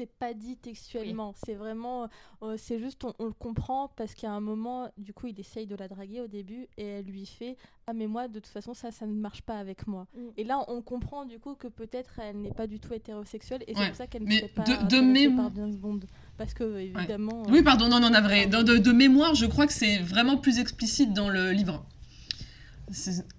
pas 0.06 0.34
dit 0.34 0.56
textuellement. 0.56 1.34
C'est 1.44 1.54
vraiment, 1.54 2.08
euh, 2.42 2.56
c'est 2.56 2.78
juste, 2.78 3.04
on, 3.04 3.24
le 3.24 3.32
comprend 3.32 3.90
parce 3.96 4.14
qu'à 4.14 4.30
un 4.30 4.40
moment, 4.40 4.90
du 4.96 5.12
coup, 5.12 5.26
il 5.26 5.38
essaye 5.38 5.66
de 5.66 5.74
la 5.74 5.88
draguer 5.88 6.20
au 6.20 6.26
début 6.26 6.68
et 6.76 6.84
elle 6.84 7.06
lui 7.06 7.26
fait 7.26 7.56
Ah, 7.86 7.92
mais 7.92 8.06
moi, 8.06 8.28
de 8.28 8.34
toute 8.38 8.46
façon, 8.46 8.74
ça, 8.74 8.90
ça 8.90 9.06
ne 9.06 9.12
marche 9.12 9.42
pas 9.42 9.58
avec 9.58 9.86
moi. 9.86 10.06
Mm. 10.14 10.20
Et 10.36 10.44
là, 10.44 10.64
on 10.68 10.82
comprend 10.82 11.24
du 11.24 11.38
coup 11.38 11.54
que 11.54 11.68
peut-être 11.68 12.18
elle 12.18 12.40
n'est 12.40 12.52
pas 12.52 12.66
du 12.66 12.80
tout 12.80 12.92
hétérosexuelle 12.92 13.64
et 13.66 13.74
c'est 13.74 13.86
pour 13.86 13.96
ça 13.96 14.06
qu'elle 14.06 14.24
ne 14.24 14.30
serait 14.30 14.48
pas 14.48 14.64
de, 14.64 14.72
de 14.72 15.36
par 15.36 15.54
James 15.54 15.74
Bond. 15.74 16.00
Parce 16.36 16.54
que, 16.54 16.78
évidemment. 16.78 17.42
Oui, 17.48 17.62
pardon, 17.62 17.88
non, 17.88 18.00
non, 18.00 18.10
de 18.10 18.92
mémoire, 18.92 19.34
je 19.34 19.46
crois 19.46 19.66
que 19.66 19.72
c'est 19.72 19.98
vraiment 19.98 20.36
plus 20.36 20.58
explicite 20.58 21.12
dans 21.12 21.28
le 21.28 21.50
livre. 21.52 21.84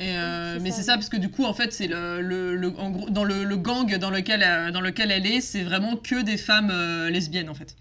Euh, 0.01 0.59
mais 0.61 0.71
c'est 0.71 0.83
ça 0.83 0.93
parce 0.93 1.09
que 1.09 1.17
du 1.17 1.29
coup 1.29 1.43
en 1.43 1.53
fait 1.53 1.73
c'est 1.73 1.87
le, 1.87 2.21
le, 2.55 2.71
dans 3.09 3.23
le, 3.23 3.57
gang 3.57 3.97
dans 3.97 4.11
lequel 4.11 4.43
euh, 4.43 4.71
dans 4.71 4.81
lequel 4.81 5.11
elle 5.11 5.25
est 5.25 5.41
c'est 5.41 5.63
vraiment 5.63 5.95
que 5.95 6.21
des 6.21 6.37
femmes 6.37 6.69
euh, 6.71 7.09
lesbiennes 7.09 7.49
en 7.49 7.55
fait. 7.55 7.75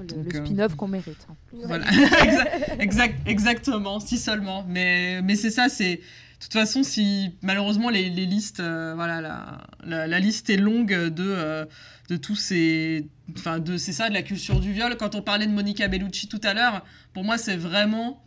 Le, 0.00 0.30
spin-off 0.30 0.74
qu'on 0.76 0.88
mérite 0.88 1.26
hein. 1.30 1.36
voilà. 1.64 1.84
Exact, 2.78 3.18
exactement 3.26 4.00
si 4.00 4.18
seulement. 4.18 4.64
Mais 4.66 5.22
mais 5.22 5.36
c'est 5.36 5.50
ça 5.50 5.68
c'est 5.68 5.96
de 5.96 6.44
toute 6.44 6.54
façon 6.54 6.82
si 6.82 7.36
malheureusement 7.42 7.90
les, 7.90 8.08
les 8.10 8.26
listes 8.26 8.60
voilà 8.60 9.20
la, 9.20 10.06
la, 10.06 10.18
liste 10.18 10.50
est 10.50 10.56
longue 10.56 11.08
de 11.08 11.68
de 12.08 12.16
tous 12.16 12.36
ces 12.36 13.06
enfin 13.36 13.60
de 13.60 13.76
c'est 13.76 13.92
ça 13.92 14.08
de 14.08 14.14
la 14.14 14.22
culture 14.22 14.58
du 14.58 14.72
viol. 14.72 14.96
Quand 14.96 15.14
on 15.14 15.22
parlait 15.22 15.46
de 15.46 15.52
Monica 15.52 15.86
Bellucci 15.86 16.26
tout 16.26 16.40
à 16.42 16.54
l'heure 16.54 16.84
pour 17.12 17.22
moi 17.22 17.38
c'est 17.38 17.56
vraiment 17.56 18.24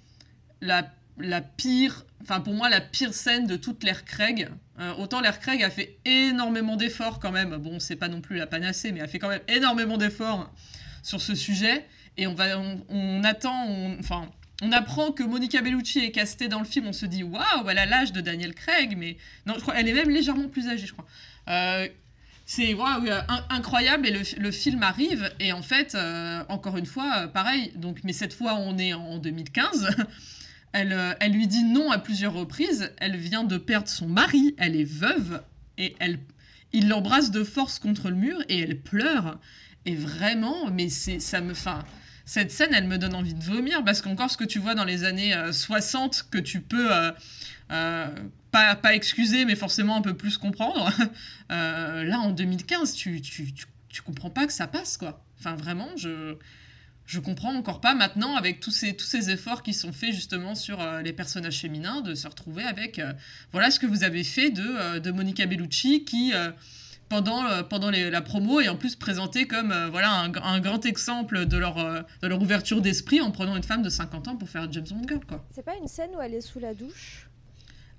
la 0.61 0.87
la 1.17 1.41
pire, 1.41 2.05
enfin 2.21 2.39
pour 2.39 2.53
moi 2.53 2.69
la 2.69 2.81
pire 2.81 3.13
scène 3.13 3.47
de 3.47 3.55
toute 3.55 3.83
l'ère 3.83 4.05
Craig. 4.05 4.49
Euh, 4.79 4.93
autant 4.95 5.21
l'ère 5.21 5.39
Craig 5.39 5.61
a 5.63 5.69
fait 5.69 5.97
énormément 6.05 6.75
d'efforts 6.75 7.19
quand 7.19 7.31
même. 7.31 7.55
Bon, 7.57 7.79
c'est 7.79 7.95
pas 7.95 8.07
non 8.07 8.21
plus 8.21 8.37
la 8.37 8.47
panacée, 8.47 8.91
mais 8.91 9.01
a 9.01 9.07
fait 9.07 9.19
quand 9.19 9.29
même 9.29 9.41
énormément 9.47 9.97
d'efforts 9.97 10.51
sur 11.03 11.21
ce 11.21 11.35
sujet. 11.35 11.85
Et 12.17 12.27
on 12.27 12.33
va, 12.33 12.59
on, 12.89 13.23
attend, 13.23 13.67
enfin, 13.99 14.29
on, 14.61 14.71
apprend 14.71 15.11
que 15.11 15.23
Monica 15.23 15.61
Bellucci 15.61 15.99
est 15.99 16.11
castée 16.11 16.47
dans 16.47 16.59
le 16.59 16.65
film. 16.65 16.87
On 16.87 16.93
se 16.93 17.05
dit 17.05 17.23
waouh, 17.23 17.69
elle 17.69 17.77
a 17.77 17.85
l'âge 17.85 18.13
de 18.13 18.21
Daniel 18.21 18.53
Craig, 18.53 18.95
mais 18.97 19.17
non, 19.45 19.55
je 19.55 19.61
crois, 19.61 19.75
elle 19.79 19.87
est 19.87 19.93
même 19.93 20.09
légèrement 20.09 20.47
plus 20.47 20.67
âgée, 20.67 20.85
je 20.85 20.93
crois. 20.93 21.05
Euh, 21.49 21.87
c'est 22.45 22.73
waouh, 22.73 23.07
incroyable 23.49 24.07
et 24.07 24.11
le, 24.37 24.51
film 24.51 24.83
arrive 24.83 25.31
et 25.39 25.53
en 25.53 25.61
fait 25.61 25.95
euh, 25.95 26.43
encore 26.49 26.75
une 26.75 26.85
fois 26.85 27.29
pareil 27.29 27.71
donc 27.75 28.01
mais 28.03 28.11
cette 28.11 28.33
fois 28.33 28.55
on 28.55 28.77
est 28.77 28.93
en 28.93 29.17
2015 29.17 29.87
Euh, 30.75 31.13
elle, 31.19 31.33
lui 31.33 31.47
dit 31.47 31.63
non 31.63 31.91
à 31.91 31.99
plusieurs 31.99 32.33
reprises. 32.33 32.91
Elle 32.97 33.15
vient 33.15 33.43
de 33.43 33.57
perdre 33.57 33.87
son 33.87 34.07
mari, 34.07 34.55
elle 34.57 34.75
est 34.75 34.83
veuve, 34.83 35.43
et 35.77 35.95
elle, 35.99 36.19
il 36.71 36.87
l'embrasse 36.87 37.31
de 37.31 37.43
force 37.43 37.79
contre 37.79 38.09
le 38.09 38.15
mur 38.15 38.39
et 38.49 38.59
elle 38.59 38.79
pleure. 38.79 39.39
Et 39.85 39.95
vraiment, 39.95 40.71
mais 40.71 40.89
c'est, 40.89 41.19
ça 41.19 41.41
me, 41.41 41.53
fin, 41.53 41.83
cette 42.25 42.51
scène, 42.51 42.73
elle 42.73 42.87
me 42.87 42.97
donne 42.97 43.15
envie 43.15 43.33
de 43.33 43.43
vomir 43.43 43.83
parce 43.83 44.01
qu'encore 44.01 44.31
ce 44.31 44.37
que 44.37 44.45
tu 44.45 44.59
vois 44.59 44.75
dans 44.75 44.85
les 44.85 45.03
années 45.03 45.35
60 45.51 46.15
euh, 46.15 46.29
que 46.31 46.37
tu 46.41 46.61
peux 46.61 46.89
euh, 46.91 48.07
pas, 48.51 48.75
pas, 48.75 48.95
excuser, 48.95 49.45
mais 49.45 49.55
forcément 49.55 49.97
un 49.97 50.01
peu 50.01 50.15
plus 50.15 50.37
comprendre. 50.37 50.89
là, 51.49 52.19
en 52.19 52.31
2015, 52.31 52.93
tu, 52.93 53.21
tu, 53.21 53.53
tu, 53.53 53.65
tu 53.89 54.01
comprends 54.01 54.29
pas 54.29 54.47
que 54.47 54.53
ça 54.53 54.67
passe, 54.67 54.97
quoi. 54.97 55.23
Enfin, 55.37 55.55
vraiment, 55.55 55.89
je 55.97 56.37
je 57.13 57.19
comprends 57.19 57.53
encore 57.53 57.79
pas 57.79 57.93
maintenant 57.93 58.35
avec 58.35 58.59
tous 58.59 58.71
ces, 58.71 58.95
tous 58.95 59.05
ces 59.05 59.29
efforts 59.29 59.61
qui 59.61 59.73
sont 59.73 59.93
faits 59.93 60.13
justement 60.13 60.55
sur 60.55 60.81
euh, 60.81 61.03
les 61.03 61.13
personnages 61.13 61.59
féminins 61.59 62.01
de 62.01 62.15
se 62.15 62.27
retrouver 62.27 62.63
avec 62.63 62.97
euh, 62.97 63.13
voilà 63.51 63.69
ce 63.69 63.79
que 63.79 63.85
vous 63.85 64.03
avez 64.03 64.23
fait 64.23 64.49
de, 64.49 64.63
euh, 64.65 64.99
de 64.99 65.11
Monica 65.11 65.45
Bellucci 65.45 66.05
qui 66.05 66.33
pendant, 67.09 67.43
pendant 67.69 67.91
la 67.91 68.21
promo 68.21 68.59
est 68.59 68.69
en 68.69 68.75
plus 68.75 68.95
présenté 68.95 69.45
comme 69.45 69.71
voilà 69.91 70.09
un, 70.11 70.59
grand 70.59 70.83
exemple 70.83 71.45
de 71.45 71.57
leur, 71.57 71.75
de 71.75 72.27
leur 72.27 72.41
ouverture 72.41 72.81
d'esprit 72.81 73.21
en 73.21 73.29
prenant 73.29 73.55
une 73.55 73.63
femme 73.63 73.83
de 73.83 73.89
50 73.89 74.29
ans 74.29 74.35
pour 74.35 74.49
faire 74.49 74.71
James 74.71 74.87
Bond 74.89 75.07
Girl 75.07 75.23
quoi. 75.23 75.45
C'est 75.51 75.63
pas 75.63 75.75
une 75.75 75.87
scène 75.87 76.09
où 76.17 76.21
elle 76.21 76.33
est 76.33 76.41
sous 76.41 76.59
la 76.59 76.73
douche? 76.73 77.27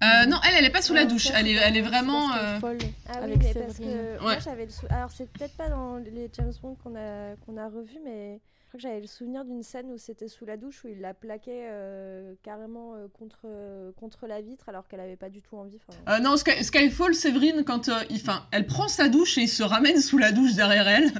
Non, 0.02 0.38
elle, 0.44 0.56
elle 0.58 0.64
est 0.64 0.70
pas 0.70 0.82
sous 0.82 0.94
la 0.94 1.04
douche. 1.04 1.28
Elle 1.34 1.46
est, 1.46 1.54
elle 1.54 1.76
est 1.76 1.82
vraiment. 1.82 2.32
Ah 2.32 2.58
oui, 2.62 3.34
mais 3.38 3.54
parce 3.54 3.78
que 3.78 4.20
moi 4.20 4.38
j'avais 4.40 4.66
le. 4.66 4.72
Alors 4.92 5.10
c'est 5.12 5.30
peut-être 5.30 5.56
pas 5.56 5.68
dans 5.68 5.96
les 5.98 6.28
James 6.36 6.52
Bond 6.60 6.76
qu'on 6.82 6.96
a 6.96 7.36
qu'on 7.46 7.56
a 7.56 7.68
revu, 7.68 7.98
mais 8.04 8.40
que 8.74 8.80
j'avais 8.80 9.00
le 9.00 9.06
souvenir 9.06 9.44
d'une 9.44 9.62
scène 9.62 9.86
où 9.92 9.98
c'était 9.98 10.26
sous 10.26 10.44
la 10.44 10.56
douche 10.56 10.82
où 10.84 10.88
il 10.88 11.00
la 11.00 11.14
plaquait 11.14 11.68
euh, 11.70 12.34
carrément 12.42 12.94
euh, 12.94 13.06
contre, 13.08 13.42
euh, 13.44 13.92
contre 13.92 14.26
la 14.26 14.40
vitre 14.40 14.68
alors 14.68 14.88
qu'elle 14.88 14.98
avait 14.98 15.16
pas 15.16 15.30
du 15.30 15.42
tout 15.42 15.56
envie. 15.56 15.78
non, 16.20 16.36
Skyfall, 16.36 17.14
Séverine, 17.14 17.62
quand 17.64 17.88
il, 18.10 18.20
elle 18.50 18.66
prend 18.66 18.88
sa 18.88 19.08
douche 19.08 19.38
et 19.38 19.42
il 19.42 19.48
se 19.48 19.62
ramène 19.62 20.00
sous 20.00 20.18
la 20.18 20.32
douche 20.32 20.54
derrière 20.54 20.88
elle. 20.88 21.12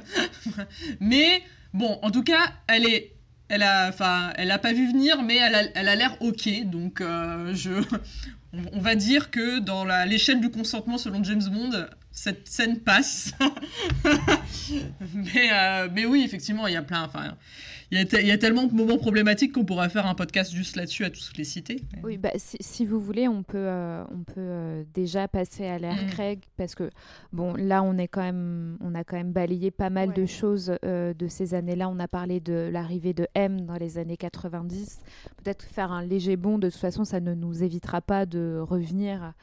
mais 0.99 1.41
bon, 1.73 1.97
en 2.01 2.11
tout 2.11 2.23
cas, 2.23 2.53
elle 2.67 2.85
est. 2.85 3.13
Elle 3.47 3.61
a, 3.61 3.89
enfin, 3.89 4.33
elle 4.37 4.49
a 4.49 4.57
pas 4.57 4.73
vu 4.73 4.87
venir, 4.87 5.21
mais 5.21 5.35
elle 5.35 5.53
a, 5.53 5.63
elle 5.75 5.87
a 5.87 5.95
l'air 5.95 6.17
ok. 6.19 6.63
Donc, 6.65 6.99
on 6.99 8.79
va 8.79 8.95
dire 8.95 9.29
que 9.29 9.59
dans 9.59 9.85
l'échelle 10.05 10.41
du 10.41 10.49
consentement 10.49 10.97
selon 10.97 11.23
James 11.23 11.43
Bond, 11.51 11.85
cette 12.15 12.47
scène 12.47 12.79
passe. 12.79 13.33
mais, 15.13 15.49
euh, 15.51 15.89
mais 15.93 16.05
oui, 16.05 16.23
effectivement, 16.23 16.65
il 16.65 16.73
y 16.73 16.77
a 16.77 16.81
plein. 16.81 17.03
Enfin, 17.03 17.35
il 17.91 17.97
y, 17.99 18.01
a 18.01 18.21
il 18.21 18.27
y 18.27 18.31
a 18.31 18.37
tellement 18.37 18.63
de 18.63 18.73
moments 18.73 18.97
problématiques 18.97 19.51
qu'on 19.51 19.65
pourrait 19.65 19.89
faire 19.89 20.07
un 20.07 20.15
podcast 20.15 20.53
juste 20.53 20.77
là-dessus 20.77 21.03
à 21.03 21.09
tous 21.09 21.33
les 21.37 21.43
citer. 21.43 21.81
Oui, 22.03 22.17
bah, 22.17 22.31
si, 22.35 22.85
vous 22.85 23.01
voulez, 23.01 23.27
on 23.27 23.43
peut, 23.43 23.57
euh, 23.57 24.03
on 24.11 24.23
peut 24.23 24.33
euh, 24.37 24.83
déjà 24.93 25.27
passer 25.27 25.65
à 25.67 25.77
l'ère 25.77 26.01
mm. 26.01 26.07
Craig 26.07 26.39
parce 26.55 26.73
que 26.73 26.89
bon, 27.33 27.53
là, 27.53 27.83
on 27.83 27.97
est 27.97 28.07
quand 28.07 28.23
même, 28.23 28.77
on 28.79 28.95
a 28.95 29.03
quand 29.03 29.17
même 29.17 29.33
balayé 29.33 29.69
pas 29.69 29.89
mal 29.89 30.13
de 30.13 30.25
choses 30.25 30.73
de 30.83 31.27
ces 31.27 31.53
années-là. 31.53 31.89
On 31.89 31.99
a 31.99 32.07
parlé 32.07 32.39
de 32.39 32.69
l'arrivée 32.71 33.13
de 33.13 33.27
M 33.35 33.65
dans 33.65 33.75
les 33.75 33.97
années 33.97 34.17
90. 34.17 34.99
Peut-être 35.43 35.65
faire 35.65 35.91
un 35.91 36.01
léger 36.01 36.37
bond. 36.37 36.59
De 36.59 36.69
toute 36.69 36.79
façon, 36.79 37.03
ça 37.03 37.19
ne 37.19 37.33
nous 37.33 37.61
évitera 37.61 37.99
pas 37.99 38.25
de 38.25 38.57
revenir 38.61 39.33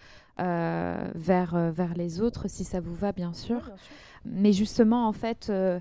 euh, 0.40 1.04
vers, 1.14 1.54
euh, 1.54 1.70
vers 1.70 1.94
les 1.94 2.20
autres, 2.20 2.48
si 2.48 2.64
ça 2.64 2.80
vous 2.80 2.94
va, 2.94 3.12
bien 3.12 3.32
sûr. 3.32 3.70
Mais 4.24 4.52
justement, 4.52 5.06
en 5.06 5.12
fait, 5.12 5.48
euh, 5.50 5.78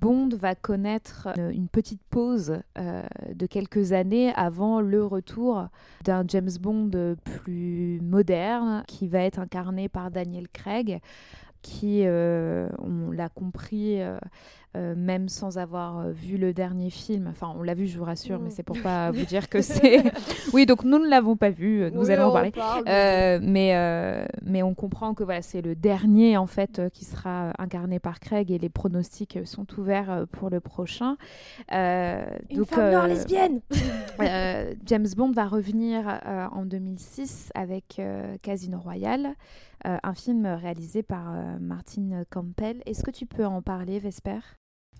Bond 0.00 0.30
va 0.32 0.54
connaître 0.54 1.28
une 1.36 1.68
petite 1.68 2.00
pause 2.08 2.60
de 2.76 3.46
quelques 3.46 3.92
années 3.92 4.32
avant 4.34 4.80
le 4.80 5.04
retour 5.04 5.66
d'un 6.04 6.24
James 6.28 6.52
Bond 6.60 7.16
plus 7.24 8.00
moderne 8.00 8.84
qui 8.86 9.08
va 9.08 9.22
être 9.22 9.40
incarné 9.40 9.88
par 9.88 10.12
Daniel 10.12 10.46
Craig 10.48 11.00
qui, 11.66 12.04
on 12.06 13.10
l'a 13.10 13.28
compris, 13.28 14.00
euh, 14.76 14.94
même 14.94 15.28
sans 15.30 15.56
avoir 15.56 16.00
euh, 16.00 16.10
vu 16.10 16.36
le 16.36 16.52
dernier 16.52 16.90
film. 16.90 17.28
Enfin, 17.30 17.50
on 17.56 17.62
l'a 17.62 17.72
vu, 17.72 17.86
je 17.86 17.96
vous 17.96 18.04
rassure, 18.04 18.40
mais 18.40 18.50
c'est 18.50 18.62
pour 18.62 18.78
pas 18.82 19.10
vous 19.12 19.24
dire 19.24 19.48
que 19.48 19.62
c'est. 19.62 20.02
oui, 20.52 20.66
donc 20.66 20.84
nous 20.84 20.98
ne 20.98 21.08
l'avons 21.08 21.34
pas 21.34 21.48
vu, 21.48 21.82
euh, 21.82 21.90
nous 21.90 22.10
allons 22.10 22.26
en 22.26 22.32
parler. 22.32 22.52
mais, 23.40 24.26
mais 24.42 24.62
on 24.62 24.74
comprend 24.74 25.14
que 25.14 25.24
voilà, 25.24 25.40
c'est 25.40 25.62
le 25.62 25.74
dernier 25.74 26.36
en 26.36 26.46
fait 26.46 26.82
qui 26.92 27.04
sera 27.06 27.52
incarné 27.58 27.98
par 28.00 28.20
Craig 28.20 28.50
et 28.50 28.58
les 28.58 28.68
pronostics 28.68 29.38
sont 29.44 29.66
ouverts 29.78 30.26
pour 30.30 30.50
le 30.50 30.60
prochain. 30.60 31.16
Une 31.70 32.58
donc, 32.58 32.66
femme 32.66 32.90
noire 32.90 33.08
lesbienne. 33.08 33.60
James 34.84 35.08
Bond 35.16 35.32
va 35.32 35.46
revenir 35.46 36.20
en 36.52 36.66
2006 36.66 37.50
avec 37.54 38.00
Casino 38.42 38.78
Royale. 38.78 39.36
Un 39.86 40.14
film 40.14 40.46
réalisé 40.46 41.02
par 41.02 41.32
Martin 41.60 42.24
Campbell. 42.30 42.82
Est-ce 42.86 43.02
que 43.02 43.10
tu 43.10 43.26
peux 43.26 43.46
en 43.46 43.62
parler, 43.62 43.98
Vesper? 43.98 44.40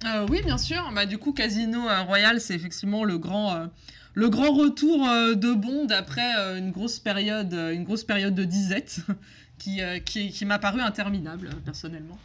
Euh, 0.04 0.26
oui, 0.28 0.42
bien 0.44 0.58
sûr. 0.58 0.90
Bah, 0.94 1.06
du 1.06 1.18
coup, 1.18 1.32
Casino 1.32 1.88
euh, 1.88 2.02
Royale, 2.02 2.40
c'est 2.40 2.54
effectivement 2.54 3.04
le 3.04 3.18
grand, 3.18 3.54
euh, 3.54 3.66
le 4.14 4.28
grand 4.28 4.52
retour 4.52 5.06
de 5.08 5.54
Bond 5.54 5.88
après 5.90 6.30
une, 6.58 6.70
grosse 6.70 6.98
période, 6.98 7.52
une 7.52 7.84
grosse 7.84 8.04
période 8.04 8.34
de 8.34 8.44
disette 8.44 9.00
qui, 9.58 9.80
qui, 10.04 10.30
qui 10.30 10.44
m'a 10.44 10.58
paru 10.58 10.80
interminable, 10.80 11.50
personnellement. 11.64 12.18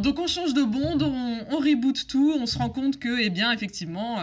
donc, 0.00 0.18
on 0.18 0.26
change 0.26 0.54
de 0.54 0.62
Bond, 0.62 0.98
on, 1.00 1.44
on, 1.50 1.58
reboot 1.58 2.06
tout, 2.06 2.34
on 2.38 2.46
se 2.46 2.58
rend 2.58 2.70
compte 2.70 2.98
que, 2.98 3.20
eh 3.20 3.30
bien, 3.30 3.52
effectivement, 3.52 4.18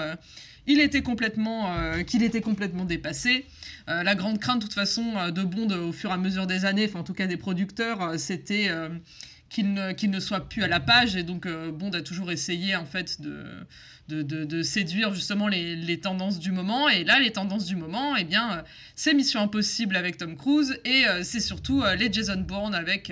il 0.67 0.79
était 0.79 1.01
complètement, 1.01 1.73
qu'il 2.05 2.23
était 2.23 2.41
complètement 2.41 2.85
dépassé. 2.85 3.45
la 3.87 4.15
grande 4.15 4.39
crainte, 4.39 4.59
de 4.59 4.63
toute 4.63 4.73
façon, 4.73 5.31
de 5.31 5.43
Bond 5.43 5.69
au 5.71 5.91
fur 5.91 6.09
et 6.09 6.13
à 6.13 6.17
mesure 6.17 6.45
des 6.47 6.65
années, 6.65 6.85
enfin, 6.87 6.99
en 6.99 7.03
tout 7.03 7.13
cas 7.13 7.27
des 7.27 7.37
producteurs, 7.37 8.19
c'était 8.19 8.69
qu'il 9.49 9.73
ne, 9.73 10.07
ne, 10.07 10.19
soit 10.19 10.47
plus 10.47 10.63
à 10.63 10.67
la 10.67 10.79
page. 10.79 11.15
Et 11.15 11.23
donc, 11.23 11.45
euh, 11.45 11.71
Bond 11.71 11.91
a 11.91 12.01
toujours 12.01 12.31
essayé, 12.31 12.75
en 12.75 12.85
fait, 12.85 13.21
de, 13.21 13.43
de, 14.09 14.43
de, 14.43 14.61
séduire 14.61 15.13
justement 15.13 15.47
les, 15.47 15.75
les, 15.75 15.99
tendances 15.99 16.39
du 16.39 16.51
moment. 16.51 16.89
Et 16.89 17.03
là, 17.03 17.19
les 17.19 17.31
tendances 17.31 17.65
du 17.65 17.75
moment, 17.75 18.15
eh 18.15 18.23
bien, 18.23 18.51
euh, 18.51 18.61
c'est 18.95 19.13
Mission 19.13 19.41
Impossible 19.41 19.95
avec 19.95 20.17
Tom 20.17 20.35
Cruise 20.35 20.79
et 20.85 21.07
euh, 21.07 21.23
c'est 21.23 21.39
surtout 21.39 21.83
les 21.97 22.11
Jason 22.11 22.41
Bourne 22.41 22.75
avec, 22.75 23.11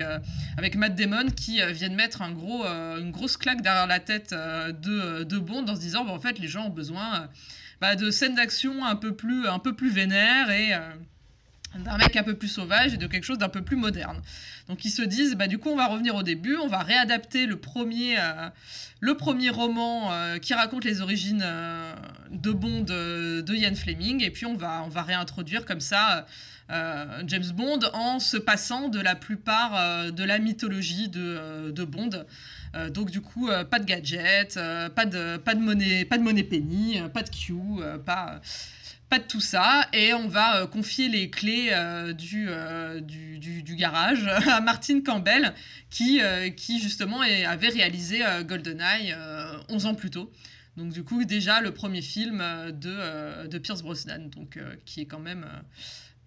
avec 0.56 0.76
Matt 0.76 0.94
Damon 0.94 1.26
qui 1.30 1.60
viennent 1.72 1.94
mettre 1.94 2.22
un 2.22 2.32
gros, 2.32 2.64
une 2.64 3.10
grosse 3.10 3.36
claque 3.36 3.62
derrière 3.62 3.86
la 3.86 4.00
tête 4.00 4.32
de, 4.32 5.22
de 5.22 5.38
Bond 5.38 5.66
en 5.68 5.74
se 5.74 5.80
disant, 5.80 6.04
bah, 6.04 6.12
en 6.12 6.20
fait, 6.20 6.38
les 6.38 6.48
gens 6.48 6.66
ont 6.66 6.70
besoin 6.70 7.28
bah, 7.80 7.96
de 7.96 8.10
scènes 8.10 8.34
d'action 8.34 8.84
un 8.84 8.96
peu 8.96 9.14
plus, 9.14 9.46
un 9.46 9.58
peu 9.58 9.74
plus 9.74 9.90
vénères 9.90 10.50
et 10.50 10.72
d'un 11.84 11.98
mec 11.98 12.16
un 12.16 12.22
peu 12.22 12.34
plus 12.34 12.48
sauvage 12.48 12.94
et 12.94 12.96
de 12.96 13.06
quelque 13.06 13.24
chose 13.24 13.38
d'un 13.38 13.48
peu 13.48 13.62
plus 13.62 13.76
moderne. 13.76 14.20
Donc 14.68 14.84
ils 14.84 14.90
se 14.90 15.02
disent, 15.02 15.34
bah, 15.36 15.46
du 15.46 15.58
coup 15.58 15.70
on 15.70 15.76
va 15.76 15.86
revenir 15.86 16.14
au 16.14 16.22
début, 16.22 16.56
on 16.56 16.68
va 16.68 16.82
réadapter 16.82 17.46
le 17.46 17.56
premier, 17.56 18.18
euh, 18.18 18.48
le 19.00 19.16
premier 19.16 19.50
roman 19.50 20.12
euh, 20.12 20.38
qui 20.38 20.54
raconte 20.54 20.84
les 20.84 21.00
origines 21.00 21.42
euh, 21.44 21.94
de 22.30 22.50
Bond 22.50 22.82
de, 22.82 23.54
Ian 23.54 23.74
Fleming, 23.74 24.22
et 24.22 24.30
puis 24.30 24.46
on 24.46 24.56
va, 24.56 24.82
on 24.84 24.88
va 24.88 25.02
réintroduire 25.02 25.64
comme 25.64 25.80
ça 25.80 26.26
James 26.68 27.52
Bond 27.54 27.78
en 27.92 28.18
se 28.18 28.36
passant 28.36 28.88
de 28.88 28.98
la 28.98 29.14
plupart 29.14 30.10
de 30.10 30.24
la 30.24 30.40
mythologie 30.40 31.08
de, 31.08 31.70
de 31.70 31.84
Bond. 31.84 32.24
donc 32.90 33.12
du 33.12 33.20
coup, 33.20 33.48
pas 33.70 33.78
de 33.78 33.84
gadgets, 33.84 34.58
pas, 34.96 35.06
de, 35.06 35.36
pas, 35.36 35.54
de 35.54 35.60
monnaie, 35.60 36.04
pas 36.04 36.18
de 36.18 36.24
monnaie 36.24 36.42
penny, 36.42 37.00
pas 37.14 37.22
de 37.22 37.30
Q, 37.30 37.54
pas 38.04 38.40
pas 39.08 39.18
de 39.20 39.24
tout 39.24 39.40
ça, 39.40 39.88
et 39.92 40.12
on 40.14 40.26
va 40.26 40.62
euh, 40.62 40.66
confier 40.66 41.08
les 41.08 41.30
clés 41.30 41.68
euh, 41.70 42.12
euh, 42.34 43.00
du, 43.00 43.38
du, 43.38 43.76
garage 43.76 44.26
à 44.48 44.60
Martine 44.60 45.02
Campbell, 45.02 45.54
qui, 45.90 46.20
qui 46.56 46.80
justement 46.80 47.20
avait 47.20 47.68
réalisé 47.68 48.22
GoldenEye 48.44 49.14
11 49.68 49.86
ans 49.86 49.94
plus 49.94 50.10
tôt. 50.10 50.32
Donc 50.76 50.92
du 50.92 51.04
coup, 51.04 51.24
déjà 51.24 51.60
le 51.60 51.72
premier 51.72 52.02
film 52.02 52.38
de, 52.38 53.46
de 53.46 53.58
Pierce 53.58 53.82
Brosnan, 53.82 54.28
donc, 54.28 54.58
qui 54.84 55.02
est 55.02 55.06
quand 55.06 55.20
même 55.20 55.46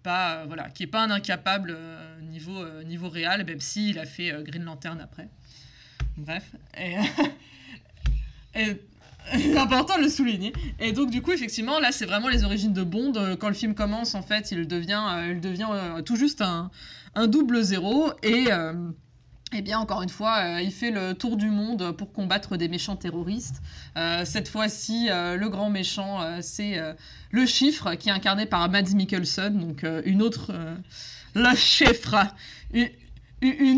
pas, 0.02 0.46
voilà, 0.46 0.70
qui 0.70 0.84
est 0.84 0.88
pas 0.88 1.02
un 1.02 1.10
incapable 1.10 1.76
niveau, 2.22 2.64
niveau 2.84 3.08
réel, 3.08 3.44
même 3.44 3.60
s'il 3.60 3.98
a 3.98 4.06
fait 4.06 4.32
Green 4.42 4.64
Lantern 4.64 5.00
après. 5.00 5.28
Bref. 6.16 6.44
important 9.56 9.96
de 9.96 10.02
le 10.02 10.08
souligner. 10.08 10.52
Et 10.78 10.92
donc, 10.92 11.10
du 11.10 11.22
coup, 11.22 11.32
effectivement, 11.32 11.78
là, 11.78 11.92
c'est 11.92 12.06
vraiment 12.06 12.28
les 12.28 12.44
origines 12.44 12.72
de 12.72 12.82
Bond. 12.82 13.12
Euh, 13.16 13.36
quand 13.36 13.48
le 13.48 13.54
film 13.54 13.74
commence, 13.74 14.14
en 14.14 14.22
fait, 14.22 14.50
il 14.50 14.66
devient, 14.66 15.02
euh, 15.08 15.32
il 15.32 15.40
devient 15.40 15.68
euh, 15.70 16.02
tout 16.02 16.16
juste 16.16 16.42
un, 16.42 16.70
un, 17.14 17.26
double 17.26 17.62
zéro. 17.62 18.10
Et, 18.22 18.46
eh 19.52 19.62
bien, 19.62 19.80
encore 19.80 20.02
une 20.02 20.10
fois, 20.10 20.60
il 20.62 20.70
fait 20.70 20.92
le 20.92 21.12
tour 21.12 21.36
du 21.36 21.50
monde 21.50 21.90
pour 21.96 22.12
combattre 22.12 22.56
des 22.56 22.68
méchants 22.68 22.94
terroristes. 22.94 23.60
cette 24.24 24.46
fois-ci, 24.46 25.08
le 25.08 25.48
grand 25.48 25.70
méchant, 25.70 26.20
c'est 26.40 26.78
le 27.32 27.46
chiffre, 27.46 27.96
qui 27.96 28.10
est 28.10 28.12
incarné 28.12 28.46
par 28.46 28.68
Mads 28.70 28.94
Mikkelsen, 28.94 29.58
donc 29.58 29.84
une 30.04 30.22
autre. 30.22 30.52
le 31.34 31.56
chiffre 31.56 32.14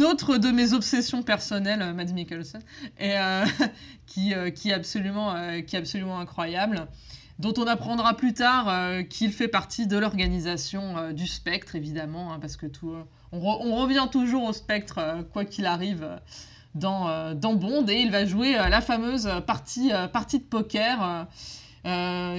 autre 0.02 0.36
de 0.38 0.50
mes 0.50 0.72
obsessions 0.72 1.22
personnelles, 1.22 1.94
Mads 1.94 2.12
Mikkelsen, 2.12 2.60
et, 2.98 3.14
qui, 4.12 4.34
euh, 4.34 4.50
qui, 4.50 4.70
est 4.70 4.74
absolument, 4.74 5.34
euh, 5.34 5.60
qui 5.60 5.76
est 5.76 5.78
absolument 5.78 6.18
incroyable 6.18 6.86
dont 7.38 7.54
on 7.56 7.66
apprendra 7.66 8.14
plus 8.14 8.34
tard 8.34 8.68
euh, 8.68 9.02
qu'il 9.02 9.32
fait 9.32 9.48
partie 9.48 9.86
de 9.86 9.96
l'organisation 9.96 11.12
du 11.12 11.26
spectre, 11.26 11.74
évidemment, 11.74 12.32
hein, 12.32 12.38
parce 12.38 12.56
que 12.56 12.66
tout, 12.66 12.94
on, 13.32 13.74
revient 13.74 14.06
toujours 14.12 14.44
au 14.44 14.52
spectre, 14.52 15.24
quoi 15.32 15.44
qu'il 15.44 15.66
arrive, 15.66 16.06
dans, 16.74 17.34
dans 17.34 17.54
Bond, 17.54 17.86
et 17.88 18.00
il 18.00 18.12
va 18.12 18.26
jouer 18.26 18.52
la 18.52 18.80
fameuse 18.80 19.28
partie, 19.46 19.90
partie 20.12 20.38
de 20.38 20.44
poker. 20.44 21.26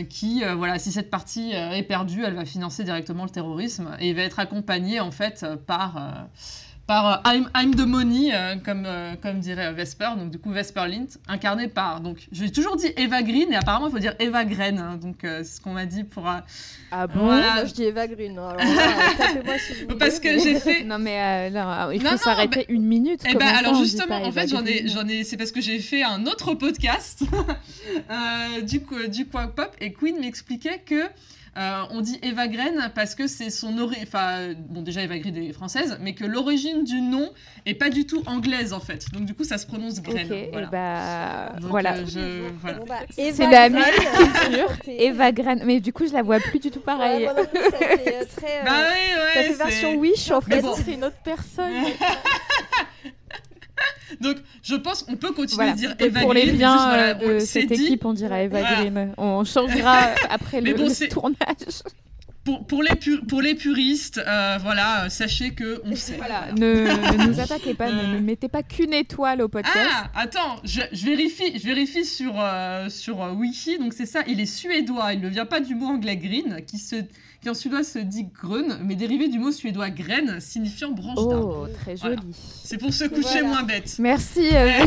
qui, 0.09 0.43
voilà, 0.55 0.79
si 0.79 0.91
cette 0.91 1.09
partie 1.09 1.51
est 1.51 1.83
perdue, 1.83 2.23
elle 2.23 2.35
va 2.35 2.45
financer 2.45 2.85
directement 2.85 3.25
le 3.25 3.29
terrorisme 3.29 3.97
et 3.99 4.11
il 4.11 4.15
va 4.15 4.21
être 4.21 4.39
accompagné 4.39 5.01
en 5.01 5.11
fait 5.11 5.45
par 5.65 6.27
par 6.85 7.25
euh, 7.25 7.31
I'm, 7.31 7.49
I'm, 7.55 7.75
the 7.75 7.87
Money, 7.87 8.31
euh, 8.33 8.55
comme, 8.57 8.83
euh, 8.85 9.13
comme 9.21 9.39
dirait 9.39 9.71
Vesper, 9.71 10.09
donc 10.17 10.31
du 10.31 10.39
coup 10.39 10.51
Vesper 10.51 10.85
Lint, 10.87 11.17
incarné 11.27 11.69
par, 11.69 12.01
donc 12.01 12.27
j'ai 12.31 12.51
toujours 12.51 12.75
dit 12.75 12.91
Eva 12.97 13.21
Green, 13.21 13.51
et 13.53 13.55
apparemment 13.55 13.87
il 13.87 13.91
faut 13.91 13.99
dire 13.99 14.15
Eva 14.19 14.43
Green, 14.43 14.77
hein, 14.77 14.97
donc 15.01 15.19
c'est 15.21 15.43
ce 15.45 15.61
qu'on 15.61 15.71
m'a 15.71 15.85
dit 15.85 16.03
pour... 16.03 16.27
ah 16.27 17.07
bon? 17.07 17.25
Moi 17.25 17.65
je 17.65 17.73
dis 17.73 17.83
Eva 17.83 18.07
Green, 18.07 18.37
alors, 18.37 18.57
si 19.59 19.85
vous 19.85 19.95
Parce 19.95 20.19
que 20.19 20.37
j'ai 20.39 20.59
fait... 20.59 20.83
Non 20.83 20.99
mais 20.99 21.51
il 21.93 22.01
faut 22.01 22.17
s'arrêter 22.17 22.65
une 22.67 22.83
minute. 22.83 23.21
Eh 23.29 23.35
ben, 23.35 23.47
alors 23.47 23.75
justement, 23.75 24.21
en 24.21 24.31
fait 24.31 24.49
j'en 24.49 24.65
ai, 24.65 24.87
j'en 24.87 25.07
ai, 25.07 25.23
c'est 25.23 25.37
parce 25.37 25.51
que 25.51 25.61
j'ai 25.61 25.79
fait 25.79 26.03
un 26.03 26.25
autre 26.25 26.53
podcast 26.53 27.23
du, 28.63 28.81
du 29.07 29.25
Quack 29.27 29.51
Pop, 29.51 29.75
et 29.79 29.93
Queen 29.93 30.19
m'expliquait 30.19 30.79
que 30.85 31.03
euh, 31.55 31.83
on 31.91 32.01
dit 32.01 32.19
Eva 32.23 32.47
Green 32.47 32.91
parce 32.95 33.13
que 33.13 33.27
c'est 33.27 33.49
son 33.49 33.77
origine. 33.77 34.03
Enfin, 34.07 34.53
bon, 34.57 34.81
déjà 34.81 35.03
Eva 35.03 35.19
Green 35.19 35.35
est 35.37 35.53
française, 35.53 35.97
mais 36.01 36.15
que 36.15 36.25
l'origine 36.25 36.83
du 36.83 36.99
nom 37.01 37.31
est 37.65 37.75
pas 37.75 37.89
du 37.89 38.05
tout 38.05 38.23
anglaise 38.25 38.73
en 38.73 38.79
fait. 38.79 39.05
Donc 39.11 39.25
du 39.25 39.35
coup, 39.35 39.43
ça 39.43 39.57
se 39.57 39.67
prononce 39.67 40.01
Green. 40.01 40.31
Ok, 40.31 40.49
voilà. 40.51 40.67
bah, 40.67 41.55
voilà. 41.61 41.95
Euh, 42.17 42.49
voilà. 42.59 42.77
Bon, 42.79 42.85
bah, 42.87 42.99
c'est 43.11 43.49
la 43.49 43.69
même 43.69 43.83
culture. 44.17 44.69
Eva 44.87 45.31
Green, 45.31 45.61
mais 45.63 45.79
du 45.79 45.93
coup, 45.93 46.07
je 46.07 46.13
la 46.13 46.23
vois 46.23 46.39
plus 46.39 46.59
du 46.59 46.71
tout 46.71 46.79
pareil. 46.79 47.27
Ouais, 47.27 47.33
ça 47.53 47.77
fait, 47.77 48.15
euh, 48.21 48.25
très, 48.35 48.63
bah 48.63 48.71
oui, 48.89 49.15
ouais, 49.15 49.33
ça 49.33 49.43
fait 49.43 49.53
version 49.53 49.95
Wish 49.95 50.31
en 50.31 50.41
fait. 50.41 50.63
C'est 50.83 50.93
une 50.93 51.05
autre 51.05 51.21
personne. 51.23 51.71
Donc, 54.21 54.37
je 54.61 54.75
pense 54.75 55.03
qu'on 55.03 55.15
peut 55.15 55.31
continuer 55.31 55.69
à 55.69 55.73
dire 55.73 55.95
Eva 55.99 56.21
pour 56.21 56.33
les 56.33 56.51
biens 56.51 56.93
euh, 56.93 57.13
de 57.13 57.39
cette 57.39 57.71
équipe, 57.71 58.05
on 58.05 58.13
dira 58.13 58.41
Eva 58.41 58.61
Green. 58.61 59.13
On 59.17 59.43
changera 59.43 60.11
après 60.29 60.61
le, 60.61 60.73
tournage. 61.07 61.83
Pour, 62.43 62.65
pour, 62.67 62.83
les 62.83 62.95
pour 63.29 63.41
les 63.41 63.55
puristes, 63.55 64.17
euh, 64.17 64.57
voilà, 64.61 65.09
sachez 65.09 65.51
que 65.51 65.81
on 65.85 65.95
sait. 65.95 66.17
Voilà, 66.17 66.47
ne, 66.57 67.27
nous 67.27 67.39
attaquez 67.39 67.73
pas, 67.73 67.89
ne, 67.89 68.19
mettez 68.19 68.49
pas 68.49 68.63
qu'une 68.63 68.93
étoile 68.93 69.41
au 69.41 69.47
podcast. 69.47 69.89
Ah, 69.89 70.09
attends, 70.13 70.57
je, 70.65 70.81
vérifie, 71.05 71.57
je 71.57 71.65
vérifie 71.65 72.03
sur, 72.03 72.33
euh, 72.37 72.89
sur 72.89 73.19
Wiki, 73.37 73.77
donc 73.77 73.93
c'est 73.93 74.05
ça, 74.05 74.23
il 74.27 74.41
est 74.41 74.45
suédois, 74.45 75.13
il 75.13 75.21
ne 75.21 75.29
vient 75.29 75.45
pas 75.45 75.61
du 75.61 75.73
mot 75.73 75.85
anglais 75.87 76.17
green, 76.17 76.59
qui 76.67 76.79
se 76.79 76.97
qui 77.43 77.49
en 77.49 77.53
suédois 77.53 77.83
se 77.83 77.99
dit 77.99 78.23
grun, 78.23 78.79
mais 78.83 78.95
dérivé 78.95 79.27
du 79.27 79.37
mot 79.37 79.51
suédois 79.51 79.89
graine, 79.89 80.39
signifiant 80.39 80.91
branche 80.91 81.27
d'arbre. 81.27 81.67
Oh, 81.69 81.73
très 81.73 81.97
joli. 81.97 82.17
C'est 82.63 82.77
pour 82.77 82.93
se 82.93 83.03
coucher 83.03 83.41
moins 83.41 83.63
bête. 83.63 83.97
Merci, 83.99 84.47
euh, 84.53 84.85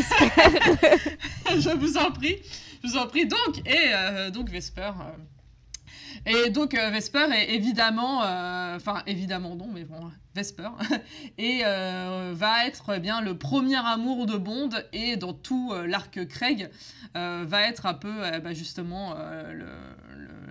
Je 1.51 1.77
vous 1.77 1.99
en 1.99 2.11
prie. 2.12 2.37
Je 2.83 2.89
vous 2.89 2.97
en 2.97 3.07
prie. 3.09 3.27
Donc, 3.27 3.59
et 3.66 3.93
euh, 3.93 4.31
donc 4.31 4.49
Vesper. 4.49 4.91
Euh, 6.27 6.47
et 6.47 6.49
donc 6.49 6.73
Vesper 6.73 7.27
est 7.35 7.55
évidemment, 7.55 8.20
enfin 8.74 9.03
évidemment 9.07 9.55
non, 9.55 9.69
mais 9.73 9.85
bon, 9.85 10.11
Vesper, 10.35 10.70
et 11.39 11.61
va 11.61 12.66
être 12.66 12.95
eh 12.97 13.01
bien 13.01 13.20
le 13.20 13.37
premier 13.37 13.77
amour 13.77 14.24
de 14.24 14.37
Bond 14.37 14.70
et 14.95 15.16
dans 15.16 15.35
tout 15.35 15.73
l'arc 15.87 16.27
Craig 16.27 16.70
va 17.15 17.69
être 17.69 17.87
un 17.87 17.95
peu 17.95 18.15
bah, 18.43 18.55
justement 18.55 19.15
le, 19.15 19.66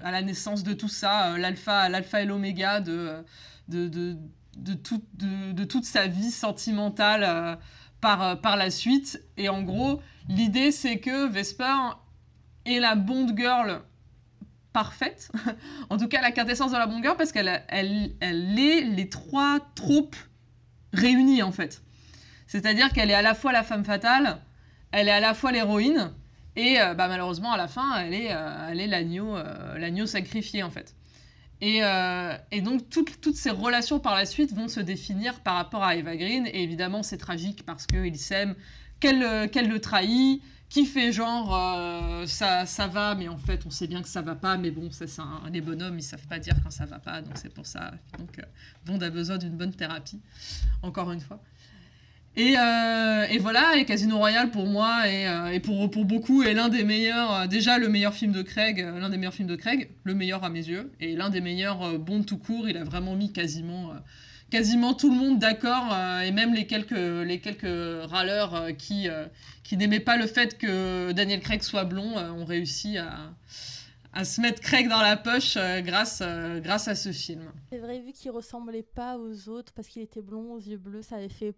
à 0.06 0.12
la 0.12 0.22
naissance 0.22 0.64
de 0.64 0.74
tout 0.74 0.88
ça, 0.88 1.32
euh, 1.32 1.38
l'alpha, 1.38 1.90
l'alpha 1.90 2.22
et 2.22 2.26
l'oméga 2.26 2.80
de, 2.80 3.26
de, 3.68 3.88
de, 3.88 4.16
de, 4.56 5.52
de, 5.52 5.64
toute 5.64 5.84
sa 5.84 6.06
vie 6.06 6.30
sentimentale 6.30 7.24
euh, 7.24 7.56
par, 8.02 8.22
euh, 8.22 8.36
par 8.36 8.56
la 8.56 8.70
suite. 8.70 9.20
Et 9.36 9.50
en 9.50 9.64
gros, 9.64 10.00
l'idée 10.30 10.72
c'est 10.72 11.00
que 11.00 11.28
Vesper 11.28 11.98
est 12.66 12.80
la 12.80 12.94
Bond 12.94 13.36
Girl 13.36 13.82
parfaite, 14.74 15.32
en 15.90 15.98
tout 15.98 16.08
cas 16.08 16.22
la 16.22 16.32
quintessence 16.32 16.72
de 16.72 16.78
la 16.78 16.86
Bond 16.86 17.02
Girl, 17.02 17.18
parce 17.18 17.32
qu'elle 17.32 17.64
elle, 17.68 18.12
elle 18.20 18.60
est 18.60 18.82
les 18.82 19.10
trois 19.10 19.60
troupes 19.74 20.18
réunies 20.94 21.42
en 21.42 21.52
fait. 21.52 21.82
C'est-à-dire 22.46 22.90
qu'elle 22.94 23.10
est 23.10 23.16
à 23.16 23.24
la 23.24 23.34
fois 23.34 23.52
la 23.52 23.64
femme 23.64 23.84
fatale, 23.84 24.38
elle 24.92 25.08
est 25.08 25.12
à 25.12 25.20
la 25.20 25.34
fois 25.34 25.52
l'héroïne, 25.52 26.14
et 26.56 26.80
euh, 26.80 26.94
bah, 26.94 27.08
malheureusement, 27.08 27.52
à 27.52 27.58
la 27.58 27.68
fin, 27.68 28.00
elle 28.00 28.14
est, 28.14 28.32
euh, 28.32 28.72
euh, 28.72 29.78
l'agneau 29.78 30.06
sacrifié, 30.06 30.64
en 30.64 30.70
fait. 30.70 30.96
Et, 31.62 31.82
donc, 32.62 32.90
toutes, 32.90 33.36
ces 33.36 33.50
relations 33.50 34.00
par 34.00 34.16
la 34.16 34.26
suite 34.26 34.54
vont 34.54 34.68
se 34.68 34.80
définir 34.80 35.40
par 35.42 35.56
rapport 35.56 35.84
à 35.84 35.96
Eva 35.96 36.16
Green. 36.16 36.48
Et 36.48 36.64
évidemment, 36.64 37.02
c'est 37.04 37.18
tragique 37.18 37.66
parce 37.66 37.86
qu'il 37.88 38.18
s'aime, 38.18 38.56
qu'elle, 39.00 39.20
le 39.20 39.78
trahit, 39.78 40.42
qui 40.70 40.86
fait 40.86 41.12
genre 41.12 41.50
ça, 42.28 42.66
ça 42.66 42.88
va, 42.88 43.16
mais 43.16 43.30
en 43.30 43.38
fait, 43.38 43.66
on 43.66 43.70
sait 43.70 43.88
bien 43.88 44.02
que 44.02 44.10
ça 44.10 44.22
va 44.22 44.36
pas. 44.36 44.58
Mais 44.58 44.70
bon, 44.70 44.90
c'est 44.92 45.20
un, 45.20 45.42
les 45.52 45.62
bonhommes, 45.62 45.98
ils 45.98 46.04
savent 46.04 46.28
pas 46.28 46.40
dire 46.40 46.56
quand 46.62 46.72
ça 46.72 46.86
va 46.86 47.00
pas. 47.00 47.22
Donc, 47.22 47.38
c'est 47.38 47.54
pour 47.54 47.66
ça. 47.66 47.92
Donc, 48.20 48.40
Bond 48.86 49.00
a 49.02 49.10
besoin 49.10 49.38
d'une 49.38 49.58
bonne 49.58 49.74
thérapie, 49.74 50.22
encore 50.84 51.12
une 51.12 51.22
fois. 51.22 51.42
Euh, 52.38 53.26
et, 53.30 53.38
voilà, 53.38 53.78
et 53.78 53.86
Casino 53.86 54.18
Royale 54.18 54.52
pour 54.52 54.66
moi 54.66 55.08
et, 55.08 55.26
euh, 55.28 55.60
pour, 55.62 55.90
pour 55.90 56.04
beaucoup 56.04 56.44
est 56.44 56.54
l'un 56.54 56.68
des 56.68 56.84
meilleurs, 56.84 57.34
euh, 57.34 57.48
déjà 57.48 57.78
le 57.78 57.88
meilleur 57.88 58.14
film 58.14 58.34
de 58.34 58.42
Craig, 58.42 58.80
l'un 58.80 59.10
des 59.10 59.18
meilleurs 59.18 59.34
films 59.34 59.48
de 59.48 59.56
Craig, 59.56 59.90
le 60.04 60.14
meilleur 60.14 60.44
à 60.44 60.50
mes 60.50 60.68
yeux, 60.68 60.92
et 61.00 61.16
l'un 61.16 61.30
des 61.30 61.40
meilleurs 61.40 61.98
Bond 61.98 62.24
tout 62.24 62.38
court. 62.38 62.68
Il 62.68 62.76
a 62.76 62.84
vraiment 62.84 63.16
mis 63.16 63.32
quasiment, 63.32 63.94
quasiment 64.50 64.94
tout 64.94 65.10
le 65.10 65.18
monde 65.18 65.40
d'accord, 65.40 65.96
et 66.26 66.32
même 66.32 66.54
les 66.54 66.68
quelques, 66.68 66.92
les 66.92 67.40
quelques 67.40 68.10
râleurs 68.10 68.68
qui, 68.78 69.08
qui 69.64 69.78
n'aimaient 69.78 70.00
pas 70.02 70.18
le 70.18 70.28
fait 70.28 70.58
que 70.58 71.14
Daniel 71.14 71.40
Craig 71.40 71.64
soit 71.64 71.86
blond 71.86 72.18
ont 72.18 72.46
réussi 72.46 72.98
à, 72.98 73.32
à 74.16 74.24
se 74.26 74.42
mettre 74.42 74.62
Craig 74.62 74.88
dans 74.88 75.02
la 75.02 75.18
poche 75.18 75.56
euh, 75.58 75.82
grâce, 75.82 76.22
euh, 76.26 76.60
grâce 76.62 76.88
à 76.88 76.96
ce 76.96 77.12
film. 77.12 77.52
C'est 77.70 77.78
vrai, 77.80 78.00
vu 78.00 78.12
qu'il 78.14 78.32
ressemblait 78.32 78.82
pas 78.84 79.18
aux 79.18 79.50
autres 79.50 79.74
parce 79.74 79.88
qu'il 79.90 80.02
était 80.02 80.22
blond 80.22 80.54
aux 80.54 80.60
yeux 80.60 80.78
bleus, 80.78 81.02
ça 81.04 81.18
avait 81.18 81.30
fait, 81.30 81.54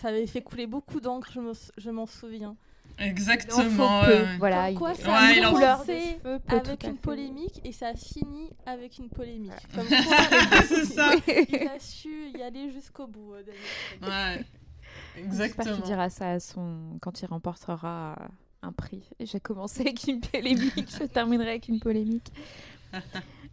ça 0.00 0.08
avait 0.08 0.26
fait 0.26 0.42
couler 0.42 0.66
beaucoup 0.66 1.00
d'encre, 1.00 1.30
je 1.78 1.90
m'en 1.90 2.06
souviens. 2.06 2.54
Exactement. 2.98 4.02
Voilà, 4.38 4.66
Comme 4.68 4.78
quoi, 4.78 4.92
il... 4.92 5.02
ça 5.02 5.14
a 5.14 5.32
Ouais, 5.32 5.44
en- 5.46 5.52
commencé 5.54 5.86
des 5.94 6.00
cheveux 6.22 6.38
peut 6.40 6.56
avec 6.56 6.84
une 6.84 6.96
polémique 6.98 7.60
et 7.64 7.72
ça 7.72 7.88
a 7.88 7.94
fini 7.94 8.50
avec 8.66 8.98
une 8.98 9.08
polémique. 9.08 9.50
Ouais. 9.50 9.74
Comme 9.74 9.86
quoi, 10.48 10.62
C'est 10.68 10.84
ça. 10.84 11.10
il 11.26 11.68
a 11.68 11.78
su 11.78 12.28
y 12.36 12.42
aller 12.42 12.70
jusqu'au 12.70 13.06
bout. 13.06 13.32
euh. 13.34 13.42
Ouais. 14.02 14.44
J'espère 15.16 15.24
Exactement. 15.24 15.74
qu'il 15.76 15.84
dira 15.84 16.10
ça 16.10 16.32
à 16.32 16.40
son... 16.40 16.98
quand 17.00 17.22
il 17.22 17.26
remportera 17.26 18.16
euh, 18.20 18.26
un 18.62 18.72
prix. 18.72 19.02
J'ai 19.20 19.40
commencé 19.40 19.80
avec 19.82 20.06
une 20.06 20.20
polémique, 20.20 20.88
je 21.00 21.04
terminerai 21.04 21.50
avec 21.50 21.68
une 21.68 21.80
polémique. 21.80 22.32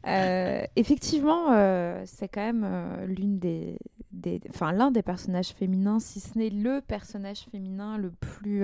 Euh, 0.08 0.64
effectivement, 0.78 1.52
euh, 1.52 2.02
c'est 2.06 2.30
quand 2.30 2.40
même 2.40 2.64
euh, 2.64 3.06
l'une 3.06 3.38
des, 3.38 3.78
des, 4.14 4.40
enfin 4.50 4.72
l'un 4.72 4.92
des 4.92 5.02
personnages 5.02 5.50
féminins, 5.50 6.00
si 6.00 6.22
ce 6.22 6.38
n'est 6.38 6.50
le 6.50 6.80
personnage 6.80 7.40
féminin 7.52 7.98
le 7.98 8.10
plus, 8.10 8.64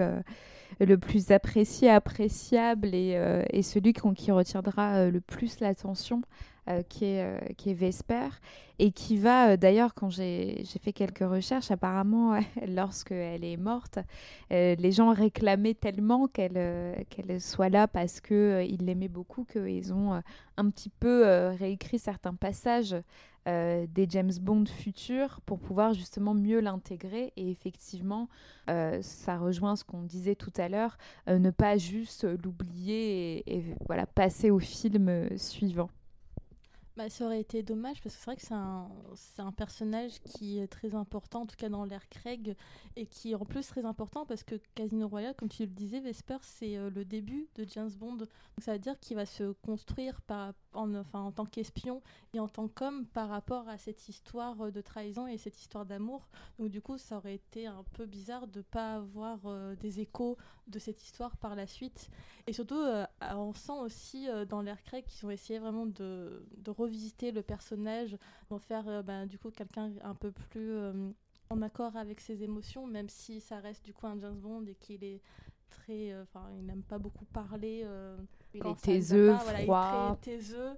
le 0.79 0.97
plus 0.97 1.31
apprécié, 1.31 1.89
appréciable 1.89 2.95
et, 2.95 3.19
et 3.49 3.63
celui 3.63 3.91
qu'on- 3.91 4.13
qui 4.13 4.31
retiendra 4.31 5.09
le 5.09 5.19
plus 5.19 5.59
l'attention, 5.59 6.21
qui 6.89 7.05
est, 7.05 7.23
euh, 7.23 7.39
qui 7.57 7.71
est 7.71 7.73
Vesper 7.73 8.29
et 8.79 8.91
qui 8.91 9.17
va 9.17 9.51
euh, 9.51 9.57
d'ailleurs 9.57 9.93
quand 9.93 10.09
j'ai 10.09 10.63
fait 10.81 10.93
quelques 10.93 11.19
recherches, 11.19 11.71
apparemment 11.71 12.39
lorsqu'elle 12.67 13.43
est 13.43 13.57
morte, 13.57 13.99
euh, 14.51 14.75
les 14.75 14.91
gens 14.91 15.13
réclamaient 15.13 15.73
tellement 15.73 16.27
qu'elle 16.27 16.57
euh, 16.57 16.95
soit 17.39 17.69
là 17.69 17.87
parce 17.87 18.19
que 18.21 18.33
euh, 18.33 18.63
ils 18.63 18.85
l'aimaient 18.85 19.07
beaucoup 19.07 19.45
qu'ils 19.45 19.93
ont 19.93 20.15
euh, 20.15 20.19
un 20.57 20.69
petit 20.69 20.89
peu 20.89 21.27
euh, 21.27 21.51
réécrit 21.51 21.99
certains 21.99 22.33
passages 22.33 22.95
euh, 23.47 23.85
des 23.93 24.07
James 24.09 24.31
Bond 24.41 24.65
futurs 24.65 25.39
pour 25.45 25.59
pouvoir 25.59 25.93
justement 25.93 26.33
mieux 26.33 26.59
l'intégrer. 26.59 27.31
Et 27.37 27.51
effectivement, 27.51 28.27
euh, 28.69 28.99
ça 29.01 29.37
rejoint 29.37 29.75
ce 29.75 29.83
qu'on 29.83 30.01
disait 30.01 30.35
tout 30.35 30.53
à 30.57 30.67
l'heure, 30.67 30.97
euh, 31.29 31.37
ne 31.37 31.51
pas 31.51 31.77
juste 31.77 32.25
l'oublier 32.43 33.37
et, 33.45 33.57
et 33.57 33.63
voilà, 33.87 34.07
passer 34.07 34.49
au 34.49 34.59
film 34.59 35.09
euh, 35.09 35.37
suivant. 35.37 35.89
Bah, 36.97 37.09
ça 37.09 37.25
aurait 37.25 37.41
été 37.41 37.61
dommage 37.61 38.01
parce 38.01 38.15
que 38.15 38.21
c'est 38.21 38.25
vrai 38.25 38.35
que 38.37 38.41
c'est 38.41 38.53
un, 38.53 38.89
un 39.39 39.51
personnage 39.51 40.21
qui 40.21 40.59
est 40.59 40.67
très 40.67 40.95
important, 40.95 41.41
en 41.41 41.45
tout 41.45 41.57
cas 41.57 41.67
dans 41.67 41.83
l'ère 41.83 42.07
Craig, 42.07 42.55
et 42.95 43.05
qui 43.05 43.31
est 43.31 43.35
en 43.35 43.43
plus 43.43 43.67
très 43.67 43.83
important 43.83 44.25
parce 44.25 44.43
que 44.43 44.55
Casino 44.75 45.09
Royale, 45.09 45.35
comme 45.35 45.49
tu 45.49 45.63
le 45.63 45.71
disais, 45.71 45.99
Vesper, 45.99 46.37
c'est 46.41 46.77
euh, 46.77 46.89
le 46.89 47.03
début 47.03 47.49
de 47.55 47.65
James 47.67 47.91
Bond. 47.91 48.15
Donc 48.15 48.29
ça 48.59 48.71
veut 48.71 48.79
dire 48.79 48.97
qu'il 49.01 49.17
va 49.17 49.25
se 49.25 49.51
construire 49.65 50.21
par, 50.21 50.53
en, 50.73 50.95
enfin, 50.95 51.19
en 51.19 51.33
tant 51.33 51.45
qu'espion 51.45 52.01
et 52.33 52.39
en 52.39 52.47
tant 52.47 52.69
qu'homme 52.69 53.05
par 53.07 53.27
rapport 53.27 53.67
à 53.67 53.77
cette 53.77 54.07
histoire 54.07 54.61
euh, 54.61 54.71
de 54.71 54.79
trahison 54.79 55.27
et 55.27 55.37
cette 55.37 55.59
histoire 55.59 55.85
d'amour. 55.85 56.29
Donc 56.59 56.69
du 56.69 56.81
coup, 56.81 56.97
ça 56.97 57.17
aurait 57.17 57.35
été 57.35 57.67
un 57.67 57.83
peu 57.91 58.05
bizarre 58.05 58.47
de 58.47 58.59
ne 58.59 58.63
pas 58.63 58.95
avoir 58.95 59.39
euh, 59.47 59.75
des 59.75 59.99
échos 59.99 60.37
de 60.67 60.79
cette 60.79 61.03
histoire 61.03 61.35
par 61.35 61.55
la 61.55 61.67
suite. 61.67 62.09
Et 62.47 62.53
surtout, 62.53 62.79
on 63.21 63.53
sent 63.53 63.79
aussi 63.81 64.27
dans 64.49 64.61
l'ère 64.61 64.81
Craig 64.81 65.05
qu'ils 65.05 65.25
ont 65.27 65.29
essayé 65.29 65.59
vraiment 65.59 65.85
de, 65.85 66.43
de 66.57 66.71
revisiter 66.85 67.31
le 67.31 67.41
personnage, 67.41 68.17
d'en 68.49 68.59
faire 68.59 69.03
bah, 69.03 69.25
du 69.25 69.37
coup 69.37 69.51
quelqu'un 69.51 69.91
un 70.01 70.15
peu 70.15 70.31
plus 70.31 70.71
euh, 70.71 71.09
en 71.49 71.61
accord 71.61 71.95
avec 71.95 72.19
ses 72.19 72.43
émotions, 72.43 72.87
même 72.87 73.09
si 73.09 73.39
ça 73.39 73.59
reste 73.59 73.83
du 73.83 73.93
coup 73.93 74.07
un 74.07 74.19
James 74.19 74.39
Bond 74.39 74.65
et 74.67 74.75
qu'il 74.75 75.03
est 75.03 75.21
très, 75.69 76.11
euh, 76.11 76.23
enfin, 76.23 76.47
il 76.57 76.65
n'aime 76.65 76.83
pas 76.83 76.97
beaucoup 76.97 77.25
parler. 77.25 77.85
Il 78.53 78.65
est 78.65 78.81
taiseux, 78.81 79.35
il 79.47 79.61
est 79.61 79.63
froid. 79.63 80.17
taiseux. 80.21 80.77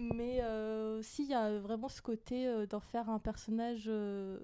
Mais 0.00 0.38
euh, 0.42 0.98
aussi, 0.98 1.24
il 1.24 1.30
y 1.30 1.34
a 1.34 1.58
vraiment 1.58 1.88
ce 1.88 2.00
côté 2.00 2.46
euh, 2.46 2.66
d'en 2.66 2.80
faire 2.80 3.10
un 3.10 3.18
personnage, 3.18 3.84
euh, 3.86 4.38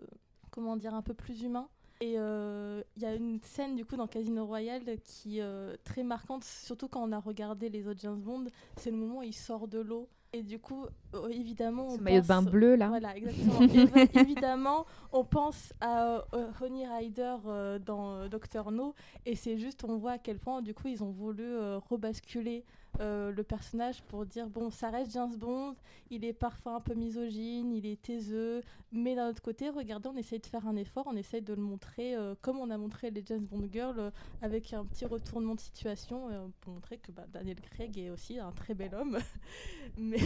comment 0.50 0.76
dire, 0.76 0.94
un 0.94 1.02
peu 1.02 1.14
plus 1.14 1.42
humain. 1.42 1.68
Et 2.00 2.14
euh, 2.18 2.82
il 2.96 3.02
y 3.02 3.06
a 3.06 3.14
une 3.14 3.40
scène 3.42 3.74
du 3.74 3.84
coup 3.84 3.96
dans 3.96 4.06
Casino 4.06 4.44
Royale 4.44 4.82
qui 5.02 5.38
est 5.38 5.42
euh, 5.42 5.76
très 5.84 6.02
marquante, 6.02 6.44
surtout 6.44 6.88
quand 6.88 7.02
on 7.02 7.12
a 7.12 7.18
regardé 7.18 7.68
les 7.70 7.88
autres 7.88 8.00
James 8.02 8.20
Bond, 8.20 8.44
c'est 8.76 8.90
le 8.90 8.96
moment 8.98 9.18
où 9.18 9.22
il 9.22 9.32
sort 9.34 9.66
de 9.68 9.78
l'eau. 9.78 10.08
Et 10.32 10.42
du 10.42 10.58
coup, 10.58 10.84
euh, 11.14 11.28
évidemment, 11.28 11.86
on 11.88 11.98
maillot 11.98 12.20
de 12.20 12.26
bain 12.26 12.42
pense- 12.42 12.52
bleu 12.52 12.74
là. 12.76 12.88
voilà, 12.88 13.16
exactement. 13.16 13.60
Évi- 13.60 14.18
évidemment, 14.20 14.84
on 15.12 15.24
pense 15.24 15.72
à 15.80 16.16
euh, 16.34 16.50
Honey 16.60 16.86
Rider 16.86 17.36
euh, 17.46 17.78
dans 17.78 18.16
euh, 18.16 18.28
Doctor 18.28 18.70
No, 18.72 18.94
et 19.24 19.34
c'est 19.34 19.56
juste, 19.56 19.84
on 19.84 19.96
voit 19.96 20.12
à 20.12 20.18
quel 20.18 20.38
point, 20.38 20.60
du 20.60 20.74
coup, 20.74 20.88
ils 20.88 21.02
ont 21.02 21.12
voulu 21.12 21.44
euh, 21.44 21.78
rebasculer 21.88 22.64
euh, 23.00 23.32
le 23.32 23.42
personnage 23.42 24.02
pour 24.02 24.24
dire 24.26 24.48
bon, 24.48 24.70
ça 24.70 24.90
reste 24.90 25.12
James 25.12 25.34
Bond, 25.36 25.74
il 26.10 26.24
est 26.24 26.32
parfois 26.32 26.76
un 26.76 26.80
peu 26.80 26.94
misogyne, 26.94 27.72
il 27.72 27.86
est 27.86 28.00
taiseux, 28.00 28.62
mais 28.92 29.14
d'un 29.14 29.30
autre 29.30 29.42
côté, 29.42 29.68
regardez, 29.70 30.08
on 30.08 30.16
essaye 30.16 30.38
de 30.38 30.46
faire 30.46 30.66
un 30.66 30.76
effort, 30.76 31.04
on 31.06 31.16
essaye 31.16 31.42
de 31.42 31.54
le 31.54 31.62
montrer 31.62 32.14
euh, 32.16 32.34
comme 32.40 32.58
on 32.58 32.70
a 32.70 32.78
montré 32.78 33.10
les 33.10 33.22
James 33.26 33.44
Bond 33.44 33.68
Girls, 33.72 33.98
euh, 33.98 34.10
avec 34.42 34.72
un 34.72 34.84
petit 34.84 35.04
retournement 35.04 35.54
de 35.54 35.60
situation 35.60 36.50
pour 36.60 36.72
montrer 36.72 36.98
que 36.98 37.12
bah, 37.12 37.26
Daniel 37.32 37.60
Craig 37.60 37.96
est 37.98 38.10
aussi 38.10 38.38
un 38.38 38.52
très 38.52 38.74
bel 38.74 38.94
homme. 38.94 39.18
mais 39.98 40.20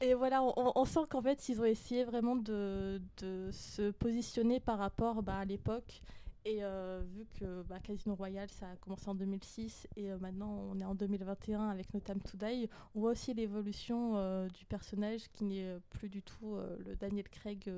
et 0.00 0.14
voilà, 0.14 0.42
on, 0.42 0.84
sent 0.84 1.00
qu'en 1.08 1.22
fait, 1.22 1.48
ils 1.48 1.60
ont 1.60 1.64
essayé 1.64 2.04
vraiment 2.04 2.36
de, 2.36 3.00
de 3.18 3.50
se 3.52 3.90
positionner 3.92 4.60
par 4.60 4.78
rapport 4.78 5.22
bah, 5.22 5.38
à 5.38 5.44
l'époque. 5.44 6.02
Et 6.46 6.62
euh, 6.62 7.00
vu 7.14 7.26
que 7.38 7.62
bah, 7.62 7.80
Casino 7.80 8.14
Royale, 8.14 8.50
ça 8.50 8.68
a 8.68 8.76
commencé 8.76 9.08
en 9.08 9.14
2006 9.14 9.88
et 9.96 10.12
euh, 10.12 10.18
maintenant 10.18 10.50
on 10.70 10.78
est 10.78 10.84
en 10.84 10.94
2021 10.94 11.70
avec 11.70 11.92
No 11.94 12.00
Time 12.00 12.20
to 12.20 12.36
Die, 12.36 12.68
on 12.94 13.00
voit 13.00 13.12
aussi 13.12 13.32
l'évolution 13.32 14.16
euh, 14.16 14.46
du 14.48 14.66
personnage 14.66 15.22
qui 15.32 15.44
n'est 15.44 15.78
plus 15.88 16.10
du 16.10 16.22
tout 16.22 16.56
le 16.84 16.96
Daniel 16.96 17.28
Craig 17.30 17.70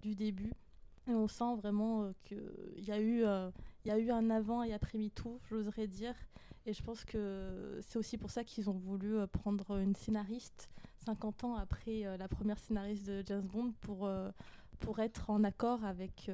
du 0.00 0.14
début. 0.14 0.52
Et 1.08 1.14
on 1.14 1.28
sent 1.28 1.56
vraiment 1.56 2.10
qu'il 2.24 2.84
y, 2.84 2.90
a 2.90 3.00
eu, 3.00 3.20
y 3.84 3.90
a 3.90 3.98
eu 3.98 4.10
un 4.10 4.30
avant 4.30 4.62
et 4.62 4.72
après 4.72 4.98
MeToo, 4.98 5.38
j'oserais 5.48 5.86
dire. 5.86 6.14
Et 6.64 6.72
je 6.72 6.82
pense 6.82 7.04
que 7.04 7.78
c'est 7.82 7.98
aussi 7.98 8.18
pour 8.18 8.30
ça 8.30 8.42
qu'ils 8.42 8.68
ont 8.70 8.78
voulu 8.78 9.24
prendre 9.28 9.78
une 9.78 9.94
scénariste 9.94 10.68
50 11.04 11.44
ans 11.44 11.54
après 11.54 12.16
la 12.18 12.26
première 12.26 12.58
scénariste 12.58 13.06
de 13.06 13.22
James 13.26 13.46
Bond 13.46 13.72
pour, 13.82 14.10
pour 14.80 14.98
être 14.98 15.30
en 15.30 15.44
accord 15.44 15.84
avec, 15.84 16.28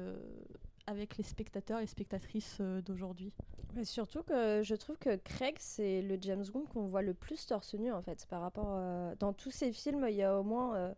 avec 0.87 1.17
les 1.17 1.23
spectateurs 1.23 1.79
et 1.79 1.87
spectatrices 1.87 2.57
euh, 2.61 2.81
d'aujourd'hui. 2.81 3.31
Mais 3.75 3.85
surtout 3.85 4.21
que 4.23 4.61
je 4.63 4.75
trouve 4.75 4.97
que 4.97 5.15
Craig, 5.15 5.55
c'est 5.57 6.01
le 6.01 6.17
James 6.21 6.43
Bond 6.53 6.65
qu'on 6.73 6.87
voit 6.87 7.01
le 7.01 7.13
plus 7.13 7.45
torse 7.47 7.73
nu 7.75 7.91
en 7.91 8.01
fait. 8.01 8.25
Par 8.29 8.41
rapport. 8.41 8.75
euh, 8.77 9.13
dans 9.19 9.33
tous 9.33 9.51
ces 9.51 9.71
films, 9.71 10.05
il 10.09 10.15
y 10.15 10.23
a 10.23 10.37
au 10.37 10.43
moins. 10.43 10.75
euh, 10.75 10.91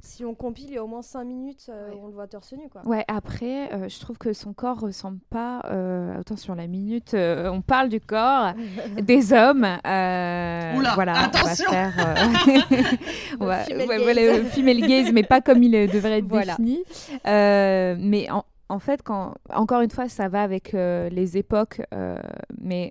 si 0.00 0.24
on 0.24 0.32
compile, 0.32 0.66
il 0.68 0.74
y 0.74 0.78
a 0.78 0.84
au 0.84 0.86
moins 0.86 1.02
5 1.02 1.24
minutes 1.24 1.66
euh, 1.68 1.90
Ouais. 1.90 1.96
où 1.96 2.04
on 2.04 2.06
le 2.06 2.12
voit 2.12 2.28
torse 2.28 2.52
nu 2.52 2.68
quoi. 2.68 2.82
Ouais, 2.86 3.04
après, 3.08 3.72
euh, 3.74 3.88
je 3.88 3.98
trouve 3.98 4.16
que 4.16 4.32
son 4.32 4.52
corps 4.52 4.78
ressemble 4.78 5.18
pas. 5.28 5.60
Euh, 5.66 6.20
attention, 6.20 6.54
la 6.54 6.68
minute, 6.68 7.14
euh, 7.14 7.50
on 7.50 7.62
parle 7.62 7.88
du 7.88 8.00
corps 8.00 8.52
des 9.02 9.32
hommes. 9.32 9.64
Euh, 9.64 10.76
Oula, 10.76 10.94
voilà, 10.94 11.18
attention. 11.24 11.66
on 11.68 11.72
va 11.72 11.90
faire. 11.90 11.94
euh, 11.98 12.76
on 13.40 13.46
va- 13.46 13.64
female 13.64 13.88
ouais, 13.88 13.96
gaze. 13.96 14.02
voilà, 14.04 14.38
le 14.38 14.44
female 14.44 14.80
gaze, 14.82 15.12
mais 15.12 15.24
pas 15.24 15.40
comme 15.40 15.62
il 15.64 15.72
devrait 15.72 16.18
être 16.18 16.28
Voilà. 16.28 16.52
défini. 16.56 16.78
Euh, 17.26 17.96
mais 17.98 18.30
en, 18.30 18.44
en 18.68 18.78
fait, 18.78 19.02
quand, 19.02 19.34
encore 19.50 19.80
une 19.80 19.90
fois, 19.90 20.08
ça 20.08 20.28
va 20.28 20.42
avec 20.42 20.74
euh, 20.74 21.08
les 21.08 21.36
époques, 21.36 21.80
euh, 21.94 22.18
mais 22.60 22.90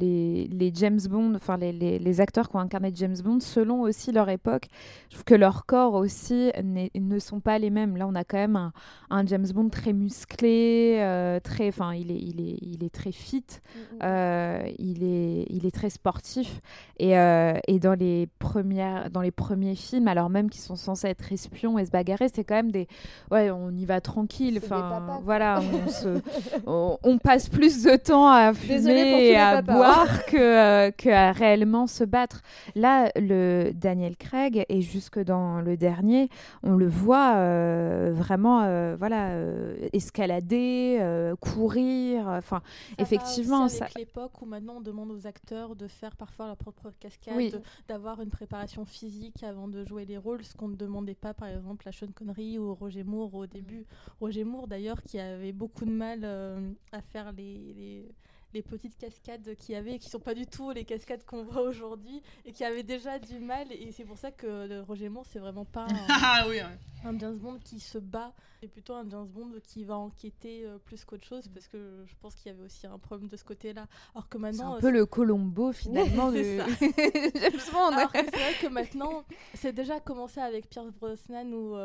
les, 0.00 0.48
les 0.48 0.72
James 0.74 1.00
Bond, 1.08 1.34
enfin 1.34 1.56
les, 1.56 1.72
les, 1.72 1.98
les 1.98 2.20
acteurs 2.20 2.48
qui 2.48 2.56
ont 2.56 2.60
incarné 2.60 2.90
James 2.94 3.16
Bond, 3.22 3.40
selon 3.40 3.82
aussi 3.82 4.12
leur 4.12 4.28
époque, 4.28 4.66
je 5.08 5.14
trouve 5.14 5.24
que 5.24 5.34
leurs 5.34 5.66
corps 5.66 5.94
aussi 5.94 6.50
ne 6.62 7.18
sont 7.18 7.40
pas 7.40 7.58
les 7.58 7.70
mêmes. 7.70 7.96
Là, 7.96 8.06
on 8.06 8.14
a 8.14 8.24
quand 8.24 8.38
même 8.38 8.56
un, 8.56 8.72
un 9.10 9.26
James 9.26 9.46
Bond 9.54 9.68
très 9.68 9.92
musclé, 9.92 10.96
euh, 11.00 11.40
très, 11.40 11.68
enfin, 11.68 11.94
il 11.94 12.10
est, 12.10 12.18
il 12.20 12.40
est, 12.40 12.56
il 12.62 12.84
est 12.84 12.92
très 12.94 13.12
fit, 13.12 13.42
Mm, 13.42 13.96
mm. 13.96 13.98
euh, 14.04 14.62
il 14.78 15.02
est, 15.04 15.46
il 15.50 15.66
est 15.66 15.70
très 15.70 15.90
sportif. 15.90 16.60
Et, 16.98 17.18
euh, 17.18 17.54
et 17.66 17.78
dans 17.78 17.94
les 17.94 18.28
premières, 18.38 19.10
dans 19.10 19.20
les 19.20 19.30
premiers 19.30 19.74
films, 19.74 20.08
alors 20.08 20.30
même 20.30 20.50
qu'ils 20.50 20.60
sont 20.60 20.76
censés 20.76 21.08
être 21.08 21.32
espions 21.32 21.78
et 21.78 21.84
se 21.86 21.90
bagarrer, 21.90 22.28
c'est 22.32 22.44
quand 22.44 22.54
même 22.54 22.70
des, 22.70 22.86
ouais, 23.30 23.50
on 23.50 23.70
y 23.70 23.84
va 23.84 24.00
tranquille. 24.00 24.60
Enfin, 24.62 25.20
voilà, 25.24 25.60
on, 25.60 25.88
se, 25.88 26.20
on, 26.66 26.98
on 27.02 27.18
passe 27.18 27.48
plus 27.48 27.82
de 27.82 27.96
temps 27.96 28.28
à 28.28 28.52
Désolée 28.52 29.04
pour 29.10 29.18
fumer 29.18 29.24
et 29.30 29.36
à 29.36 29.62
papas, 29.62 29.72
hein. 29.74 29.76
que, 30.28 30.36
euh, 30.36 30.90
que 30.90 31.08
à 31.08 31.32
réellement 31.32 31.86
se 31.86 32.04
battre. 32.04 32.42
Là, 32.74 33.10
le 33.16 33.72
Daniel 33.74 34.16
Craig 34.16 34.64
et 34.68 34.80
jusque 34.82 35.18
dans 35.18 35.60
le 35.60 35.76
dernier, 35.76 36.28
on 36.62 36.76
le 36.76 36.86
voit 36.88 37.34
euh, 37.36 38.12
vraiment, 38.14 38.62
euh, 38.62 38.96
voilà, 38.98 39.30
euh, 39.30 39.88
escalader, 39.92 40.98
euh, 41.00 41.34
courir. 41.36 42.26
Enfin, 42.28 42.62
effectivement, 42.98 43.68
ça. 43.68 43.84
avec 43.84 43.98
l'époque 43.98 44.40
où 44.40 44.46
maintenant 44.46 44.74
on 44.78 44.80
demande 44.80 45.10
aux 45.10 45.26
acteurs 45.26 45.76
de 45.76 45.86
faire 45.88 46.16
parfois 46.16 46.46
leur 46.46 46.56
propre 46.56 46.92
cascade, 47.00 47.34
Oui. 47.36 47.52
d'avoir 47.88 48.20
une 48.20 48.30
préparation 48.30 48.84
physique 48.84 49.42
avant 49.42 49.68
de 49.68 49.84
jouer 49.84 50.04
les 50.04 50.18
rôles, 50.18 50.44
ce 50.44 50.54
qu'on 50.54 50.68
ne 50.68 50.76
demandait 50.76 51.14
pas 51.14 51.34
par 51.34 51.48
exemple 51.48 51.88
à 51.88 51.92
Sean 51.92 52.06
Connery 52.14 52.58
ou 52.58 52.74
Roger 52.74 53.04
Moore 53.04 53.34
au 53.34 53.46
début. 53.46 53.86
Roger 54.20 54.44
Moore 54.44 54.66
d'ailleurs 54.68 55.02
qui 55.02 55.18
avait 55.18 55.52
beaucoup 55.52 55.84
de 55.84 55.90
mal 55.90 56.20
euh, 56.24 56.60
à 56.92 57.00
faire 57.00 57.32
les, 57.32 57.74
les, 57.76 58.08
les 58.54 58.62
petites 58.62 58.96
cascades 58.96 59.54
qu'il 59.56 59.74
y 59.74 59.78
avait, 59.78 59.98
qui 59.98 60.08
sont 60.08 60.20
pas 60.20 60.34
du 60.34 60.46
tout 60.46 60.70
les 60.70 60.84
cascades 60.84 61.24
qu'on 61.24 61.44
voit 61.44 61.62
aujourd'hui, 61.62 62.22
et 62.44 62.52
qui 62.52 62.64
avaient 62.64 62.82
déjà 62.82 63.18
du 63.18 63.38
mal. 63.38 63.66
Et 63.72 63.92
c'est 63.92 64.04
pour 64.04 64.18
ça 64.18 64.30
que 64.30 64.80
Roger 64.82 65.08
Moore, 65.08 65.26
c'est 65.26 65.38
vraiment 65.38 65.64
pas 65.64 65.86
un, 65.90 66.06
ah 66.08 66.44
oui, 66.48 66.60
un 67.04 67.18
James 67.18 67.36
Bond 67.36 67.58
qui 67.64 67.80
se 67.80 67.98
bat, 67.98 68.32
c'est 68.60 68.68
plutôt 68.68 68.94
un 68.94 69.08
James 69.08 69.26
Bond 69.26 69.52
qui 69.62 69.84
va 69.84 69.96
enquêter 69.96 70.64
euh, 70.64 70.78
plus 70.78 71.04
qu'autre 71.04 71.26
chose, 71.26 71.48
parce 71.48 71.68
que 71.68 72.04
je 72.06 72.14
pense 72.20 72.34
qu'il 72.34 72.52
y 72.52 72.54
avait 72.54 72.64
aussi 72.64 72.86
un 72.86 72.98
problème 72.98 73.28
de 73.28 73.36
ce 73.36 73.44
côté-là. 73.44 73.86
Alors 74.14 74.28
que 74.28 74.38
maintenant, 74.38 74.72
c'est 74.72 74.78
un 74.78 74.80
peu 74.80 74.90
le 74.90 75.06
Colombo 75.06 75.72
finalement 75.72 76.30
de 76.32 76.42
James 76.58 77.60
Bond. 77.72 78.08
c'est 78.12 78.36
vrai 78.36 78.54
que 78.60 78.68
maintenant, 78.68 79.24
c'est 79.54 79.72
déjà 79.72 80.00
commencé 80.00 80.40
avec 80.40 80.68
Pierce 80.68 80.92
Brosnan 80.92 81.52
ou 81.52 81.76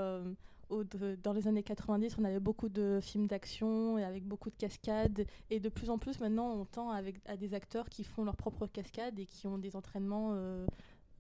dans 0.69 1.34
les 1.34 1.48
années 1.48 1.64
90, 1.64 2.18
on 2.19 2.23
avait 2.26 2.39
beaucoup 2.39 2.69
de 2.69 2.99
films 3.02 3.27
d'action 3.27 3.98
et 3.98 4.03
avec 4.03 4.26
beaucoup 4.26 4.49
de 4.49 4.56
cascades. 4.56 5.26
Et 5.49 5.60
de 5.60 5.69
plus 5.69 5.89
en 5.89 5.98
plus, 5.98 6.19
maintenant, 6.19 6.52
on 6.52 6.65
tend 6.65 6.89
avec, 6.89 7.15
à 7.26 7.38
des 7.38 7.53
acteurs 7.53 7.89
qui 7.89 8.03
font 8.03 8.23
leurs 8.23 8.35
propres 8.35 8.68
cascades 8.68 9.19
et 9.19 9.26
qui 9.26 9.48
ont 9.48 9.57
des 9.57 9.76
entraînements 9.76 10.31
euh, 10.34 10.65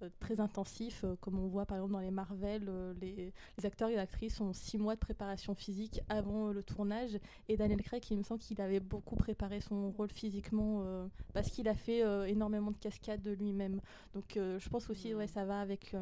euh, 0.03 0.09
très 0.19 0.41
intensifs, 0.41 1.03
euh, 1.05 1.15
comme 1.21 1.39
on 1.39 1.47
voit 1.47 1.65
par 1.65 1.77
exemple 1.77 1.93
dans 1.93 1.99
les 1.99 2.11
Marvel. 2.11 2.69
Les, 2.99 3.33
les, 3.57 3.65
acteurs 3.65 3.89
et 3.89 3.93
les 3.93 3.99
actrices 3.99 4.41
ont 4.41 4.51
six 4.51 4.77
mois 4.77 4.95
de 4.95 4.99
préparation 4.99 5.55
physique 5.55 6.01
avant 6.09 6.51
le 6.51 6.61
tournage. 6.61 7.17
Et 7.47 7.55
Daniel 7.55 7.81
Craig, 7.81 8.03
il 8.11 8.17
me 8.17 8.23
semble 8.23 8.41
qu'il 8.41 8.59
avait 8.59 8.81
beaucoup 8.81 9.15
préparé 9.15 9.61
son 9.61 9.91
rôle 9.91 10.11
physiquement 10.11 10.83
parce 11.33 11.49
qu'il 11.49 11.69
a 11.69 11.73
fait 11.73 12.01
énormément 12.29 12.71
de 12.71 12.77
cascades 12.77 13.21
de 13.21 13.31
lui-même. 13.31 13.79
Donc 14.13 14.33
je 14.35 14.69
pense 14.69 14.89
aussi, 14.89 15.13
ouais, 15.13 15.27
ça 15.27 15.45
va 15.45 15.61
avec 15.61 15.95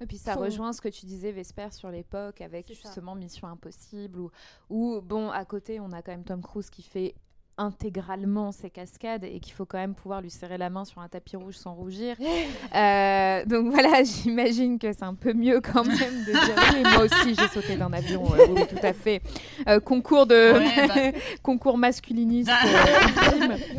et 0.00 0.06
puis 0.06 0.18
ça 0.18 0.34
rejoint 0.34 0.72
ce 0.72 0.80
que 0.80 0.88
tu 0.88 1.06
disais, 1.06 1.32
Vesper, 1.32 1.68
sur 1.70 1.90
l'époque, 1.90 2.40
avec 2.40 2.68
justement 2.68 3.14
Mission 3.14 3.48
Impossible, 3.48 4.28
où, 4.68 5.00
bon, 5.02 5.30
à 5.30 5.44
côté, 5.44 5.80
on 5.80 5.92
a 5.92 6.02
quand 6.02 6.12
même 6.12 6.24
Tom 6.24 6.42
Cruise 6.42 6.70
qui 6.70 6.82
fait 6.82 7.14
intégralement 7.56 8.52
ses 8.52 8.70
cascades 8.70 9.24
et 9.24 9.38
qu'il 9.40 9.52
faut 9.52 9.64
quand 9.64 9.78
même 9.78 9.94
pouvoir 9.94 10.20
lui 10.20 10.30
serrer 10.30 10.58
la 10.58 10.70
main 10.70 10.84
sur 10.84 11.00
un 11.00 11.08
tapis 11.08 11.36
rouge 11.36 11.56
sans 11.56 11.74
rougir. 11.74 12.16
Euh, 12.74 13.44
donc 13.44 13.70
voilà, 13.70 14.02
j'imagine 14.04 14.78
que 14.78 14.92
c'est 14.92 15.04
un 15.04 15.14
peu 15.14 15.32
mieux 15.32 15.60
quand 15.60 15.84
même 15.84 16.24
de 16.24 16.32
dire 16.32 16.54
oui, 16.72 16.82
moi 16.82 17.04
aussi 17.04 17.34
j'ai 17.34 17.48
sauté 17.48 17.76
d'un 17.76 17.92
avion, 17.92 18.24
euh, 18.34 18.46
oui, 18.48 18.62
tout 18.66 18.84
à 18.84 18.92
fait. 18.92 19.22
Euh, 19.68 19.78
concours 19.78 20.26
de 20.26 20.54
bah. 20.88 21.18
concours 21.42 21.78
masculiniste. 21.78 22.50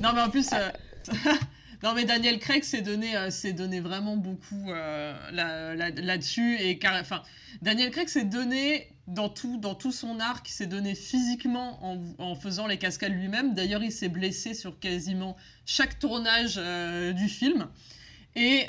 non 0.02 0.10
mais 0.14 0.22
en 0.22 0.30
plus 0.30 0.50
non, 1.84 1.94
mais 1.94 2.06
Daniel 2.06 2.40
Craig 2.40 2.64
s'est 2.64 2.82
donné, 2.82 3.16
euh, 3.16 3.30
donné 3.54 3.80
vraiment 3.80 4.18
beaucoup 4.18 4.72
euh, 4.72 5.14
là-dessus. 5.32 6.58
et 6.60 6.80
enfin, 6.86 7.22
Daniel 7.62 7.92
Craig 7.92 8.08
s'est 8.08 8.26
donné 8.26 8.96
dans 9.08 9.30
tout, 9.30 9.58
dans 9.58 9.76
tout 9.76 9.92
son 9.92 10.20
arc, 10.20 10.50
il 10.50 10.54
s'est 10.54 10.66
donné 10.66 10.96
physiquement 10.96 11.80
en, 12.20 12.36
faisant 12.36 12.68
les 12.68 12.78
cascades 12.78 13.14
lui-même. 13.14 13.54
D'ailleurs, 13.54 13.84
il 13.84 13.92
s'est 13.92 14.10
blessé 14.10 14.54
sur 14.54 14.80
quasiment 14.80 15.36
chaque 15.66 16.00
tournage 16.00 16.56
euh, 16.58 17.14
du 17.14 17.30
film. 17.30 17.68
Et 18.36 18.68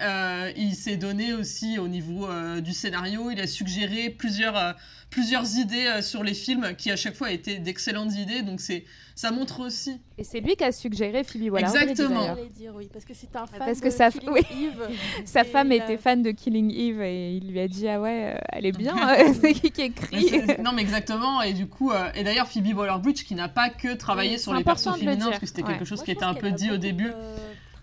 il 0.57 0.75
s'est 0.75 0.97
donné 0.97 1.33
aussi 1.33 1.79
au 1.79 1.89
niveau 1.89 2.29
du 2.61 2.73
scénario, 2.73 3.31
il 3.31 3.41
a 3.41 3.47
suggéré 3.47 4.11
plusieurs, 4.11 4.77
plusieurs 5.11 5.57
idées 5.57 6.03
sur 6.03 6.23
les 6.23 6.35
films 6.35 6.75
qui 6.77 6.91
à 6.91 6.97
chaque 6.97 7.15
fois 7.15 7.33
étaient 7.33 7.59
d'excellentes 7.59 8.15
idées. 8.15 8.43
Donc 8.43 8.61
c'est 8.61 8.85
ça 9.17 9.31
montre 9.31 9.61
aussi. 9.61 9.99
Et 10.19 10.25
c'est 10.25 10.41
lui 10.41 10.57
qui 10.57 10.65
a 10.65 10.73
suggéré 10.73 11.25
Phoebe 11.25 11.51
Waller. 11.51 11.65
Exactement. 11.67 12.37
Dire, 12.55 12.75
oui, 12.75 12.91
parce 12.93 13.07
que 13.07 13.15
c'est 13.15 13.35
un 13.35 13.47
fan 13.47 13.59
parce 13.59 13.81
que 13.81 13.87
de 13.87 13.91
sa, 13.91 14.11
Killing 14.11 14.31
oui. 14.31 14.43
Eve. 14.51 14.91
sa 15.25 15.43
femme 15.43 15.73
était 15.73 15.97
fan 15.97 16.23
de 16.23 16.33
Killing 16.33 16.71
Eve 16.71 17.01
et 17.01 17.33
il 17.33 17.51
lui 17.51 17.59
a 17.59 17.67
dit 17.67 17.89
ah 17.89 17.99
ouais, 17.99 18.35
euh, 18.35 18.39
elle 18.51 18.67
est 18.67 18.77
bien, 18.77 18.95
euh, 18.95 19.33
c'est 19.41 19.55
qui 19.55 19.71
qui 19.71 19.81
écrit? 19.81 20.29
non 20.63 20.73
mais 20.73 20.83
exactement 20.83 21.41
et 21.41 21.55
du 21.55 21.67
coup 21.67 21.93
euh, 21.93 22.11
et 22.15 22.25
d'ailleurs 22.25 22.47
Phoebe 22.47 22.77
Waller-Bridge 22.77 23.25
qui 23.25 23.35
n'a 23.35 23.49
pas 23.49 23.71
que 23.71 23.95
travaillé 23.95 24.37
sur 24.37 24.53
les 24.53 24.63
personnages 24.63 25.01
féminins 25.01 25.29
parce 25.29 25.39
que 25.39 25.47
c'était 25.47 25.63
quelque 25.63 25.87
chose 25.87 26.03
qui 26.03 26.11
était 26.11 26.25
un 26.25 26.35
peu 26.35 26.51
dit 26.51 26.71
au 26.71 26.77
début. 26.77 27.11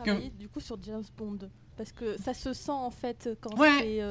que... 0.06 0.30
du 0.38 0.48
coup 0.50 0.60
sur 0.60 0.78
James 0.84 1.04
Bond 1.18 1.50
parce 1.78 1.92
que 1.92 2.18
ça 2.22 2.34
se 2.34 2.54
sent 2.54 2.72
en 2.72 2.92
fait 2.92 3.30
quand 3.42 3.56
c'est 3.58 4.02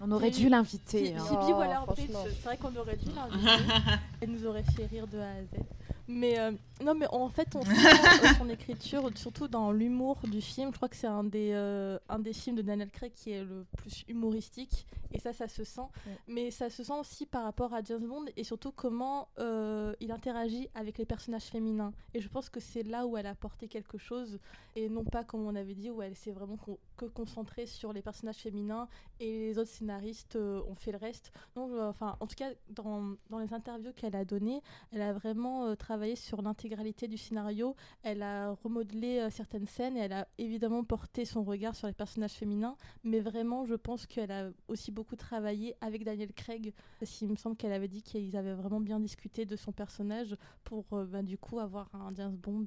on 0.00 0.10
aurait 0.10 0.30
dû 0.30 0.48
l'inviter. 0.48 1.14
Hein. 1.14 1.52
Waller-Bridge, 1.52 2.10
c'est 2.10 2.44
vrai 2.44 2.56
qu'on 2.56 2.74
aurait 2.76 2.96
dû 2.96 3.06
l'inviter. 3.14 3.72
Elle 4.20 4.30
nous 4.30 4.46
aurait 4.46 4.64
fait 4.64 4.86
rire 4.86 5.06
de 5.06 5.18
A 5.18 5.28
à 5.28 5.42
Z. 5.42 5.60
Mais 6.06 6.38
euh, 6.38 6.52
non, 6.82 6.94
mais 6.94 7.06
en 7.10 7.28
fait, 7.28 7.56
on 7.56 7.64
sent 7.64 7.72
euh, 7.72 8.28
son 8.36 8.48
écriture, 8.48 9.10
surtout 9.14 9.48
dans 9.48 9.72
l'humour 9.72 10.18
du 10.24 10.40
film. 10.40 10.70
Je 10.70 10.76
crois 10.76 10.88
que 10.88 10.96
c'est 10.96 11.06
un 11.06 11.24
des 11.24 11.52
euh, 11.52 11.98
un 12.08 12.18
des 12.18 12.32
films 12.32 12.56
de 12.56 12.62
Daniel 12.62 12.90
Craig 12.90 13.12
qui 13.14 13.30
est 13.32 13.42
le 13.42 13.64
plus 13.76 14.04
humoristique, 14.08 14.86
et 15.12 15.18
ça, 15.18 15.32
ça 15.32 15.48
se 15.48 15.64
sent. 15.64 15.88
Mais 16.28 16.50
ça 16.50 16.68
se 16.68 16.84
sent 16.84 16.92
aussi 17.00 17.24
par 17.24 17.44
rapport 17.44 17.72
à 17.72 17.82
James 17.82 18.06
Bond 18.06 18.26
et 18.36 18.44
surtout 18.44 18.72
comment 18.72 19.28
il 19.38 20.10
interagit 20.10 20.68
avec 20.74 20.98
les 20.98 21.06
personnages 21.06 21.44
féminins. 21.44 21.92
Et 22.12 22.20
je 22.20 22.28
pense 22.28 22.50
que 22.50 22.60
c'est 22.60 22.82
là 22.82 23.06
où 23.06 23.16
elle 23.16 23.26
a 23.26 23.30
apporté 23.30 23.68
quelque 23.68 23.98
chose, 23.98 24.38
et 24.76 24.88
non 24.88 25.04
pas 25.04 25.24
comme 25.24 25.46
on 25.46 25.54
avait 25.54 25.74
dit 25.74 25.90
où 25.90 26.02
elle 26.02 26.16
s'est 26.16 26.32
vraiment 26.32 26.56
que 26.96 27.06
concentrée 27.06 27.66
sur 27.66 27.92
les 27.92 28.02
personnages 28.02 28.36
féminins 28.36 28.88
et 29.20 29.48
les 29.48 29.58
autres 29.58 29.70
scénaristes 29.70 30.36
ont 30.36 30.74
fait 30.74 30.92
le 30.92 30.98
reste. 30.98 31.32
Donc, 31.54 31.70
enfin, 31.78 32.16
en 32.20 32.26
tout 32.26 32.36
cas, 32.36 32.50
dans 32.70 33.16
dans 33.30 33.38
les 33.38 33.52
interviews 33.52 33.92
qu'elle 33.92 34.16
a 34.16 34.24
données, 34.24 34.60
elle 34.92 35.02
a 35.02 35.12
vraiment 35.12 35.74
travaillé 35.76 35.94
travaillé 35.94 36.16
sur 36.16 36.42
l'intégralité 36.42 37.06
du 37.06 37.16
scénario. 37.16 37.76
Elle 38.02 38.22
a 38.22 38.50
remodelé 38.64 39.20
euh, 39.20 39.30
certaines 39.30 39.68
scènes 39.68 39.96
et 39.96 40.00
elle 40.00 40.12
a 40.12 40.26
évidemment 40.38 40.82
porté 40.82 41.24
son 41.24 41.44
regard 41.44 41.76
sur 41.76 41.86
les 41.86 41.92
personnages 41.92 42.32
féminins. 42.32 42.76
Mais 43.04 43.20
vraiment, 43.20 43.64
je 43.64 43.76
pense 43.76 44.06
qu'elle 44.06 44.32
a 44.32 44.50
aussi 44.66 44.90
beaucoup 44.90 45.14
travaillé 45.14 45.76
avec 45.80 46.02
Daniel 46.02 46.32
Craig. 46.32 46.74
Parce 46.98 47.12
qu'il 47.12 47.28
me 47.28 47.36
semble 47.36 47.56
qu'elle 47.56 47.72
avait 47.72 47.86
dit 47.86 48.02
qu'ils 48.02 48.36
avaient 48.36 48.54
vraiment 48.54 48.80
bien 48.80 48.98
discuté 48.98 49.46
de 49.46 49.54
son 49.54 49.70
personnage 49.70 50.36
pour 50.64 50.84
euh, 50.92 51.04
bah, 51.04 51.22
du 51.22 51.38
coup 51.38 51.60
avoir 51.60 51.88
un 51.94 52.12
James 52.14 52.36
Bond. 52.36 52.66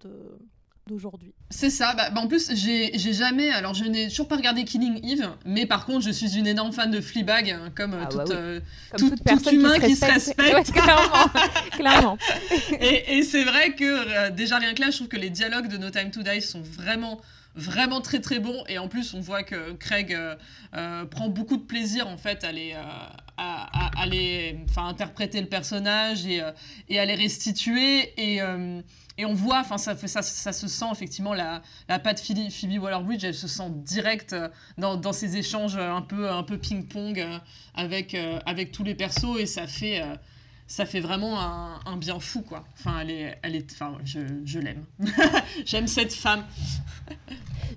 Euh, 0.88 0.94
d'aujourd'hui. 0.94 1.34
C'est 1.50 1.70
ça. 1.70 1.94
Bah, 1.96 2.10
bah, 2.10 2.22
en 2.22 2.28
plus, 2.28 2.52
j'ai 2.54 3.14
jamais. 3.14 3.50
Alors, 3.50 3.74
je 3.74 3.86
n'ai 3.86 4.08
toujours 4.10 4.28
pas 4.28 4.36
regardé 4.36 4.64
Killing 4.64 5.00
Eve, 5.06 5.30
mais 5.46 5.66
par 5.66 5.86
contre, 5.86 6.06
je 6.06 6.12
suis 6.12 6.38
une 6.38 6.48
énorme 6.48 6.72
fan 6.72 6.92
de 6.92 7.02
Fleabag, 7.02 7.52
hein, 7.52 7.72
comme, 7.76 7.98
ah, 8.02 8.08
toute, 8.08 8.32
euh, 8.32 8.60
comme, 8.98 9.10
tout, 9.42 9.50
humain 9.50 9.80
qui 9.80 9.96
se 9.96 10.06
respecte. 10.06 10.72
clairement. 11.72 12.18
et, 12.80 13.24
c'est 13.24 13.44
vrai 13.44 13.74
que 13.74 13.84
euh, 13.84 14.30
déjà 14.30 14.58
rien 14.58 14.74
que 14.74 14.82
là, 14.82 14.90
je 14.90 14.98
trouve 14.98 15.08
que 15.08 15.18
les 15.18 15.30
dialogues 15.30 15.68
de 15.68 15.78
No 15.78 15.90
Time 15.90 16.12
to 16.12 16.24
Die 16.24 16.42
sont 16.42 16.62
vraiment 16.62 17.20
vraiment 17.56 18.02
très 18.02 18.20
très 18.20 18.38
bons 18.38 18.64
et 18.70 18.78
en 18.78 18.88
plus 18.88 19.16
on 19.16 19.20
voit 19.20 19.42
que 19.42 19.72
Craig 19.74 20.14
euh, 20.14 21.06
prend 21.06 21.28
beaucoup 21.28 21.58
de 21.58 21.64
plaisir 21.64 22.08
en 22.08 22.16
fait 22.16 22.44
à 22.44 22.52
les 22.52 22.76
à, 23.36 24.00
à, 24.00 24.06
les 24.06 24.60
enfin 24.70 24.88
interpréter 24.88 25.42
le 25.42 25.48
personnage 25.48 26.28
et, 26.28 26.44
et 26.88 27.00
à 27.00 27.06
les 27.06 27.16
restituer 27.16 28.14
et 28.16 28.42
et 29.18 29.26
on 29.26 29.34
voit, 29.34 29.60
enfin, 29.60 29.78
ça, 29.78 29.96
ça, 29.96 30.22
ça, 30.22 30.54
se 30.54 30.68
sent 30.68 30.86
effectivement 30.92 31.34
la, 31.34 31.62
la 31.90 31.98
patte 31.98 32.20
Phoebe 32.20 32.82
Waller-Bridge, 32.82 33.24
elle 33.24 33.34
se 33.34 33.48
sent 33.48 33.70
directe 33.72 34.34
euh, 34.34 34.50
dans, 34.78 34.96
dans 34.96 35.14
ces 35.14 35.38
échanges 35.38 35.76
un 35.78 36.02
peu, 36.02 36.30
un 36.30 36.44
peu 36.44 36.58
ping-pong 36.58 37.20
euh, 37.20 37.40
avec, 37.74 38.14
euh, 38.14 38.40
avec 38.46 38.72
tous 38.72 38.84
les 38.84 38.94
persos 38.94 39.40
et 39.40 39.48
ça 39.48 39.66
fait, 39.66 40.04
ça 40.68 40.86
fait 40.86 41.00
vraiment 41.00 41.40
un, 41.42 41.80
un, 41.86 41.98
bien 41.98 42.20
fou, 42.20 42.42
quoi. 42.42 42.66
Enfin, 42.74 43.00
elle 43.00 43.12
est, 43.12 43.40
elle 43.42 43.56
est, 43.56 43.72
enfin, 43.72 43.98
je, 44.04 44.20
je 44.46 44.60
l'aime. 44.60 44.86
J'aime 45.66 45.88
cette 45.88 46.14
femme. 46.14 46.44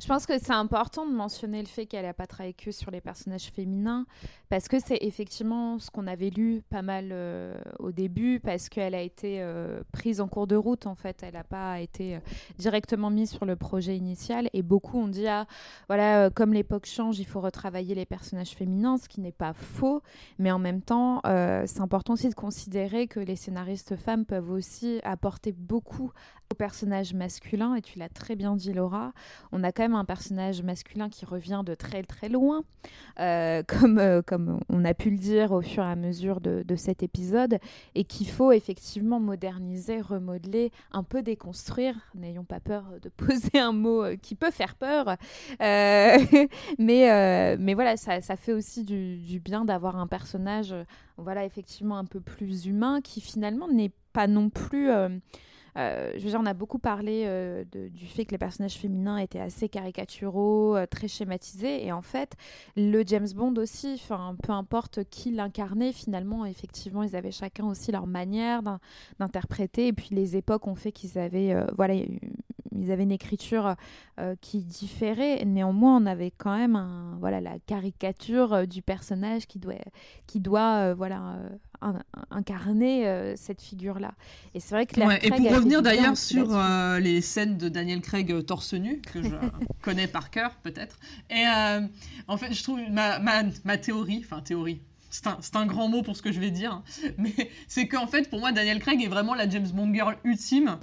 Je 0.01 0.07
pense 0.07 0.27
que 0.27 0.39
c'est 0.39 0.53
important 0.53 1.07
de 1.07 1.13
mentionner 1.13 1.61
le 1.61 1.69
fait 1.69 1.87
qu'elle 1.87 2.05
n'a 2.05 2.15
pas 2.15 2.27
travaillé 2.27 2.55
que 2.55 2.71
sur 2.71 2.91
les 2.91 3.01
personnages 3.01 3.51
féminins, 3.55 4.07
parce 4.51 4.67
que 4.67 4.81
c'est 4.81 4.99
effectivement 5.03 5.79
ce 5.79 5.93
qu'on 5.93 6.09
avait 6.09 6.31
lu 6.31 6.61
pas 6.69 6.83
mal 6.83 7.11
euh, 7.13 7.55
au 7.79 7.93
début, 7.93 8.41
parce 8.41 8.69
qu'elle 8.69 8.97
a 8.97 9.01
été 9.01 9.41
euh, 9.41 9.81
prise 9.93 10.21
en 10.21 10.27
cours 10.27 10.49
de 10.49 10.57
route, 10.57 10.89
en 10.89 10.97
fait. 10.97 11.23
Elle 11.23 11.35
n'a 11.35 11.45
pas 11.45 11.79
été 11.79 12.17
euh, 12.17 12.21
directement 12.59 13.11
mise 13.11 13.31
sur 13.31 13.45
le 13.45 13.55
projet 13.55 13.97
initial. 13.97 14.51
Et 14.53 14.63
beaucoup 14.63 14.99
ont 14.99 15.07
dit, 15.07 15.29
ah, 15.29 15.47
voilà, 15.87 16.31
comme 16.31 16.53
l'époque 16.53 16.87
change, 16.87 17.21
il 17.21 17.27
faut 17.27 17.41
retravailler 17.41 17.95
les 17.95 18.07
personnages 18.07 18.51
féminins, 18.51 18.99
ce 18.99 19.09
qui 19.09 19.21
n'est 19.21 19.31
pas 19.31 19.53
faux. 19.53 20.03
Mais 20.41 20.51
en 20.51 20.59
même 20.59 20.83
temps, 20.83 21.21
c'est 21.25 21.81
important 21.81 22.15
aussi 22.15 22.29
de 22.29 22.35
considérer 22.35 23.07
que 23.07 23.21
les 23.21 23.37
scénaristes 23.37 23.95
femmes 23.95 24.25
peuvent 24.25 24.51
aussi 24.51 25.01
apporter 25.05 25.53
beaucoup 25.53 26.11
au 26.51 26.57
personnage 26.57 27.15
masculin, 27.15 27.77
et 27.77 27.83
tu 27.83 27.99
l'as 27.99 28.09
très 28.09 28.35
bien 28.35 28.57
dit 28.57 28.73
Laura, 28.73 29.13
on 29.53 29.63
a 29.63 29.71
quand 29.71 29.85
même 29.85 29.95
un 29.95 30.05
personnage 30.05 30.63
masculin 30.63 31.09
qui 31.09 31.25
revient 31.25 31.63
de 31.65 31.75
très 31.75 32.03
très 32.03 32.29
loin, 32.29 32.65
comme, 33.17 33.99
euh, 33.99 34.23
on 34.69 34.85
a 34.85 34.95
pu 34.95 35.11
le 35.11 35.17
dire 35.17 35.53
au 35.53 35.63
fur 35.63 35.83
et 35.83 35.87
à 35.87 35.97
mesure 35.97 36.41
de, 36.41 36.65
cet 36.77 37.03
épisode, 37.03 37.59
et 37.95 38.05
qu'il 38.05 38.29
faut 38.29 38.53
effectivement 38.53 39.21
moderniser, 39.21 40.01
remodeler, 40.01 40.73
un 40.93 41.03
peu 41.03 41.23
déconstruire, 41.23 41.95
n'ayons 42.15 42.45
pas 42.45 42.61
peur 42.61 42.85
de 43.03 43.09
poser 43.17 43.59
un 43.59 43.73
mot 43.73 44.05
euh, 44.05 44.17
qui 44.17 44.35
peut 44.35 44.51
faire 44.51 44.75
peur, 44.75 45.17
mais, 45.61 47.57
mais 47.59 47.75
voilà, 47.75 47.97
ça, 47.97 48.21
ça 48.21 48.37
fait 48.37 48.53
aussi 48.53 48.85
du, 48.85 49.19
du 49.19 49.41
bien 49.41 49.65
d'avoir 49.65 49.97
un 49.97 50.07
personnage, 50.07 50.75
voilà, 51.17 51.45
effectivement 51.45 51.99
un 51.99 52.05
peu 52.05 52.21
plus 52.21 52.67
humain, 52.67 53.01
qui 53.01 53.21
finalement 53.21 53.69
n'est 53.69 53.93
pas 54.13 54.27
non 54.27 54.51
plus... 54.51 54.91
Euh, 55.77 56.13
je 56.17 56.25
veux 56.25 56.31
dire, 56.31 56.41
on 56.41 56.47
a 56.47 56.55
beaucoup 56.55 56.79
parlé 56.79 57.25
euh, 57.27 57.65
du 57.65 58.07
fait 58.07 58.25
que 58.25 58.33
les 58.33 58.39
personnages 58.39 58.77
féminins 58.77 59.19
étaient 59.19 59.41
assez 59.41 59.69
caricaturaux, 59.69 60.77
euh, 60.77 60.87
très 60.87 61.09
schématisés, 61.09 61.85
et 61.85 61.93
en 61.93 62.03
fait, 62.03 62.37
le 62.77 63.03
James 63.07 63.29
Bond 63.35 63.55
aussi, 63.57 64.03
peu 64.43 64.53
importe 64.53 65.05
qui 65.11 65.31
l'incarnait, 65.31 65.93
finalement, 65.93 66.47
effectivement, 66.47 67.03
ils 67.03 67.17
avaient 67.17 67.31
chacun 67.31 67.67
aussi 67.67 67.93
leur 67.93 68.07
manière 68.07 68.63
d'interpréter, 69.19 69.89
et 69.89 69.93
puis 69.93 70.09
les 70.13 70.37
époques 70.37 70.67
ont 70.67 70.75
fait 70.75 70.93
qu'ils 70.93 71.19
avaient, 71.19 71.57
voilà, 71.77 71.95
ils 72.73 72.91
avaient 72.91 73.03
une 73.03 73.13
écriture 73.13 73.75
qui 74.41 74.63
différait. 74.63 75.45
Néanmoins, 75.45 76.03
on 76.03 76.07
avait 76.07 76.31
quand 76.31 76.57
même 76.57 76.77
un, 76.77 77.17
voilà, 77.21 77.41
la 77.41 77.59
caricature 77.59 78.67
du 78.67 78.83
personnage 78.83 79.47
qui 79.47 79.59
doit, 79.59 79.75
qui 80.27 80.41
doit 80.41 80.95
voilà, 80.95 81.39
incarner 82.31 83.35
cette 83.37 83.61
figure-là. 83.61 84.13
Et 84.55 84.61
c'est 84.61 84.75
vrai 84.75 84.87
que 84.87 85.01
Et 85.25 85.31
pour 85.31 85.51
revenir 85.51 85.83
d'ailleurs 85.83 86.17
sur 86.17 86.59
les 87.01 87.21
scènes 87.21 87.57
de 87.57 87.69
Daniel 87.69 88.01
Craig 88.01 88.45
torse 88.47 88.75
nu, 88.75 89.01
que 89.01 89.23
je 89.23 89.29
connais 89.83 90.07
par 90.07 90.31
cœur 90.31 90.55
peut-être. 90.63 90.99
Et 91.31 91.45
en 92.29 92.37
fait, 92.37 92.53
je 92.53 92.63
trouve 92.63 92.81
ma, 92.91 93.19
ma, 93.19 93.43
ma 93.65 93.79
théorie, 93.79 94.23
enfin 94.25 94.41
théorie, 94.41 94.81
c'est 95.11 95.27
un, 95.27 95.39
un, 95.55 95.67
grand 95.67 95.89
mot 95.89 96.03
pour 96.03 96.17
ce 96.17 96.23
que 96.23 96.33
je 96.33 96.41
vais 96.41 96.51
dire, 96.51 96.73
hein. 96.73 96.85
mais 97.19 97.35
c'est 97.69 97.89
qu'en 97.89 98.07
fait, 98.07 98.31
pour 98.31 98.39
moi, 98.39 98.53
Daniel 98.53 98.79
Craig 98.79 99.03
est 99.03 99.09
vraiment 99.09 99.35
la 99.35 99.49
James 99.49 99.69
Bond 99.69 99.93
girl 99.93 100.17
ultime. 100.25 100.79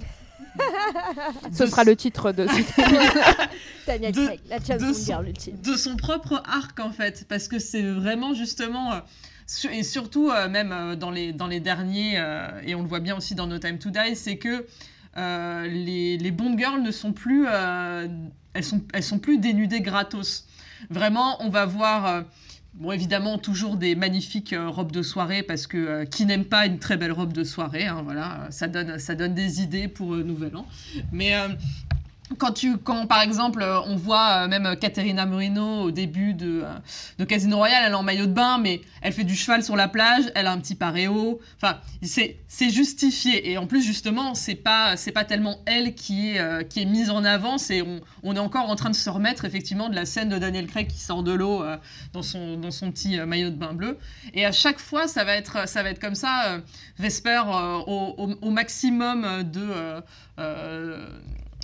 Ce 1.52 1.66
sera 1.66 1.84
le 1.84 1.96
titre 1.96 2.32
de 2.32 2.46
Daniel 3.86 4.12
Craig, 4.12 4.40
la 4.48 4.58
James 4.58 4.80
Bond 4.80 5.04
girl 5.04 5.28
ultime. 5.28 5.56
De 5.62 5.76
son 5.76 5.96
propre 5.96 6.42
arc, 6.46 6.78
en 6.78 6.90
fait, 6.90 7.26
parce 7.28 7.48
que 7.48 7.58
c'est 7.58 7.82
vraiment 7.82 8.34
justement. 8.34 9.00
Euh, 9.64 9.68
et 9.70 9.82
surtout, 9.82 10.30
euh, 10.30 10.48
même 10.48 10.72
euh, 10.72 10.96
dans, 10.96 11.10
les, 11.10 11.32
dans 11.32 11.46
les 11.46 11.60
derniers, 11.60 12.20
et 12.64 12.74
on 12.74 12.82
le 12.82 12.88
voit 12.88 13.00
bien 13.00 13.16
aussi 13.16 13.34
dans 13.34 13.46
No 13.46 13.58
Time 13.58 13.78
to 13.78 13.90
Die, 13.90 14.14
c'est 14.14 14.38
que 14.38 14.66
les, 15.16 16.16
les 16.16 16.30
Bond 16.30 16.56
girls 16.56 16.82
ne 16.82 16.90
sont 16.90 17.12
plus. 17.12 17.46
elles, 17.46 18.64
sont, 18.64 18.82
elles 18.92 19.02
sont 19.02 19.18
plus 19.18 19.38
dénudées 19.38 19.80
gratos. 19.80 20.46
Vraiment, 20.90 21.42
on 21.42 21.48
va 21.48 21.66
voir 21.66 22.24
Bon, 22.78 22.92
évidemment, 22.92 23.38
toujours 23.38 23.76
des 23.76 23.96
magnifiques 23.96 24.52
euh, 24.52 24.68
robes 24.68 24.92
de 24.92 25.02
soirée, 25.02 25.42
parce 25.42 25.66
que 25.66 25.76
euh, 25.76 26.04
qui 26.04 26.26
n'aime 26.26 26.44
pas 26.44 26.64
une 26.64 26.78
très 26.78 26.96
belle 26.96 27.10
robe 27.10 27.32
de 27.32 27.42
soirée, 27.42 27.86
hein, 27.86 28.02
voilà, 28.04 28.46
ça 28.50 28.68
donne, 28.68 29.00
ça 29.00 29.16
donne 29.16 29.34
des 29.34 29.60
idées 29.60 29.88
pour 29.88 30.14
euh, 30.14 30.22
Nouvel 30.22 30.54
An. 30.56 30.64
Mais 31.10 31.34
quand, 32.36 32.52
tu, 32.52 32.76
quand 32.76 33.06
par 33.06 33.22
exemple 33.22 33.64
on 33.86 33.96
voit 33.96 34.44
euh, 34.44 34.48
même 34.48 34.76
Caterina 34.76 35.24
Moreno 35.24 35.82
au 35.82 35.90
début 35.90 36.34
de, 36.34 36.62
euh, 36.64 36.74
de, 37.18 37.24
Casino 37.24 37.56
Royale, 37.56 37.84
elle 37.86 37.92
est 37.92 37.96
en 37.96 38.02
maillot 38.02 38.26
de 38.26 38.32
bain, 38.32 38.58
mais 38.58 38.82
elle 39.00 39.12
fait 39.12 39.24
du 39.24 39.34
cheval 39.34 39.62
sur 39.62 39.76
la 39.76 39.88
plage, 39.88 40.24
elle 40.34 40.46
a 40.46 40.52
un 40.52 40.58
petit 40.58 40.74
paréo. 40.74 41.40
Enfin, 41.56 41.78
c'est 42.02 42.70
justifié. 42.70 43.50
Et 43.50 43.58
en 43.58 43.66
plus, 43.66 43.82
justement, 43.82 44.34
c'est 44.34 44.54
pas, 44.54 44.94
pas 45.14 45.24
tellement 45.24 45.60
elle 45.66 45.94
qui 45.94 46.30
est, 46.30 46.40
euh, 46.40 46.62
qui 46.62 46.82
est 46.82 46.84
mise 46.84 47.10
en 47.10 47.24
avant, 47.24 47.58
c'est 47.58 47.82
on, 47.82 48.00
on, 48.22 48.36
est 48.36 48.40
encore 48.40 48.68
en 48.68 48.76
train 48.76 48.90
de 48.90 48.94
se 48.94 49.08
remettre 49.08 49.44
effectivement 49.44 49.88
de 49.88 49.94
la 49.94 50.04
scène 50.04 50.28
de 50.28 50.38
Daniel 50.38 50.66
Craig 50.66 50.88
qui 50.88 50.98
sort 50.98 51.22
de 51.22 51.32
l'eau 51.32 51.64
dans, 52.12 52.22
son, 52.22 52.56
dans 52.56 52.70
son 52.70 52.90
petit 52.90 53.18
maillot 53.20 53.50
de 53.50 53.56
bain 53.56 53.72
bleu. 53.72 53.98
Et 54.34 54.44
à 54.44 54.52
chaque 54.52 54.78
fois, 54.78 55.08
ça 55.08 55.24
va 55.24 55.34
être, 55.34 55.68
ça 55.68 55.82
va 55.82 55.90
être 55.90 56.00
comme 56.00 56.14
ça, 56.14 56.60
Vesper 56.98 57.42
au, 57.86 58.50
maximum 58.50 59.44
de 59.44 60.02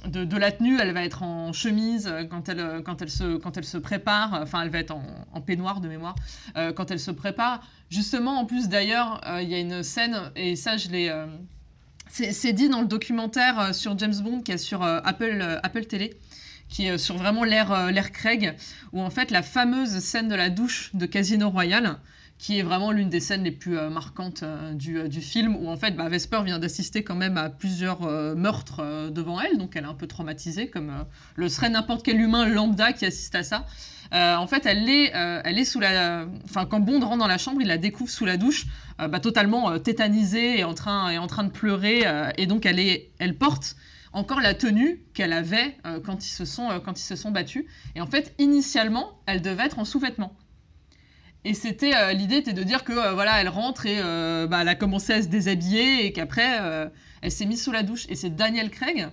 de, 0.06 0.36
la 0.36 0.52
tenue, 0.52 0.78
elle 0.78 0.92
va 0.92 1.02
être 1.02 1.22
en 1.22 1.52
chemise 1.52 2.06
euh, 2.06 2.24
quand 2.24 2.48
elle, 2.48 2.60
euh, 2.60 2.82
quand 2.82 3.02
elle, 3.02 3.10
se, 3.10 3.36
quand 3.36 3.56
elle 3.56 3.64
se 3.64 3.78
prépare, 3.78 4.40
enfin 4.42 4.62
elle 4.62 4.70
va 4.70 4.78
être 4.78 4.92
en, 4.92 5.40
peignoir 5.40 5.80
de 5.80 5.88
mémoire, 5.88 6.14
euh, 6.56 6.72
quand 6.72 6.90
elle 6.90 7.00
se 7.00 7.10
prépare. 7.10 7.66
Justement, 7.90 8.38
en 8.38 8.44
plus 8.44 8.68
d'ailleurs, 8.68 9.20
il 9.40 9.48
y 9.48 9.54
a 9.54 9.58
une 9.58 9.82
scène, 9.82 10.32
et 10.34 10.56
ça 10.56 10.76
je 10.76 10.88
l'ai... 10.88 11.12
c'est 12.08 12.52
dit 12.52 12.68
dans 12.68 12.80
le 12.80 12.86
documentaire 12.86 13.74
sur 13.74 13.96
James 13.98 14.14
Bond 14.20 14.40
qui 14.40 14.52
est 14.52 14.58
sur 14.58 14.82
Apple, 14.82 15.60
Apple 15.62 15.84
Télé, 15.84 16.18
qui 16.68 16.86
est 16.86 16.98
sur 16.98 17.16
vraiment 17.16 17.44
l'ère 17.44 18.10
Craig, 18.10 18.56
où 18.92 19.00
en 19.00 19.10
fait 19.10 19.30
la 19.30 19.42
fameuse 19.42 19.98
scène 19.98 20.28
de 20.28 20.34
la 20.34 20.50
douche 20.50 20.90
de 20.94 21.06
Casino 21.06 21.50
Royale, 21.50 21.98
qui 22.38 22.58
est 22.58 22.62
vraiment 22.62 22.90
l'une 22.90 23.08
des 23.08 23.20
scènes 23.20 23.44
les 23.44 23.52
plus 23.52 23.78
euh, 23.78 23.90
marquantes 23.90 24.42
euh, 24.42 24.72
du, 24.74 25.08
du, 25.08 25.20
film, 25.20 25.56
où 25.56 25.68
en 25.68 25.76
fait 25.76 25.92
bah, 25.92 26.08
Vesper 26.08 26.42
vient 26.44 26.58
d'assister 26.58 27.04
quand 27.04 27.14
même 27.14 27.38
à 27.38 27.48
plusieurs 27.48 28.02
euh, 28.02 28.34
meurtres 28.34 28.82
devant 29.10 29.40
elle, 29.40 29.56
donc 29.56 29.76
elle 29.76 29.84
est 29.84 29.88
un 29.88 29.94
peu 29.94 30.06
traumatisée, 30.06 30.68
comme 30.68 31.04
le 31.36 31.48
serait 31.48 31.70
n'importe 31.70 32.04
quel 32.04 32.20
humain 32.20 32.46
lambda 32.46 32.92
qui 32.92 33.06
assiste 33.06 33.34
à 33.34 33.42
ça. 33.42 33.66
en 34.12 34.46
fait, 34.46 34.66
elle 34.66 34.88
est, 34.88 35.12
elle 35.14 35.58
est 35.58 35.64
sous 35.64 35.80
la. 35.80 36.26
Enfin, 36.44 36.66
quand 36.66 36.80
Bond 36.80 37.00
rentre 37.00 37.18
dans 37.18 37.26
la 37.26 37.38
chambre, 37.38 37.60
il 37.60 37.68
la 37.68 37.78
découvre 37.78 38.10
sous 38.10 38.24
la 38.24 38.36
douche, 38.36 38.66
bah, 38.98 39.20
totalement 39.20 39.78
tétanisée 39.78 40.58
et 40.58 40.64
en 40.64 40.74
train, 40.74 41.10
et 41.10 41.18
en 41.18 41.26
train 41.26 41.44
de 41.44 41.50
pleurer. 41.50 42.04
et 42.36 42.46
donc, 42.46 42.66
elle, 42.66 42.78
est, 42.78 43.10
elle 43.18 43.36
porte 43.36 43.76
encore 44.12 44.40
la 44.40 44.54
tenue 44.54 45.02
qu'elle 45.14 45.32
avait 45.32 45.76
quand, 46.04 46.24
ils 46.24 46.30
se 46.30 46.44
sont, 46.44 46.68
quand 46.84 46.98
ils 46.98 47.04
se 47.04 47.16
sont 47.16 47.30
battus. 47.30 47.64
Et 47.94 48.00
en 48.00 48.06
fait, 48.06 48.34
initialement, 48.38 49.20
elle 49.26 49.42
devait 49.42 49.64
être 49.64 49.78
en 49.78 49.84
sous-vêtements. 49.84 50.36
Et 51.44 51.52
c'était 51.52 51.94
euh, 51.94 52.12
l'idée 52.12 52.36
était 52.36 52.54
de 52.54 52.62
dire 52.62 52.84
que 52.84 52.92
euh, 52.92 53.12
voilà, 53.12 53.40
elle 53.40 53.50
rentre 53.50 53.84
et 53.84 53.98
euh, 53.98 54.46
bah, 54.46 54.62
elle 54.62 54.68
a 54.68 54.74
commencé 54.74 55.12
à 55.12 55.22
se 55.22 55.28
déshabiller 55.28 56.06
et 56.06 56.12
qu'après 56.12 56.90
elle 57.20 57.30
s'est 57.30 57.46
mise 57.46 57.62
sous 57.62 57.72
la 57.72 57.82
douche. 57.82 58.06
Et 58.08 58.16
c'est 58.16 58.34
Daniel 58.34 58.70
Craig 58.70 59.08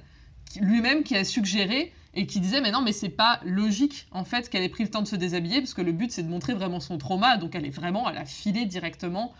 lui-même 0.60 1.03
qui 1.03 1.16
a 1.16 1.24
suggéré 1.24 1.94
et 2.14 2.26
qui 2.28 2.41
disait 2.41 2.60
mais 2.60 2.72
non 2.72 2.82
mais 2.82 2.91
c'est 2.91 3.10
pas 3.10 3.40
logique 3.45 4.08
en 4.12 4.26
fait 4.26 4.49
qu'elle 4.49 4.64
ait 4.64 4.70
pris 4.70 4.84
le 4.84 4.90
temps 4.90 5.02
de 5.02 5.08
se 5.08 5.16
déshabiller 5.16 5.62
parce 5.62 5.74
que 5.74 5.82
le 5.82 5.94
but 5.94 6.12
c'est 6.12 6.24
de 6.24 6.30
montrer 6.30 6.53
vraiment 6.53 6.80
son 6.80 6.98
trauma. 6.98 7.38
Donc 7.38 7.56
elle 7.56 7.66
est 7.66 7.70
vraiment, 7.70 8.10
elle 8.10 8.18
a 8.18 8.26
filé 8.26 8.66
directement 8.66 9.34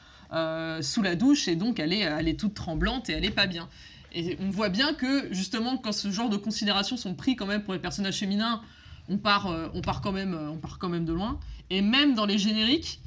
sous 0.82 1.02
la 1.02 1.16
douche 1.16 1.48
et 1.48 1.56
donc 1.56 1.80
elle 1.80 1.94
est, 1.94 2.00
elle 2.00 2.28
est 2.28 2.40
toute 2.40 2.54
tremblante 2.54 3.10
et 3.10 3.14
elle 3.14 3.26
est 3.26 3.32
pas 3.32 3.48
bien. 3.48 3.70
Et 4.14 4.38
on 4.42 4.50
voit 4.50 4.70
bien 4.70 4.94
que 4.94 5.34
justement 5.34 5.78
quand 5.78 5.94
ce 5.94 6.12
genre 6.12 6.30
de 6.30 6.38
considérations 6.38 6.98
sont 6.98 7.14
pris 7.14 7.38
quand 7.38 7.46
même 7.46 7.64
pour 7.64 7.74
les 7.74 7.80
personnages 7.80 8.20
féminins 8.20 8.62
on 9.10 9.18
part, 9.18 9.54
on, 9.74 9.82
part 9.82 10.00
quand 10.00 10.14
même, 10.14 10.38
on 10.54 10.58
part 10.58 10.78
quand 10.78 10.88
même 10.88 11.04
de 11.04 11.12
loin. 11.12 11.40
Et 11.72 11.82
même 11.82 12.16
dans 12.16 12.26
les 12.26 12.38
génériques, 12.38 13.00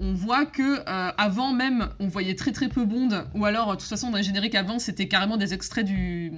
on 0.00 0.12
voit 0.14 0.44
que 0.44 0.80
euh, 0.80 1.12
avant 1.16 1.52
même, 1.52 1.90
on 2.00 2.08
voyait 2.08 2.34
très 2.34 2.50
très 2.50 2.68
peu 2.68 2.84
Bond, 2.84 3.24
ou 3.34 3.44
alors 3.44 3.70
de 3.70 3.76
toute 3.76 3.88
façon 3.88 4.10
dans 4.10 4.16
les 4.16 4.24
génériques 4.24 4.56
avant, 4.56 4.80
c'était 4.80 5.06
carrément 5.06 5.36
des 5.36 5.54
extraits 5.54 5.86
du, 5.86 6.32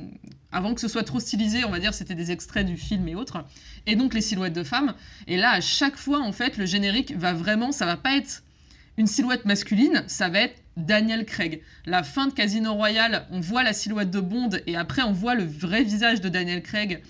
avant 0.52 0.74
que 0.74 0.82
ce 0.82 0.88
soit 0.88 1.02
trop 1.02 1.18
stylisé, 1.18 1.64
on 1.64 1.70
va 1.70 1.78
dire, 1.78 1.94
c'était 1.94 2.14
des 2.14 2.30
extraits 2.30 2.66
du 2.66 2.76
film 2.76 3.08
et 3.08 3.14
autres, 3.14 3.42
et 3.86 3.96
donc 3.96 4.12
les 4.12 4.20
silhouettes 4.20 4.52
de 4.52 4.64
femmes. 4.64 4.94
Et 5.28 5.38
là, 5.38 5.52
à 5.52 5.60
chaque 5.62 5.96
fois, 5.96 6.20
en 6.20 6.32
fait, 6.32 6.58
le 6.58 6.66
générique 6.66 7.16
va 7.16 7.32
vraiment, 7.32 7.72
ça 7.72 7.86
va 7.86 7.96
pas 7.96 8.16
être 8.18 8.42
une 8.98 9.06
silhouette 9.06 9.46
masculine, 9.46 10.04
ça 10.08 10.28
va 10.28 10.40
être 10.40 10.60
Daniel 10.76 11.24
Craig. 11.24 11.62
La 11.86 12.02
fin 12.02 12.26
de 12.26 12.34
Casino 12.34 12.74
Royale, 12.74 13.26
on 13.30 13.40
voit 13.40 13.62
la 13.62 13.72
silhouette 13.72 14.10
de 14.10 14.20
Bond, 14.20 14.50
et 14.66 14.76
après 14.76 15.00
on 15.00 15.12
voit 15.12 15.36
le 15.36 15.44
vrai 15.44 15.84
visage 15.84 16.20
de 16.20 16.28
Daniel 16.28 16.62
Craig 16.62 17.02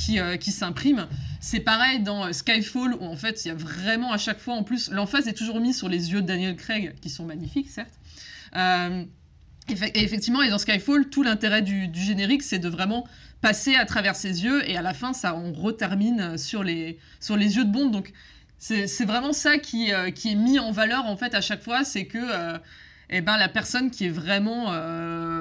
qui, 0.00 0.18
qui 0.38 0.50
s'imprime. 0.50 1.06
C'est 1.40 1.60
pareil 1.60 2.00
dans 2.00 2.26
euh, 2.26 2.32
Skyfall, 2.32 2.94
où 2.94 3.04
en 3.04 3.16
fait, 3.16 3.44
il 3.44 3.48
y 3.48 3.50
a 3.50 3.54
vraiment 3.54 4.12
à 4.12 4.18
chaque 4.18 4.38
fois, 4.38 4.54
en 4.54 4.62
plus, 4.62 4.90
l'emphase 4.90 5.26
est 5.26 5.32
toujours 5.32 5.58
mise 5.58 5.78
sur 5.78 5.88
les 5.88 6.12
yeux 6.12 6.20
de 6.20 6.26
Daniel 6.26 6.54
Craig, 6.54 6.94
qui 7.00 7.08
sont 7.08 7.24
magnifiques, 7.24 7.70
certes. 7.70 7.98
Euh, 8.56 9.04
et 9.68 10.02
effectivement, 10.02 10.42
et 10.42 10.50
dans 10.50 10.58
Skyfall, 10.58 11.08
tout 11.08 11.22
l'intérêt 11.22 11.62
du, 11.62 11.90
générique, 11.94 12.42
c'est 12.42 12.58
de 12.58 12.68
vraiment 12.68 13.06
passer 13.40 13.74
à 13.74 13.86
travers 13.86 14.16
ses 14.16 14.44
yeux, 14.44 14.68
et 14.68 14.76
à 14.76 14.82
la 14.82 14.92
fin, 14.92 15.14
ça, 15.14 15.34
on 15.34 15.52
retermine 15.52 16.36
sur 16.36 16.62
les, 16.62 16.98
sur 17.20 17.36
les 17.36 17.56
yeux 17.56 17.64
de 17.64 17.70
Bond. 17.70 17.88
Donc, 17.88 18.12
c'est 18.58 19.04
vraiment 19.06 19.32
ça 19.32 19.56
qui, 19.56 19.94
euh, 19.94 20.10
qui, 20.10 20.32
est 20.32 20.34
mis 20.34 20.58
en 20.58 20.72
valeur, 20.72 21.06
en 21.06 21.16
fait, 21.16 21.34
à 21.34 21.40
chaque 21.40 21.62
fois, 21.62 21.84
c'est 21.84 22.04
que... 22.04 22.58
eh 23.10 23.20
ben, 23.20 23.36
la 23.36 23.48
personne 23.48 23.90
qui 23.90 24.06
est 24.06 24.10
vraiment 24.10 24.70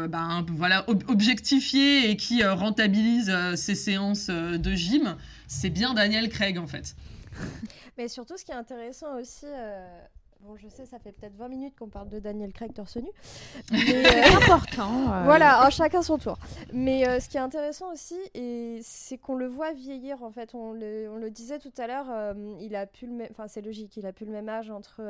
ben, 0.08 0.46
voilà, 0.50 0.86
objectifiée 1.08 2.10
et 2.10 2.18
qui 2.18 2.44
rentabilise 2.44 3.32
ses 3.56 3.76
séances 3.76 4.28
de 4.30 4.72
gym, 4.74 5.16
c'est 5.48 5.70
bien 5.70 5.94
Daniel 5.94 6.30
Craig 6.30 6.58
en 6.58 6.68
fait. 6.68 6.96
Mais 7.98 8.08
surtout, 8.08 8.38
ce 8.38 8.46
qui 8.46 8.52
est 8.52 8.56
intéressant 8.56 9.18
aussi. 9.18 9.46
Euh, 9.46 9.86
bon, 10.42 10.56
je 10.56 10.68
sais, 10.68 10.86
ça 10.86 11.00
fait 11.00 11.12
peut-être 11.12 11.36
20 11.36 11.50
minutes 11.50 11.76
qu'on 11.78 11.90
parle 11.90 12.10
de 12.10 12.20
Daniel 12.20 12.54
Craig 12.54 12.74
torse 12.74 12.98
nu. 12.98 13.10
Mais 13.72 14.06
euh, 14.06 14.38
important. 14.38 15.14
Euh. 15.14 15.24
Voilà, 15.26 15.70
chacun 15.70 16.02
son 16.02 16.18
tour. 16.18 16.38
Mais 16.74 17.20
ce 17.20 17.30
qui 17.30 17.38
est 17.38 17.42
intéressant 17.42 17.92
aussi, 17.92 18.18
c'est 18.82 19.18
qu'on 19.18 19.36
le 19.36 19.48
voit 19.48 19.74
vieillir. 19.74 20.24
En 20.24 20.32
fait, 20.32 20.56
on 20.56 20.74
le, 20.74 21.30
disait 21.30 21.60
tout 21.60 21.74
à 21.78 21.88
l'heure, 21.88 22.36
il 22.62 22.76
a 22.76 22.86
pu 22.86 23.06
le 23.06 23.26
enfin 23.32 23.48
c'est 23.48 23.62
logique, 23.62 23.96
il 23.98 24.06
a 24.06 24.14
plus 24.14 24.26
le 24.26 24.32
même 24.32 24.50
âge 24.50 24.72
entre 24.72 25.02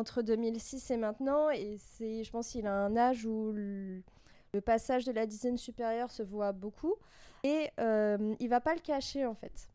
entre 0.00 0.22
2006 0.22 0.90
et 0.90 0.96
maintenant. 0.96 1.50
Et 1.50 1.76
c'est, 1.78 2.24
je 2.24 2.30
pense, 2.30 2.48
qu'il 2.48 2.66
a 2.66 2.72
un 2.72 2.96
âge 2.96 3.26
où 3.26 3.52
le, 3.52 4.02
passage 4.64 5.04
de 5.04 5.12
la 5.12 5.26
dizaine 5.26 5.58
supérieure 5.58 6.10
se 6.10 6.22
voit 6.22 6.52
beaucoup. 6.52 6.96
Et 7.44 7.68
euh, 7.78 8.34
il 8.40 8.48
va 8.48 8.60
pas 8.60 8.74
le 8.74 8.80
cacher 8.80 9.24
en 9.24 9.34
fait. 9.34 9.70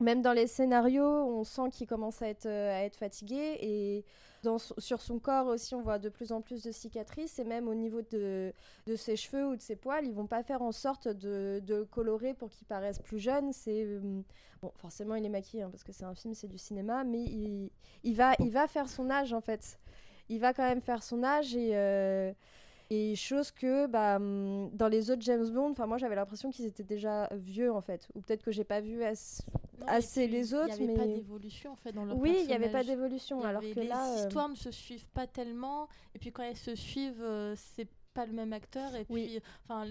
Même 0.00 0.20
dans 0.20 0.32
les 0.32 0.46
scénarios, 0.46 1.04
on 1.04 1.44
sent 1.44 1.70
qu'il 1.72 1.86
commence 1.86 2.22
à 2.22 2.28
être, 2.28 2.46
euh, 2.46 2.76
à 2.76 2.84
être 2.84 2.96
fatigué 2.96 3.56
et 3.60 4.04
sur 4.78 5.00
son 5.00 5.18
corps 5.18 5.46
aussi, 5.46 5.74
on 5.74 5.82
voit 5.82 5.98
de 5.98 6.08
plus 6.08 6.32
en 6.32 6.40
plus 6.40 6.62
de 6.62 6.72
cicatrices 6.72 7.38
et 7.38 7.44
même 7.44 7.68
au 7.68 7.74
niveau 7.74 8.02
de, 8.02 8.52
de 8.86 8.96
ses 8.96 9.16
cheveux 9.16 9.46
ou 9.46 9.56
de 9.56 9.60
ses 9.60 9.76
poils, 9.76 10.04
ils 10.06 10.14
vont 10.14 10.26
pas 10.26 10.42
faire 10.42 10.62
en 10.62 10.72
sorte 10.72 11.08
de, 11.08 11.62
de 11.64 11.84
colorer 11.84 12.34
pour 12.34 12.50
qu'il 12.50 12.66
paraisse 12.66 12.98
plus 12.98 13.18
jeune. 13.18 13.52
C'est 13.52 13.84
euh, 13.84 14.00
bon, 14.60 14.72
forcément 14.76 15.14
il 15.14 15.24
est 15.24 15.28
maquillé 15.30 15.62
hein, 15.62 15.70
parce 15.70 15.84
que 15.84 15.92
c'est 15.92 16.04
un 16.04 16.14
film, 16.14 16.34
c'est 16.34 16.48
du 16.48 16.58
cinéma, 16.58 17.04
mais 17.04 17.22
il, 17.22 17.70
il, 18.02 18.16
va, 18.16 18.34
il 18.40 18.50
va 18.50 18.66
faire 18.66 18.88
son 18.88 19.10
âge 19.10 19.32
en 19.32 19.40
fait. 19.40 19.78
Il 20.28 20.40
va 20.40 20.52
quand 20.52 20.66
même 20.66 20.80
faire 20.80 21.02
son 21.02 21.22
âge 21.22 21.54
et 21.54 22.34
et 22.92 23.16
chose 23.16 23.50
que 23.50 23.86
bah, 23.86 24.16
hum, 24.16 24.70
dans 24.74 24.88
les 24.88 25.10
autres 25.10 25.22
James 25.22 25.48
Bond, 25.50 25.74
moi 25.86 25.98
j'avais 25.98 26.14
l'impression 26.14 26.50
qu'ils 26.50 26.66
étaient 26.66 26.82
déjà 26.82 27.28
vieux 27.32 27.72
en 27.72 27.80
fait, 27.80 28.08
ou 28.14 28.20
peut-être 28.20 28.42
que 28.42 28.52
j'ai 28.52 28.64
pas 28.64 28.80
vu 28.80 29.02
assez 29.86 30.26
les 30.26 30.54
autres. 30.54 30.76
Il 30.78 30.86
n'y 30.86 30.92
avait 30.92 31.00
pas 31.00 31.06
d'évolution 31.06 31.72
en 31.72 31.76
fait 31.76 31.92
dans 31.92 32.04
leur 32.04 32.18
Oui, 32.18 32.36
il 32.40 32.46
n'y 32.46 32.54
avait 32.54 32.70
pas 32.70 32.84
d'évolution. 32.84 33.42
Alors 33.42 33.62
que 33.62 33.80
les 33.80 33.86
là, 33.86 34.12
euh, 34.12 34.24
histoires 34.26 34.48
ne 34.48 34.56
se 34.56 34.70
suivent 34.70 35.08
pas 35.08 35.26
tellement, 35.26 35.88
et 36.14 36.18
puis 36.18 36.32
quand 36.32 36.42
elles 36.42 36.56
se 36.56 36.74
suivent, 36.74 37.22
euh, 37.22 37.54
c'est 37.56 37.88
pas 38.12 38.26
le 38.26 38.32
même 38.32 38.52
acteur. 38.52 38.94
Et 38.94 39.04
puis, 39.04 39.40
enfin, 39.64 39.86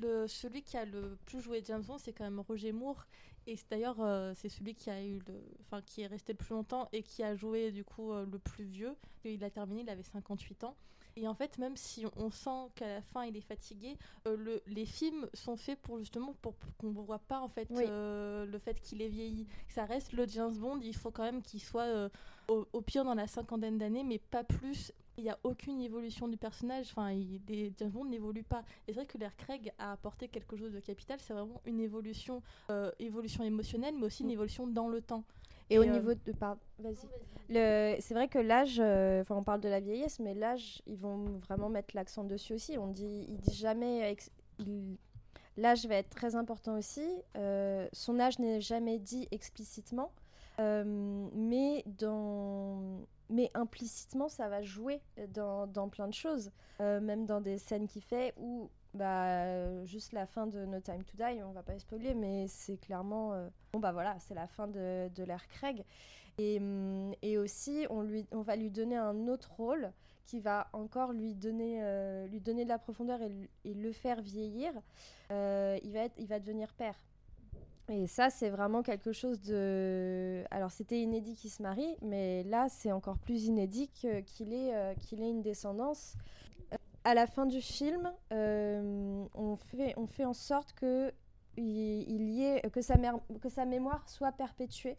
le, 0.00 0.26
celui 0.28 0.62
qui 0.62 0.76
a 0.76 0.84
le 0.84 1.18
plus 1.26 1.40
joué 1.40 1.62
James 1.64 1.82
Bond, 1.82 1.98
c'est 1.98 2.12
quand 2.12 2.24
même 2.24 2.40
Roger 2.40 2.72
Moore. 2.72 3.06
Et 3.46 3.58
d'ailleurs, 3.70 4.00
euh, 4.00 4.32
c'est 4.36 4.48
celui 4.48 4.74
qui 4.74 4.90
a 4.90 5.02
eu 5.02 5.20
le, 5.26 5.42
enfin, 5.60 5.82
qui 5.82 6.02
est 6.02 6.06
resté 6.06 6.32
le 6.32 6.38
plus 6.38 6.54
longtemps 6.54 6.88
et 6.92 7.02
qui 7.02 7.22
a 7.22 7.34
joué 7.34 7.72
du 7.72 7.84
coup 7.84 8.12
euh, 8.12 8.24
le 8.30 8.38
plus 8.38 8.64
vieux. 8.64 8.96
Il 9.24 9.44
a 9.44 9.50
terminé, 9.50 9.82
il 9.82 9.90
avait 9.90 10.02
58 10.02 10.64
ans. 10.64 10.76
Et 11.16 11.28
en 11.28 11.34
fait, 11.34 11.58
même 11.58 11.76
si 11.76 12.04
on 12.16 12.30
sent 12.30 12.70
qu'à 12.74 12.88
la 12.88 13.02
fin 13.02 13.24
il 13.24 13.36
est 13.36 13.40
fatigué, 13.40 13.96
euh, 14.26 14.36
le, 14.36 14.62
les 14.66 14.86
films 14.86 15.28
sont 15.32 15.56
faits 15.56 15.80
pour 15.80 15.98
justement 15.98 16.34
pour, 16.42 16.54
qu'on 16.78 16.88
ne 16.88 17.00
voit 17.00 17.18
pas 17.18 17.40
en 17.40 17.48
fait 17.48 17.68
le 17.70 18.58
fait 18.58 18.80
qu'il 18.80 19.02
est 19.02 19.08
vieilli. 19.08 19.46
Ça 19.68 19.84
reste 19.84 20.12
le 20.12 20.26
James 20.26 20.54
Bond. 20.54 20.80
Il 20.82 20.96
faut 20.96 21.10
quand 21.10 21.22
même 21.22 21.42
qu'il 21.42 21.60
soit 21.60 22.10
au, 22.48 22.66
au, 22.72 22.80
pire 22.80 23.04
dans 23.04 23.14
la 23.14 23.26
cinquantaine 23.26 23.78
d'années, 23.78 24.04
mais 24.04 24.18
pas 24.18 24.44
plus. 24.44 24.92
Il 25.16 25.22
n'y 25.22 25.30
a 25.30 25.38
aucune 25.44 25.80
évolution 25.80 26.26
du 26.26 26.36
personnage. 26.36 26.88
Enfin, 26.90 27.12
il, 27.12 27.40
James 27.78 27.90
Bond 27.90 28.06
n'évolue 28.06 28.42
pas. 28.42 28.64
Et 28.86 28.92
c'est 28.92 28.94
vrai 28.94 29.06
que 29.06 29.16
l'air 29.16 29.36
Craig 29.36 29.72
a 29.78 29.92
apporté 29.92 30.28
quelque 30.28 30.56
chose 30.56 30.72
de 30.72 30.80
capital. 30.80 31.18
C'est 31.20 31.34
vraiment 31.34 31.60
une 31.66 31.80
évolution, 31.80 32.42
euh, 32.70 32.90
évolution 32.98 33.44
émotionnelle, 33.44 33.94
mais 33.96 34.06
aussi 34.06 34.22
une 34.22 34.28
mm. 34.28 34.32
évolution 34.32 34.66
dans 34.66 34.88
le 34.88 35.00
temps. 35.00 35.24
Et, 35.70 35.78
au 35.78 35.82
euh, 35.82 35.86
niveau 35.86 36.14
de. 36.14 36.32
vas-y. 36.78 38.00
C'est 38.00 38.14
vrai 38.14 38.28
que 38.28 38.38
l'âge, 38.38 38.78
euh, 38.80 39.22
enfin, 39.22 39.36
on 39.36 39.42
parle 39.42 39.60
de 39.60 39.68
la 39.68 39.80
vieillesse, 39.80 40.18
mais 40.20 40.34
l'âge, 40.34 40.82
ils 40.86 40.98
vont 40.98 41.24
vraiment 41.46 41.68
mettre 41.68 41.94
l'accent 41.96 42.24
dessus 42.24 42.54
aussi. 42.54 42.78
On 42.78 42.88
dit, 42.88 43.28
jamais. 43.50 44.16
L'âge 45.56 45.86
va 45.86 45.96
être 45.96 46.10
très 46.10 46.34
important 46.34 46.76
aussi. 46.76 47.08
son 47.92 48.20
âge 48.20 48.38
n'est 48.38 48.60
jamais 48.60 48.98
dit 48.98 49.28
explicitement. 49.30 50.12
mais 50.58 51.84
dans 51.86 53.06
mais 53.30 53.50
implicitement 53.54 54.28
ça 54.28 54.48
va 54.48 54.62
jouer 54.62 55.00
dans, 55.28 55.66
dans 55.66 55.88
plein 55.88 56.08
de 56.08 56.14
choses, 56.14 56.50
euh, 56.80 57.00
même 57.00 57.26
dans 57.26 57.40
des 57.40 57.58
scènes 57.58 57.86
qu'il 57.86 58.02
fait 58.02 58.34
où 58.36 58.70
bah, 58.94 59.84
juste 59.84 60.12
la 60.12 60.26
fin 60.26 60.46
de 60.46 60.64
No 60.64 60.80
Time 60.80 61.02
to 61.04 61.16
Die, 61.16 61.42
on 61.42 61.52
va 61.52 61.62
pas 61.62 61.78
spoiler, 61.78 62.14
mais 62.14 62.46
c'est 62.48 62.76
clairement 62.76 63.32
euh, 63.32 63.48
bon 63.72 63.80
bah 63.80 63.92
voilà, 63.92 64.16
c'est 64.20 64.34
la 64.34 64.46
fin 64.46 64.68
de, 64.68 65.08
de 65.14 65.24
l'ère 65.24 65.46
Craig. 65.48 65.84
Et, 66.38 66.58
hum, 66.58 67.12
et, 67.22 67.38
aussi, 67.38 67.86
on, 67.90 68.02
lui, 68.02 68.26
on 68.32 68.42
va 68.42 68.56
lui 68.56 68.70
donner 68.70 68.96
un 68.96 69.28
autre 69.28 69.52
rôle 69.56 69.92
qui 70.26 70.40
va 70.40 70.68
encore 70.72 71.12
lui 71.12 71.34
donner, 71.34 71.80
euh, 71.82 72.26
lui 72.28 72.40
donner 72.40 72.64
de 72.64 72.70
la 72.70 72.78
profondeur 72.78 73.20
et, 73.20 73.74
le 73.74 73.92
faire 73.92 74.20
vieillir. 74.22 74.72
il, 75.30 75.92
va 75.92 76.00
être, 76.00 76.14
il 76.18 76.26
va 76.26 76.40
devenir 76.40 76.72
père. 76.72 76.96
Et 77.88 78.06
ça, 78.06 78.30
c'est 78.30 78.48
vraiment 78.48 78.82
quelque 78.82 79.12
chose 79.12 79.40
de. 79.42 80.42
Alors, 80.50 80.70
c'était 80.70 81.00
inédit 81.00 81.34
qu'il 81.34 81.50
se 81.50 81.62
marie, 81.62 81.96
mais 82.00 82.42
là, 82.44 82.68
c'est 82.70 82.92
encore 82.92 83.18
plus 83.18 83.44
inédit 83.44 83.88
qu'il 83.88 84.54
ait, 84.54 84.74
euh, 84.74 84.94
qu'il 84.94 85.22
ait 85.22 85.28
une 85.28 85.42
descendance. 85.42 86.14
Euh, 87.06 87.10
à 87.10 87.14
la 87.14 87.26
fin 87.26 87.46
du 87.46 87.60
film, 87.60 88.12
euh, 88.32 89.24
on, 89.34 89.56
fait, 89.56 89.94
on 89.96 90.06
fait 90.06 90.24
en 90.24 90.32
sorte 90.32 90.72
que, 90.72 91.12
il, 91.56 92.30
y 92.30 92.44
ait, 92.44 92.62
que, 92.70 92.80
sa, 92.80 92.96
que 93.40 93.48
sa 93.48 93.64
mémoire 93.64 94.08
soit 94.08 94.32
perpétuée. 94.32 94.96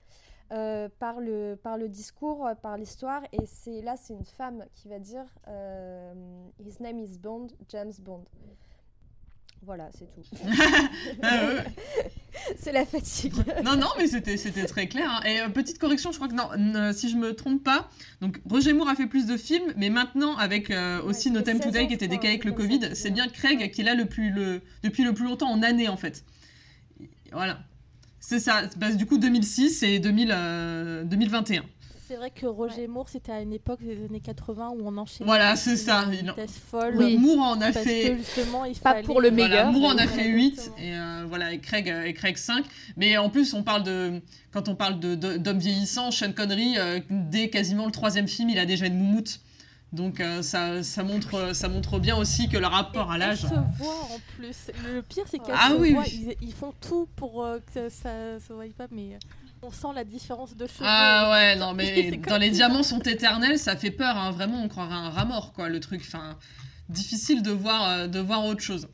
par, 0.49 1.19
le, 1.19 1.55
par 1.55 1.77
le 1.77 1.89
discours, 1.89 2.47
par 2.61 2.77
l'histoire. 2.77 3.23
Et 3.31 3.81
là, 3.81 3.97
c'est 3.97 4.13
une 4.13 4.25
femme 4.25 4.63
qui 4.73 4.87
va 4.87 4.99
dire 4.99 5.25
His 6.59 6.81
name 6.81 6.99
is 6.99 7.17
Bond, 7.17 7.47
James 7.69 7.93
Bond. 7.99 8.25
Voilà, 9.65 9.89
c'est 9.97 10.05
tout. 10.13 10.21
Ah 11.23 11.63
c'est 12.59 12.71
la 12.71 12.85
fatigue. 12.85 13.33
non, 13.63 13.75
non, 13.77 13.87
mais 13.97 14.07
c'était, 14.07 14.37
c'était 14.37 14.65
très 14.65 14.87
clair. 14.87 15.09
Hein. 15.09 15.21
Et 15.25 15.41
euh, 15.41 15.49
petite 15.49 15.79
correction, 15.79 16.11
je 16.11 16.17
crois 16.17 16.27
que 16.27 16.33
non, 16.35 16.93
si 16.93 17.09
je 17.09 17.15
me 17.15 17.33
trompe 17.33 17.63
pas, 17.63 17.89
donc 18.21 18.39
Roger 18.45 18.73
Moore 18.73 18.89
a 18.89 18.95
fait 18.95 19.07
plus 19.07 19.25
de 19.25 19.37
films, 19.37 19.73
mais 19.77 19.89
maintenant 19.89 20.35
avec 20.37 20.69
euh, 20.69 21.01
aussi 21.01 21.31
No 21.31 21.41
Time 21.41 21.59
Today 21.59 21.87
qui 21.87 21.93
était 21.93 22.07
décalé 22.07 22.29
avec 22.29 22.45
le 22.45 22.51
Covid, 22.51 22.91
c'est 22.93 23.09
bien 23.09 23.27
Craig 23.27 23.71
qui 23.71 23.81
est 23.81 23.85
là 23.85 23.95
le 23.95 24.05
plus, 24.05 24.31
le, 24.31 24.61
depuis 24.83 25.03
le 25.03 25.13
plus 25.13 25.25
longtemps 25.25 25.49
en 25.49 25.63
année 25.63 25.87
en 25.87 25.97
fait. 25.97 26.23
Voilà. 27.31 27.59
C'est 28.19 28.39
ça. 28.39 28.63
Bah, 28.77 28.91
du 28.91 29.05
coup, 29.05 29.17
2006 29.17 29.83
et 29.83 29.99
2000, 29.99 31.05
2021. 31.05 31.63
C'est 32.07 32.17
vrai 32.17 32.29
que 32.29 32.45
Roger 32.45 32.87
Moore, 32.87 33.09
c'était 33.09 33.31
à 33.31 33.41
une 33.41 33.53
époque 33.53 33.81
des 33.81 34.05
années 34.05 34.19
80 34.19 34.73
où 34.77 34.87
on 34.87 34.95
enchaînait. 34.95 35.25
Voilà, 35.25 35.55
c'est 35.55 35.75
ça. 35.75 36.03
Une 36.03 36.11
vitesse 36.11 36.59
folle. 36.69 36.97
Oui. 36.97 37.17
Moore 37.17 37.39
en 37.39 37.61
a 37.61 37.71
fait. 37.71 38.11
Que 38.11 38.17
justement, 38.17 38.63
il 38.63 38.77
pas 38.77 39.01
pour 39.01 39.21
le 39.21 39.31
meilleur. 39.31 39.71
Moore 39.71 39.93
en 39.93 39.97
a 39.97 40.05
fait 40.05 40.27
8 40.27 40.71
et 40.77 40.95
euh, 40.95 41.25
voilà, 41.27 41.51
et 41.51 41.59
Craig, 41.59 41.87
et 41.87 42.13
Craig 42.13 42.37
5. 42.37 42.63
Mais 42.95 43.17
en 43.17 43.31
plus, 43.31 43.55
on 43.55 43.63
parle 43.63 43.81
de 43.81 44.21
quand 44.51 44.69
on 44.69 44.75
parle 44.75 44.99
d'hommes 44.99 45.57
vieillissants, 45.57 46.11
Sean 46.11 46.31
Connery, 46.31 46.75
euh, 46.77 46.99
dès 47.09 47.49
quasiment 47.49 47.87
le 47.87 47.91
troisième 47.91 48.27
film, 48.27 48.49
il 48.49 48.59
a 48.59 48.67
déjà 48.67 48.85
une 48.85 48.99
moumoute. 48.99 49.39
Donc 49.91 50.19
euh, 50.19 50.43
ça, 50.43 50.83
ça, 50.83 51.03
montre, 51.03 51.55
ça 51.55 51.69
montre 51.69 51.97
bien 51.97 52.17
aussi 52.17 52.49
que 52.49 52.57
le 52.57 52.67
rapport 52.67 53.11
à 53.11 53.17
l'âge. 53.17 53.41
se 53.41 53.47
voit 53.47 54.07
en 54.11 54.19
plus. 54.35 54.69
Le 54.85 55.01
pire, 55.01 55.23
c'est 55.25 55.39
qu'ils 55.39 55.53
ah, 55.57 55.71
oui, 55.79 55.95
Ils, 56.11 56.35
ils, 56.41 56.53
font 56.53 56.73
tout 56.81 57.07
pour 57.15 57.47
que 57.73 57.89
ça 57.89 58.39
se 58.47 58.53
voie 58.53 58.65
pas, 58.77 58.87
mais 58.91 59.17
on 59.65 59.71
sent 59.71 59.87
la 59.93 60.03
différence 60.03 60.55
de 60.55 60.67
cheveux. 60.67 60.85
Ah 60.85 61.29
ouais, 61.31 61.55
non 61.55 61.73
mais 61.73 62.11
dans 62.27 62.37
les 62.37 62.49
diamants 62.49 62.83
sont 62.83 62.99
éternels, 62.99 63.59
ça 63.59 63.75
fait 63.75 63.91
peur, 63.91 64.15
hein. 64.15 64.31
vraiment 64.31 64.61
on 64.61 64.67
croirait 64.67 64.95
un 64.95 65.09
rat 65.09 65.25
mort 65.25 65.53
quoi, 65.53 65.69
le 65.69 65.79
truc. 65.79 66.01
Enfin, 66.05 66.37
difficile 66.89 67.41
de 67.41 67.51
voir, 67.51 67.89
euh, 67.89 68.07
de 68.07 68.19
voir 68.19 68.45
autre 68.45 68.61
chose. 68.61 68.87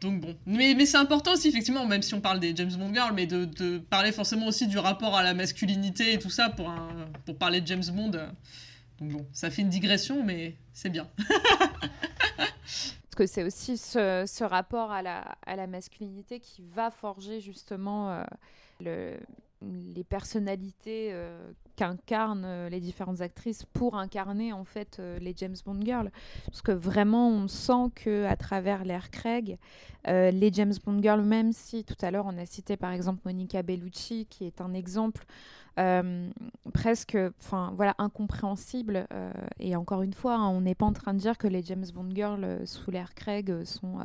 Donc 0.00 0.20
bon, 0.20 0.36
mais, 0.44 0.74
mais 0.76 0.84
c'est 0.84 0.98
important 0.98 1.32
aussi 1.32 1.48
effectivement, 1.48 1.86
même 1.86 2.02
si 2.02 2.12
on 2.14 2.20
parle 2.20 2.38
des 2.38 2.54
James 2.54 2.72
Bond 2.72 2.92
girls, 2.92 3.14
mais 3.14 3.26
de, 3.26 3.46
de, 3.46 3.78
parler 3.78 4.12
forcément 4.12 4.46
aussi 4.46 4.66
du 4.66 4.78
rapport 4.78 5.16
à 5.16 5.22
la 5.22 5.32
masculinité 5.32 6.12
et 6.12 6.18
tout 6.18 6.30
ça 6.30 6.50
pour, 6.50 6.68
un, 6.68 6.88
pour 7.24 7.38
parler 7.38 7.62
de 7.62 7.66
James 7.66 7.84
Bond. 7.92 8.12
Donc 8.98 9.10
bon, 9.10 9.26
ça 9.32 9.50
fait 9.50 9.62
une 9.62 9.68
digression, 9.68 10.22
mais 10.22 10.56
c'est 10.72 10.90
bien. 10.90 11.08
Parce 12.66 13.14
que 13.16 13.26
c'est 13.26 13.42
aussi 13.42 13.78
ce, 13.78 14.24
ce, 14.26 14.44
rapport 14.44 14.90
à 14.90 15.00
la, 15.00 15.36
à 15.46 15.56
la 15.56 15.66
masculinité 15.66 16.40
qui 16.40 16.62
va 16.74 16.90
forger 16.90 17.40
justement 17.40 18.10
euh, 18.10 18.24
le, 18.80 19.16
les 19.62 20.04
personnalités 20.04 21.10
euh, 21.12 21.52
qu'incarnent 21.76 22.44
euh, 22.44 22.68
les 22.68 22.80
différentes 22.80 23.20
actrices 23.20 23.64
pour 23.64 23.96
incarner 23.96 24.52
en 24.52 24.64
fait 24.64 24.98
euh, 24.98 25.18
les 25.18 25.34
James 25.36 25.56
Bond 25.64 25.80
girls. 25.82 26.10
Parce 26.46 26.62
que 26.62 26.72
vraiment 26.72 27.28
on 27.28 27.48
sent 27.48 27.90
que 27.94 28.24
à 28.26 28.36
travers 28.36 28.84
l'ère 28.84 29.10
Craig 29.10 29.58
les 30.08 30.52
James 30.52 30.74
Bond 30.84 31.02
girls 31.02 31.24
même 31.24 31.52
si 31.52 31.82
tout 31.82 31.96
à 32.00 32.12
l'heure 32.12 32.26
on 32.26 32.38
a 32.38 32.46
cité 32.46 32.76
par 32.76 32.92
exemple 32.92 33.22
Monica 33.24 33.64
Bellucci 33.64 34.26
qui 34.26 34.44
est 34.44 34.60
un 34.60 34.72
exemple 34.72 35.24
presque 36.72 37.18
enfin 37.40 37.72
voilà 37.74 37.96
incompréhensible 37.98 39.08
et 39.58 39.74
encore 39.74 40.02
une 40.02 40.12
fois 40.12 40.36
hein, 40.36 40.48
on 40.48 40.60
n'est 40.60 40.76
pas 40.76 40.86
en 40.86 40.92
train 40.92 41.12
de 41.12 41.18
dire 41.18 41.36
que 41.36 41.48
les 41.48 41.60
James 41.64 41.86
Bond 41.92 42.14
girls 42.14 42.68
sous 42.68 42.92
l'ère 42.92 43.16
Craig 43.16 43.64
sont 43.64 43.98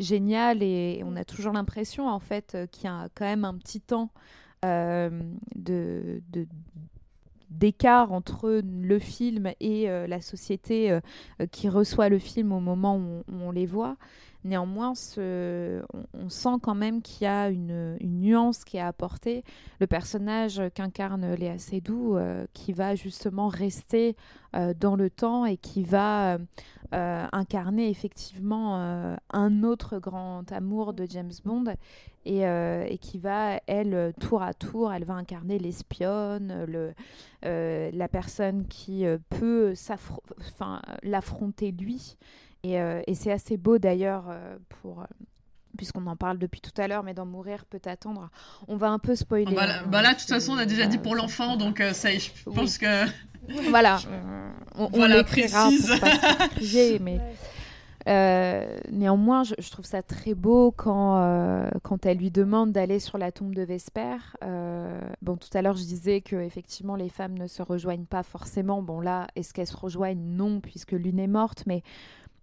géniales 0.00 0.60
et, 0.60 0.96
et, 0.98 1.04
on 1.04 1.14
a 1.14 1.24
toujours 1.24 1.52
l'impression 1.52 2.08
en 2.08 2.18
fait 2.18 2.58
qu'il 2.72 2.86
y 2.86 2.88
a 2.88 3.08
quand 3.14 3.24
même 3.24 3.44
un 3.44 3.54
petit 3.54 3.80
temps 3.80 4.10
euh, 4.64 5.10
d'écart 7.50 8.12
entre 8.12 8.60
le 8.64 8.98
film 8.98 9.52
et 9.60 9.88
euh, 9.88 10.06
la 10.06 10.20
société 10.20 10.90
euh, 10.90 11.00
qui 11.52 11.68
reçoit 11.68 12.08
le 12.08 12.18
film 12.18 12.52
au 12.52 12.60
moment 12.60 12.96
où 12.96 13.22
on, 13.32 13.50
les 13.50 13.66
voit. 13.66 13.96
Néanmoins, 14.44 14.92
on, 15.16 16.28
sent 16.28 16.56
quand 16.62 16.74
même 16.74 17.02
qu'il 17.02 17.24
y 17.24 17.26
a 17.26 17.48
une, 17.48 17.96
nuance 18.00 18.64
qui 18.64 18.76
est 18.76 18.80
apportée. 18.80 19.44
Le 19.80 19.86
personnage 19.86 20.62
qu'incarne 20.74 21.34
Léa 21.34 21.58
Seydoux, 21.58 22.18
qui 22.52 22.72
va 22.72 22.94
justement 22.94 23.48
rester 23.48 24.16
dans 24.52 24.96
le 24.96 25.10
temps 25.10 25.46
et 25.46 25.56
qui 25.56 25.82
va 25.82 26.38
incarner 26.92 27.88
effectivement 27.88 29.16
un 29.30 29.62
autre 29.62 29.98
grand 29.98 30.50
amour 30.52 30.92
de 30.92 31.06
James 31.08 31.32
Bond 31.44 31.74
euh, 32.26 32.86
et, 32.88 32.98
qui 32.98 33.18
va, 33.18 33.60
elle, 33.66 34.14
tour 34.20 34.42
à 34.42 34.54
tour, 34.54 34.92
elle 34.92 35.04
va 35.04 35.14
incarner 35.14 35.58
l'espionne, 35.58 36.64
le, 36.66 36.94
euh, 37.44 37.90
la 37.92 38.08
personne 38.08 38.66
qui 38.66 39.04
euh, 39.04 39.18
peut 39.28 39.74
l'affronter 41.02 41.70
lui. 41.72 42.16
Et, 42.64 42.74
et 43.06 43.14
c'est 43.14 43.30
assez 43.30 43.56
beau 43.56 43.78
d'ailleurs 43.78 44.24
pour 44.68 45.04
puisqu'on 45.76 46.06
en 46.06 46.16
parle 46.16 46.38
depuis 46.38 46.60
tout 46.60 46.72
à 46.80 46.86
l'heure, 46.88 47.02
mais 47.02 47.14
d'en 47.14 47.26
mourir 47.26 47.64
peut 47.66 47.80
attendre. 47.84 48.30
On 48.68 48.76
va 48.76 48.88
un 48.88 48.98
peu 48.98 49.14
spoiler. 49.16 49.54
Bah, 49.54 49.82
bah 49.86 50.02
là, 50.02 50.14
de 50.14 50.18
toute 50.18 50.28
façon, 50.28 50.52
on 50.52 50.56
a 50.56 50.66
déjà 50.66 50.86
dit 50.86 50.98
pour 50.98 51.14
l'enfant, 51.14 51.56
donc 51.56 51.82
ça, 51.92 52.10
je 52.10 52.30
pense 52.44 52.78
que. 52.78 53.06
Voilà, 53.68 53.98
on, 54.74 54.86
voilà, 54.86 55.16
on 55.16 55.18
l'écrira 55.18 55.68
pour 55.68 56.00
pas 56.00 56.48
mais. 57.00 57.20
Euh, 58.06 58.76
néanmoins, 58.90 59.44
je, 59.44 59.70
trouve 59.70 59.86
ça 59.86 60.02
très 60.02 60.34
beau 60.34 60.72
quand, 60.72 61.18
euh, 61.18 61.68
quand 61.82 62.04
elle 62.04 62.18
lui 62.18 62.30
demande 62.30 62.72
d'aller 62.72 63.00
sur 63.00 63.16
la 63.16 63.32
tombe 63.32 63.54
de 63.54 63.62
Vesper. 63.62 64.16
Euh, 64.42 65.00
bon, 65.22 65.36
tout 65.36 65.48
à 65.54 65.62
l'heure, 65.62 65.76
je 65.76 65.84
disais 65.84 66.20
que 66.20 66.36
effectivement 66.36 66.96
les 66.96 67.08
femmes 67.08 67.38
ne 67.38 67.46
se 67.46 67.62
rejoignent 67.62 68.04
pas 68.04 68.22
forcément. 68.22 68.82
Bon, 68.82 69.00
là, 69.00 69.26
est-ce 69.36 69.54
qu'elles 69.54 69.66
se 69.66 69.76
rejoignent? 69.76 70.20
Non, 70.22 70.60
puisque 70.60 70.92
l'une 70.92 71.18
est 71.18 71.26
morte, 71.26 71.64
mais 71.66 71.82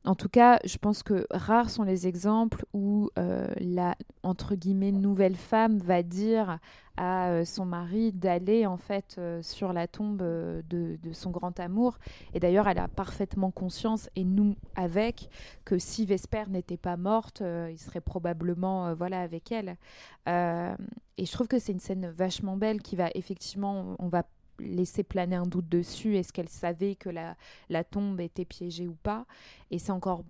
en 0.04 0.16
tout 0.16 0.30
cas, 0.30 0.60
je 0.66 0.78
pense 0.80 1.04
que 1.04 1.28
rares 1.30 1.70
sont 1.70 1.84
les 1.84 2.08
exemples 2.08 2.66
où 2.74 3.12
euh, 3.20 3.48
la 3.60 3.96
entre 4.24 4.56
guillemets 4.56 4.92
nouvelle 4.92 5.36
femme 5.36 5.78
va 5.78 6.02
dire 6.02 6.58
à 6.98 7.30
euh, 7.30 7.46
son 7.46 7.66
mari 7.66 8.12
d'aller 8.12 8.66
en 8.66 8.78
fait 8.78 9.16
euh, 9.20 9.44
sur 9.44 9.74
la 9.74 9.88
tombe 9.88 10.18
de, 10.18 10.64
de, 10.68 11.14
son 11.14 11.30
grand 11.30 11.60
amour. 11.60 12.00
Et 12.34 12.40
d'ailleurs, 12.40 12.68
elle 12.68 12.80
a 12.80 12.88
parfaitement 12.88 13.52
conscience, 13.52 14.10
et 14.16 14.24
nous 14.24 14.56
avec, 14.76 15.30
que 15.66 15.78
si 15.78 16.08
Vesper 16.08 16.46
n'était 16.50 16.78
pas 16.78 16.98
morte, 16.98 17.44
il 17.70 17.78
serait 17.78 18.02
probablement 18.02 18.96
voilà 18.96 19.22
avec 19.22 19.52
elle. 19.52 19.78
et 20.26 21.26
je 21.26 21.32
trouve 21.32 21.48
que 21.48 21.60
c'est 21.60 21.74
une 21.74 21.80
scène 21.80 22.10
vachement 22.10 22.58
belle 22.58 22.82
qui 22.82 22.96
va 22.96 23.10
effectivement, 23.14 23.96
on 24.00 24.08
va 24.08 24.24
laisser 24.60 25.04
planer 25.04 25.36
un 25.36 25.46
doute 25.46 25.70
dessus. 25.70 26.18
Est-ce 26.18 26.34
qu'elle 26.34 26.50
savait 26.50 26.96
que 26.96 27.10
la, 27.10 27.36
la 27.70 27.84
tombe 27.84 28.20
était 28.20 28.46
piégée 28.46 28.88
ou 28.88 28.96
pas 29.04 29.26
Et 29.70 29.80
c'est 29.80 29.92
encore, 29.92 30.24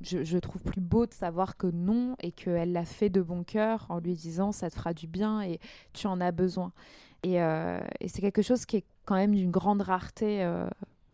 je, 0.00 0.38
trouve 0.38 0.62
plus 0.62 0.80
beau 0.80 1.06
de 1.06 1.12
savoir 1.12 1.56
que 1.56 1.66
non 1.66 2.14
et 2.20 2.32
qu'elle 2.32 2.72
l'a 2.72 2.84
fait 2.84 3.10
de 3.10 3.20
bon 3.20 3.42
cœur 3.42 3.86
en 3.88 3.98
lui 3.98 4.14
disant 4.14 4.52
ça 4.52 4.70
te 4.70 4.76
fera 4.76 4.94
du 4.94 5.06
bien 5.06 5.42
et 5.42 5.58
tu 5.92 6.06
en 6.06 6.20
as 6.20 6.32
besoin. 6.32 6.72
Et, 7.22 7.42
euh, 7.42 7.80
c'est 8.06 8.20
quelque 8.20 8.42
chose 8.42 8.64
qui 8.64 8.76
est 8.76 8.84
quand 9.04 9.16
même 9.16 9.34
d'une 9.34 9.50
grande 9.50 9.82
rareté. 9.82 10.42
Euh, 10.44 10.68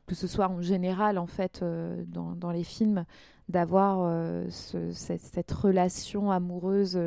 que 0.07 0.15
ce 0.15 0.27
soit 0.27 0.51
en 0.51 0.61
général 0.61 1.17
en 1.17 1.27
fait 1.27 1.63
euh, 1.63 2.05
dans, 2.07 2.33
dans, 2.33 2.51
les 2.51 2.63
films, 2.63 3.07
d'avoir 3.49 4.07
cette, 4.51 5.53
relation 5.53 6.31
amoureuse 6.31 6.99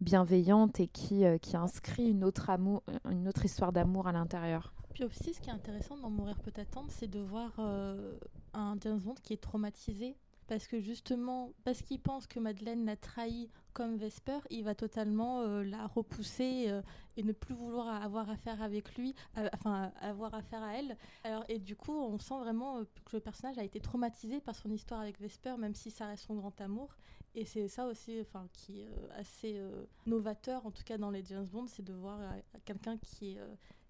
bienveillante 0.00 0.80
et 0.80 0.88
qui, 0.88 1.24
euh, 1.24 1.38
qui 1.38 1.56
inscrit 1.56 2.10
une 2.10 2.24
autre, 2.24 2.50
amour, 2.50 2.82
une 3.10 3.28
autre 3.28 3.44
histoire 3.44 3.72
d'amour 3.72 4.06
à 4.06 4.12
l'intérieur. 4.12 4.72
Puis 4.94 5.04
aussi, 5.04 5.34
ce 5.34 5.40
qui 5.40 5.50
est 5.50 5.52
intéressant 5.52 5.96
dans 5.96 6.10
Mourir 6.10 6.38
peut 6.40 6.52
attendre, 6.56 6.88
c'est 6.90 7.08
de 7.08 7.20
voir 7.20 7.52
un 7.58 8.76
James 8.80 8.98
Bond 8.98 9.14
qui 9.22 9.34
est 9.34 9.40
traumatisé 9.40 10.16
parce 10.48 10.66
que 10.66 10.80
justement, 10.80 11.52
parce 11.62 11.82
qu'il 11.82 12.00
pense 12.00 12.26
que 12.26 12.40
Madeleine 12.40 12.86
l'a 12.86 12.96
trahi 12.96 13.50
comme 13.74 13.96
Vesper, 13.96 14.38
il 14.50 14.64
va 14.64 14.74
totalement 14.74 15.42
euh, 15.42 15.62
la 15.62 15.86
repousser 15.86 16.64
euh, 16.68 16.80
et 17.16 17.22
ne 17.22 17.32
plus 17.32 17.54
vouloir 17.54 18.02
avoir 18.02 18.28
affaire 18.30 18.60
avec 18.62 18.96
lui, 18.96 19.14
euh, 19.36 19.48
enfin 19.52 19.92
avoir 20.00 20.34
affaire 20.34 20.62
à 20.62 20.74
elle. 20.74 20.96
Alors, 21.22 21.44
et 21.48 21.58
du 21.58 21.76
coup, 21.76 21.92
on 21.92 22.18
sent 22.18 22.38
vraiment 22.40 22.82
que 23.04 23.16
le 23.16 23.20
personnage 23.20 23.58
a 23.58 23.62
été 23.62 23.78
traumatisé 23.78 24.40
par 24.40 24.56
son 24.56 24.70
histoire 24.70 25.00
avec 25.00 25.20
Vesper, 25.20 25.54
même 25.58 25.74
si 25.74 25.90
ça 25.90 26.06
reste 26.06 26.24
son 26.24 26.36
grand 26.36 26.58
amour. 26.62 26.96
Et 27.34 27.44
c'est 27.44 27.68
ça 27.68 27.86
aussi 27.86 28.20
enfin, 28.20 28.48
qui 28.52 28.80
est 28.80 28.88
assez 29.16 29.60
novateur, 30.06 30.66
en 30.66 30.70
tout 30.70 30.82
cas 30.82 30.98
dans 30.98 31.10
les 31.10 31.24
James 31.26 31.46
Bond, 31.46 31.66
c'est 31.66 31.84
de 31.84 31.92
voir 31.92 32.18
quelqu'un 32.64 32.96
qui, 32.98 33.36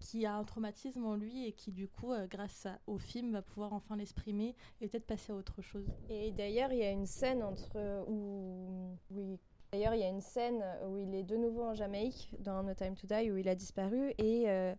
qui 0.00 0.26
a 0.26 0.34
un 0.34 0.44
traumatisme 0.44 1.04
en 1.04 1.14
lui 1.14 1.46
et 1.46 1.52
qui, 1.52 1.72
du 1.72 1.88
coup, 1.88 2.12
grâce 2.28 2.66
au 2.86 2.98
film, 2.98 3.32
va 3.32 3.42
pouvoir 3.42 3.72
enfin 3.72 3.96
l'exprimer 3.96 4.54
et 4.80 4.88
peut-être 4.88 5.06
passer 5.06 5.32
à 5.32 5.36
autre 5.36 5.62
chose. 5.62 5.86
Et 6.10 6.30
d'ailleurs, 6.32 6.72
il 6.72 6.78
y 6.78 6.84
a 6.84 6.90
une 6.90 7.06
scène 7.06 7.42
entre 7.42 8.04
où, 8.08 8.96
où 9.10 9.38
D'ailleurs, 9.72 9.94
il 9.94 10.00
y 10.00 10.04
a 10.04 10.08
une 10.08 10.22
scène 10.22 10.64
où 10.88 10.98
il 10.98 11.14
est 11.14 11.24
de 11.24 11.36
nouveau 11.36 11.62
en 11.62 11.74
Jamaïque, 11.74 12.30
dans 12.38 12.62
No 12.62 12.72
Time 12.72 12.94
to 12.94 13.06
Die, 13.06 13.30
où 13.30 13.36
il 13.36 13.48
a 13.48 13.54
disparu, 13.54 14.14
et 14.16 14.48
euh, 14.48 14.74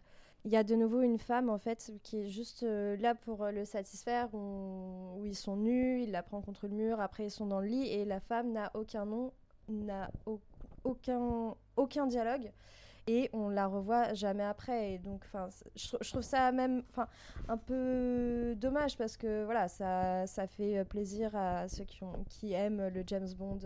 il 0.46 0.52
y 0.52 0.58
a 0.58 0.64
de 0.64 0.76
nouveau 0.76 1.02
une 1.02 1.18
femme, 1.18 1.50
en 1.50 1.58
fait, 1.58 1.92
qui 2.04 2.22
est 2.22 2.30
juste 2.30 2.64
euh, 2.64 2.96
là 2.98 3.14
pour 3.14 3.44
euh, 3.44 3.52
le 3.52 3.66
satisfaire, 3.66 4.34
où, 4.34 5.24
ils 5.26 5.36
sont 5.36 5.58
nus, 5.58 6.04
il 6.04 6.12
la 6.12 6.24
prend 6.24 6.42
contre 6.42 6.68
le 6.68 6.74
mur, 6.74 7.00
après 7.02 7.26
ils 7.26 7.32
sont 7.32 7.46
dans 7.46 7.60
le 7.60 7.68
lit, 7.68 7.88
et 7.88 8.06
la 8.06 8.20
femme 8.20 8.54
n'a 8.54 8.72
aucun 8.74 9.06
nom, 9.06 9.34
n'a 9.68 10.10
aucun, 10.84 11.56
aucun 11.76 12.08
dialogue, 12.08 12.52
et 13.08 13.30
on 13.34 13.50
la 13.50 13.68
revoit 13.68 14.14
jamais 14.14 14.44
après. 14.44 14.94
Et 14.94 14.98
donc, 14.98 15.24
enfin, 15.26 15.50
je, 15.76 16.10
trouve 16.10 16.22
ça 16.22 16.52
même, 16.54 16.84
enfin, 16.92 17.08
un 17.50 17.58
peu 17.58 18.56
dommage, 18.56 18.98
parce 18.98 19.18
que, 19.18 19.44
voilà, 19.44 19.68
ça, 19.68 20.26
ça 20.26 20.48
fait 20.48 20.86
plaisir 20.86 21.36
à 21.36 21.68
ceux 21.68 21.84
qui, 21.84 22.04
ont, 22.04 22.24
qui 22.30 22.54
aiment 22.54 22.88
le 22.88 23.04
James 23.06 23.30
Bond 23.38 23.60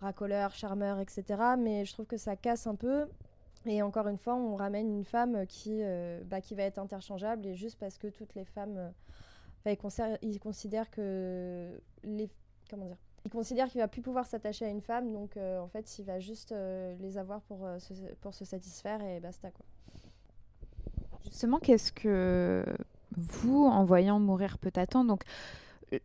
racoleur, 0.00 0.52
charmeur, 0.52 1.00
etc. 1.00 1.24
Mais 1.58 1.84
je 1.84 1.92
trouve 1.92 2.06
que 2.06 2.16
ça 2.16 2.36
casse 2.36 2.66
un 2.66 2.74
peu. 2.74 3.06
Et 3.66 3.82
encore 3.82 4.06
une 4.06 4.18
fois, 4.18 4.34
on 4.36 4.54
ramène 4.54 4.90
une 4.90 5.04
femme 5.04 5.46
qui, 5.46 5.80
euh, 5.82 6.20
bah, 6.24 6.40
qui 6.40 6.54
va 6.54 6.62
être 6.62 6.78
interchangeable 6.78 7.46
et 7.46 7.54
juste 7.54 7.78
parce 7.78 7.98
que 7.98 8.06
toutes 8.06 8.34
les 8.34 8.44
femmes, 8.44 8.92
euh, 9.66 9.74
ils, 10.22 10.38
considèrent 10.38 10.90
que 10.90 11.80
les, 12.04 12.28
comment 12.70 12.86
dire, 12.86 12.96
ils 13.24 13.30
considèrent 13.30 13.68
qu'il 13.68 13.80
va 13.80 13.88
plus 13.88 14.02
pouvoir 14.02 14.26
s'attacher 14.26 14.64
à 14.64 14.68
une 14.68 14.80
femme, 14.80 15.12
donc 15.12 15.36
euh, 15.36 15.58
en 15.58 15.66
fait, 15.66 15.98
il 15.98 16.04
va 16.04 16.20
juste 16.20 16.54
les 17.00 17.18
avoir 17.18 17.40
pour, 17.42 17.66
se, 17.80 17.92
pour 18.20 18.34
se 18.34 18.44
satisfaire 18.44 19.02
et 19.02 19.18
basta 19.18 19.50
quoi. 19.50 19.64
Justement, 21.24 21.58
qu'est-ce 21.58 21.90
que 21.90 22.64
vous, 23.16 23.64
en 23.64 23.84
voyant 23.84 24.20
mourir 24.20 24.58
peut 24.58 24.72
attendre, 24.76 25.08
donc 25.08 25.24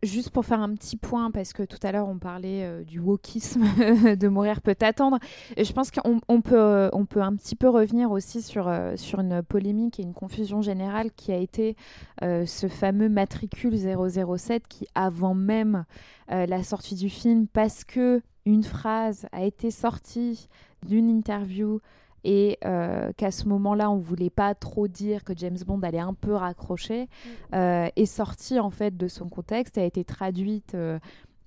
Juste 0.04 0.30
pour 0.30 0.44
faire 0.44 0.60
un 0.60 0.72
petit 0.74 0.96
point, 0.96 1.32
parce 1.32 1.52
que 1.52 1.64
tout 1.64 1.78
à 1.82 1.90
l'heure 1.90 2.06
on 2.06 2.18
parlait 2.18 2.62
euh, 2.62 2.84
du 2.84 3.00
wokisme 3.00 3.64
de 4.16 4.28
mourir 4.28 4.60
peut 4.60 4.76
attendre, 4.80 5.18
je 5.56 5.72
pense 5.72 5.90
qu'on 5.90 6.20
on 6.28 6.40
peut, 6.40 6.54
euh, 6.54 6.88
on 6.92 7.04
peut 7.04 7.20
un 7.20 7.34
petit 7.34 7.56
peu 7.56 7.68
revenir 7.68 8.12
aussi 8.12 8.42
sur, 8.42 8.68
euh, 8.68 8.94
sur 8.96 9.18
une 9.18 9.42
polémique 9.42 9.98
et 9.98 10.04
une 10.04 10.14
confusion 10.14 10.62
générale 10.62 11.10
qui 11.10 11.32
a 11.32 11.36
été 11.36 11.76
ce 12.20 12.68
fameux 12.68 13.08
matricule 13.08 13.76
007 13.76 14.68
qui, 14.68 14.86
avant 14.94 15.34
même 15.34 15.84
la 16.28 16.62
sortie 16.62 16.94
du 16.94 17.08
film, 17.08 17.48
parce 17.48 17.82
que 17.84 18.22
une 18.46 18.62
phrase 18.62 19.26
a 19.32 19.44
été 19.44 19.72
sortie 19.72 20.48
d'une 20.86 21.08
interview 21.08 21.80
et 22.24 22.58
euh, 22.64 23.12
qu'à 23.16 23.30
ce 23.30 23.48
moment-là, 23.48 23.90
on 23.90 23.98
voulait 23.98 24.30
pas 24.30 24.54
trop 24.54 24.88
dire 24.88 25.24
que 25.24 25.32
James 25.36 25.58
Bond 25.66 25.80
allait 25.80 25.98
un 25.98 26.14
peu 26.14 26.34
raccrocher, 26.34 27.04
mm. 27.04 27.54
euh, 27.54 27.88
est 27.96 28.06
sortie 28.06 28.60
en 28.60 28.70
fait 28.70 28.96
de 28.96 29.08
son 29.08 29.28
contexte, 29.28 29.78
a 29.78 29.84
été 29.84 30.04
traduite 30.04 30.74
euh, 30.74 30.98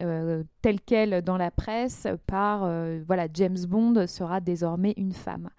euh 0.02 0.44
telle 0.62 0.82
quelle 0.82 1.22
dans 1.22 1.38
la 1.38 1.52
presse 1.52 2.08
par 2.28 2.70
voilà 3.08 3.28
James 3.34 3.66
Bond 3.68 4.08
sera 4.08 4.42
désormais 4.42 4.94
une 4.98 5.14
femme. 5.14 5.50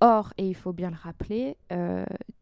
Or, 0.00 0.32
et 0.38 0.48
il 0.48 0.54
faut 0.54 0.72
bien 0.72 0.90
le 0.90 0.96
rappeler, 0.96 1.56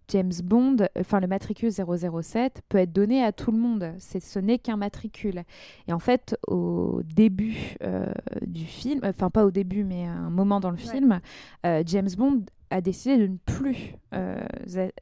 James 0.08 0.32
Bond, 0.42 0.76
enfin 0.98 1.20
le 1.20 1.26
matricule 1.26 1.70
007 1.70 2.62
peut 2.68 2.78
être 2.78 2.92
donné 2.92 3.22
à 3.22 3.32
tout 3.32 3.52
le 3.52 3.58
monde. 3.58 3.92
Ce 3.98 4.38
n'est 4.38 4.58
qu'un 4.58 4.76
matricule. 4.76 5.42
Et 5.86 5.92
en 5.92 5.98
fait, 5.98 6.36
au 6.46 7.02
début 7.04 7.76
euh, 7.82 8.06
du 8.46 8.64
film, 8.64 9.00
enfin 9.04 9.30
pas 9.30 9.44
au 9.44 9.50
début, 9.50 9.84
mais 9.84 10.06
à 10.06 10.12
un 10.12 10.30
moment 10.30 10.60
dans 10.60 10.70
le 10.70 10.78
film, 10.78 11.20
euh, 11.66 11.82
James 11.86 12.08
Bond 12.16 12.42
a 12.70 12.80
décidé 12.80 13.18
de 13.18 13.26
ne 13.26 13.36
plus 13.36 13.94
euh, 14.14 14.40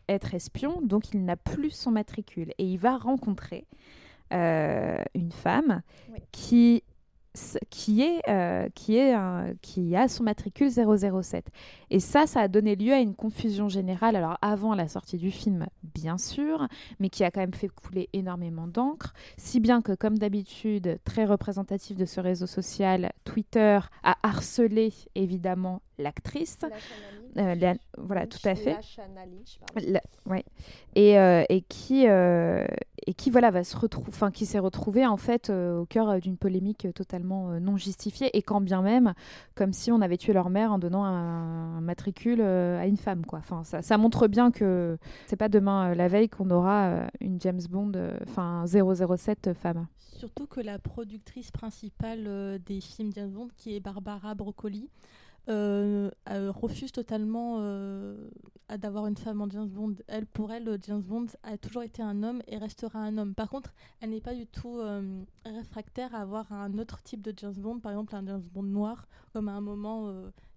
être 0.09 0.35
espion, 0.35 0.81
donc 0.83 1.13
il 1.15 1.25
n'a 1.25 1.37
plus 1.37 1.71
son 1.71 1.93
matricule. 1.93 2.53
Et 2.59 2.65
il 2.65 2.79
va 2.79 2.97
rencontrer 2.97 3.67
une 4.33 5.31
femme 5.31 5.83
qui 6.33 6.83
qui 7.71 8.03
est, 8.03 8.21
euh, 8.29 8.69
qui, 8.75 8.97
est 8.97 9.15
qui 9.63 9.95
a 9.97 10.09
son 10.09 10.25
matricule 10.25 10.71
007. 10.71 11.47
Et 11.91 12.01
ça, 12.01 12.27
ça 12.27 12.41
a 12.41 12.49
donné 12.49 12.77
lieu 12.77 12.93
à 12.93 12.99
une 12.99 13.15
confusion 13.15 13.69
générale, 13.69 14.17
alors 14.17 14.39
avant 14.43 14.75
la 14.75 14.89
sortie 14.89 15.19
du 15.19 15.31
film, 15.31 15.67
bien 15.95 16.19
sûr, 16.19 16.67
mais 16.99 17.11
qui 17.11 17.25
a 17.25 17.31
quand 17.31 17.41
même 17.41 17.55
fait 17.55 17.69
couler 17.69 18.09
énormément 18.13 18.67
d'encre, 18.67 19.13
si 19.37 19.61
bien 19.61 19.83
que, 19.83 19.93
comme 19.93 20.19
d'habitude, 20.19 20.99
très 21.05 21.25
représentatif 21.25 21.97
de 21.97 22.05
ce 22.05 22.21
réseau 22.21 22.47
social, 22.47 23.13
Twitter 23.25 23.79
a 24.03 24.17
harcelé, 24.23 24.93
évidemment, 25.15 25.83
l'actrice. 25.99 26.59
Euh, 27.39 27.75
voilà, 27.99 28.27
tout 28.27 28.39
à 28.45 28.55
fait. 28.55 28.77
ouais. 30.27 30.45
Et, 30.95 31.19
euh, 31.19 31.45
et 31.49 31.63
qui, 31.63 32.07
et 33.07 33.15
qui 33.15 33.31
voilà, 33.31 33.51
va 33.51 33.65
se 33.65 33.77
enfin, 34.09 34.31
qui 34.31 34.47
s'est 34.47 34.59
retrouvée 34.59 35.07
en 35.07 35.17
fait 35.17 35.51
au 35.51 35.87
cœur 35.87 36.21
d'une 36.21 36.37
polémique 36.37 36.89
totalement 36.95 37.61
non 37.61 37.77
justifiée 37.77 38.37
et 38.37 38.43
quand 38.43 38.61
bien 38.61 38.83
même, 38.83 39.15
comme 39.55 39.73
si 39.73 39.93
on 39.93 40.01
avait 40.01 40.17
tué 40.17 40.33
leur 40.33 40.51
mère 40.51 40.73
en 40.73 40.79
donnant 40.79 41.05
un, 41.05 41.81
matricule 41.81 42.41
à 42.41 42.87
une 42.87 42.97
femme, 42.97 43.25
quoi. 43.25 43.39
Enfin, 43.39 43.63
ça, 43.65 43.83
ça 43.83 43.97
montre 43.99 44.27
bien 44.27 44.51
que 44.51 44.99
c'est 45.27 45.37
pas 45.37 45.49
demain 45.49 45.95
la 45.95 46.09
veille 46.09 46.29
qu'on 46.29 46.51
aura 46.51 47.07
une 47.21 47.41
James 47.41 47.63
Bond, 47.71 47.93
enfin 48.23 48.65
007 48.67 49.53
femme. 49.55 49.87
Surtout 49.99 50.47
que 50.47 50.61
la 50.61 50.79
productrice 50.79 51.51
principale 51.51 52.59
des 52.65 52.81
films 52.81 53.13
James 53.15 53.31
Bond, 53.31 53.49
qui 53.57 53.77
est 53.77 53.81
Barbara 53.81 54.35
Broccoli, 54.35 54.89
euh, 55.49 56.11
refuse 56.27 56.91
totalement 56.93 57.59
euh, 57.61 58.17
d'avoir 58.79 59.07
une 59.07 59.17
femme 59.17 59.41
en 59.41 59.49
James 59.51 59.69
Bond. 59.69 59.95
Elle, 60.09 60.27
pour 60.27 60.53
elle, 60.53 60.79
James 60.83 61.03
Bond 61.03 61.27
a 61.43 61.57
toujours 61.57 61.83
été 61.83 62.03
un 62.03 62.23
homme 62.23 62.43
et 62.49 62.59
restera 62.59 62.99
un 62.99 63.17
homme. 63.17 63.35
Par 63.35 63.49
contre, 63.49 63.73
elle 64.01 64.11
n'est 64.11 64.21
pas 64.21 64.35
du 64.35 64.47
tout 64.47 64.79
euh, 64.81 65.23
réfractaire 65.45 66.15
à 66.15 66.23
avoir 66.23 66.53
un 66.53 66.79
autre 66.79 67.03
type 67.03 67.23
de 67.23 67.33
James 67.37 67.55
Bond, 67.57 67.79
par 67.79 67.93
exemple 67.93 68.17
un 68.17 68.27
James 68.27 68.43
Bond 68.53 68.65
noir, 68.65 69.07
comme 69.33 69.49
à 69.49 69.53
un 69.53 69.61
moment 69.61 70.13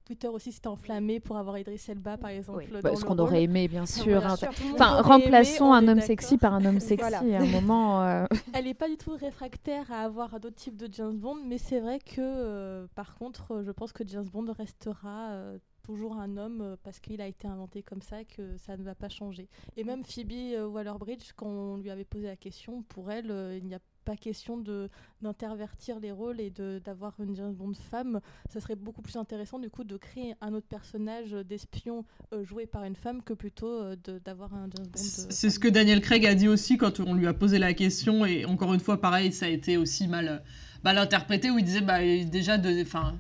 Twitter 0.10 0.27
aussi 0.27 0.52
s'était 0.52 0.65
enflammé 0.65 1.19
pour 1.19 1.38
avoir 1.38 1.60
Idris 1.60 1.86
Elba, 1.88 2.18
par 2.18 2.31
exemple. 2.31 2.65
Oui. 2.68 2.81
Bah, 2.81 2.95
ce 2.95 3.06
qu'on 3.06 3.19
aurait 3.19 3.44
aimé, 3.44 3.68
bien 3.68 3.86
sûr. 3.86 4.26
Hein. 4.26 4.38
Enfin, 4.73 5.03
remplaçons 5.03 5.72
un 5.72 5.88
homme 5.88 6.02
sexy 6.02 6.40
par 6.40 6.56
un 6.56 6.65
homme 6.65 6.80
sexy 6.80 7.14
à 7.14 7.41
un 7.41 7.45
moment. 7.45 8.03
Euh. 8.03 8.26
Elle 8.53 8.65
n'est 8.65 8.73
pas 8.73 8.90
du 8.90 8.98
tout 8.98 9.11
réfractaire 9.11 9.91
à 9.91 9.99
avoir 9.99 10.40
d'autres 10.40 10.56
types 10.56 10.77
de 10.77 10.91
James 10.91 11.15
Bond, 11.15 11.38
mais 11.45 11.60
c'est 11.60 11.80
vrai 11.80 11.99
que, 11.99 12.22
euh, 12.22 12.88
par 12.95 13.14
contre, 13.14 13.61
je 13.61 13.69
pense 13.69 13.94
que 13.94 14.03
James 14.07 14.26
Bond 14.26 14.52
restera 14.52 15.30
euh, 15.30 15.60
toujours 15.84 16.18
un 16.18 16.38
homme 16.38 16.76
parce 16.81 16.99
qu'il 16.99 17.22
a 17.22 17.27
été 17.27 17.48
inventé 17.48 17.84
comme 17.84 18.02
ça 18.02 18.23
que 18.23 18.57
ça 18.57 18.77
ne 18.77 18.81
va 18.81 18.95
pas 18.95 19.10
changer. 19.10 19.48
Et 19.77 19.84
même 19.84 20.03
Phoebe 20.03 20.72
Waller-Bridge, 20.73 21.34
quand 21.36 21.45
on 21.45 21.77
lui 21.77 21.91
avait 21.91 22.03
posé 22.03 22.26
la 22.26 22.36
question, 22.36 22.81
pour 22.81 23.11
elle, 23.11 23.31
il 23.61 23.68
n'y 23.68 23.76
a 23.76 23.80
pas 24.05 24.15
question 24.15 24.57
de 24.57 24.89
d'intervertir 25.21 25.99
les 25.99 26.11
rôles 26.11 26.39
et 26.39 26.49
d'avoir 26.49 27.13
une 27.19 27.35
James 27.35 27.53
Bond 27.53 27.73
femme. 27.91 28.21
Ça 28.49 28.61
serait 28.61 28.76
beaucoup 28.76 29.01
plus 29.01 29.17
intéressant 29.17 29.59
du 29.59 29.69
coup 29.69 29.84
de 29.84 29.97
créer 29.97 30.34
un 30.39 30.53
autre 30.53 30.67
personnage 30.67 31.31
d'espion 31.31 32.05
euh, 32.34 32.43
joué 32.45 32.65
par 32.65 32.85
une 32.85 32.95
femme 32.95 33.21
que 33.21 33.34
plutôt 33.34 33.67
euh, 33.67 33.95
d'avoir 34.23 34.53
un 34.53 34.69
James 34.76 34.88
Bond. 34.88 34.99
Euh, 34.99 35.26
C'est 35.30 35.49
ce 35.49 35.59
que 35.59 35.67
Daniel 35.67 36.01
Craig 36.01 36.26
a 36.26 36.35
dit 36.35 36.47
aussi 36.47 36.77
quand 36.77 36.99
on 36.99 37.13
lui 37.13 37.27
a 37.27 37.34
posé 37.34 37.59
la 37.59 37.73
question 37.73 38.26
et 38.26 38.45
encore 38.45 38.73
une 38.73 38.80
fois 38.80 39.01
pareil 39.01 39.34
ça 39.34 39.47
a 39.47 39.49
été 39.49 39.77
aussi 39.77 40.07
mal, 40.07 40.41
mal 40.84 40.97
interprété 40.97 41.51
où 41.51 41.59
il 41.59 41.65
disait 41.65 41.81
bah 41.81 41.99
déjà 41.99 42.57
de 42.57 42.81
enfin 42.81 43.17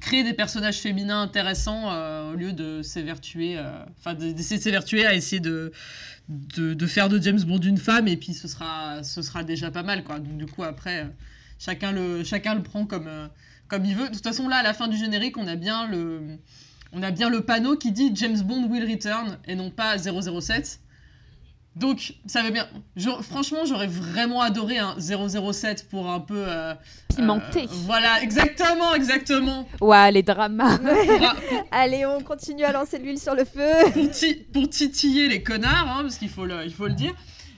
créer 0.00 0.24
des 0.24 0.32
personnages 0.32 0.78
féminins 0.78 1.22
intéressants 1.22 1.92
au 2.30 2.34
lieu 2.34 2.52
de 2.52 2.82
s'évertuer 2.82 3.60
enfin 3.98 4.14
d'essayer 4.14 4.58
de 4.58 4.62
s'évertuer 4.62 5.06
à 5.06 5.14
essayer 5.14 5.40
de 5.40 5.72
de, 6.28 6.86
faire 6.86 7.08
de 7.08 7.20
James 7.20 7.40
Bond 7.42 7.60
une 7.60 7.78
femme 7.78 8.08
et 8.08 8.16
puis 8.16 8.34
ce 8.34 8.48
sera, 8.48 9.02
ce 9.02 9.22
sera 9.22 9.44
déjà 9.44 9.70
pas 9.70 9.82
mal 9.82 10.04
quoi. 10.04 10.18
Donc 10.18 10.36
du 10.36 10.46
coup 10.46 10.62
après 10.62 11.10
chacun 11.58 11.92
le, 11.92 12.24
chacun 12.24 12.54
le 12.54 12.62
prend 12.62 12.86
comme, 12.86 13.10
comme 13.68 13.84
il 13.84 13.96
veut. 13.96 14.08
De 14.08 14.14
toute 14.14 14.24
façon 14.24 14.48
là 14.48 14.56
à 14.56 14.62
la 14.62 14.74
fin 14.74 14.88
du 14.88 14.96
générique 14.96 15.36
on 15.36 15.46
a 15.46 15.56
bien 15.56 15.86
le, 15.88 16.38
on 16.92 17.02
a 17.02 17.10
bien 17.10 17.30
le 17.30 17.40
panneau 17.40 17.76
qui 17.76 17.92
dit 17.92 18.12
James 18.14 18.40
Bond 18.42 18.68
will 18.68 18.90
return 18.90 19.38
et 19.46 19.54
non 19.54 19.70
pas 19.70 19.96
007. 19.98 20.80
Donc, 21.74 22.14
ça 22.26 22.42
va 22.42 22.50
bien. 22.50 22.68
franchement, 23.22 23.64
j'aurais 23.64 23.86
vraiment 23.86 24.42
adoré 24.42 24.78
un 24.78 24.96
007 24.98 25.88
pour 25.88 26.10
un 26.10 26.20
peu. 26.20 26.44
Euh, 26.46 26.74
Pimenté. 27.14 27.62
Euh, 27.62 27.66
voilà, 27.86 28.22
exactement, 28.22 28.94
exactement. 28.94 29.66
Ouais, 29.80 30.12
les 30.12 30.22
dramas. 30.22 30.78
Allez, 31.70 32.04
on 32.04 32.20
continue 32.20 32.64
à 32.64 32.72
lancer 32.72 32.98
l'huile 32.98 33.18
sur 33.18 33.34
le 33.34 33.44
feu. 33.44 33.70
Pour, 34.52 34.68
titiller 34.68 35.28
les 35.28 35.42
connards, 35.42 35.88
hein, 35.88 36.02
parce 36.02 36.18
qu'il 36.18 36.28
faut, 36.28 36.44
le, 36.44 36.64
il 36.64 36.74
faut 36.74 36.88
le 36.88 36.94
dire. 36.94 37.14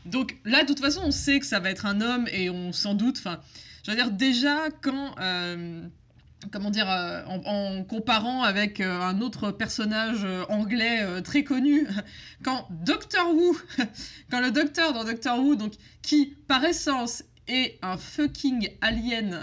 Donc 0.07 0.37
là, 0.45 0.63
de 0.63 0.69
toute 0.69 0.81
façon, 0.81 1.01
on 1.05 1.11
sait 1.11 1.41
que 1.41 1.47
ça 1.47 1.59
va 1.59 1.71
être 1.71 1.87
un 1.87 2.01
homme 2.01 2.29
et 2.33 2.51
on 2.51 2.73
s'en 2.73 2.95
doute. 2.95 3.17
Enfin, 3.19 3.41
je 3.85 3.91
veux 3.91 3.97
dire, 3.97 4.13
déjà, 4.13 4.69
quand. 4.81 5.17
Euh, 5.21 5.83
comment 6.53 6.71
dire, 6.71 6.91
euh, 6.91 7.23
en, 7.27 7.85
comparant 7.85 8.43
avec 8.43 8.81
euh, 8.81 9.01
un 9.01 9.21
autre 9.21 9.51
personnage 9.51 10.25
euh, 10.25 10.45
anglais 10.49 11.23
très 11.23 11.45
connu, 11.45 11.87
quand 12.45 12.67
Doctor 12.71 13.35
Who, 13.35 13.57
quand 14.31 14.41
le 14.41 14.51
docteur 14.51 14.93
dans 14.93 15.05
Doctor 15.05 15.39
Who, 15.39 15.57
donc 15.57 15.73
qui 16.03 16.37
par 16.49 16.65
essence 16.65 17.25
est 17.47 17.79
un 17.83 17.97
fucking 17.97 18.71
alien, 18.81 19.43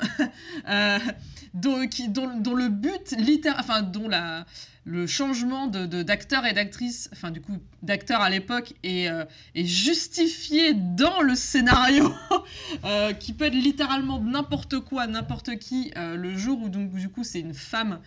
dont, 1.53 1.87
qui, 1.87 2.07
dont, 2.07 2.39
dont, 2.39 2.55
le 2.55 2.69
but 2.69 3.11
littéral, 3.17 3.59
enfin 3.59 3.81
dont 3.83 4.07
la, 4.07 4.45
le 4.83 5.05
changement 5.05 5.67
de, 5.67 5.85
d'acteur 6.01 6.45
et 6.45 6.53
d'actrice, 6.53 7.09
enfin 7.13 7.29
du 7.29 7.39
coup 7.39 7.57
d'acteur 7.83 8.21
à 8.21 8.29
l'époque, 8.29 8.73
est, 8.83 9.09
euh, 9.09 9.25
justifié 9.55 10.73
dans 10.73 11.21
le 11.21 11.35
scénario, 11.35 12.11
euh, 12.85 13.13
qui 13.13 13.33
peut 13.33 13.45
être 13.45 13.53
littéralement 13.53 14.19
n'importe 14.19 14.79
quoi, 14.79 15.05
n'importe 15.05 15.57
qui, 15.57 15.91
euh, 15.97 16.15
le 16.15 16.35
jour 16.35 16.61
où 16.63 16.69
donc 16.69 16.93
du 16.93 17.09
coup 17.09 17.23
c'est 17.23 17.39
une 17.39 17.53
femme 17.53 17.99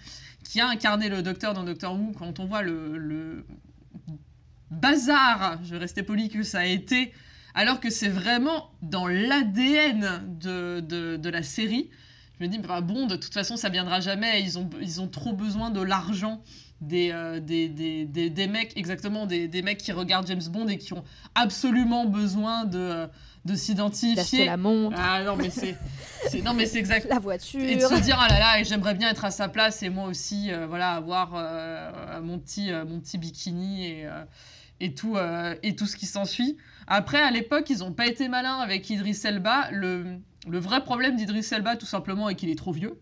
qui 0.43 0.61
a 0.61 0.69
incarné 0.69 1.09
le 1.09 1.23
docteur 1.23 1.55
dans 1.55 1.63
Doctor 1.63 1.95
Who, 1.95 2.13
quand 2.19 2.41
on 2.41 2.47
voit 2.47 2.63
le, 2.63 3.47
bazar, 4.71 5.61
je 5.65 5.77
rester 5.77 6.03
poli, 6.03 6.29
que 6.29 6.43
ça 6.43 6.61
a 6.61 6.65
été, 6.67 7.13
alors 7.55 7.79
que 7.79 7.89
c'est 7.89 8.09
vraiment 8.09 8.71
dans 8.83 9.07
l'ADN 9.07 10.39
de, 10.41 10.81
de, 10.81 11.17
de, 11.17 11.31
la 11.31 11.45
série. 11.45 11.89
Je 12.39 12.45
me 12.45 12.51
dis, 12.51 12.59
bah, 12.59 12.81
bon, 12.81 13.07
de 13.07 13.15
toute 13.15 13.33
façon, 13.33 13.57
ça 13.57 13.69
viendra 13.69 14.01
jamais. 14.01 14.43
Ils 14.43 14.59
ont, 14.59 14.69
ils 14.81 15.01
ont 15.01 15.07
trop 15.07 15.33
besoin 15.33 15.71
de 15.71 15.81
l'argent 15.81 16.43
euh, 16.93 17.41
des, 17.41 17.69
des, 17.69 18.05
des, 18.05 18.31
des, 18.31 18.47
mecs, 18.47 18.77
exactement, 18.77 19.27
des, 19.27 19.49
des, 19.49 19.63
mecs 19.63 19.79
qui 19.79 19.93
regardent 19.93 20.27
James 20.27 20.43
Bond 20.51 20.69
et 20.69 20.79
qui 20.79 20.93
ont 20.93 21.05
absolument 21.35 22.07
besoin 22.07 22.65
de, 22.65 22.79
euh, 22.79 23.07
de 23.45 23.55
s'identifier. 23.55 24.47
la 24.47 24.57
montre. 24.57 24.97
Ah 25.01 25.23
non, 25.25 25.37
mais 25.37 25.51
c'est, 25.51 25.77
non, 26.43 26.55
mais 26.55 26.67
c'est 26.67 26.79
exact. 26.79 27.07
La 27.11 27.19
voiture. 27.19 27.61
Et 27.61 27.77
de 27.77 27.81
se 27.81 28.01
dire, 28.01 28.19
ah 28.21 28.29
là 28.29 28.39
là, 28.39 28.63
j'aimerais 28.63 28.95
bien 28.95 29.11
être 29.11 29.25
à 29.25 29.31
sa 29.31 29.49
place 29.49 29.83
et 29.83 29.89
moi 29.89 30.07
aussi, 30.07 30.53
euh, 30.53 30.67
voilà, 30.67 30.93
avoir 30.93 31.31
mon, 32.23 32.39
petit, 32.39 32.71
mon 32.73 33.01
petit 33.01 33.19
bikini 33.19 33.87
et, 33.87 34.09
et, 34.81 34.95
tout, 34.95 35.17
et 35.63 35.77
tout 35.77 35.87
ce 35.87 35.97
qui 35.97 36.07
s'ensuit. 36.07 36.57
Après, 36.87 37.21
à 37.21 37.31
l'époque, 37.31 37.71
ils 37.71 37.79
n'ont 37.79 37.93
pas 37.93 38.07
été 38.07 38.29
malins 38.29 38.59
avec 38.59 38.89
Idris 38.91 39.21
Elba. 39.25 39.69
Le, 39.73 40.19
le 40.49 40.59
vrai 40.59 40.83
problème 40.83 41.17
d'Idris 41.17 41.47
Elba, 41.53 41.77
tout 41.77 41.87
simplement, 41.87 42.29
est 42.29 42.35
qu'il 42.35 42.51
est 42.51 42.59
trop 42.59 42.73
vieux. 42.73 42.99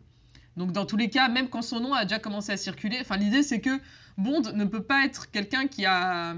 Donc 0.56 0.72
dans 0.72 0.84
tous 0.84 0.96
les 0.96 1.08
cas, 1.08 1.28
même 1.28 1.48
quand 1.48 1.62
son 1.62 1.80
nom 1.80 1.94
a 1.94 2.04
déjà 2.04 2.18
commencé 2.18 2.52
à 2.52 2.56
circuler, 2.56 2.98
enfin 3.00 3.16
l'idée 3.16 3.42
c'est 3.42 3.60
que 3.60 3.80
Bond 4.18 4.42
ne 4.54 4.64
peut 4.64 4.82
pas 4.82 5.04
être 5.04 5.30
quelqu'un 5.30 5.66
qui 5.66 5.86
a 5.86 6.34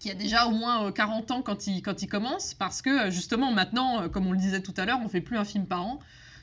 qui 0.00 0.10
a 0.10 0.14
déjà 0.14 0.46
au 0.46 0.50
moins 0.50 0.90
40 0.90 1.30
euh, 1.30 1.34
ans 1.34 1.42
quand 1.42 1.66
il, 1.66 1.82
quand 1.82 2.02
il 2.02 2.08
commence, 2.08 2.54
parce 2.54 2.82
que 2.82 3.10
justement 3.10 3.52
maintenant, 3.52 4.02
euh, 4.02 4.08
comme 4.08 4.26
on 4.26 4.32
le 4.32 4.38
disait 4.38 4.62
tout 4.62 4.74
à 4.78 4.86
l'heure, 4.86 4.98
on 5.04 5.08
fait 5.08 5.20
plus 5.20 5.36
un 5.36 5.44
film 5.44 5.66
par 5.66 5.82
an. 5.82 6.00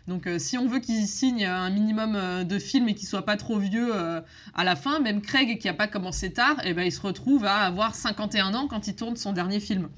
Donc 0.07 0.27
euh, 0.27 0.39
si 0.39 0.57
on 0.57 0.67
veut 0.67 0.79
qu'il 0.79 1.05
signe 1.07 1.43
un 1.43 1.69
minimum 1.71 2.45
de 2.45 2.59
films 2.59 2.87
et 2.87 2.93
qu'il 2.93 3.07
soit 3.07 3.25
pas 3.25 3.35
trop 3.35 3.57
vieux 3.57 3.93
à 3.93 4.63
la 4.63 4.75
fin, 4.77 4.99
même 4.99 5.21
Craig 5.21 5.57
qui 5.57 5.67
a 5.67 5.73
pas 5.73 5.87
commencé 5.87 6.31
tard, 6.31 6.61
eh 6.63 6.73
ben, 6.73 6.83
il 6.83 6.91
se 6.91 7.01
retrouve 7.01 7.43
à 7.43 7.65
avoir 7.65 7.95
51 7.95 8.53
ans 8.53 8.67
quand 8.67 8.87
il 8.87 8.95
tourne 8.95 9.17
son 9.17 9.33
dernier 9.33 9.59
film. 9.59 9.89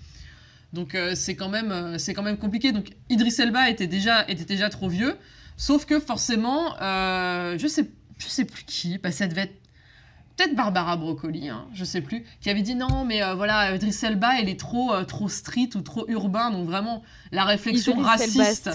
Donc 0.74 0.98
c'est 1.14 1.36
quand, 1.36 1.50
même, 1.50 1.98
quand 2.16 2.24
même 2.24 2.38
compliqué. 2.38 2.72
Donc 2.72 2.90
Idris 3.10 3.36
Elba 3.38 3.70
était 3.70 3.88
déjà, 3.88 4.28
était 4.30 4.46
déjà 4.46 4.70
trop 4.70 4.90
vieux. 4.90 5.16
Sauf 5.60 5.86
que 5.86 6.00
forcément, 6.00 6.74
euh, 6.82 7.58
je 7.58 7.68
sais, 7.68 7.86
je 8.18 8.28
sais 8.28 8.46
plus 8.46 8.64
qui, 8.64 8.98
bah, 8.98 9.12
ça 9.12 9.28
devait 9.28 9.42
être 9.42 9.56
peut-être 10.38 10.56
Barbara 10.56 10.96
Broccoli, 10.96 11.50
hein, 11.50 11.66
je 11.74 11.84
sais 11.84 12.00
plus, 12.00 12.24
qui 12.40 12.50
avait 12.50 12.62
dit 12.62 12.76
non, 12.76 13.04
mais 13.04 13.22
euh, 13.22 13.36
voilà, 13.36 13.76
Idris 13.76 13.94
Elba, 14.04 14.40
elle 14.40 14.48
est 14.48 14.58
trop, 14.58 14.94
euh, 14.94 15.04
trop 15.04 15.28
street 15.28 15.72
ou 15.76 15.82
trop 15.82 16.06
urbain, 16.08 16.50
donc 16.50 16.66
vraiment 16.66 17.04
la 17.34 17.44
réflexion 17.44 17.98
raciste, 17.98 18.70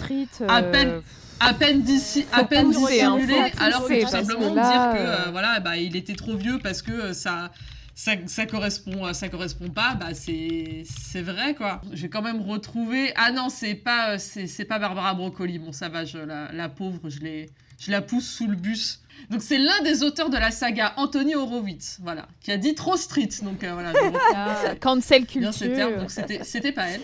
à 0.47 0.63
peine, 0.63 1.01
à 1.41 1.55
peine 1.55 1.81
d'ici, 1.81 2.27
à 2.33 2.45
peine 2.45 2.71
dissimulée, 2.71 3.51
alors 3.57 3.89
que 3.89 4.03
tout 4.03 4.09
simplement 4.11 4.51
dire 4.51 4.93
que 4.93 5.31
voilà, 5.31 5.61
bah, 5.61 5.79
il 5.79 5.97
était 5.97 6.15
trop 6.15 6.37
vieux 6.37 6.59
parce 6.63 6.83
que 6.83 7.15
ça 7.15 7.51
ça, 7.95 8.13
ça, 8.27 8.47
correspond 8.47 9.13
ça 9.13 9.29
correspond 9.29 9.69
pas 9.69 9.95
bah 9.95 10.15
c'est 10.15 10.83
c'est 10.85 11.23
vrai 11.23 11.55
quoi. 11.55 11.81
J'ai 11.93 12.09
quand 12.09 12.23
même 12.23 12.41
retrouvé 12.41 13.13
ah 13.17 13.31
non 13.31 13.49
c'est 13.49 13.75
pas 13.75 14.19
c'est 14.19 14.65
pas 14.65 14.79
Barbara 14.79 15.15
Broccoli. 15.15 15.59
Bon 15.59 15.73
ça 15.73 15.89
va 15.89 16.05
je 16.05 16.19
la, 16.19 16.51
la 16.53 16.69
pauvre 16.69 17.09
je 17.09 17.21
l'ai 17.21 17.51
je 17.79 17.91
la 17.91 18.03
pousse 18.03 18.29
sous 18.29 18.47
le 18.47 18.57
bus. 18.57 19.01
Donc 19.31 19.43
c'est 19.43 19.59
l'un 19.59 19.81
des 19.83 20.03
auteurs 20.03 20.31
de 20.31 20.37
la 20.37 20.51
saga 20.51 20.95
Anthony 20.97 21.35
Horowitz 21.35 21.99
voilà 22.03 22.27
qui 22.41 22.51
a 22.51 22.57
dit 22.57 22.75
trop 22.75 22.97
street. 22.97 23.31
Donc 23.43 23.63
euh, 23.63 23.73
voilà 23.73 23.93
ah, 24.35 24.75
cancel 24.81 25.27
culture. 25.27 25.99
Donc 25.99 26.11
c'était 26.11 26.43
c'était 26.43 26.73
pas 26.73 26.89
elle. 26.89 27.03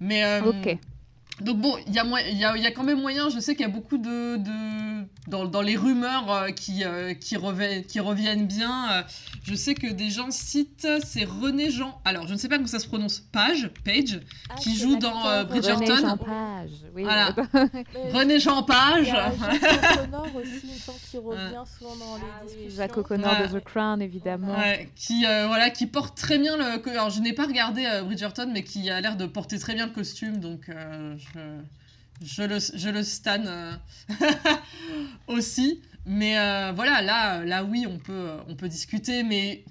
Mais 0.00 0.24
euh, 0.24 0.40
donc 1.40 1.58
bon, 1.58 1.76
il 1.86 1.92
y, 1.92 1.96
y, 1.96 2.44
a, 2.44 2.56
y 2.56 2.66
a 2.66 2.70
quand 2.72 2.84
même 2.84 3.00
moyen, 3.00 3.28
je 3.30 3.38
sais 3.38 3.54
qu'il 3.54 3.66
y 3.66 3.68
a 3.68 3.72
beaucoup 3.72 3.98
de... 3.98 4.36
de 4.36 4.88
dans, 5.28 5.44
dans, 5.44 5.62
les 5.62 5.76
rumeurs 5.76 6.30
euh, 6.30 6.48
qui, 6.48 6.84
euh, 6.84 7.14
qui, 7.14 7.36
reviennent, 7.36 7.84
qui, 7.84 8.00
reviennent 8.00 8.46
bien, 8.46 8.92
euh, 8.92 9.02
je 9.44 9.54
sais 9.54 9.74
que 9.74 9.86
des 9.86 10.10
gens 10.10 10.30
citent, 10.30 10.88
c'est 11.04 11.24
René 11.24 11.70
Jean, 11.70 12.00
alors 12.04 12.26
je 12.26 12.32
ne 12.32 12.38
sais 12.38 12.48
pas 12.48 12.56
comment 12.56 12.66
ça 12.66 12.78
se 12.78 12.88
prononce, 12.88 13.20
Page, 13.20 13.70
Page, 13.84 14.20
ah, 14.48 14.54
qui 14.54 14.76
joue 14.76 14.96
dans 14.96 15.44
Bridgerton. 15.44 15.84
René 15.84 16.00
Jean 16.00 16.16
Page, 16.16 16.70
oui. 16.94 17.02
Voilà. 17.02 17.34
René 18.12 18.40
Jean 18.40 18.62
Page. 18.62 19.06
Il 19.06 19.08
y 19.08 19.10
a 19.10 19.30
Jacques 19.60 19.98
O'Connor 19.98 20.36
aussi, 20.36 20.60
il 20.64 21.10
qui 21.10 21.18
revient 21.18 21.64
souvent 21.78 21.96
dans 21.96 22.16
les 22.16 22.22
ah 22.22 22.44
discussions. 22.44 22.76
Jacques 22.76 22.96
O'Connor 22.96 23.36
de 23.42 23.58
The 23.58 23.64
Crown, 23.64 24.02
évidemment. 24.02 24.56
qui, 24.96 25.24
voilà, 25.24 25.70
qui 25.70 25.86
porte 25.86 26.16
très 26.16 26.38
bien 26.38 26.56
le... 26.56 26.88
Alors 26.88 27.10
je 27.10 27.20
n'ai 27.20 27.32
pas 27.32 27.46
regardé 27.46 27.86
Bridgerton, 28.04 28.50
mais 28.52 28.64
qui 28.64 28.88
a 28.90 29.00
l'air 29.00 29.16
de 29.16 29.26
porter 29.26 29.58
très 29.58 29.74
bien 29.74 29.86
le 29.86 29.92
costume, 29.92 30.38
donc 30.38 30.68
je, 30.68 31.27
le, 31.34 32.58
je 32.58 32.88
le 32.88 33.02
stan 33.02 33.44
euh, 33.46 33.72
aussi. 35.26 35.82
Mais 36.06 36.38
euh, 36.38 36.72
voilà, 36.74 37.02
là, 37.02 37.44
là 37.44 37.64
oui, 37.64 37.86
on 37.88 37.98
peut, 37.98 38.30
on 38.48 38.54
peut 38.54 38.68
discuter, 38.68 39.22
mais 39.22 39.64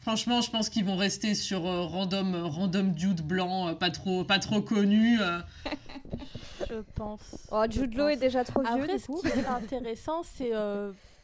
franchement, 0.00 0.40
je 0.40 0.50
pense 0.50 0.68
qu'ils 0.68 0.84
vont 0.84 0.96
rester 0.96 1.34
sur 1.34 1.66
euh, 1.66 1.82
random, 1.82 2.34
random 2.34 2.98
Jude 2.98 3.22
blanc, 3.22 3.74
pas 3.74 3.90
trop, 3.90 4.24
pas 4.24 4.40
trop 4.40 4.60
connu. 4.60 5.18
je 6.68 6.80
pense. 6.94 7.48
Oh, 7.52 7.64
Jude 7.70 7.94
Law 7.94 8.08
est 8.08 8.16
déjà 8.16 8.42
trop 8.44 8.62
vieux. 8.62 8.82
Après, 8.82 8.98
ce 8.98 9.06
qui 9.06 9.38
est 9.38 9.46
intéressant, 9.46 10.22
c'est 10.24 10.52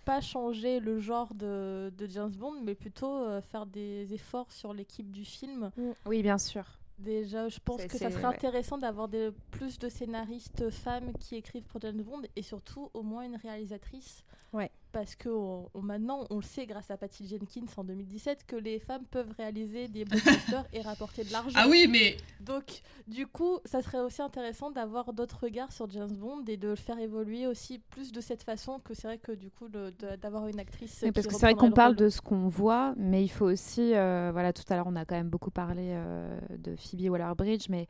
pas 0.04 0.20
changer 0.20 0.80
le 0.80 1.00
genre 1.00 1.34
de, 1.34 1.92
de 1.98 2.06
James 2.06 2.30
Bond, 2.30 2.60
mais 2.62 2.74
plutôt 2.74 3.26
faire 3.50 3.66
des 3.66 4.12
efforts 4.14 4.52
sur 4.52 4.72
l'équipe 4.72 5.10
du 5.10 5.24
film. 5.24 5.70
Oui, 6.06 6.22
bien 6.22 6.38
sûr. 6.38 6.64
Déjà, 6.98 7.48
je 7.48 7.58
pense 7.58 7.84
que 7.86 7.98
ça 7.98 8.10
serait 8.10 8.24
intéressant 8.24 8.78
d'avoir 8.78 9.08
plus 9.50 9.78
de 9.78 9.88
scénaristes 9.88 10.70
femmes 10.70 11.12
qui 11.18 11.36
écrivent 11.36 11.64
pour 11.64 11.80
James 11.80 12.02
Bond 12.02 12.22
et 12.36 12.42
surtout 12.42 12.90
au 12.94 13.02
moins 13.02 13.24
une 13.24 13.36
réalisatrice. 13.36 14.24
Ouais. 14.54 14.70
parce 14.92 15.16
que 15.16 15.28
maintenant, 15.82 16.24
on 16.30 16.36
le 16.36 16.42
sait 16.42 16.66
grâce 16.66 16.88
à 16.92 16.96
Patty 16.96 17.26
Jenkins 17.26 17.66
en 17.76 17.82
2017 17.82 18.46
que 18.46 18.54
les 18.54 18.78
femmes 18.78 19.04
peuvent 19.10 19.32
réaliser 19.36 19.88
des 19.88 20.04
blockbusters 20.04 20.66
et 20.72 20.80
rapporter 20.82 21.24
de 21.24 21.32
l'argent. 21.32 21.58
Ah 21.60 21.66
oui, 21.68 21.88
mais 21.90 22.16
donc 22.40 22.82
du 23.08 23.26
coup, 23.26 23.58
ça 23.64 23.82
serait 23.82 23.98
aussi 23.98 24.22
intéressant 24.22 24.70
d'avoir 24.70 25.12
d'autres 25.12 25.40
regards 25.42 25.72
sur 25.72 25.90
James 25.90 26.14
Bond 26.14 26.44
et 26.46 26.56
de 26.56 26.68
le 26.68 26.76
faire 26.76 26.98
évoluer 27.00 27.48
aussi 27.48 27.80
plus 27.80 28.12
de 28.12 28.20
cette 28.20 28.44
façon 28.44 28.78
que 28.78 28.94
c'est 28.94 29.08
vrai 29.08 29.18
que 29.18 29.32
du 29.32 29.50
coup 29.50 29.68
d'avoir 29.68 30.46
une 30.46 30.60
actrice. 30.60 31.00
Oui, 31.02 31.10
parce 31.10 31.26
que 31.26 31.34
c'est 31.34 31.46
vrai 31.46 31.54
qu'on 31.54 31.72
parle 31.72 31.96
de 31.96 32.08
ce 32.08 32.20
qu'on 32.20 32.46
voit, 32.46 32.94
mais 32.96 33.24
il 33.24 33.28
faut 33.28 33.46
aussi, 33.46 33.94
euh, 33.94 34.30
voilà, 34.32 34.52
tout 34.52 34.62
à 34.68 34.76
l'heure 34.76 34.86
on 34.86 34.94
a 34.94 35.04
quand 35.04 35.16
même 35.16 35.28
beaucoup 35.28 35.50
parlé 35.50 35.88
euh, 35.88 36.38
de 36.56 36.76
Phoebe 36.76 37.10
Waller-Bridge, 37.10 37.66
mais 37.68 37.88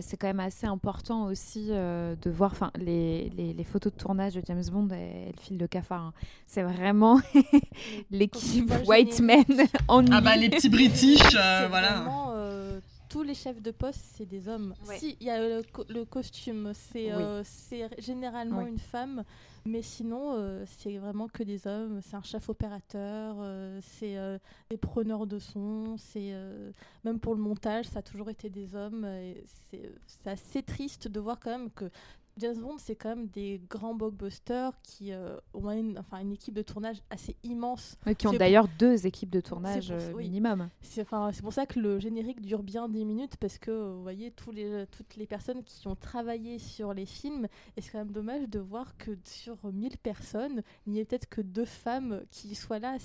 c'est 0.00 0.16
quand 0.16 0.28
même 0.28 0.40
assez 0.40 0.66
important 0.66 1.24
aussi 1.24 1.68
euh, 1.70 2.14
de 2.22 2.30
voir, 2.30 2.52
enfin, 2.52 2.70
les, 2.78 3.30
les, 3.36 3.64
photos 3.64 3.92
de 3.92 3.98
tournage 3.98 4.34
de 4.34 4.42
James 4.46 4.64
Bond, 4.70 4.88
elles, 4.90 5.34
filent 5.40 5.58
le 5.58 5.66
cafard. 5.66 6.00
Hein. 6.00 6.12
C'est 6.46 6.62
vraiment 6.62 7.20
l'équipe 8.10 8.72
White 8.86 9.20
Men 9.20 9.44
en 9.88 10.04
Ah 10.10 10.20
bah 10.20 10.36
les 10.36 10.48
petits 10.48 10.68
British, 10.68 11.20
voilà. 11.32 11.68
Vraiment, 12.00 12.34
tous 13.12 13.22
les 13.22 13.34
chefs 13.34 13.60
de 13.60 13.70
poste, 13.70 14.00
c'est 14.16 14.24
des 14.24 14.48
hommes. 14.48 14.74
Si, 14.96 15.18
il 15.20 15.26
y 15.26 15.30
a 15.30 15.38
le, 15.38 16.04
costume, 16.04 16.72
c'est 16.74 17.10
généralement 17.98 18.66
une 18.66 18.78
femme. 18.78 19.22
Mais 19.64 19.82
sinon, 19.82 20.34
euh, 20.34 20.64
c'est 20.66 20.96
vraiment 20.96 21.28
que 21.28 21.44
des 21.44 21.66
hommes. 21.66 22.00
C'est 22.02 22.16
un 22.16 22.22
chef 22.22 22.48
opérateur, 22.48 23.36
euh, 23.38 23.78
c'est 23.80 24.16
euh, 24.16 24.38
des 24.70 24.76
preneurs 24.76 25.26
de 25.26 25.38
son, 25.38 25.96
c'est 25.98 26.32
même 27.04 27.20
pour 27.20 27.34
le 27.34 27.40
montage, 27.40 27.84
ça 27.84 28.00
a 28.00 28.02
toujours 28.02 28.30
été 28.30 28.48
des 28.48 28.74
hommes. 28.74 29.06
C'est 29.70 30.26
assez 30.26 30.62
triste 30.62 31.06
de 31.06 31.20
voir 31.20 31.38
quand 31.38 31.50
même 31.50 31.70
que 31.70 31.90
James 32.38 32.58
Bond, 32.58 32.76
c'est 32.78 32.96
quand 32.96 33.10
même 33.10 33.26
des 33.28 33.60
grands 33.68 33.94
blockbusters 33.94 34.72
qui 34.82 35.12
euh, 35.12 35.36
ont 35.54 35.70
une, 35.70 35.98
enfin, 35.98 36.20
une 36.20 36.32
équipe 36.32 36.54
de 36.54 36.62
tournage 36.62 37.02
assez 37.10 37.36
immense. 37.42 37.98
qui 38.18 38.26
ont 38.26 38.32
d'ailleurs 38.32 38.68
deux 38.78 39.06
équipes 39.06 39.30
de 39.30 39.40
tournage 39.40 39.90
euh, 39.90 40.14
minimum. 40.14 40.68
C'est 40.80 41.06
pour 41.06 41.52
ça 41.52 41.66
que 41.66 41.78
le 41.78 41.98
générique 41.98 42.40
dure 42.40 42.62
bien 42.62 42.88
10 42.88 43.04
minutes 43.04 43.36
parce 43.36 43.58
que 43.58 43.70
vous 43.70 44.02
voyez 44.02 44.30
tous 44.30 44.50
les, 44.50 44.86
toutes 44.90 45.16
les 45.16 45.26
personnes 45.26 45.62
qui 45.64 45.86
ont 45.88 45.96
travaillé 45.96 46.58
sur 46.58 46.94
les 46.94 47.06
films. 47.06 47.48
Et 47.76 47.80
c'est 47.80 47.90
quand 47.90 47.98
même 47.98 48.12
dommage 48.12 48.48
de 48.48 48.58
voir 48.58 48.96
que 48.96 49.12
sur 49.24 49.56
1000 49.64 49.98
personnes, 49.98 50.62
il 50.86 50.92
n'y 50.92 51.00
ait 51.00 51.04
peut-être 51.04 51.28
que 51.28 51.40
deux 51.40 51.64
femmes 51.64 52.22
qui 52.30 52.54
soient 52.54 52.78
là. 52.78 52.96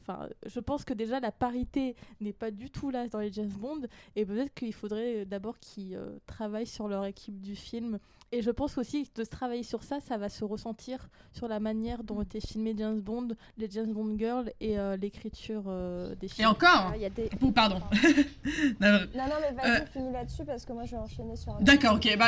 Enfin, 0.00 0.28
je 0.46 0.60
pense 0.60 0.84
que 0.84 0.94
déjà 0.94 1.20
la 1.20 1.32
parité 1.32 1.96
n'est 2.20 2.32
pas 2.32 2.50
du 2.50 2.70
tout 2.70 2.90
là 2.90 3.08
dans 3.08 3.20
les 3.20 3.32
James 3.32 3.52
Bond. 3.58 3.82
Et 4.16 4.24
peut-être 4.24 4.54
qu'il 4.54 4.72
faudrait 4.72 5.24
d'abord 5.24 5.58
qu'ils 5.58 5.96
euh, 5.96 6.18
travaillent 6.26 6.66
sur 6.66 6.88
leur 6.88 7.04
équipe 7.04 7.40
du 7.40 7.56
film. 7.56 7.98
Et 8.32 8.42
je 8.42 8.50
pense 8.52 8.78
aussi 8.78 9.10
de 9.16 9.24
travailler 9.24 9.64
sur 9.64 9.82
ça, 9.82 9.98
ça 9.98 10.16
va 10.16 10.28
se 10.28 10.44
ressentir 10.44 11.08
sur 11.32 11.48
la 11.48 11.58
manière 11.58 12.04
dont 12.04 12.22
été 12.22 12.40
filmé 12.40 12.76
James 12.78 13.00
Bond, 13.00 13.30
les 13.58 13.68
James 13.68 13.92
Bond 13.92 14.16
Girls 14.16 14.52
et 14.60 14.78
euh, 14.78 14.96
l'écriture 14.96 15.64
euh, 15.66 16.14
des 16.14 16.28
films. 16.28 16.44
Et 16.44 16.46
encore 16.46 16.92
ah, 16.94 17.08
des... 17.08 17.28
oh, 17.42 17.50
Pardon. 17.50 17.80
non, 18.80 18.88
non, 19.16 19.34
mais 19.40 19.52
vas-y, 19.52 19.80
euh... 19.82 19.86
finis 19.92 20.12
là-dessus 20.12 20.44
parce 20.44 20.64
que 20.64 20.72
moi 20.72 20.84
je 20.84 20.92
vais 20.92 20.98
enchaîner 20.98 21.34
sur 21.34 21.56
un. 21.56 21.60
D'accord, 21.60 21.96
ok. 21.96 22.16
Bah, 22.16 22.26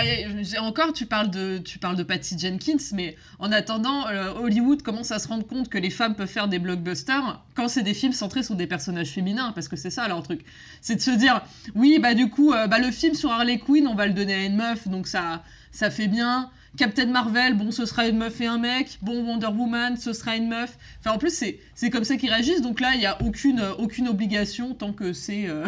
encore, 0.59 0.93
tu 0.93 1.07
parles, 1.07 1.31
de, 1.31 1.59
tu 1.59 1.79
parles 1.79 1.95
de 1.95 2.03
Patty 2.03 2.37
Jenkins, 2.37 2.83
mais 2.95 3.15
en 3.39 3.53
attendant, 3.53 4.09
euh, 4.09 4.33
Hollywood 4.33 4.83
commence 4.83 5.13
à 5.13 5.21
se 5.21 5.29
rendre 5.29 5.47
compte 5.47 5.69
que 5.69 5.79
les 5.79 5.91
femmes 5.91 6.17
peuvent 6.17 6.27
faire 6.27 6.49
des 6.49 6.59
blockbusters 6.59 7.45
quand 7.55 7.69
c'est 7.69 7.85
des 7.85 7.95
films 7.95 8.13
centrés 8.13 8.43
sur 8.43 8.57
des 8.57 8.67
personnages 8.67 9.11
féminins, 9.11 9.53
parce 9.53 9.69
que 9.69 9.77
c'est 9.77 9.91
ça 9.91 10.09
leur 10.09 10.21
truc. 10.25 10.45
C'est 10.81 10.97
de 10.97 11.01
se 11.01 11.13
dire, 11.13 11.43
oui, 11.77 12.01
bah 12.01 12.15
du 12.15 12.29
coup, 12.29 12.51
bah, 12.51 12.79
le 12.81 12.91
film 12.91 13.15
sur 13.15 13.31
Harley 13.31 13.61
Quinn, 13.61 13.87
on 13.87 13.95
va 13.95 14.09
le 14.09 14.15
donner 14.15 14.35
à 14.35 14.45
une 14.45 14.57
meuf, 14.57 14.89
donc 14.89 15.07
ça 15.07 15.45
ça 15.73 15.91
fait 15.91 16.07
bien. 16.09 16.51
Captain 16.77 17.07
Marvel, 17.07 17.55
bon, 17.55 17.71
ce 17.71 17.85
sera 17.85 18.07
une 18.09 18.17
meuf 18.17 18.41
et 18.41 18.47
un 18.47 18.57
mec. 18.59 18.99
Bon, 19.03 19.25
Wonder 19.27 19.49
Woman, 19.49 19.97
ce 19.99 20.13
sera 20.13 20.37
une 20.37 20.49
meuf. 20.49 20.79
Enfin, 21.01 21.15
en 21.15 21.19
plus, 21.19 21.45
c'est 21.75 21.91
comme 21.91 22.05
ça 22.05 22.17
qu'ils 22.17 22.31
réagissent. 22.31 22.63
Donc 22.63 22.81
là, 22.81 22.93
il 22.95 23.01
n'y 23.01 23.07
a 23.07 23.21
aucune, 23.23 23.63
aucune 23.79 24.09
obligation, 24.09 24.75
tant 24.75 24.93
que 24.93 25.13
c'est 25.13 25.49
euh, 25.49 25.67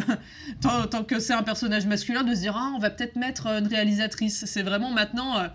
tant, 0.91 1.05
que 1.05 1.19
c'est 1.19 1.35
un 1.35 1.43
personnage 1.43 1.87
masculin, 1.87 2.23
de 2.23 2.35
se 2.35 2.41
dire, 2.41 2.57
ah, 2.57 2.73
on 2.75 2.79
va 2.79 2.91
peut-être 2.91 3.17
mettre 3.17 3.49
une 3.49 3.67
réalisatrice. 3.67 4.45
C'est 4.47 4.63
vraiment 4.63 4.91
maintenant, 4.91 5.39
euh, 5.39 5.49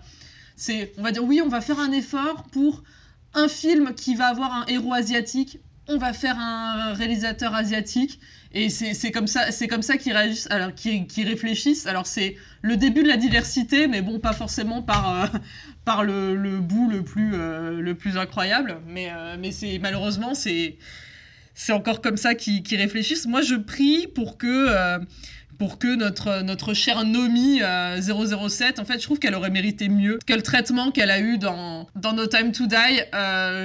c'est, 0.54 0.92
on 0.98 1.02
va 1.02 1.10
dire, 1.10 1.24
oui, 1.24 1.40
on 1.44 1.48
va 1.48 1.60
faire 1.60 1.80
un 1.80 1.90
effort 1.90 2.44
pour 2.52 2.84
un 3.34 3.48
film 3.48 3.94
qui 3.94 4.14
va 4.14 4.26
avoir 4.26 4.52
un 4.52 4.66
héros 4.66 4.92
asiatique. 4.92 5.58
On 5.92 5.98
va 5.98 6.12
faire 6.12 6.38
un 6.38 6.94
réalisateur 6.94 7.52
asiatique. 7.52 8.20
Et 8.52 8.68
c'est 8.68 9.10
comme 9.10 9.26
ça, 9.26 9.50
c'est 9.50 9.66
comme 9.66 9.82
ça 9.82 9.96
qu'ils 9.96 10.16
alors 10.50 10.70
réfléchissent. 11.16 11.86
Alors 11.86 12.06
c'est 12.06 12.36
le 12.62 12.76
début 12.76 13.02
de 13.02 13.08
la 13.08 13.16
diversité, 13.16 13.88
mais 13.88 14.00
bon, 14.00 14.20
pas 14.20 14.32
forcément 14.32 14.82
par 14.82 15.22
euh, 15.22 15.26
par 15.84 16.04
le, 16.04 16.36
le, 16.36 16.60
bout 16.60 16.88
le 16.88 17.02
plus 17.02 17.32
euh, 17.34 17.80
le 17.80 17.94
plus 17.94 18.18
incroyable. 18.18 18.78
Mais 18.86 19.08
euh, 19.10 19.36
mais 19.38 19.50
c'est 19.50 19.78
malheureusement 19.78 20.34
c'est 20.34 20.78
c'est 21.54 21.72
encore 21.72 22.00
comme 22.00 22.16
ça 22.16 22.34
qu'ils 22.36 22.62
réfléchissent. 22.76 23.26
Moi, 23.26 23.42
je 23.42 23.56
prie 23.56 24.06
pour 24.06 24.38
que 24.38 24.98
pour 25.60 25.78
que 25.78 25.94
notre, 25.94 26.72
chère 26.72 27.04
Nomi 27.04 27.60
007, 27.60 28.78
en 28.78 28.86
fait, 28.86 28.98
je 28.98 29.02
trouve 29.02 29.18
qu'elle 29.18 29.34
aurait 29.34 29.50
mérité 29.50 29.90
mieux 29.90 30.18
que 30.26 30.32
le 30.32 30.40
traitement 30.40 30.90
qu'elle 30.90 31.10
a 31.10 31.20
eu 31.20 31.36
dans, 31.36 31.86
dans 31.96 32.14
No 32.14 32.26
Time 32.26 32.50
to 32.50 32.64
Die. 32.66 33.02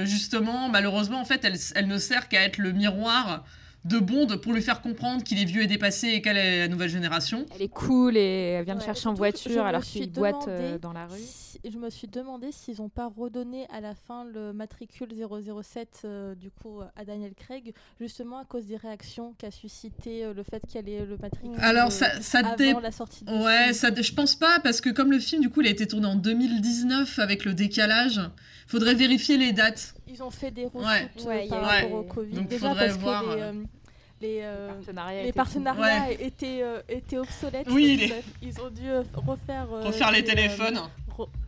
justement, 0.04 0.68
malheureusement, 0.68 1.18
en 1.18 1.24
fait, 1.24 1.50
elle 1.74 1.88
ne 1.88 1.96
sert 1.96 2.28
qu'à 2.28 2.42
être 2.42 2.58
le 2.58 2.72
miroir 2.72 3.46
de 3.86 3.98
Bond 3.98 4.38
pour 4.38 4.52
lui 4.52 4.62
faire 4.62 4.80
comprendre 4.80 5.22
qu'il 5.22 5.38
est 5.40 5.44
vieux 5.44 5.62
et 5.62 5.66
dépassé 5.66 6.08
et 6.08 6.22
qu'elle 6.22 6.36
est 6.36 6.60
la 6.60 6.68
nouvelle 6.68 6.88
génération. 6.88 7.46
Elle 7.54 7.62
est 7.62 7.68
cool 7.68 8.16
et 8.16 8.20
elle 8.20 8.64
vient 8.64 8.74
le 8.74 8.80
chercher 8.80 9.08
en 9.08 9.14
voiture 9.14 9.64
alors 9.64 9.82
qu'il 9.82 10.10
boite 10.10 10.48
euh, 10.48 10.78
dans 10.78 10.92
la 10.92 11.06
rue. 11.06 11.20
je 11.64 11.78
me 11.78 11.88
suis 11.90 12.08
demandé 12.08 12.50
s'ils 12.50 12.78
n'ont 12.78 12.88
pas 12.88 13.06
redonné 13.06 13.66
à 13.70 13.80
la 13.80 13.94
fin 13.94 14.24
le 14.24 14.52
matricule 14.52 15.08
007 15.12 16.02
euh, 16.04 16.34
du 16.34 16.50
coup 16.50 16.80
à 16.96 17.04
Daniel 17.04 17.32
Craig 17.34 17.74
justement 18.00 18.38
à 18.38 18.44
cause 18.44 18.66
des 18.66 18.76
réactions 18.76 19.34
qu'a 19.38 19.50
suscité 19.50 20.24
euh, 20.24 20.34
le 20.34 20.42
fait 20.42 20.62
qu'elle 20.70 20.88
ait 20.88 21.04
le 21.04 21.16
matricule 21.16 21.58
alors 21.60 21.92
ça, 21.92 22.20
ça 22.20 22.38
avant 22.38 22.80
la 22.80 22.92
sortie 22.92 23.24
ouais 23.28 23.72
ça 23.72 23.90
je 23.96 24.12
pense 24.12 24.34
pas 24.34 24.58
parce 24.60 24.80
que 24.80 24.90
comme 24.90 25.12
le 25.12 25.18
film 25.18 25.42
du 25.42 25.50
coup 25.50 25.60
il 25.60 25.68
a 25.68 25.70
été 25.70 25.86
tourné 25.86 26.06
en 26.06 26.16
2019 26.16 27.18
avec 27.18 27.44
le 27.44 27.54
décalage 27.54 28.20
faudrait 28.66 28.94
vérifier 28.94 29.36
les 29.36 29.52
dates 29.52 29.94
ils 30.08 30.22
ont 30.22 30.30
fait 30.30 30.50
des 30.50 30.66
reshoots 30.66 31.48
par 31.48 31.62
rapport 31.62 31.92
au 31.92 32.02
Covid 32.02 32.44
déjà 32.44 32.74
parce 32.74 32.96
que 32.96 33.52
les, 34.20 34.28
les, 34.28 34.40
euh, 34.42 34.68
partenariats, 34.72 35.22
les 35.22 35.32
partenariats 35.32 36.10
étaient, 36.12 36.62
euh, 36.62 36.80
étaient, 36.88 37.18
obsolètes. 37.18 37.66
Oui, 37.70 38.12
ils 38.42 38.60
ont 38.60 38.70
dû 38.70 38.88
euh, 38.88 39.02
refaire, 39.14 39.68
refaire 39.68 40.10
les 40.12 40.24
téléphones. 40.24 40.80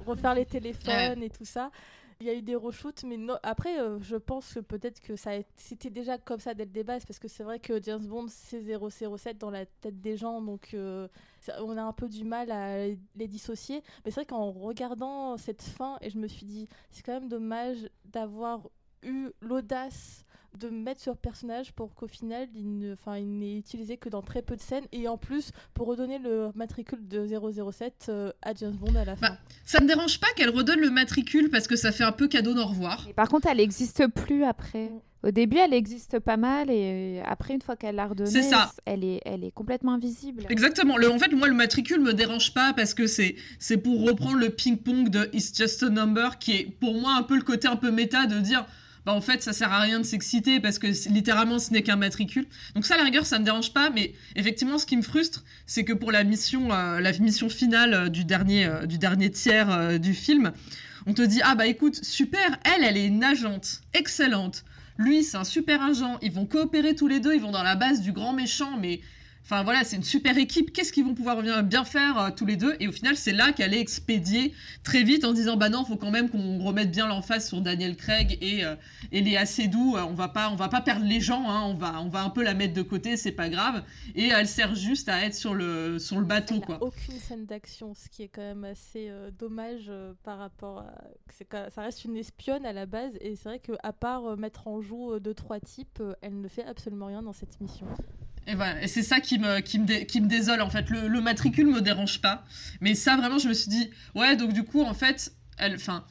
refaire 0.06 0.34
les 0.34 0.44
téléphones 0.44 1.22
et 1.22 1.30
tout 1.30 1.44
ça. 1.44 1.70
Il 2.20 2.26
y 2.26 2.30
a 2.30 2.34
eu 2.34 2.42
des 2.42 2.56
reshoots, 2.56 3.04
mais 3.04 3.16
après, 3.44 3.76
je 4.00 4.16
pense 4.16 4.54
que 4.54 4.58
peut-être 4.58 5.00
que 5.00 5.14
ça 5.14 5.30
c'était 5.54 5.88
déjà 5.88 6.18
comme 6.18 6.40
ça 6.40 6.52
dès 6.52 6.64
le 6.64 6.70
début, 6.70 6.98
parce 7.06 7.20
que 7.20 7.28
c'est 7.28 7.44
vrai 7.44 7.60
que 7.60 7.80
James 7.80 8.04
Bond, 8.04 8.26
c'est 8.28 8.60
007 8.60 9.38
dans 9.38 9.50
la 9.50 9.66
tête 9.66 10.00
des 10.00 10.16
gens, 10.16 10.42
donc 10.42 10.74
on 10.74 11.76
a 11.76 11.82
un 11.82 11.92
peu 11.92 12.08
du 12.08 12.24
mal 12.24 12.50
à 12.50 12.88
les 12.88 13.28
dissocier. 13.28 13.84
Mais 14.04 14.10
c'est 14.10 14.22
vrai 14.22 14.26
qu'en 14.26 14.50
regardant 14.50 15.36
cette 15.36 15.62
fin, 15.62 15.96
et 16.00 16.10
je 16.10 16.18
me 16.18 16.26
suis 16.26 16.44
dit, 16.44 16.68
c'est 16.90 17.04
quand 17.04 17.12
même 17.12 17.28
dommage 17.28 17.88
d'avoir 18.04 18.68
eu 19.04 19.28
l'audace 19.40 20.24
de 20.58 20.68
mettre 20.68 21.00
sur 21.00 21.16
personnage 21.16 21.72
pour 21.72 21.94
qu'au 21.94 22.08
final 22.08 22.48
il 22.54 22.78
ne, 22.78 22.92
enfin, 22.94 23.16
il 23.18 23.38
n'est 23.38 23.56
utilisé 23.56 23.96
que 23.96 24.08
dans 24.08 24.22
très 24.22 24.42
peu 24.42 24.56
de 24.56 24.60
scènes 24.60 24.86
et 24.92 25.08
en 25.08 25.16
plus 25.16 25.52
pour 25.74 25.86
redonner 25.86 26.18
le 26.18 26.50
matricule 26.54 27.06
de 27.06 27.26
007 27.26 28.06
euh, 28.08 28.32
à 28.42 28.54
James 28.54 28.76
Bond 28.76 28.94
à 28.94 29.04
la 29.04 29.14
bah, 29.14 29.28
fin. 29.28 29.38
ça 29.64 29.80
me 29.80 29.86
dérange 29.86 30.20
pas 30.20 30.28
qu'elle 30.36 30.50
redonne 30.50 30.80
le 30.80 30.90
matricule 30.90 31.50
parce 31.50 31.66
que 31.66 31.76
ça 31.76 31.92
fait 31.92 32.04
un 32.04 32.12
peu 32.12 32.28
cadeau 32.28 32.54
d'au 32.54 32.66
revoir. 32.66 33.08
par 33.14 33.28
contre, 33.28 33.48
elle 33.48 33.58
n'existe 33.58 34.06
plus 34.08 34.44
après. 34.44 34.86
Mm. 34.90 35.00
Au 35.24 35.32
début, 35.32 35.56
elle 35.56 35.74
existe 35.74 36.20
pas 36.20 36.36
mal 36.36 36.70
et 36.70 37.20
après, 37.24 37.54
une 37.54 37.60
fois 37.60 37.74
qu'elle 37.74 37.96
l'a 37.96 38.06
redonnée, 38.06 38.50
Elle, 38.86 39.02
est, 39.02 39.20
elle 39.24 39.42
est 39.42 39.50
complètement 39.50 39.94
invisible. 39.94 40.44
Exactement. 40.48 40.96
Le, 40.96 41.10
en 41.10 41.18
fait, 41.18 41.32
moi, 41.32 41.48
le 41.48 41.54
matricule 41.54 42.00
me 42.00 42.12
dérange 42.12 42.54
pas 42.54 42.72
parce 42.72 42.94
que 42.94 43.08
c'est, 43.08 43.34
c'est 43.58 43.78
pour 43.78 44.06
reprendre 44.06 44.38
le 44.38 44.50
ping-pong 44.50 45.08
de 45.08 45.28
It's 45.32 45.56
Just 45.56 45.82
a 45.82 45.88
Number 45.88 46.38
qui 46.38 46.52
est 46.52 46.64
pour 46.78 46.94
moi 46.94 47.16
un 47.18 47.24
peu 47.24 47.34
le 47.34 47.42
côté 47.42 47.66
un 47.66 47.74
peu 47.74 47.90
méta 47.90 48.26
de 48.26 48.38
dire 48.38 48.64
bah, 49.08 49.14
en 49.14 49.22
fait 49.22 49.42
ça 49.42 49.54
sert 49.54 49.72
à 49.72 49.80
rien 49.80 50.00
de 50.00 50.04
s'exciter 50.04 50.60
parce 50.60 50.78
que 50.78 50.88
littéralement 51.08 51.58
ce 51.58 51.72
n'est 51.72 51.82
qu'un 51.82 51.96
matricule. 51.96 52.46
Donc 52.74 52.84
ça 52.84 52.98
la 52.98 53.04
rigueur 53.04 53.24
ça 53.24 53.38
me 53.38 53.44
dérange 53.44 53.72
pas, 53.72 53.88
mais 53.88 54.12
effectivement 54.36 54.76
ce 54.76 54.84
qui 54.84 54.98
me 54.98 55.02
frustre 55.02 55.44
c'est 55.64 55.82
que 55.82 55.94
pour 55.94 56.12
la 56.12 56.24
mission, 56.24 56.70
euh, 56.74 57.00
la 57.00 57.12
mission 57.12 57.48
finale 57.48 57.94
euh, 57.94 58.08
du 58.10 58.26
dernier, 58.26 58.66
euh, 58.66 58.84
du 58.84 58.98
dernier 58.98 59.30
tiers 59.30 59.98
du 59.98 60.12
film, 60.12 60.52
on 61.06 61.14
te 61.14 61.22
dit 61.22 61.40
ah 61.42 61.54
bah 61.54 61.66
écoute 61.66 62.04
super, 62.04 62.58
elle 62.64 62.84
elle 62.84 62.98
est 62.98 63.06
une 63.06 63.24
agente 63.24 63.80
excellente. 63.94 64.64
Lui, 64.98 65.22
c'est 65.22 65.38
un 65.38 65.44
super 65.44 65.80
agent. 65.80 66.18
Ils 66.20 66.32
vont 66.32 66.44
coopérer 66.44 66.94
tous 66.94 67.06
les 67.06 67.20
deux. 67.20 67.32
Ils 67.32 67.40
vont 67.40 67.52
dans 67.52 67.62
la 67.62 67.76
base 67.76 68.02
du 68.02 68.12
grand 68.12 68.32
méchant, 68.32 68.76
mais 68.78 69.00
Enfin 69.50 69.62
voilà, 69.62 69.82
c'est 69.82 69.96
une 69.96 70.04
super 70.04 70.36
équipe. 70.36 70.74
Qu'est-ce 70.74 70.92
qu'ils 70.92 71.06
vont 71.06 71.14
pouvoir 71.14 71.42
bien 71.62 71.84
faire 71.86 72.18
euh, 72.18 72.28
tous 72.36 72.44
les 72.44 72.56
deux? 72.56 72.76
Et 72.80 72.88
au 72.88 72.92
final, 72.92 73.16
c'est 73.16 73.32
là 73.32 73.52
qu'elle 73.52 73.72
est 73.72 73.80
expédiée 73.80 74.52
très 74.84 75.02
vite 75.02 75.24
en 75.24 75.32
disant 75.32 75.56
bah 75.56 75.70
non, 75.70 75.86
faut 75.86 75.96
quand 75.96 76.10
même 76.10 76.28
qu'on 76.28 76.62
remette 76.62 76.90
bien 76.90 77.08
l'emphase 77.08 77.48
sur 77.48 77.62
Daniel 77.62 77.96
Craig 77.96 78.36
et, 78.42 78.62
euh, 78.66 78.76
et 79.10 79.22
Léa 79.22 79.46
Seydoux. 79.46 79.96
Euh, 79.96 80.02
on 80.02 80.12
va 80.12 80.28
pas, 80.28 80.50
on 80.50 80.54
va 80.54 80.68
pas 80.68 80.82
perdre 80.82 81.06
les 81.06 81.22
gens. 81.22 81.48
Hein. 81.48 81.62
on 81.64 81.72
va, 81.72 81.98
on 82.02 82.10
va 82.10 82.24
un 82.24 82.28
peu 82.28 82.42
la 82.42 82.52
mettre 82.52 82.74
de 82.74 82.82
côté. 82.82 83.16
C'est 83.16 83.32
pas 83.32 83.48
grave. 83.48 83.82
Et 84.14 84.26
elle 84.26 84.46
sert 84.46 84.74
juste 84.74 85.08
à 85.08 85.24
être 85.24 85.34
sur 85.34 85.54
le, 85.54 85.98
sur 85.98 86.18
le 86.18 86.26
bateau 86.26 86.56
elle 86.56 86.60
quoi. 86.60 86.82
aucune 86.82 87.18
scène 87.18 87.46
d'action, 87.46 87.94
ce 87.94 88.10
qui 88.10 88.24
est 88.24 88.28
quand 88.28 88.42
même 88.42 88.64
assez 88.64 89.10
dommage 89.38 89.90
par 90.24 90.36
rapport. 90.36 90.80
à... 90.80 91.70
ça 91.70 91.80
reste 91.80 92.04
une 92.04 92.18
espionne 92.18 92.66
à 92.66 92.74
la 92.74 92.84
base 92.84 93.12
et 93.22 93.34
c'est 93.34 93.48
vrai 93.48 93.60
que 93.60 93.72
à 93.82 93.94
part 93.94 94.36
mettre 94.36 94.68
en 94.68 94.82
joue 94.82 95.18
deux 95.20 95.32
trois 95.32 95.58
types, 95.58 96.02
elle 96.20 96.38
ne 96.38 96.48
fait 96.48 96.64
absolument 96.64 97.06
rien 97.06 97.22
dans 97.22 97.32
cette 97.32 97.58
mission. 97.62 97.86
Et 98.48 98.54
voilà, 98.54 98.82
et 98.82 98.88
c'est 98.88 99.02
ça 99.02 99.20
qui 99.20 99.38
me, 99.38 99.60
qui, 99.60 99.78
me 99.78 100.04
qui 100.04 100.22
me 100.22 100.26
désole 100.26 100.62
en 100.62 100.70
fait. 100.70 100.88
Le, 100.88 101.06
le, 101.06 101.20
matricule 101.20 101.66
me 101.66 101.82
dérange 101.82 102.22
pas. 102.22 102.44
Mais 102.80 102.94
ça, 102.94 103.16
vraiment, 103.16 103.38
je 103.38 103.46
me 103.46 103.52
suis 103.52 103.68
dit, 103.68 103.90
ouais, 104.14 104.36
donc 104.36 104.54
du 104.54 104.64
coup, 104.64 104.82
en 104.82 104.94
fait, 104.94 105.32
elle, 105.58 105.74
enfin, 105.74 106.04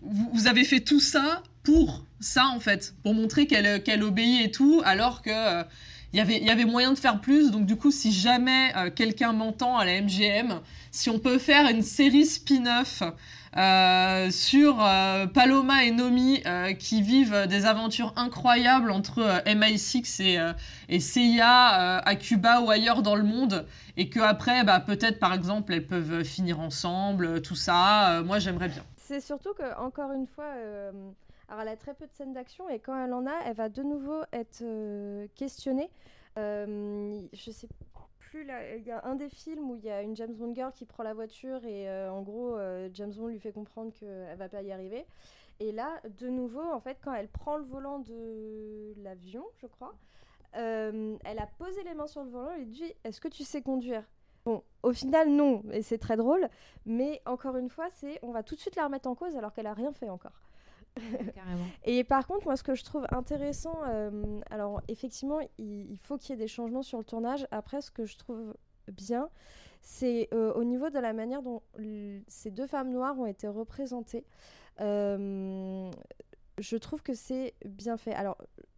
vous, 0.00 0.30
vous, 0.32 0.46
avez 0.46 0.62
fait 0.62 0.80
tout 0.80 1.00
ça 1.00 1.42
pour 1.64 2.06
ça, 2.20 2.46
en 2.46 2.60
fait, 2.60 2.94
pour 3.02 3.12
montrer 3.12 3.48
qu'elle 3.48 3.82
qu'elle 3.82 4.04
obéit 4.04 4.46
et 4.46 4.50
tout, 4.50 4.80
alors 4.84 5.20
que. 5.20 5.64
Il 6.12 6.16
y, 6.16 6.20
avait, 6.20 6.38
il 6.38 6.44
y 6.44 6.50
avait 6.50 6.64
moyen 6.64 6.92
de 6.92 6.98
faire 6.98 7.20
plus, 7.20 7.52
donc 7.52 7.66
du 7.66 7.76
coup, 7.76 7.92
si 7.92 8.10
jamais 8.10 8.72
euh, 8.76 8.90
quelqu'un 8.90 9.32
m'entend 9.32 9.78
à 9.78 9.84
la 9.84 10.00
MGM, 10.02 10.60
si 10.90 11.08
on 11.08 11.20
peut 11.20 11.38
faire 11.38 11.70
une 11.70 11.82
série 11.82 12.26
spin-off 12.26 13.04
euh, 13.56 14.28
sur 14.32 14.84
euh, 14.84 15.26
Paloma 15.28 15.84
et 15.84 15.92
Nomi 15.92 16.42
qui 16.80 17.02
vivent 17.02 17.46
des 17.48 17.64
aventures 17.64 18.12
incroyables 18.16 18.90
entre 18.90 19.20
MI6 19.46 20.22
et, 20.22 20.52
et 20.88 20.98
CIA 20.98 21.98
à 21.98 22.14
Cuba 22.16 22.60
ou 22.60 22.70
ailleurs 22.70 23.02
dans 23.02 23.14
le 23.14 23.22
monde 23.22 23.66
et 23.96 24.08
que 24.08 24.20
après 24.20 24.64
bah, 24.64 24.80
peut-être 24.80 25.18
par 25.20 25.32
exemple 25.32 25.72
elles 25.72 25.86
peuvent 25.86 26.24
finir 26.24 26.60
ensemble 26.60 27.42
tout 27.42 27.56
ça 27.56 28.22
moi 28.24 28.38
j'aimerais 28.38 28.68
bien. 28.68 28.84
C'est 28.96 29.20
surtout 29.20 29.52
que 29.54 29.78
encore 29.80 30.12
une 30.12 30.26
fois 30.26 30.54
alors 31.50 31.62
elle 31.62 31.68
a 31.68 31.76
très 31.76 31.92
peu 31.92 32.06
de 32.06 32.12
scènes 32.12 32.32
d'action 32.32 32.68
et 32.70 32.78
quand 32.78 32.96
elle 33.04 33.12
en 33.12 33.26
a 33.26 33.34
elle 33.44 33.56
va 33.56 33.68
de 33.68 33.82
nouveau 33.82 34.22
être 34.32 34.64
questionnée 35.34 35.90
je 36.36 37.50
sais 37.50 37.68
il 38.34 38.82
y 38.86 38.90
a 38.90 39.04
un 39.04 39.14
des 39.14 39.28
films 39.28 39.70
où 39.70 39.76
il 39.76 39.84
y 39.84 39.90
a 39.90 40.02
une 40.02 40.14
James 40.16 40.34
Bond 40.34 40.54
girl 40.54 40.72
qui 40.72 40.84
prend 40.84 41.02
la 41.02 41.14
voiture 41.14 41.64
et 41.64 41.88
euh, 41.88 42.10
en 42.10 42.22
gros 42.22 42.56
euh, 42.56 42.88
James 42.92 43.12
Bond 43.12 43.28
lui 43.28 43.40
fait 43.40 43.52
comprendre 43.52 43.92
qu'elle 43.92 44.36
va 44.36 44.48
pas 44.48 44.62
y 44.62 44.72
arriver. 44.72 45.06
Et 45.58 45.72
là, 45.72 46.00
de 46.18 46.28
nouveau, 46.28 46.62
en 46.62 46.80
fait, 46.80 46.98
quand 47.02 47.12
elle 47.12 47.28
prend 47.28 47.56
le 47.56 47.64
volant 47.64 47.98
de 47.98 48.94
l'avion, 49.02 49.44
je 49.60 49.66
crois, 49.66 49.94
euh, 50.56 51.16
elle 51.24 51.38
a 51.38 51.46
posé 51.58 51.82
les 51.82 51.92
mains 51.92 52.06
sur 52.06 52.24
le 52.24 52.30
volant 52.30 52.54
et 52.54 52.64
dit 52.64 52.94
Est-ce 53.04 53.20
que 53.20 53.28
tu 53.28 53.44
sais 53.44 53.60
conduire? 53.62 54.04
Bon, 54.46 54.62
au 54.82 54.92
final, 54.92 55.28
non, 55.28 55.62
et 55.70 55.82
c'est 55.82 55.98
très 55.98 56.16
drôle, 56.16 56.48
mais 56.86 57.20
encore 57.26 57.56
une 57.56 57.68
fois, 57.68 57.88
c'est 57.92 58.18
on 58.22 58.30
va 58.30 58.42
tout 58.42 58.54
de 58.54 58.60
suite 58.60 58.76
la 58.76 58.84
remettre 58.84 59.08
en 59.08 59.14
cause 59.14 59.36
alors 59.36 59.52
qu'elle 59.52 59.66
a 59.66 59.74
rien 59.74 59.92
fait 59.92 60.08
encore. 60.08 60.40
et 61.84 62.04
par 62.04 62.26
contre, 62.26 62.46
moi, 62.46 62.56
ce 62.56 62.62
que 62.62 62.74
je 62.74 62.84
trouve 62.84 63.06
intéressant, 63.10 63.78
euh, 63.88 64.40
alors 64.50 64.82
effectivement, 64.88 65.38
il, 65.58 65.96
faut 65.98 66.18
qu'il 66.18 66.30
y 66.30 66.32
ait 66.38 66.42
des 66.42 66.48
changements 66.48 66.82
sur 66.82 66.98
le 66.98 67.04
tournage. 67.04 67.46
Après, 67.50 67.80
ce 67.80 67.90
que 67.90 68.04
je 68.04 68.16
trouve 68.16 68.54
bien, 68.92 69.28
c'est 69.80 70.28
euh, 70.34 70.52
au 70.54 70.64
niveau 70.64 70.90
de 70.90 70.98
la 70.98 71.12
manière 71.12 71.42
dont 71.42 71.62
ces 72.28 72.50
deux 72.50 72.66
femmes 72.66 72.90
noires 72.90 73.18
ont 73.18 73.26
été 73.26 73.48
représentées. 73.48 74.24
Euh, 74.80 75.90
je 76.58 76.76
trouve 76.76 77.02
que 77.02 77.14
c'est 77.14 77.54
bien 77.64 77.96
fait. 77.96 78.12
Alors, 78.12 78.36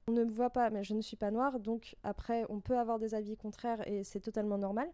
on 0.09 0.13
ne 0.13 0.25
me 0.25 0.31
voit 0.31 0.51
pas, 0.51 0.71
mais 0.71 0.85
je 0.85 0.95
ne 0.95 1.01
suis 1.01 1.17
pas 1.17 1.31
noire, 1.31 1.61
donc 1.61 1.97
après, 2.03 2.45
on 2.49 2.61
peut 2.61 2.77
avoir 2.77 2.99
des 2.99 3.15
avis 3.15 3.37
contraires 3.37 3.87
et 3.87 4.03
c'est 4.05 4.21
totalement 4.21 4.59
normal, 4.59 4.89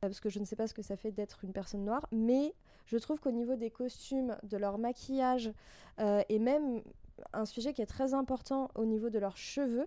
parce 0.00 0.20
que 0.20 0.28
je 0.28 0.38
ne 0.38 0.44
sais 0.44 0.56
pas 0.56 0.66
ce 0.66 0.74
que 0.74 0.82
ça 0.82 0.96
fait 0.96 1.10
d'être 1.10 1.44
une 1.44 1.52
personne 1.52 1.84
noire, 1.84 2.06
mais 2.12 2.54
je 2.86 2.96
trouve 2.98 3.20
qu'au 3.20 3.30
niveau 3.30 3.56
des 3.56 3.70
costumes, 3.70 4.36
de 4.42 4.56
leur 4.56 4.78
maquillage 4.78 5.50
euh, 5.98 6.22
et 6.28 6.38
même 6.38 6.82
un 7.32 7.44
sujet 7.44 7.72
qui 7.72 7.82
est 7.82 7.86
très 7.86 8.14
important 8.14 8.70
au 8.74 8.84
niveau 8.84 9.10
de 9.10 9.18
leurs 9.18 9.36
cheveux, 9.36 9.86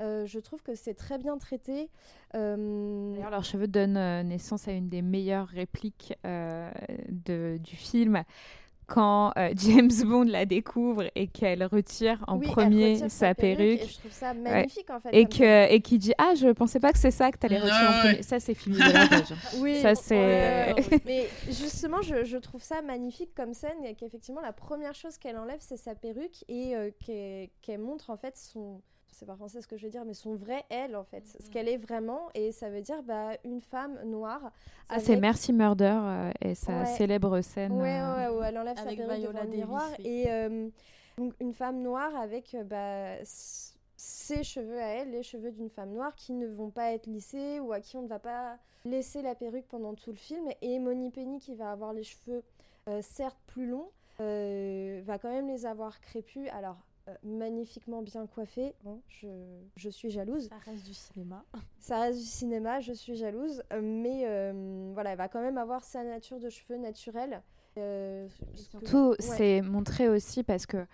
euh, 0.00 0.26
je 0.26 0.40
trouve 0.40 0.62
que 0.62 0.74
c'est 0.74 0.94
très 0.94 1.18
bien 1.18 1.38
traité. 1.38 1.88
Euh, 2.34 3.14
D'ailleurs, 3.14 3.30
leurs 3.30 3.44
cheveux 3.44 3.68
donnent 3.68 4.26
naissance 4.26 4.66
à 4.66 4.72
une 4.72 4.88
des 4.88 5.02
meilleures 5.02 5.48
répliques 5.48 6.14
du 6.24 7.76
film 7.76 8.24
quand 8.86 9.32
euh, 9.36 9.50
James 9.56 9.90
Bond 10.04 10.24
la 10.24 10.46
découvre 10.46 11.04
et 11.14 11.26
qu'elle 11.26 11.64
retire 11.64 12.22
en 12.26 12.38
premier 12.38 13.08
sa, 13.08 13.34
perruque. 13.34 13.80
Et 13.80 13.86
je 13.86 13.98
trouve 13.98 14.12
ça 14.12 14.34
magnifique 14.34 14.90
en 14.90 15.00
fait. 15.00 15.10
Et, 15.12 15.26
que, 15.26 15.72
et 15.72 15.80
qui 15.80 15.98
dit 15.98 16.12
Ah, 16.18 16.34
je 16.34 16.48
pensais 16.48 16.80
pas 16.80 16.92
que 16.92 16.98
c'est 16.98 17.10
ça 17.10 17.30
que 17.30 17.38
tu 17.38 17.46
allais 17.46 17.58
retirer 17.58 17.86
en 17.86 18.00
premier. 18.00 18.22
Ça, 18.22 18.40
c'est 18.40 18.54
fini 18.54 18.76
de 18.76 18.82
oui, 19.60 19.80
ça, 19.80 19.94
c'est. 19.94 20.74
Mais 21.04 21.28
justement, 21.46 22.02
je, 22.02 22.24
je, 22.24 22.36
trouve 22.36 22.62
ça 22.62 22.82
magnifique 22.82 23.34
comme 23.34 23.54
scène 23.54 23.84
et 23.84 23.94
qu'effectivement, 23.94 24.40
la 24.40 24.52
première 24.52 24.94
chose 24.94 25.18
qu'elle 25.18 25.36
enlève, 25.36 25.60
c'est 25.60 25.76
sa 25.76 25.94
perruque 25.94 26.44
et 26.48 26.76
euh, 26.76 26.90
qu'elle 27.62 27.80
montre 27.80 28.10
en 28.10 28.16
fait 28.16 28.36
son 28.36 28.80
c'est 29.14 29.26
pas 29.26 29.36
français 29.36 29.62
ce 29.62 29.66
que 29.66 29.76
je 29.76 29.84
veux 29.84 29.90
dire, 29.90 30.04
mais 30.04 30.14
son 30.14 30.34
vrai 30.34 30.64
elle, 30.68 30.96
en 30.96 31.04
fait, 31.04 31.26
ce 31.26 31.46
mm. 31.46 31.50
qu'elle 31.50 31.68
est 31.68 31.76
vraiment. 31.76 32.28
Et 32.34 32.52
ça 32.52 32.68
veut 32.68 32.82
dire 32.82 33.02
bah, 33.02 33.32
une 33.44 33.60
femme 33.60 33.98
noire. 34.04 34.52
C'est 34.98 35.16
Merci 35.16 35.52
Murder 35.52 35.98
euh, 36.02 36.32
et 36.40 36.54
sa 36.54 36.84
célèbre 36.84 37.40
scène. 37.40 37.72
Ouais, 37.72 37.98
euh, 37.98 38.16
ouais, 38.16 38.36
où 38.36 38.42
elle 38.42 38.58
enlève 38.58 38.76
sa 38.76 38.84
perruque 38.84 39.22
devant 39.22 39.42
le 39.42 39.48
miroir. 39.48 39.88
Et 40.00 40.24
euh, 40.28 40.68
donc, 41.16 41.32
une 41.40 41.52
femme 41.52 41.82
noire 41.82 42.14
avec 42.16 42.56
bah, 42.66 43.16
ses 43.24 44.42
cheveux 44.42 44.80
à 44.80 44.88
elle, 44.88 45.12
les 45.12 45.22
cheveux 45.22 45.52
d'une 45.52 45.70
femme 45.70 45.92
noire 45.92 46.14
qui 46.16 46.32
ne 46.32 46.46
vont 46.46 46.70
pas 46.70 46.92
être 46.92 47.06
lissés 47.06 47.60
ou 47.60 47.72
à 47.72 47.80
qui 47.80 47.96
on 47.96 48.02
ne 48.02 48.08
va 48.08 48.18
pas 48.18 48.58
laisser 48.84 49.22
la 49.22 49.34
perruque 49.34 49.66
pendant 49.68 49.94
tout 49.94 50.10
le 50.10 50.16
film. 50.16 50.48
Et 50.60 50.78
Moni 50.78 51.10
Penny 51.10 51.38
qui 51.38 51.54
va 51.54 51.70
avoir 51.70 51.92
les 51.92 52.04
cheveux 52.04 52.42
certes 53.00 53.38
plus 53.46 53.66
longs, 53.66 53.88
va 54.18 55.18
quand 55.18 55.30
même 55.30 55.48
les 55.48 55.64
avoir 55.64 56.00
crépus. 56.00 56.48
Alors, 56.52 56.76
magnifiquement 57.22 58.02
bien 58.02 58.26
coiffée. 58.26 58.74
je, 59.08 59.26
je, 59.76 59.88
suis 59.88 60.10
jalouse. 60.10 60.48
Ça 60.48 60.70
reste 60.70 60.86
du 60.86 60.94
cinéma. 60.94 61.44
Ça 61.78 62.00
reste 62.00 62.18
du 62.18 62.24
cinéma, 62.24 62.80
je 62.80 62.92
suis 62.92 63.16
jalouse. 63.16 63.62
Euh, 63.72 63.80
mais 63.82 64.22
euh, 64.26 64.90
voilà, 64.94 65.12
elle 65.12 65.18
va 65.18 65.28
quand 65.28 65.40
même 65.40 65.58
avoir 65.58 65.84
sa 65.84 66.04
nature 66.04 66.40
de 66.40 66.48
cheveux 66.48 66.78
naturelle. 66.78 67.42
surtout, 68.54 69.14
c'est 69.18 69.60
montré 69.60 70.08
aussi 70.08 70.42
parce 70.42 70.66
que 70.66 70.86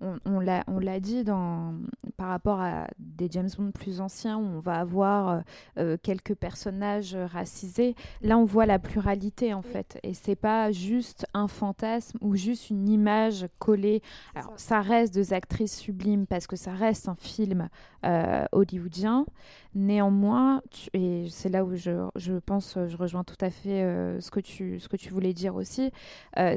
on, 0.00 0.18
on 0.24 0.78
l'a 0.78 1.00
dit 1.00 1.24
dans, 1.24 1.74
par 2.18 2.28
rapport 2.28 2.60
à 2.60 2.88
des 2.98 3.28
James 3.30 3.48
Bond 3.56 3.70
plus 3.70 4.00
anciens 4.00 4.38
où 4.38 4.42
on 4.42 4.60
va 4.60 4.80
avoir 4.80 5.28
euh, 5.28 5.40
euh, 5.78 5.96
quelques 6.02 6.34
personnages 6.34 7.14
racisés. 7.14 7.94
Là, 8.22 8.38
on 8.38 8.44
voit 8.44 8.66
la 8.66 8.78
pluralité 8.78 9.54
en 9.54 9.62
fait, 9.62 9.98
et 10.02 10.14
c'est 10.14 10.36
pas 10.36 10.72
juste 10.72 11.26
un 11.32 11.48
fantasme 11.48 12.18
ou 12.20 12.36
juste 12.36 12.70
une 12.70 12.88
image 12.88 13.46
collée. 13.58 14.02
Alors, 14.34 14.52
ça. 14.56 14.80
reste 14.80 15.14
des 15.14 15.32
actrices 15.32 15.76
sublimes 15.76 16.26
parce 16.26 16.46
que 16.46 16.56
ça 16.56 16.72
reste 16.72 17.08
un 17.08 17.16
film 17.16 17.68
euh, 18.04 18.44
hollywoodien. 18.52 19.26
Néanmoins, 19.74 20.62
et 20.94 21.26
c'est 21.30 21.50
là 21.50 21.64
où 21.64 21.76
je, 21.76 22.08
je, 22.16 22.34
pense, 22.34 22.76
je 22.86 22.96
rejoins 22.96 23.22
tout 23.22 23.36
à 23.40 23.50
fait 23.50 24.18
ce, 24.18 24.30
que 24.30 24.40
tu, 24.40 24.80
ce 24.80 24.88
que 24.88 24.96
tu 24.96 25.10
voulais 25.10 25.34
dire 25.34 25.54
aussi, 25.54 25.92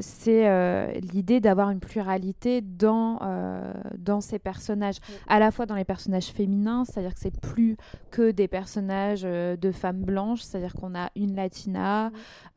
c'est 0.00 1.00
l'idée 1.00 1.38
d'avoir 1.38 1.70
une 1.70 1.78
pluralité 1.78 2.62
dans 2.62 3.20
euh, 3.32 3.72
dans 3.98 4.20
ces 4.20 4.38
personnages, 4.38 4.96
à 5.28 5.38
la 5.38 5.50
fois 5.50 5.66
dans 5.66 5.74
les 5.74 5.84
personnages 5.84 6.26
féminins, 6.26 6.84
c'est-à-dire 6.84 7.14
que 7.14 7.20
c'est 7.20 7.40
plus 7.40 7.76
que 8.10 8.30
des 8.30 8.48
personnages 8.48 9.22
euh, 9.24 9.56
de 9.56 9.70
femmes 9.72 10.02
blanches, 10.02 10.42
c'est-à-dire 10.42 10.74
qu'on 10.74 10.94
a 10.94 11.10
une 11.16 11.34
latina, 11.34 12.10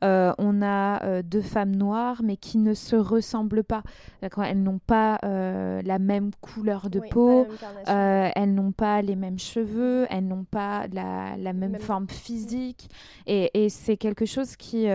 euh, 0.04 0.32
on 0.38 0.62
a 0.62 1.22
deux 1.22 1.42
femmes 1.42 1.74
noires, 1.74 2.20
mais 2.22 2.36
qui 2.36 2.58
ne 2.58 2.74
se 2.74 2.96
ressemblent 2.96 3.64
pas. 3.64 3.82
Elles 4.20 4.62
n'ont 4.62 4.80
pas 4.84 5.18
la 5.22 5.98
même 5.98 6.30
couleur 6.40 6.90
de 6.90 7.00
peau, 7.10 7.46
elles 7.86 8.54
n'ont 8.54 8.72
pas 8.72 9.02
les 9.02 9.16
mêmes 9.16 9.38
cheveux, 9.38 10.06
elles 10.10 10.26
n'ont 10.26 10.44
pas 10.44 10.86
la, 10.92 11.36
la 11.36 11.52
même, 11.52 11.76
forme 11.78 12.08
physique, 12.08 12.88
et, 13.26 13.64
et 13.64 13.68
c'est 13.68 13.96
quelque 13.96 14.24
chose 14.24 14.56
qui, 14.56 14.86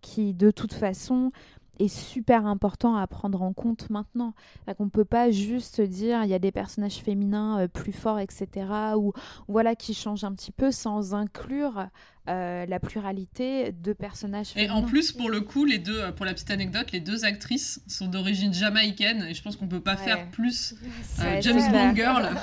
qui 0.00 0.34
de 0.34 0.50
toute 0.50 0.72
façon 0.72 1.32
est 1.80 1.88
super 1.88 2.46
important 2.46 2.96
à 2.96 3.06
prendre 3.06 3.42
en 3.42 3.52
compte 3.52 3.90
maintenant. 3.90 4.34
On 4.78 4.84
ne 4.84 4.90
peut 4.90 5.04
pas 5.04 5.30
juste 5.30 5.80
dire 5.80 6.22
il 6.24 6.30
y 6.30 6.34
a 6.34 6.38
des 6.38 6.52
personnages 6.52 6.96
féminins 6.96 7.60
euh, 7.60 7.68
plus 7.68 7.92
forts, 7.92 8.18
etc. 8.18 8.66
ou 8.96 9.12
voilà 9.48 9.74
qui 9.74 9.94
changent 9.94 10.24
un 10.24 10.32
petit 10.32 10.52
peu 10.52 10.70
sans 10.70 11.14
inclure 11.14 11.86
euh, 12.28 12.66
la 12.66 12.80
pluralité 12.80 13.72
de 13.72 13.92
personnages 13.92 14.48
féminins. 14.48 14.74
Et 14.74 14.76
en 14.76 14.82
plus, 14.82 15.12
pour 15.12 15.30
le 15.30 15.40
coup, 15.40 15.64
les 15.64 15.78
deux, 15.78 16.00
euh, 16.00 16.12
pour 16.12 16.26
la 16.26 16.34
petite 16.34 16.50
anecdote, 16.50 16.92
les 16.92 17.00
deux 17.00 17.24
actrices 17.24 17.82
sont 17.86 18.06
d'origine 18.06 18.52
jamaïcaine 18.52 19.22
et 19.28 19.34
je 19.34 19.42
pense 19.42 19.56
qu'on 19.56 19.68
peut 19.68 19.80
pas 19.80 19.96
faire 19.96 20.30
plus 20.30 20.74
James 21.40 21.72
Bond 21.72 21.94
girl. 21.94 22.30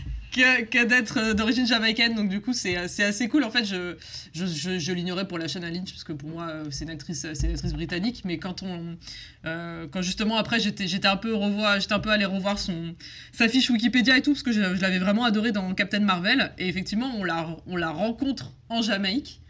que, 0.31 0.85
d'être 0.85 1.33
d'origine 1.33 1.67
jamaïcaine. 1.67 2.15
Donc 2.15 2.29
du 2.29 2.41
coup, 2.41 2.53
c'est 2.53 2.75
assez 2.77 3.27
cool. 3.27 3.43
En 3.43 3.51
fait, 3.51 3.65
je, 3.65 3.95
je, 4.33 4.79
je, 4.79 4.91
l'ignorais 4.91 5.27
pour 5.27 5.37
la 5.37 5.47
chaîne 5.47 5.63
Lynch, 5.63 5.91
parce 5.91 6.03
que 6.03 6.13
pour 6.13 6.29
moi, 6.29 6.51
c'est 6.69 6.85
une 6.85 6.91
actrice, 6.91 7.25
une 7.43 7.51
actrice 7.51 7.73
britannique. 7.73 8.23
Mais 8.25 8.37
quand 8.37 8.63
on, 8.63 8.97
quand 9.43 10.01
justement 10.01 10.37
après, 10.37 10.59
j'étais, 10.59 11.05
un 11.05 11.17
peu 11.17 11.33
revoir, 11.33 11.77
un 11.89 11.99
peu 11.99 12.09
allé 12.09 12.25
revoir 12.25 12.57
son, 12.57 12.95
sa 13.31 13.47
fiche 13.47 13.69
Wikipédia 13.69 14.17
et 14.17 14.21
tout, 14.21 14.31
parce 14.31 14.43
que 14.43 14.51
je, 14.51 14.61
l'avais 14.61 14.99
vraiment 14.99 15.25
adoré 15.25 15.51
dans 15.51 15.73
Captain 15.73 15.99
Marvel. 15.99 16.51
Et 16.57 16.67
effectivement, 16.67 17.11
on 17.17 17.23
la, 17.23 17.57
on 17.67 17.75
la 17.75 17.89
rencontre 17.89 18.53
en 18.69 18.81
Jamaïque 18.81 19.41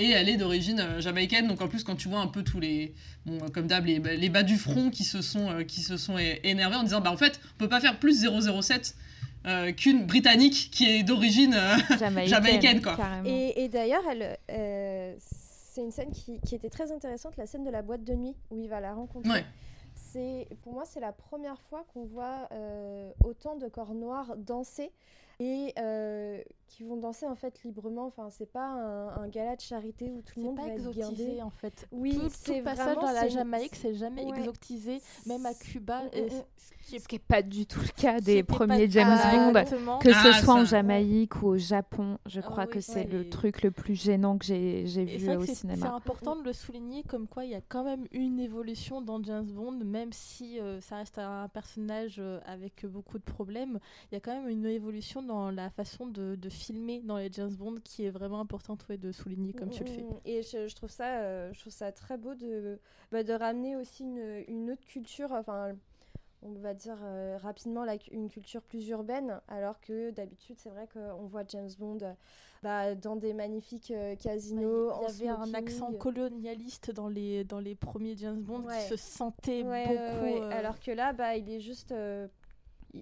et 0.00 0.10
elle 0.10 0.28
est 0.28 0.36
d'origine 0.36 0.80
euh, 0.80 1.00
jamaïcaine. 1.00 1.46
Donc 1.46 1.60
en 1.60 1.68
plus, 1.68 1.84
quand 1.84 1.96
tu 1.96 2.08
vois 2.08 2.20
un 2.20 2.26
peu 2.26 2.42
tous 2.42 2.58
les, 2.58 2.94
euh, 3.28 3.48
comme 3.52 3.66
d'hab, 3.66 3.84
les, 3.84 4.28
bas 4.28 4.42
du 4.42 4.56
front 4.56 4.90
qui 4.90 5.04
se 5.04 5.20
sont, 5.20 5.50
euh, 5.50 5.62
qui 5.62 5.82
se 5.82 5.96
sont 5.96 6.16
énervés 6.42 6.76
en 6.76 6.82
disant, 6.82 7.00
bah 7.00 7.12
en 7.12 7.16
fait, 7.16 7.40
on 7.54 7.58
peut 7.58 7.68
pas 7.68 7.80
faire 7.80 7.98
plus 7.98 8.24
007 8.24 8.96
qu'une 9.76 10.06
britannique 10.06 10.70
qui 10.70 10.88
est 10.88 11.02
d'origine 11.02 11.56
jamaïcaine, 12.26 12.82
quoi. 12.82 12.96
Et, 13.24 13.68
d'ailleurs, 13.68 14.02
elle, 14.10 14.38
c'est 15.18 15.82
une 15.82 15.90
scène 15.90 16.10
qui, 16.10 16.40
qui, 16.40 16.54
était 16.54 16.70
très 16.70 16.92
intéressante, 16.92 17.36
la 17.36 17.46
scène 17.46 17.64
de 17.64 17.70
la 17.70 17.82
boîte 17.82 18.04
de 18.04 18.14
nuit 18.14 18.36
où 18.50 18.58
il 18.58 18.68
va 18.68 18.80
la 18.80 18.92
rencontrer. 18.92 19.44
C'est, 19.94 20.48
pour 20.62 20.72
moi, 20.72 20.84
c'est 20.84 21.00
la 21.00 21.12
première 21.12 21.60
fois 21.60 21.84
qu'on 21.92 22.04
voit 22.04 22.48
autant 23.24 23.56
de 23.56 23.68
corps 23.68 23.94
noirs 23.94 24.34
danser 24.36 24.90
et 25.40 25.74
qui 26.70 26.84
vont 26.84 26.96
danser 26.96 27.26
en 27.26 27.34
fait 27.34 27.62
librement. 27.64 28.06
Enfin, 28.06 28.28
c'est 28.30 28.50
pas 28.50 28.68
un, 29.16 29.28
gala 29.28 29.56
de 29.56 29.60
charité 29.60 30.10
où 30.10 30.22
tout 30.22 30.38
le 30.38 30.46
monde 30.46 30.56
va 30.58 30.68
être 30.68 30.86
exotisé 30.86 31.42
en 31.42 31.50
fait. 31.50 31.86
Oui, 31.90 32.18
c'est 32.30 32.58
tout 32.58 32.64
passage 32.64 32.96
dans 32.96 33.10
la 33.10 33.28
Jamaïque, 33.28 33.74
c'est 33.74 33.94
jamais 33.94 34.26
exotisé, 34.28 35.02
même 35.26 35.44
à 35.46 35.54
Cuba. 35.54 36.02
Et 36.12 36.28
ce 36.98 37.06
qui 37.06 37.16
n'est 37.16 37.18
pas 37.20 37.42
du 37.42 37.66
tout 37.66 37.80
le 37.80 38.00
cas 38.00 38.20
des 38.20 38.42
premiers 38.42 38.90
James 38.90 39.18
Bond, 39.32 39.98
que 40.00 40.12
ce 40.12 40.28
ah, 40.28 40.40
soit 40.40 40.54
en 40.54 40.64
Jamaïque 40.64 41.42
ou 41.42 41.48
au 41.48 41.56
Japon. 41.56 42.18
Je 42.26 42.40
ah 42.40 42.42
crois 42.42 42.66
que 42.66 42.80
c'est 42.80 43.04
le 43.04 43.28
truc 43.28 43.62
le 43.62 43.70
plus 43.70 43.94
gênant 43.94 44.38
que 44.38 44.44
j'ai 44.44 44.84
vu 44.84 45.36
au 45.36 45.44
cinéma. 45.44 45.86
C'est 45.86 45.94
important 45.94 46.36
de 46.36 46.42
le 46.42 46.52
souligner, 46.52 47.02
comme 47.02 47.26
quoi 47.26 47.44
il 47.44 47.50
y 47.50 47.54
a 47.54 47.60
quand 47.60 47.84
même 47.84 48.06
une 48.12 48.40
évolution 48.40 49.00
dans 49.00 49.22
James 49.22 49.46
Bond, 49.46 49.84
même 49.84 50.12
si 50.12 50.60
euh, 50.60 50.80
ça 50.80 50.96
reste 50.96 51.18
un 51.18 51.48
personnage 51.48 52.16
euh, 52.18 52.40
avec 52.46 52.86
beaucoup 52.86 53.18
de 53.18 53.24
problèmes. 53.24 53.78
Il 54.10 54.14
y 54.14 54.16
a 54.16 54.20
quand 54.20 54.34
même 54.34 54.48
une 54.48 54.66
évolution 54.66 55.22
dans 55.30 55.50
la 55.52 55.70
façon 55.70 56.06
de, 56.06 56.34
de 56.34 56.48
filmer 56.48 57.02
dans 57.02 57.16
les 57.16 57.30
James 57.30 57.54
Bond 57.54 57.76
qui 57.84 58.04
est 58.04 58.10
vraiment 58.10 58.40
importante 58.40 58.90
de 58.90 59.12
souligner 59.12 59.52
comme 59.52 59.70
tu 59.70 59.84
le 59.84 59.90
fais. 59.90 60.04
Et 60.24 60.42
je, 60.42 60.74
trouve 60.74 60.90
ça, 60.90 61.20
euh, 61.20 61.52
je 61.52 61.60
trouve 61.60 61.72
ça 61.72 61.92
très 61.92 62.16
beau 62.16 62.34
de, 62.34 62.80
bah, 63.12 63.22
de 63.22 63.32
ramener 63.32 63.76
aussi 63.76 64.02
une, 64.02 64.44
une 64.48 64.70
autre 64.72 64.84
culture. 64.84 65.30
Enfin, 65.30 65.76
on 66.42 66.54
va 66.54 66.74
dire 66.74 66.96
euh, 67.04 67.38
rapidement 67.40 67.84
une 68.10 68.28
culture 68.28 68.62
plus 68.62 68.88
urbaine, 68.88 69.40
alors 69.46 69.80
que 69.80 70.10
d'habitude 70.10 70.56
c'est 70.58 70.70
vrai 70.70 70.88
qu'on 70.92 71.26
voit 71.26 71.44
James 71.46 71.70
Bond 71.78 72.16
bah, 72.64 72.96
dans 72.96 73.14
des 73.14 73.32
magnifiques 73.32 73.92
euh, 73.92 74.16
casinos. 74.16 74.92
Il 75.00 75.24
y, 75.24 75.28
avait 75.28 75.40
un 75.40 75.54
accent 75.54 75.92
colonialiste 75.92 76.90
dans 76.90 77.08
les, 77.08 77.44
dans 77.44 77.60
les 77.60 77.76
premiers 77.76 78.16
James 78.16 78.42
Bond 78.42 78.64
qui 78.64 78.88
se 78.88 78.96
sentait 78.96 79.62
beaucoup. 79.62 80.42
Alors 80.50 80.80
que 80.80 80.90
là, 80.90 81.12
bah, 81.12 81.36
il 81.36 81.48
est 81.48 81.60
juste... 81.60 81.94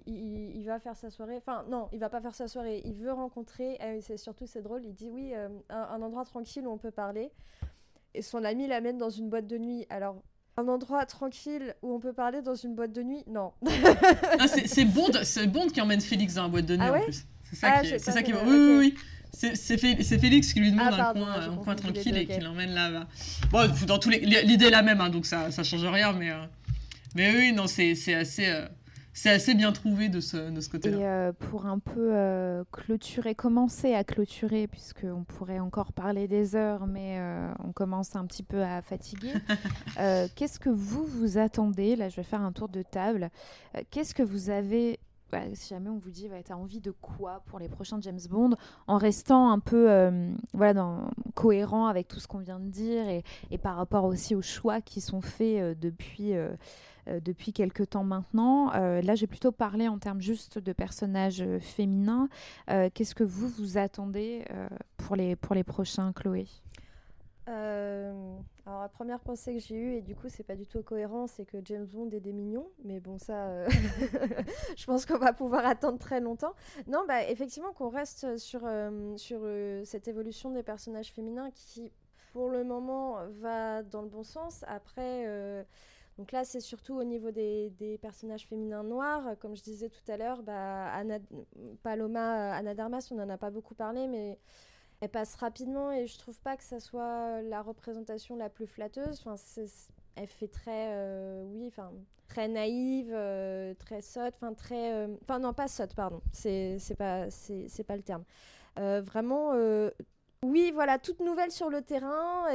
Il, 0.05 0.63
va 0.65 0.79
faire 0.79 0.95
sa 0.95 1.09
soirée. 1.09 1.37
Enfin, 1.37 1.65
non, 1.69 1.89
il 1.91 1.99
va 1.99 2.09
pas 2.09 2.21
faire 2.21 2.35
sa 2.35 2.47
soirée. 2.47 2.81
Il 2.85 2.93
veut 2.93 3.11
rencontrer. 3.11 3.77
c'est 4.01 4.17
surtout 4.17 4.45
c'est 4.45 4.61
drôle. 4.61 4.83
Il 4.85 4.93
dit 4.93 5.09
oui, 5.09 5.33
un, 5.69 6.01
endroit 6.01 6.25
tranquille 6.25 6.67
où 6.67 6.71
on 6.71 6.77
peut 6.77 6.91
parler. 6.91 7.31
Et 8.13 8.21
son 8.21 8.43
ami 8.43 8.67
l'amène 8.67 8.97
dans 8.97 9.09
une 9.09 9.29
boîte 9.29 9.47
de 9.47 9.57
nuit. 9.57 9.85
Alors 9.89 10.21
un 10.57 10.67
endroit 10.67 11.05
tranquille 11.05 11.73
où 11.81 11.93
on 11.93 11.99
peut 11.99 12.13
parler 12.13 12.41
dans 12.41 12.55
une 12.55 12.75
boîte 12.75 12.91
de 12.91 13.01
nuit 13.01 13.23
Non. 13.27 13.53
Ah, 14.39 14.47
c'est 14.47 14.85
Bond, 14.85 15.11
Bond 15.47 15.67
qui 15.67 15.81
emmène 15.81 16.01
Félix 16.01 16.35
dans 16.35 16.43
la 16.43 16.49
boîte 16.49 16.65
de 16.65 16.75
nuit 16.75 16.85
ah 16.85 16.97
en 16.97 17.01
plus. 17.01 17.25
C'est 17.49 17.55
ça, 17.55 17.67
ah, 17.71 17.81
qui, 17.81 17.89
c'est 17.89 18.11
ça 18.11 18.21
qui 18.21 18.31
va. 18.31 18.43
Oui, 18.43 18.55
oui, 18.55 18.77
oui. 18.77 18.95
C'est 19.31 19.77
Félix 19.77 20.53
qui 20.53 20.59
lui 20.59 20.71
demande 20.71 20.93
un 20.93 21.13
coin, 21.13 21.33
un 21.33 21.55
coin 21.57 21.75
tranquille 21.75 22.17
et 22.17 22.25
qui 22.25 22.39
l'emmène 22.39 22.71
là-bas. 22.71 23.07
Bon, 23.51 23.69
dans 23.87 23.99
tous 23.99 24.09
les, 24.09 24.19
l'idée 24.19 24.65
est 24.65 24.71
la 24.71 24.81
même, 24.81 25.01
hein, 25.01 25.09
donc 25.09 25.25
ça, 25.25 25.51
ça 25.51 25.63
change 25.63 25.85
rien, 25.85 26.13
mais, 26.13 26.31
euh, 26.31 26.45
mais 27.15 27.31
oui, 27.31 27.53
non, 27.53 27.67
c'est 27.67 28.13
assez. 28.13 28.47
Euh, 28.47 28.67
c'est 29.13 29.29
assez 29.29 29.55
bien 29.55 29.71
trouvé 29.71 30.09
de 30.09 30.19
ce, 30.19 30.49
de 30.49 30.61
ce 30.61 30.69
côté-là. 30.69 30.97
Et 30.97 31.05
euh, 31.05 31.31
pour 31.33 31.65
un 31.65 31.79
peu 31.79 32.11
euh, 32.13 32.63
clôturer, 32.71 33.35
commencer 33.35 33.93
à 33.93 34.03
clôturer, 34.03 34.67
puisqu'on 34.67 35.23
pourrait 35.23 35.59
encore 35.59 35.93
parler 35.93 36.27
des 36.27 36.55
heures, 36.55 36.87
mais 36.87 37.17
euh, 37.19 37.51
on 37.63 37.71
commence 37.71 38.15
un 38.15 38.25
petit 38.25 38.43
peu 38.43 38.63
à 38.63 38.81
fatiguer. 38.81 39.33
Qu'est-ce 40.35 40.59
que 40.59 40.69
vous 40.69 41.05
vous 41.05 41.37
attendez? 41.37 41.95
Là, 41.95 42.09
je 42.09 42.15
vais 42.15 42.23
faire 42.23 42.41
un 42.41 42.51
tour 42.51 42.69
de 42.69 42.81
table. 42.81 43.29
Qu'est-ce 43.91 44.13
que 44.13 44.23
vous 44.23 44.49
avez 44.49 44.99
bah, 45.31 45.41
si 45.53 45.69
jamais 45.69 45.91
on 45.91 45.99
vous 45.99 46.09
dit, 46.09 46.27
tu 46.43 46.51
as 46.51 46.57
envie 46.57 46.79
de 46.79 46.89
quoi 46.89 47.43
pour 47.45 47.59
les 47.59 47.69
prochains 47.69 48.01
James 48.01 48.19
Bond, 48.31 48.55
en 48.87 48.97
restant 48.97 49.51
un 49.51 49.59
peu 49.59 49.87
voilà, 50.53 50.73
dans, 50.73 51.11
cohérent 51.35 51.87
avec 51.87 52.07
tout 52.07 52.19
ce 52.19 52.27
qu'on 52.27 52.39
vient 52.39 52.59
de 52.59 52.69
dire 52.69 53.07
et, 53.07 53.23
et, 53.51 53.57
par 53.57 53.75
rapport 53.75 54.05
aussi 54.05 54.33
aux 54.33 54.41
choix 54.41 54.81
qui 54.81 55.01
sont 55.01 55.21
faits 55.21 55.79
depuis 55.79 56.33
euh, 56.33 56.49
depuis 57.07 57.53
quelques 57.53 57.89
temps 57.89 58.03
maintenant. 58.03 58.73
Euh, 58.73 59.01
là, 59.01 59.15
j'ai 59.15 59.27
plutôt 59.27 59.51
parlé 59.51 59.87
en 59.87 59.97
termes 59.97 60.21
juste 60.21 60.59
de 60.59 60.73
personnages 60.73 61.41
euh, 61.41 61.59
féminins. 61.59 62.29
Qu'est-ce 62.67 63.15
que 63.15 63.23
vous 63.23 63.47
vous 63.47 63.77
attendez 63.77 64.45
pour, 64.97 65.15
les, 65.15 65.35
pour 65.35 65.55
les 65.55 65.63
prochains, 65.63 66.13
Chloé? 66.13 66.47
Alors 67.47 68.81
la 68.81 68.89
première 68.89 69.19
pensée 69.19 69.55
que 69.55 69.59
j'ai 69.59 69.75
eue, 69.75 69.93
et 69.95 70.01
du 70.01 70.15
coup 70.15 70.27
c'est 70.29 70.43
pas 70.43 70.55
du 70.55 70.67
tout 70.67 70.83
cohérent, 70.83 71.25
c'est 71.25 71.45
que 71.45 71.57
James 71.65 71.87
Bond 71.87 72.11
est 72.11 72.19
des 72.19 72.33
mignons, 72.33 72.67
mais 72.83 72.99
bon 72.99 73.17
ça, 73.17 73.67
je 74.77 74.85
pense 74.85 75.07
qu'on 75.07 75.17
va 75.17 75.33
pouvoir 75.33 75.65
attendre 75.65 75.97
très 75.97 76.19
longtemps. 76.19 76.53
Non, 76.85 77.05
bah 77.07 77.27
effectivement 77.27 77.73
qu'on 77.73 77.89
reste 77.89 78.37
sur, 78.37 78.61
sur 79.17 79.39
cette 79.83 80.07
évolution 80.07 80.51
des 80.51 80.61
personnages 80.61 81.11
féminins 81.11 81.49
qui, 81.55 81.91
pour 82.31 82.49
le 82.49 82.63
moment, 82.63 83.17
va 83.39 83.81
dans 83.81 84.03
le 84.03 84.09
bon 84.09 84.23
sens. 84.23 84.63
Après, 84.67 85.25
donc 86.19 86.33
là, 86.33 86.43
c'est 86.43 86.59
surtout 86.59 86.95
au 86.95 87.05
niveau 87.05 87.31
des, 87.31 87.97
personnages 88.01 88.45
féminins 88.45 88.83
noirs. 88.83 89.37
Comme 89.39 89.55
je 89.55 89.63
disais 89.63 89.87
tout 89.87 90.11
à 90.11 90.17
l'heure, 90.17 90.43
bah, 90.43 90.91
Paloma, 91.81 92.53
Anna 92.53 92.75
Darmas, 92.75 93.07
on 93.11 93.15
n'en 93.15 93.29
a 93.29 93.37
pas 93.37 93.49
beaucoup 93.49 93.73
parlé, 93.73 94.05
mais 94.09 94.37
elle 94.99 95.07
passe 95.07 95.35
rapidement 95.35 95.93
et 95.93 96.07
je 96.07 96.19
trouve 96.19 96.37
pas 96.41 96.57
que 96.57 96.63
ça 96.63 96.81
soit 96.81 97.41
la 97.43 97.61
représentation 97.61 98.35
la 98.35 98.49
plus 98.49 98.67
flatteuse. 98.67 99.23
Enfin, 99.25 99.35
elle 100.17 100.27
fait 100.27 100.49
très, 100.49 100.89
euh, 100.91 101.41
oui, 101.45 101.67
enfin, 101.67 101.93
très 102.27 102.49
naïve, 102.49 103.13
euh, 103.13 103.73
très 103.75 104.01
sotte, 104.01 104.33
enfin 104.35 104.53
très, 104.53 104.91
euh, 104.91 105.15
enfin 105.23 105.39
non 105.39 105.53
pas 105.53 105.69
sotte, 105.69 105.95
pardon, 105.95 106.21
c'est 106.33 106.77
pas, 106.97 107.31
c'est 107.31 107.83
pas 107.87 107.95
le 107.95 108.03
terme. 108.03 108.25
vraiment, 108.75 109.53
oui, 110.43 110.71
voilà, 110.73 110.99
toute 110.99 111.21
nouvelle 111.21 111.51
sur 111.51 111.69
le 111.69 111.81
terrain. 111.81 112.47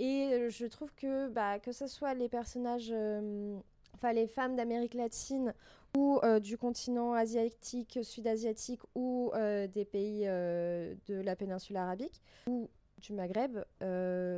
Et 0.00 0.32
euh, 0.32 0.50
je 0.50 0.64
trouve 0.64 0.92
que, 0.94 1.28
bah, 1.28 1.58
que 1.60 1.72
ce 1.72 1.86
soit 1.86 2.14
les 2.14 2.30
personnages, 2.30 2.90
euh, 2.90 3.58
enfin 3.94 4.12
les 4.14 4.26
femmes 4.26 4.56
d'Amérique 4.56 4.94
latine 4.94 5.54
ou 5.94 6.18
euh, 6.24 6.40
du 6.40 6.56
continent 6.56 7.12
asiatique, 7.12 7.98
sud-asiatique 8.02 8.80
ou 8.94 9.30
des 9.74 9.84
pays 9.84 10.24
de 10.24 11.20
la 11.20 11.36
péninsule 11.36 11.76
arabique 11.76 12.22
ou 12.46 12.70
du 12.98 13.12
Maghreb, 13.12 13.58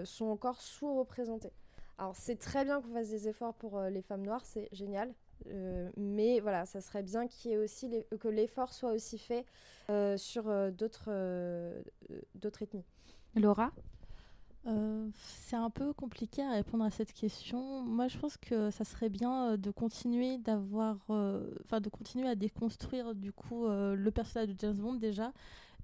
sont 0.05 0.27
encore 0.27 0.61
sous-représentés. 0.61 1.53
Alors 1.99 2.17
c'est 2.17 2.37
très 2.37 2.65
bien 2.65 2.81
qu'on 2.81 2.93
fasse 2.93 3.11
des 3.11 3.29
efforts 3.29 3.55
pour 3.55 3.81
les 3.83 4.03
femmes 4.03 4.23
noires, 4.23 4.45
c'est 4.45 4.69
génial. 4.73 5.15
mais 5.97 6.41
voilà, 6.41 6.67
ça 6.67 6.81
serait 6.81 7.03
bien 7.03 7.29
qu'il 7.29 7.53
y 7.53 7.55
ait 7.55 7.59
aussi 7.59 7.89
que 8.19 8.29
l'effort 8.29 8.73
soit 8.73 8.93
aussi 8.93 9.19
fait 9.19 9.45
sur 10.17 10.45
d'autres 10.73 11.13
d'autres 12.35 12.63
ethnies. 12.63 12.85
Laura? 13.37 13.71
Euh, 14.67 15.09
c'est 15.15 15.57
un 15.57 15.71
peu 15.71 15.93
compliqué 15.93 16.43
à 16.43 16.53
répondre 16.53 16.85
à 16.85 16.91
cette 16.91 17.13
question. 17.13 17.83
Moi, 17.83 18.09
je 18.09 18.17
pense 18.19 18.37
que 18.37 18.71
ça 18.71 18.85
serait 18.85 19.09
bien 19.09 19.53
euh, 19.53 19.57
de 19.57 19.71
continuer 19.71 20.39
d'avoir, 20.39 20.99
euh, 21.11 21.51
enfin, 21.65 21.81
de 21.81 21.89
continuer 21.89 22.29
à 22.29 22.35
déconstruire 22.35 23.15
du 23.15 23.33
coup 23.33 23.67
le 23.67 24.11
personnage 24.11 24.49
de 24.49 24.55
James 24.59 24.77
Bond 24.77 24.95
déjà, 24.95 25.33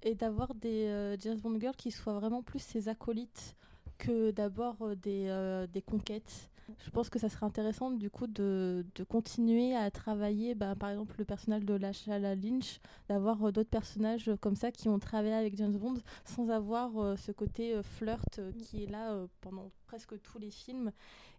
et 0.03 0.15
d'avoir 0.15 0.55
des 0.55 1.15
James 1.19 1.39
Bond 1.39 1.59
girls 1.59 1.75
qui 1.75 1.91
soient 1.91 2.13
vraiment 2.13 2.41
plus 2.41 2.59
ses 2.59 2.87
acolytes 2.87 3.55
que 3.99 4.31
d'abord 4.31 4.95
des, 4.95 5.67
des 5.71 5.81
conquêtes 5.83 6.49
je 6.85 6.89
pense 6.89 7.09
que 7.09 7.19
ça 7.19 7.29
serait 7.29 7.45
intéressant 7.45 7.91
du 7.91 8.09
coup 8.09 8.27
de, 8.27 8.85
de 8.95 9.03
continuer 9.03 9.75
à 9.75 9.89
travailler, 9.91 10.55
bah, 10.55 10.75
par 10.75 10.89
exemple 10.89 11.15
le 11.17 11.25
personnage 11.25 11.63
de 11.65 11.73
Lashala 11.73 12.35
Lynch, 12.35 12.79
d'avoir 13.07 13.43
euh, 13.43 13.51
d'autres 13.51 13.69
personnages 13.69 14.31
comme 14.41 14.55
ça 14.55 14.71
qui 14.71 14.89
ont 14.89 14.99
travaillé 14.99 15.33
avec 15.33 15.55
James 15.57 15.77
Bond 15.77 15.95
sans 16.25 16.49
avoir 16.49 16.97
euh, 16.97 17.15
ce 17.15 17.31
côté 17.31 17.73
euh, 17.73 17.83
flirt 17.83 18.39
qui 18.59 18.83
est 18.83 18.87
là 18.87 19.25
pendant 19.41 19.71
presque 19.87 20.19
tous 20.21 20.39
les 20.39 20.51
films. 20.51 20.91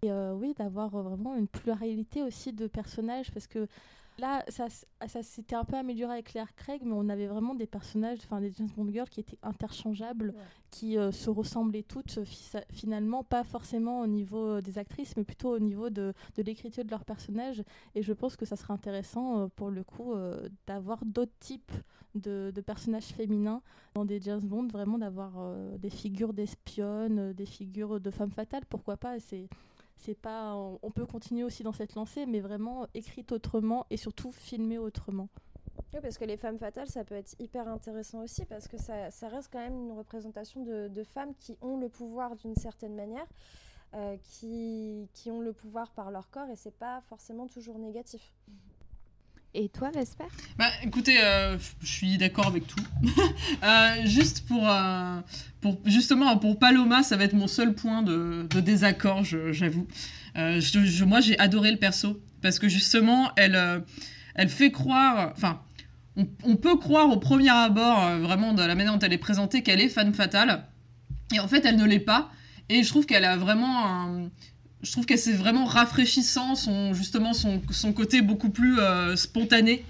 Et 0.03 0.11
oui, 0.11 0.55
d'avoir 0.55 0.89
vraiment 0.89 1.37
une 1.37 1.47
pluralité 1.47 2.23
aussi 2.23 2.53
de 2.53 2.67
personnages 2.67 3.31
parce 3.33 3.47
que 3.47 3.69
là, 4.21 4.45
ça, 4.49 4.67
ça 5.07 5.23
s'était 5.23 5.57
un 5.57 5.65
peu 5.65 5.77
amélioré 5.77 6.15
avec 6.15 6.27
Claire 6.27 6.55
Craig, 6.55 6.83
mais 6.85 6.93
on 6.95 7.09
avait 7.09 7.27
vraiment 7.27 7.55
des 7.55 7.67
personnages, 7.67 8.19
enfin 8.25 8.41
des 8.41 8.53
James 8.53 8.69
Bond 8.77 8.91
girls 8.93 9.09
qui 9.09 9.21
étaient 9.21 9.39
interchangeables, 9.43 10.35
qui 10.71 10.97
euh, 10.99 11.11
se 11.11 11.31
ressemblaient 11.31 11.83
toutes 11.83 12.21
finalement, 12.71 13.25
pas 13.25 13.43
forcément 13.43 14.01
au 14.01 14.07
niveau 14.07 14.47
euh, 14.47 14.61
des 14.61 14.79
actrices, 14.79 15.17
mais 15.17 15.25
plutôt 15.25 15.55
au 15.55 15.59
niveau 15.59 15.91
de, 15.91 16.13
de 16.37 16.43
l'écriture 16.43 16.85
de 16.85 16.91
leurs 16.91 17.05
personnages. 17.05 17.63
Et 17.95 18.03
je 18.03 18.13
pense 18.13 18.37
que 18.37 18.45
ça 18.45 18.57
serait 18.57 18.75
intéressant 18.75 19.49
pour 19.57 19.71
le 19.71 19.83
coup 19.83 20.15
d'avoir 20.67 21.05
d'autres 21.05 21.39
types 21.41 21.73
de, 22.15 22.53
de, 22.55 22.61
personnages 22.61 23.07
féminins 23.07 23.63
dans 23.95 24.05
des 24.05 24.21
James 24.21 24.41
Bond, 24.41 24.69
vraiment 24.69 24.99
d'avoir 24.99 25.33
des 25.79 25.91
figures 25.91 26.33
d'espionnes, 26.33 27.33
des 27.33 27.47
figures 27.47 28.01
de 28.01 28.11
femmes 28.11 28.31
fatales, 28.31 28.67
pourquoi 28.69 28.97
pas. 28.97 29.19
C'est 29.19 29.49
c'est 30.01 30.15
pas 30.15 30.55
on, 30.55 30.91
peut 30.91 31.07
continuer 31.07 31.45
aussi 31.45 31.63
dans 31.63 31.73
cette 31.73 31.95
lancée 31.95 32.27
mais 32.27 32.41
vraiment 32.41 32.87
écrite 32.95 33.33
autrement 33.33 33.87
et 33.91 33.97
surtout 33.97 34.33
filmée 34.33 34.79
autrement 34.79 35.29
oui, 35.93 36.01
parce 36.03 36.19
que 36.19 36.25
les 36.25 36.37
femmes 36.37 36.59
fatales, 36.59 36.89
ça 36.89 37.05
peut 37.05 37.15
être 37.15 37.35
hyper 37.41 37.67
intéressant 37.67 38.23
aussi, 38.23 38.45
parce 38.45 38.69
que 38.69 38.77
ça, 38.77 39.11
ça 39.11 39.29
reste 39.29 39.51
quand 39.53 39.59
même 39.59 39.89
une 39.89 39.93
représentation 39.93 40.63
de, 40.63 40.89
de 40.89 41.05
femmes 41.05 41.35
qui 41.41 41.57
ont 41.63 41.79
le 41.79 41.89
pouvoir 41.89 42.37
d'une 42.37 42.55
certaine 42.55 42.95
manière, 42.95 43.27
euh, 43.95 44.17
qui, 44.23 45.09
qui, 45.15 45.31
ont 45.33 45.41
le 45.41 45.53
pouvoir 45.53 45.91
par 45.93 46.11
leur 46.11 46.31
corps, 46.31 46.49
et 46.49 46.55
c'est 46.55 46.77
pas 46.77 47.01
forcément 47.09 47.49
toujours 47.49 47.79
négatif. 47.79 48.35
Et 49.53 49.69
toi, 49.69 49.91
Vesper? 49.91 50.25
Bah 50.59 50.71
écoutez, 50.85 51.21
euh, 51.21 51.59
je 51.83 51.87
suis 51.87 52.19
d'accord 52.19 52.47
avec 52.47 52.69
tout. 52.69 52.85
euh, 53.65 53.95
juste 54.05 54.47
pour, 54.47 54.69
euh, 54.69 55.21
pour, 55.61 55.77
justement, 55.87 56.37
pour 56.37 56.59
Paloma, 56.59 57.03
ça 57.03 57.17
va 57.17 57.25
être 57.25 57.33
mon 57.33 57.49
seul 57.49 57.75
point 57.75 58.03
de, 58.03 58.47
désaccord, 58.61 59.25
j'avoue. 59.25 59.89
Moi, 60.37 61.21
j'ai 61.21 61.37
adoré 61.41 61.73
le 61.73 61.79
perso, 61.79 62.21
parce 62.43 62.61
que 62.61 62.69
justement, 62.69 63.33
elle, 63.37 63.83
elle 64.37 64.49
fait 64.49 64.71
croire... 64.71 65.33
Enfin, 65.37 65.61
on, 66.17 66.29
on, 66.45 66.57
peut 66.57 66.77
croire 66.77 67.09
au 67.11 67.17
premier 67.17 67.51
abord, 67.51 68.19
vraiment, 68.19 68.53
de 68.53 68.63
la 68.63 68.77
manière 68.77 68.93
dont 68.93 68.99
elle 69.01 69.13
est 69.13 69.19
présentée, 69.19 69.63
qu'elle 69.63 69.81
est 69.81 69.89
fan 69.89 70.15
fatale. 70.15 70.65
Et 71.35 71.41
en 71.41 71.49
fait, 71.49 71.65
elle 71.65 71.77
ne 71.77 71.85
l'est 71.85 71.99
pas. 71.99 72.31
Et 72.69 72.85
je 72.85 72.89
trouve 72.89 73.05
qu'elle 73.05 73.25
a 73.25 73.37
vraiment 73.37 73.85
un 73.85 74.31
je 74.83 74.93
trouve 74.93 75.07
que 75.07 75.17
c'est 75.17 75.33
vraiment 75.33 75.65
rafraîchissant, 75.65 76.55
son, 76.55 76.95
justement 76.95 77.33
son, 77.33 77.61
son 77.71 77.93
côté 77.93 78.23
beaucoup 78.23 78.51
plus 78.51 78.79
euh, 78.79 79.17
spontané. 79.17 79.85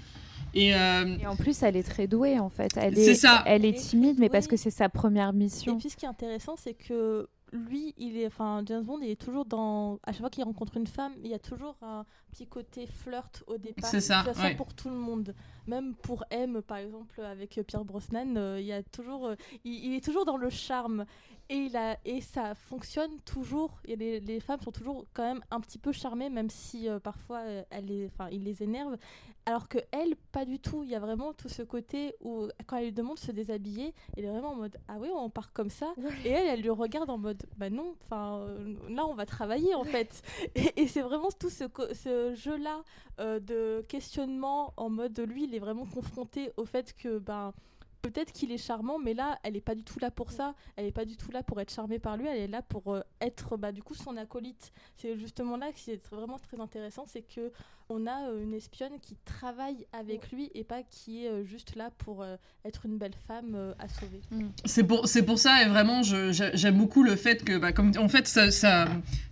Et, 0.53 0.75
euh... 0.75 1.17
et, 1.17 1.27
en 1.27 1.35
plus, 1.35 1.63
elle 1.63 1.77
est 1.77 1.83
très 1.83 2.07
douée 2.07 2.39
en 2.39 2.49
fait. 2.49 2.71
Elle 2.75 2.97
est, 2.97 3.15
ça. 3.15 3.43
Elle 3.45 3.63
est 3.63 3.77
timide, 3.77 4.17
mais 4.19 4.29
parce 4.29 4.47
que 4.47 4.57
c'est 4.57 4.71
sa 4.71 4.89
première 4.89 5.31
mission. 5.31 5.75
Et 5.75 5.79
puis 5.79 5.89
ce 5.89 5.95
qui 5.95 6.05
est 6.05 6.09
intéressant, 6.09 6.55
c'est 6.57 6.73
que 6.73 7.29
lui, 7.53 7.93
il 7.97 8.17
est, 8.17 8.27
enfin, 8.27 8.61
James 8.65 8.83
Bond, 8.83 8.99
il 9.01 9.09
est 9.09 9.21
toujours 9.21 9.45
dans. 9.45 9.99
À 10.03 10.11
chaque 10.11 10.21
fois 10.21 10.29
qu'il 10.29 10.43
rencontre 10.43 10.77
une 10.77 10.87
femme, 10.87 11.13
il 11.23 11.29
y 11.29 11.33
a 11.33 11.39
toujours 11.39 11.75
un 11.81 12.05
petit 12.31 12.47
côté 12.47 12.85
flirt 12.85 13.43
au 13.47 13.57
départ. 13.57 13.89
C'est 13.89 14.01
ça. 14.01 14.23
De 14.23 14.39
ouais. 14.41 14.55
pour 14.55 14.73
tout 14.73 14.89
le 14.89 14.95
monde. 14.95 15.33
Même 15.67 15.93
pour 15.95 16.23
M, 16.31 16.61
par 16.61 16.77
exemple, 16.77 17.21
avec 17.21 17.59
Pierre 17.67 17.85
Brosnan, 17.85 18.35
euh, 18.35 18.57
il 18.59 18.65
y 18.65 18.73
a 18.73 18.83
toujours, 18.83 19.27
euh, 19.27 19.35
il, 19.63 19.85
il, 19.85 19.93
est 19.95 20.03
toujours 20.03 20.25
dans 20.25 20.37
le 20.37 20.49
charme 20.49 21.05
et 21.51 21.65
il 21.65 21.75
a 21.75 21.97
et 22.05 22.21
ça 22.21 22.55
fonctionne 22.55 23.19
toujours. 23.25 23.81
Et 23.85 23.97
les, 23.97 24.21
les, 24.21 24.39
femmes 24.39 24.61
sont 24.61 24.71
toujours 24.71 25.05
quand 25.13 25.23
même 25.23 25.43
un 25.51 25.59
petit 25.59 25.77
peu 25.77 25.91
charmées, 25.91 26.29
même 26.29 26.49
si 26.49 26.87
euh, 26.87 26.99
parfois 26.99 27.39
euh, 27.39 27.63
elle 27.69 27.85
les, 27.85 28.09
il 28.31 28.43
les 28.45 28.63
énerve. 28.63 28.97
Alors 29.45 29.67
que 29.67 29.79
elle, 29.91 30.15
pas 30.31 30.45
du 30.45 30.59
tout. 30.59 30.83
Il 30.83 30.89
y 30.89 30.95
a 30.95 30.99
vraiment 30.99 31.33
tout 31.33 31.49
ce 31.49 31.61
côté 31.61 32.15
où 32.21 32.47
quand 32.67 32.77
elle 32.77 32.85
lui 32.85 32.91
demande 32.93 33.15
de 33.15 33.19
se 33.19 33.31
déshabiller, 33.31 33.93
elle 34.15 34.25
est 34.25 34.29
vraiment 34.29 34.51
en 34.51 34.55
mode 34.55 34.77
ah 34.87 34.95
oui 34.97 35.09
on 35.13 35.29
part 35.29 35.51
comme 35.51 35.69
ça. 35.69 35.93
Et 36.23 36.29
elle, 36.29 36.47
elle 36.47 36.61
lui 36.61 36.69
regarde 36.69 37.09
en 37.09 37.17
mode 37.17 37.43
bah 37.57 37.69
non. 37.69 37.95
Enfin 38.05 38.39
euh, 38.39 38.75
là 38.89 39.05
on 39.05 39.13
va 39.13 39.25
travailler 39.25 39.75
en 39.75 39.83
fait. 39.83 40.21
Et, 40.55 40.81
et 40.81 40.87
c'est 40.87 41.01
vraiment 41.01 41.29
tout 41.31 41.49
ce, 41.49 41.65
ce 41.93 42.33
jeu 42.35 42.57
là 42.57 42.83
euh, 43.19 43.39
de 43.39 43.83
questionnement 43.87 44.73
en 44.77 44.89
mode 44.89 45.19
lui 45.19 45.43
il 45.43 45.55
est 45.55 45.59
vraiment 45.59 45.85
confronté 45.85 46.51
au 46.57 46.65
fait 46.65 46.93
que 46.93 47.19
ben 47.19 47.53
peut-être 48.01 48.31
qu'il 48.31 48.51
est 48.51 48.57
charmant, 48.57 48.99
mais 48.99 49.13
là, 49.13 49.39
elle 49.43 49.53
n'est 49.53 49.61
pas 49.61 49.75
du 49.75 49.83
tout 49.83 49.99
là 49.99 50.11
pour 50.11 50.31
ça. 50.31 50.55
Elle 50.75 50.85
n'est 50.85 50.91
pas 50.91 51.05
du 51.05 51.17
tout 51.17 51.31
là 51.31 51.43
pour 51.43 51.59
être 51.61 51.71
charmée 51.71 51.99
par 51.99 52.17
lui. 52.17 52.27
Elle 52.27 52.39
est 52.39 52.47
là 52.47 52.61
pour 52.61 52.93
euh, 52.93 53.01
être, 53.19 53.57
bah, 53.57 53.71
du 53.71 53.83
coup, 53.83 53.93
son 53.93 54.17
acolyte. 54.17 54.71
C'est 54.97 55.17
justement 55.17 55.57
là 55.57 55.71
que 55.71 55.79
c'est 55.79 56.05
vraiment 56.07 56.39
très 56.39 56.59
intéressant, 56.59 57.05
c'est 57.07 57.21
que 57.21 57.51
on 57.89 58.07
a 58.07 58.29
euh, 58.29 58.41
une 58.43 58.53
espionne 58.53 58.99
qui 59.01 59.17
travaille 59.25 59.85
avec 59.91 60.31
lui 60.31 60.49
et 60.53 60.63
pas 60.63 60.81
qui 60.83 61.25
est 61.25 61.29
euh, 61.29 61.43
juste 61.43 61.75
là 61.75 61.89
pour 61.97 62.21
euh, 62.23 62.37
être 62.63 62.85
une 62.85 62.97
belle 62.97 63.15
femme 63.27 63.53
euh, 63.55 63.73
à 63.79 63.87
sauver. 63.87 64.21
Mm. 64.31 64.47
C'est 64.65 64.83
pour, 64.83 65.07
c'est 65.07 65.23
pour 65.23 65.39
ça, 65.39 65.63
et 65.63 65.67
vraiment, 65.67 66.01
j'aime 66.03 66.77
beaucoup 66.77 67.03
le 67.03 67.15
fait 67.15 67.43
que, 67.43 67.57
bah, 67.57 67.73
comme, 67.73 67.91
en 67.97 68.07
fait, 68.07 68.27
ça, 68.27 68.49
ça 68.49 68.87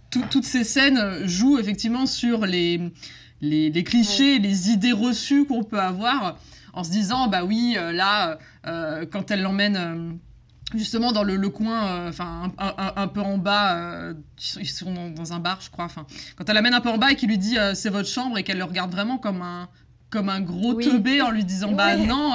tout, 0.10 0.24
toutes 0.30 0.46
ces 0.46 0.64
scènes 0.64 1.26
jouent 1.26 1.58
effectivement 1.58 2.06
sur 2.06 2.46
les, 2.46 2.92
les, 3.42 3.70
les 3.70 3.84
clichés, 3.84 4.34
ouais. 4.34 4.40
les 4.40 4.72
idées 4.72 4.92
reçues 4.92 5.46
qu'on 5.46 5.64
peut 5.64 5.80
avoir 5.80 6.38
en 6.74 6.84
se 6.84 6.92
disant 6.92 7.28
bah 7.28 7.44
oui 7.44 7.76
euh, 7.78 7.92
là 7.92 8.38
euh, 8.68 9.06
quand 9.12 9.32
elle 9.32 9.42
l'emmène 9.42 9.78
euh, 9.78 10.12
justement 10.78 11.12
dans 11.12 11.24
le, 11.24 11.36
le 11.36 11.50
coin 11.50 12.08
enfin 12.08 12.52
un, 12.58 12.74
un, 12.78 12.94
un, 12.96 13.08
peu 13.08 13.22
en 13.22 13.38
bas 13.38 14.14
ils 14.60 14.70
sont 14.70 14.94
dans, 14.94 15.10
dans, 15.10 15.34
un 15.34 15.40
bar 15.40 15.60
je 15.62 15.70
crois 15.72 15.86
enfin 15.86 16.06
quand 16.36 16.48
elle 16.48 16.56
l'amène 16.56 16.76
un 16.76 16.82
peu 16.82 16.90
en 16.90 16.98
bas 16.98 17.12
et 17.12 17.16
qu'il 17.16 17.30
lui 17.30 17.40
dit 17.40 17.58
c'est 17.74 17.90
votre 17.90 18.08
chambre 18.08 18.38
et 18.38 18.44
qu'elle 18.44 18.60
le 18.60 18.64
regarde 18.64 18.92
vraiment 18.92 19.18
comme 19.18 19.42
un 19.42 19.68
comme 20.12 20.30
un 20.30 20.42
gros 20.42 20.76
oui. 20.76 20.86
teubé 20.86 21.22
en 21.22 21.32
lui 21.32 21.44
disant 21.44 21.72
bah 21.72 21.96
non 21.98 22.34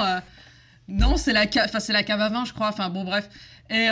non 0.89 1.15
c'est 1.15 1.31
la 1.31 1.45
enfin 1.63 1.79
c'est 1.79 1.93
la 1.93 2.03
cave 2.03 2.19
à 2.19 2.27
vin 2.27 2.43
je 2.43 2.51
crois 2.51 2.67
enfin 2.67 2.89
bon 2.89 3.05
bref 3.05 3.29
et, 3.69 3.87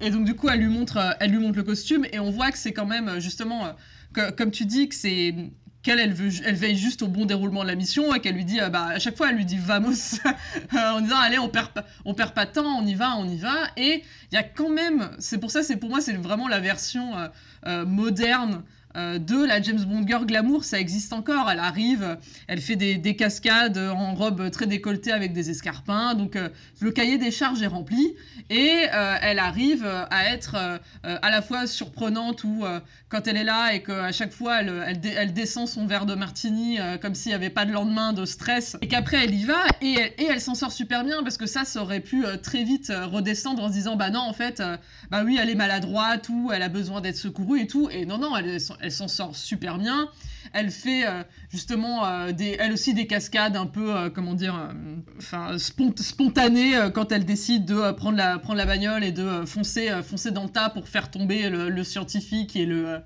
et 0.00 0.10
donc 0.10 0.24
du 0.24 0.36
coup 0.36 0.48
elle 0.48 0.60
lui 0.60 0.68
montre 0.68 1.16
elle 1.18 1.32
lui 1.32 1.38
montre 1.38 1.56
le 1.56 1.64
costume 1.64 2.06
et 2.12 2.20
on 2.20 2.30
voit 2.30 2.52
que 2.52 2.58
c'est 2.58 2.72
quand 2.72 2.86
même 2.86 3.18
justement 3.18 3.74
que, 4.12 4.30
comme 4.30 4.52
tu 4.52 4.66
dis 4.66 4.88
que 4.88 4.94
c'est 4.94 5.34
qu'elle 5.82 5.98
elle, 5.98 6.12
veille 6.12 6.76
juste 6.76 7.02
au 7.02 7.08
bon 7.08 7.24
déroulement 7.24 7.62
de 7.62 7.68
la 7.68 7.74
mission 7.74 8.14
et 8.14 8.20
qu'elle 8.20 8.34
lui 8.34 8.44
dit 8.44 8.60
euh, 8.60 8.68
bah 8.68 8.88
à 8.88 8.98
chaque 8.98 9.16
fois 9.16 9.30
elle 9.30 9.36
lui 9.36 9.44
dit 9.44 9.56
vamos 9.56 10.18
en 10.72 11.00
disant 11.00 11.16
allez 11.18 11.38
on 11.38 11.48
perd 11.48 11.68
pas 11.68 11.84
on 12.04 12.14
perd 12.14 12.32
pas 12.32 12.44
de 12.44 12.52
temps 12.52 12.78
on 12.78 12.86
y 12.86 12.94
va 12.94 13.16
on 13.16 13.28
y 13.28 13.36
va. 13.36 13.56
Et 13.76 14.02
il 14.30 14.34
y 14.34 14.38
a 14.38 14.42
quand 14.42 14.68
même 14.68 15.10
c'est 15.18 15.38
pour 15.38 15.50
ça 15.50 15.62
c'est 15.62 15.76
pour 15.76 15.88
moi 15.88 16.00
c'est 16.00 16.12
vraiment 16.12 16.48
la 16.48 16.60
version 16.60 17.16
euh, 17.16 17.28
euh, 17.66 17.86
moderne 17.86 18.62
euh, 18.96 19.18
de 19.18 19.44
la 19.44 19.60
James 19.62 19.84
Bond 19.84 20.06
girl 20.06 20.26
glamour, 20.26 20.64
ça 20.64 20.80
existe 20.80 21.12
encore. 21.12 21.50
Elle 21.50 21.60
arrive, 21.60 22.18
elle 22.48 22.60
fait 22.60 22.76
des, 22.76 22.96
des 22.96 23.16
cascades 23.16 23.78
en 23.78 24.14
robe 24.14 24.50
très 24.50 24.66
décolletée 24.66 25.12
avec 25.12 25.32
des 25.32 25.50
escarpins. 25.50 26.14
Donc 26.14 26.36
euh, 26.36 26.48
le 26.80 26.90
cahier 26.90 27.18
des 27.18 27.30
charges 27.30 27.62
est 27.62 27.66
rempli 27.66 28.14
et 28.48 28.86
euh, 28.92 29.16
elle 29.22 29.38
arrive 29.38 29.86
à 30.10 30.26
être 30.26 30.56
euh, 30.56 30.78
à 31.04 31.30
la 31.30 31.42
fois 31.42 31.66
surprenante 31.66 32.42
ou 32.44 32.64
euh, 32.64 32.80
quand 33.08 33.26
elle 33.26 33.36
est 33.36 33.44
là 33.44 33.74
et 33.74 33.82
qu'à 33.82 34.12
chaque 34.12 34.32
fois 34.32 34.60
elle, 34.60 35.32
descend 35.32 35.68
son 35.68 35.86
verre 35.86 36.06
de 36.06 36.14
martini 36.14 36.78
comme 37.02 37.14
s'il 37.14 37.30
n'y 37.30 37.34
avait 37.34 37.50
pas 37.50 37.64
de 37.64 37.72
lendemain 37.72 38.12
de 38.12 38.24
stress 38.24 38.76
et 38.80 38.88
qu'après 38.88 39.24
elle 39.24 39.34
y 39.34 39.44
va 39.44 39.64
et 39.80 39.94
elle, 39.94 40.12
et 40.18 40.28
elle 40.30 40.40
s'en 40.40 40.54
sort 40.54 40.72
super 40.72 41.04
bien 41.04 41.22
parce 41.22 41.36
que 41.36 41.46
ça, 41.46 41.64
ça 41.64 41.82
aurait 41.82 42.00
pu 42.00 42.24
très 42.42 42.64
vite 42.64 42.92
redescendre 42.94 43.64
en 43.64 43.68
se 43.68 43.72
disant 43.72 43.96
bah 43.96 44.10
non 44.10 44.20
en 44.20 44.32
fait 44.32 44.62
bah 45.10 45.22
oui 45.24 45.38
elle 45.40 45.50
est 45.50 45.54
maladroite 45.54 46.28
ou 46.28 46.50
elle 46.52 46.62
a 46.62 46.68
besoin 46.68 47.00
d'être 47.00 47.16
secourue 47.16 47.60
et 47.60 47.66
tout 47.66 47.88
et 47.90 48.06
non 48.06 48.18
non 48.18 48.36
elle, 48.36 48.58
elle 48.82 48.92
s'en 48.92 49.08
sort 49.08 49.36
super 49.36 49.78
bien. 49.78 50.08
Elle 50.52 50.70
fait 50.70 51.06
euh, 51.06 51.22
justement 51.50 52.04
euh, 52.06 52.32
des, 52.32 52.56
elle 52.58 52.72
aussi 52.72 52.94
des 52.94 53.06
cascades 53.06 53.56
un 53.56 53.66
peu, 53.66 53.94
euh, 53.94 54.10
comment 54.10 54.34
dire, 54.34 54.74
enfin 55.18 55.58
spont 55.58 55.94
spontanées 55.96 56.72
quand 56.94 57.12
elle 57.12 57.24
décide 57.24 57.64
de 57.64 57.92
prendre 57.92 58.16
la 58.16 58.38
prendre 58.38 58.58
la 58.58 58.66
bagnole 58.66 59.04
et 59.04 59.12
de 59.12 59.44
foncer 59.46 59.90
foncer 60.02 60.30
dans 60.30 60.44
le 60.44 60.50
tas 60.50 60.70
pour 60.70 60.88
faire 60.88 61.10
tomber 61.10 61.48
le, 61.48 61.68
le 61.68 61.84
scientifique 61.84 62.56
et 62.56 62.66
le 62.66 63.00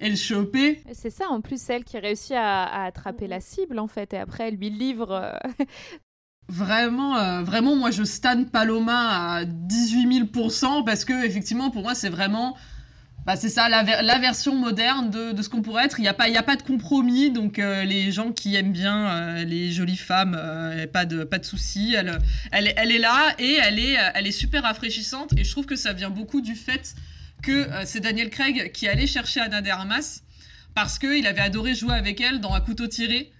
et 0.00 0.10
le 0.10 0.16
choper. 0.16 0.82
C'est 0.92 1.10
ça, 1.10 1.28
en 1.28 1.40
plus, 1.40 1.60
celle 1.60 1.84
qui 1.84 1.96
réussit 1.98 2.32
à, 2.32 2.64
à, 2.64 2.86
attraper 2.86 3.28
la 3.28 3.40
cible, 3.40 3.78
en 3.78 3.86
fait, 3.86 4.12
et 4.14 4.18
après, 4.18 4.48
elle 4.48 4.56
lui 4.56 4.68
livre. 4.68 5.38
Vraiment, 6.48 7.16
euh, 7.16 7.42
vraiment, 7.42 7.76
moi 7.76 7.90
je 7.90 8.02
stan 8.02 8.44
Paloma 8.44 9.36
à 9.36 9.44
18 9.44 10.26
000% 10.34 10.84
parce 10.84 11.04
que, 11.04 11.24
effectivement, 11.24 11.70
pour 11.70 11.82
moi, 11.82 11.94
c'est 11.94 12.10
vraiment 12.10 12.56
bah, 13.24 13.36
c'est 13.36 13.48
ça, 13.48 13.68
la, 13.68 14.02
la, 14.02 14.18
version 14.18 14.56
moderne 14.56 15.08
de, 15.10 15.30
de 15.32 15.42
ce 15.42 15.48
qu'on 15.48 15.62
pourrait 15.62 15.84
être. 15.84 16.00
Il 16.00 16.02
n'y 16.02 16.08
a, 16.08 16.14
pas, 16.14 16.24
a 16.24 16.42
pas 16.42 16.56
de 16.56 16.62
compromis, 16.62 17.30
donc 17.30 17.58
euh, 17.60 17.84
les 17.84 18.10
gens 18.10 18.32
qui 18.32 18.56
aiment 18.56 18.72
bien 18.72 19.06
euh, 19.06 19.44
les 19.44 19.70
jolies 19.70 19.96
femmes, 19.96 20.36
euh, 20.36 20.88
pas 20.88 21.04
de, 21.04 21.22
pas 21.22 21.38
de 21.38 21.44
soucis. 21.44 21.94
Elle, 21.96 22.18
elle, 22.50 22.72
elle, 22.76 22.90
est 22.90 22.98
là 22.98 23.34
et 23.38 23.58
elle 23.62 23.78
est, 23.78 23.96
elle 24.14 24.26
est 24.26 24.32
super 24.32 24.64
rafraîchissante. 24.64 25.32
Et 25.36 25.44
je 25.44 25.50
trouve 25.52 25.66
que 25.66 25.76
ça 25.76 25.92
vient 25.92 26.10
beaucoup 26.10 26.40
du 26.40 26.56
fait 26.56 26.94
que 27.42 27.68
c'est 27.84 28.00
Daniel 28.00 28.30
Craig 28.30 28.70
qui 28.72 28.86
allait 28.86 29.08
chercher 29.08 29.40
Anna 29.40 29.62
de 29.62 29.68
Armas 29.68 30.20
parce 30.74 30.98
qu'il 30.98 31.26
avait 31.26 31.40
adoré 31.40 31.74
jouer 31.74 31.94
avec 31.94 32.20
elle 32.20 32.40
dans 32.40 32.54
Un 32.54 32.60
couteau 32.60 32.86
tiré. 32.86 33.32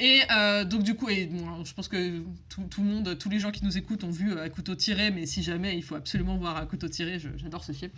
Et 0.00 0.20
euh, 0.30 0.64
donc 0.64 0.84
du 0.84 0.94
coup, 0.94 1.08
et, 1.08 1.26
bon, 1.26 1.64
je 1.64 1.74
pense 1.74 1.88
que 1.88 2.22
tout, 2.48 2.82
le 2.82 2.84
monde, 2.84 3.18
tous 3.18 3.28
les 3.28 3.40
gens 3.40 3.50
qui 3.50 3.64
nous 3.64 3.76
écoutent 3.76 4.04
ont 4.04 4.10
vu 4.10 4.32
euh, 4.32 4.48
couteau 4.48 4.76
tiré, 4.76 5.10
mais 5.10 5.26
si 5.26 5.42
jamais, 5.42 5.76
il 5.76 5.82
faut 5.82 5.96
absolument 5.96 6.36
voir 6.36 6.56
à 6.56 6.66
couteau 6.66 6.88
tiré, 6.88 7.18
j'adore 7.36 7.64
ce 7.64 7.72
film. 7.72 7.90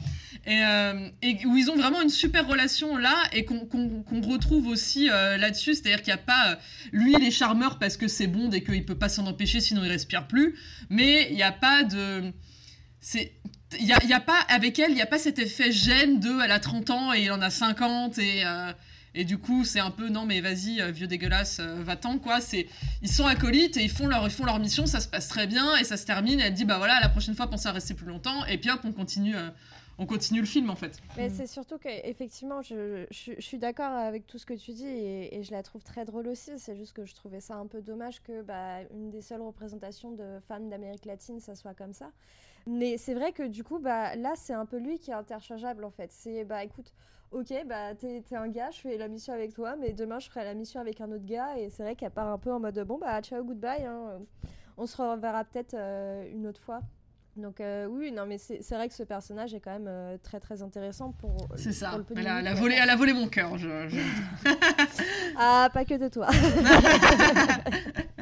Et, 0.47 0.63
euh, 0.65 1.09
et, 1.21 1.45
où 1.45 1.57
ils 1.59 1.71
ont 1.71 1.77
vraiment 1.77 2.01
une 2.01 2.09
super 2.09 2.47
relation 2.47 2.97
là, 2.97 3.15
et 3.33 3.45
qu'on 3.45 3.67
qu 3.67 3.77
qu 4.09 4.29
retrouve 4.31 4.67
aussi 4.67 5.11
euh, 5.11 5.37
là-dessus, 5.37 5.75
c'est-à-dire 5.75 6.03
qu'il 6.03 6.15
n'y 6.15 6.21
a 6.21 6.23
pas, 6.23 6.59
lui 6.93 7.15
il 7.19 7.25
est 7.25 7.31
charmeur 7.31 7.79
parce 7.79 7.99
que 7.99 8.09
c'est 8.09 8.27
bon 8.27 8.51
et 8.51 8.65
qu'il 8.65 8.87
peut 8.87 8.99
pas 8.99 9.11
s'en 9.11 9.27
empêcher, 9.27 9.61
sinon 9.61 9.85
il 9.85 9.91
respire 9.91 10.27
plus, 10.27 10.57
mais 10.89 11.29
il 11.31 11.37
n'y 11.37 11.43
a 11.43 11.53
pas 11.53 11.85
de... 11.85 12.33
C'est 13.01 13.33
il 13.79 13.87
y 13.87 13.93
a, 13.93 14.05
y 14.05 14.13
a, 14.13 14.21
pas 14.21 14.41
avec 14.49 14.81
elle 14.81 14.91
il 14.91 14.97
n'y 14.97 15.01
a 15.01 15.07
pas 15.07 15.19
cet 15.19 15.39
effet 15.39 15.71
gêne 15.71 16.19
de 16.19 16.43
elle 16.43 16.51
a 16.51 16.59
30 16.59 16.91
ans 16.91 17.15
et 17.15 17.23
il 17.23 17.31
en 17.31 17.41
a 17.41 17.51
50 17.51 18.19
et 18.19 18.43
Et 19.15 19.25
du 19.25 19.39
coup, 19.39 19.65
c'est 19.65 19.81
un 19.81 19.91
peu 19.91 20.09
non 20.09 20.25
mais 20.25 20.41
vas-y, 20.41 20.81
vieux 20.93 21.07
dégueulasse, 21.07 21.61
va-t'en 21.61 22.19
quoi. 22.19 22.41
C'est 22.41 22.69
ils 23.03 23.11
sont 23.11 23.27
acolytes 23.27 23.77
et 23.77 23.83
ils 23.83 23.91
font 23.91 24.07
leur 24.07 24.25
ils 24.25 24.31
font 24.31 24.45
leur 24.45 24.59
mission, 24.59 24.87
ça 24.87 25.01
se 25.01 25.09
passe 25.09 25.29
très 25.29 25.47
bien 25.47 25.77
et 25.77 25.85
ça 25.85 25.97
se 25.97 26.07
termine. 26.07 26.41
Et 26.41 26.45
elle 26.45 26.55
dit 26.55 26.65
bah 26.65 26.79
voilà, 26.79 27.01
la 27.01 27.09
prochaine 27.09 27.35
fois 27.35 27.49
pensez 27.49 27.69
à 27.69 27.73
rester 27.73 27.95
plus 27.95 28.07
longtemps. 28.07 28.45
Et 28.47 28.59
puis 28.59 28.71
hop, 28.71 28.81
on 28.85 28.93
continue 28.93 29.35
on 30.01 30.07
continue 30.07 30.41
le 30.41 30.47
film 30.47 30.71
en 30.71 30.77
fait. 30.77 30.99
Mais 31.17 31.29
mm. 31.29 31.33
c'est 31.35 31.47
surtout 31.47 31.79
qu'effectivement, 31.79 32.63
je, 32.63 33.07
je, 33.11 33.39
suis 33.39 33.59
d'accord 33.59 33.93
avec 33.93 34.27
tout 34.27 34.39
ce 34.39 34.47
que 34.47 34.55
tu 34.55 34.73
dis 34.73 34.87
et, 34.87 35.43
je 35.43 35.53
la 35.53 35.63
trouve 35.63 35.85
très 35.85 36.07
drôle 36.07 36.27
aussi. 36.27 36.59
C'est 36.59 36.75
juste 36.75 36.95
que 36.95 37.05
je 37.05 37.15
trouvais 37.15 37.41
ça 37.41 37.57
un 37.57 37.67
peu 37.67 37.83
dommage 37.83 38.23
que 38.23 38.41
bah, 38.41 38.81
une 38.95 39.11
des 39.11 39.21
seules 39.21 39.43
représentations 39.43 40.13
de 40.13 40.41
femmes 40.49 40.71
d'Amérique 40.71 41.05
latine, 41.05 41.39
ça 41.39 41.55
soit 41.55 41.75
comme 41.75 41.93
ça. 41.93 42.11
Mais 42.67 42.97
c'est 42.97 43.15
vrai 43.15 43.33
que 43.33 43.47
du 43.47 43.63
coup, 43.63 43.79
bah, 43.79 44.17
là, 44.17 44.33
c'est 44.37 44.55
un 44.55 44.65
peu 44.65 44.79
lui 44.79 44.99
qui 44.99 45.11
est 45.11 45.15
interchangeable 45.15 45.85
en 45.85 45.91
fait. 45.91 46.11
C'est 46.13 46.45
bah 46.45 46.65
écoute, 46.65 46.93
ok, 47.33 47.53
bah 47.67 47.95
t'es 47.95 48.23
un 48.33 48.49
gars, 48.49 48.71
je 48.71 48.81
fais 48.81 48.97
la 48.97 49.09
mission 49.09 49.33
avec 49.33 49.55
toi, 49.55 49.77
mais 49.77 49.93
demain 49.93 50.19
je 50.19 50.29
ferai 50.29 50.45
la 50.45 50.55
mission 50.55 50.81
avec 50.81 51.01
un 51.01 51.11
autre 51.13 51.25
gars. 51.25 51.57
Et 51.59 51.71
c'est 51.71 51.83
vrai 51.83 51.97
qu'elle 51.97 52.11
part 52.11 52.29
un 52.29 52.39
peu 52.39 52.53
en 52.53 52.61
mode 52.61 52.79
bon, 52.81 52.99
bah 52.99 53.21
ciao, 53.23 53.43
goodbye. 53.45 53.85
Hein. 53.85 54.21
On 54.77 54.87
se 54.87 54.97
reverra 54.97 55.45
peut-être 55.45 55.75
euh, 55.75 56.31
une 56.33 56.47
autre 56.47 56.61
fois. 56.61 56.81
Donc 57.37 57.61
euh, 57.61 57.87
oui, 57.87 58.11
non, 58.13 58.27
mais 58.27 58.39
c'est 58.39 58.75
vrai 58.75 58.89
que 58.89 58.95
ce 58.95 59.05
personnage 59.05 59.55
est 59.55 59.61
quand 59.61 59.73
même 59.73 59.89
euh, 59.89 60.17
très 60.23 60.41
très 60.41 60.63
intéressant 60.63 61.13
pour. 61.13 61.49
C'est 61.57 61.73
ça. 61.73 61.99
elle, 62.17 62.27
a, 62.27 62.55
volé, 62.55 62.77
elle 62.81 62.91
a 62.91 62.97
volé 62.97 63.13
mon 63.13 63.29
cœur. 63.29 63.57
Je, 63.57 63.69
ah, 65.37 65.71
pas 65.73 65.85
que 65.85 65.95
de 65.95 66.09
toi. 66.09 66.29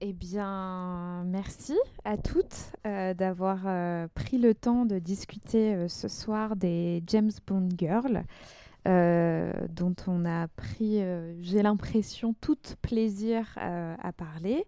eh 0.00 0.12
bien, 0.12 1.24
merci 1.26 1.76
à 2.04 2.16
toutes 2.16 2.72
euh, 2.86 3.14
d'avoir 3.14 4.08
pris 4.14 4.38
le 4.38 4.54
temps 4.54 4.86
de 4.86 4.98
discuter 4.98 5.88
ce 5.88 6.08
soir 6.08 6.56
des 6.56 7.02
James 7.06 7.32
Bond 7.46 7.68
Girls. 7.76 8.24
dont 8.84 9.96
on 10.06 10.24
a 10.24 10.48
pris, 10.48 11.02
j'ai 11.40 11.62
l'impression, 11.62 12.34
tout 12.40 12.58
plaisir 12.82 13.46
à 13.56 14.12
parler. 14.12 14.66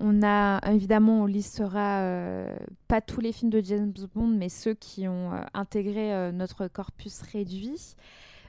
On 0.00 0.22
a 0.24 0.60
évidemment, 0.72 1.22
on 1.22 1.26
listera 1.26 2.00
euh, 2.00 2.56
pas 2.88 3.00
tous 3.00 3.20
les 3.20 3.32
films 3.32 3.50
de 3.50 3.60
James 3.60 3.92
Bond, 4.14 4.26
mais 4.26 4.48
ceux 4.48 4.74
qui 4.74 5.06
ont 5.06 5.32
euh, 5.32 5.40
intégré 5.54 6.12
euh, 6.12 6.32
notre 6.32 6.66
corpus 6.66 7.22
réduit. 7.22 7.94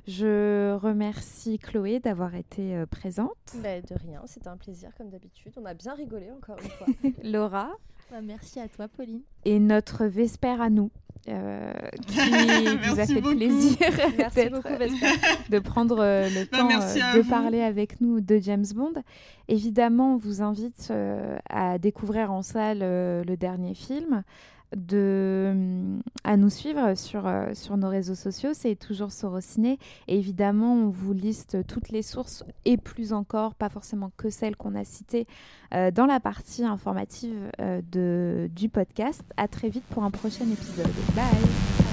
Je 0.07 0.75
remercie 0.75 1.57
Chloé 1.57 1.99
d'avoir 1.99 2.35
été 2.35 2.83
présente. 2.91 3.31
Bah, 3.55 3.81
de 3.81 3.95
rien, 4.05 4.21
c'était 4.25 4.47
un 4.47 4.57
plaisir 4.57 4.91
comme 4.97 5.09
d'habitude. 5.09 5.53
On 5.57 5.65
a 5.65 5.73
bien 5.73 5.93
rigolé 5.93 6.27
encore 6.31 6.57
une 6.63 6.69
fois. 6.69 6.87
Laura. 7.23 7.71
Bah, 8.11 8.21
merci 8.21 8.59
à 8.59 8.67
toi, 8.67 8.87
Pauline. 8.87 9.21
Et 9.45 9.59
notre 9.59 10.05
Vespère 10.05 10.61
à 10.61 10.69
nous, 10.69 10.91
euh, 11.27 11.73
qui 12.07 12.19
nous 12.87 12.99
a 12.99 13.05
fait 13.07 13.21
plaisir 13.21 13.77
de 15.49 15.57
prendre 15.57 15.99
euh, 15.99 16.29
le 16.29 16.45
bah, 16.45 16.59
temps 16.59 16.69
euh, 16.69 17.17
de 17.17 17.27
parler 17.27 17.61
avec 17.61 17.99
nous 17.99 18.21
de 18.21 18.37
James 18.37 18.65
Bond. 18.75 18.93
Évidemment, 19.47 20.13
on 20.13 20.17
vous 20.17 20.43
invite 20.43 20.93
à 21.49 21.79
découvrir 21.79 22.31
en 22.31 22.43
salle 22.43 22.79
le 22.79 23.35
dernier 23.35 23.73
film 23.73 24.23
mm, 24.75 25.99
à 26.23 26.37
nous 26.37 26.49
suivre 26.49 26.95
sur, 26.95 27.27
euh, 27.27 27.53
sur 27.53 27.77
nos 27.77 27.89
réseaux 27.89 28.15
sociaux, 28.15 28.51
c'est 28.53 28.75
toujours 28.75 29.11
Sorociné. 29.11 29.77
Et 30.07 30.17
évidemment, 30.17 30.73
on 30.73 30.89
vous 30.89 31.13
liste 31.13 31.65
toutes 31.67 31.89
les 31.89 32.01
sources 32.01 32.43
et 32.65 32.77
plus 32.77 33.13
encore, 33.13 33.55
pas 33.55 33.69
forcément 33.69 34.11
que 34.17 34.29
celles 34.29 34.55
qu'on 34.55 34.75
a 34.75 34.83
citées 34.83 35.27
euh, 35.73 35.91
dans 35.91 36.05
la 36.05 36.19
partie 36.19 36.63
informative 36.63 37.51
euh, 37.61 37.81
de, 37.91 38.49
du 38.53 38.69
podcast. 38.69 39.23
À 39.37 39.47
très 39.47 39.69
vite 39.69 39.85
pour 39.89 40.03
un 40.03 40.11
prochain 40.11 40.45
épisode. 40.45 40.91
Bye 41.15 41.84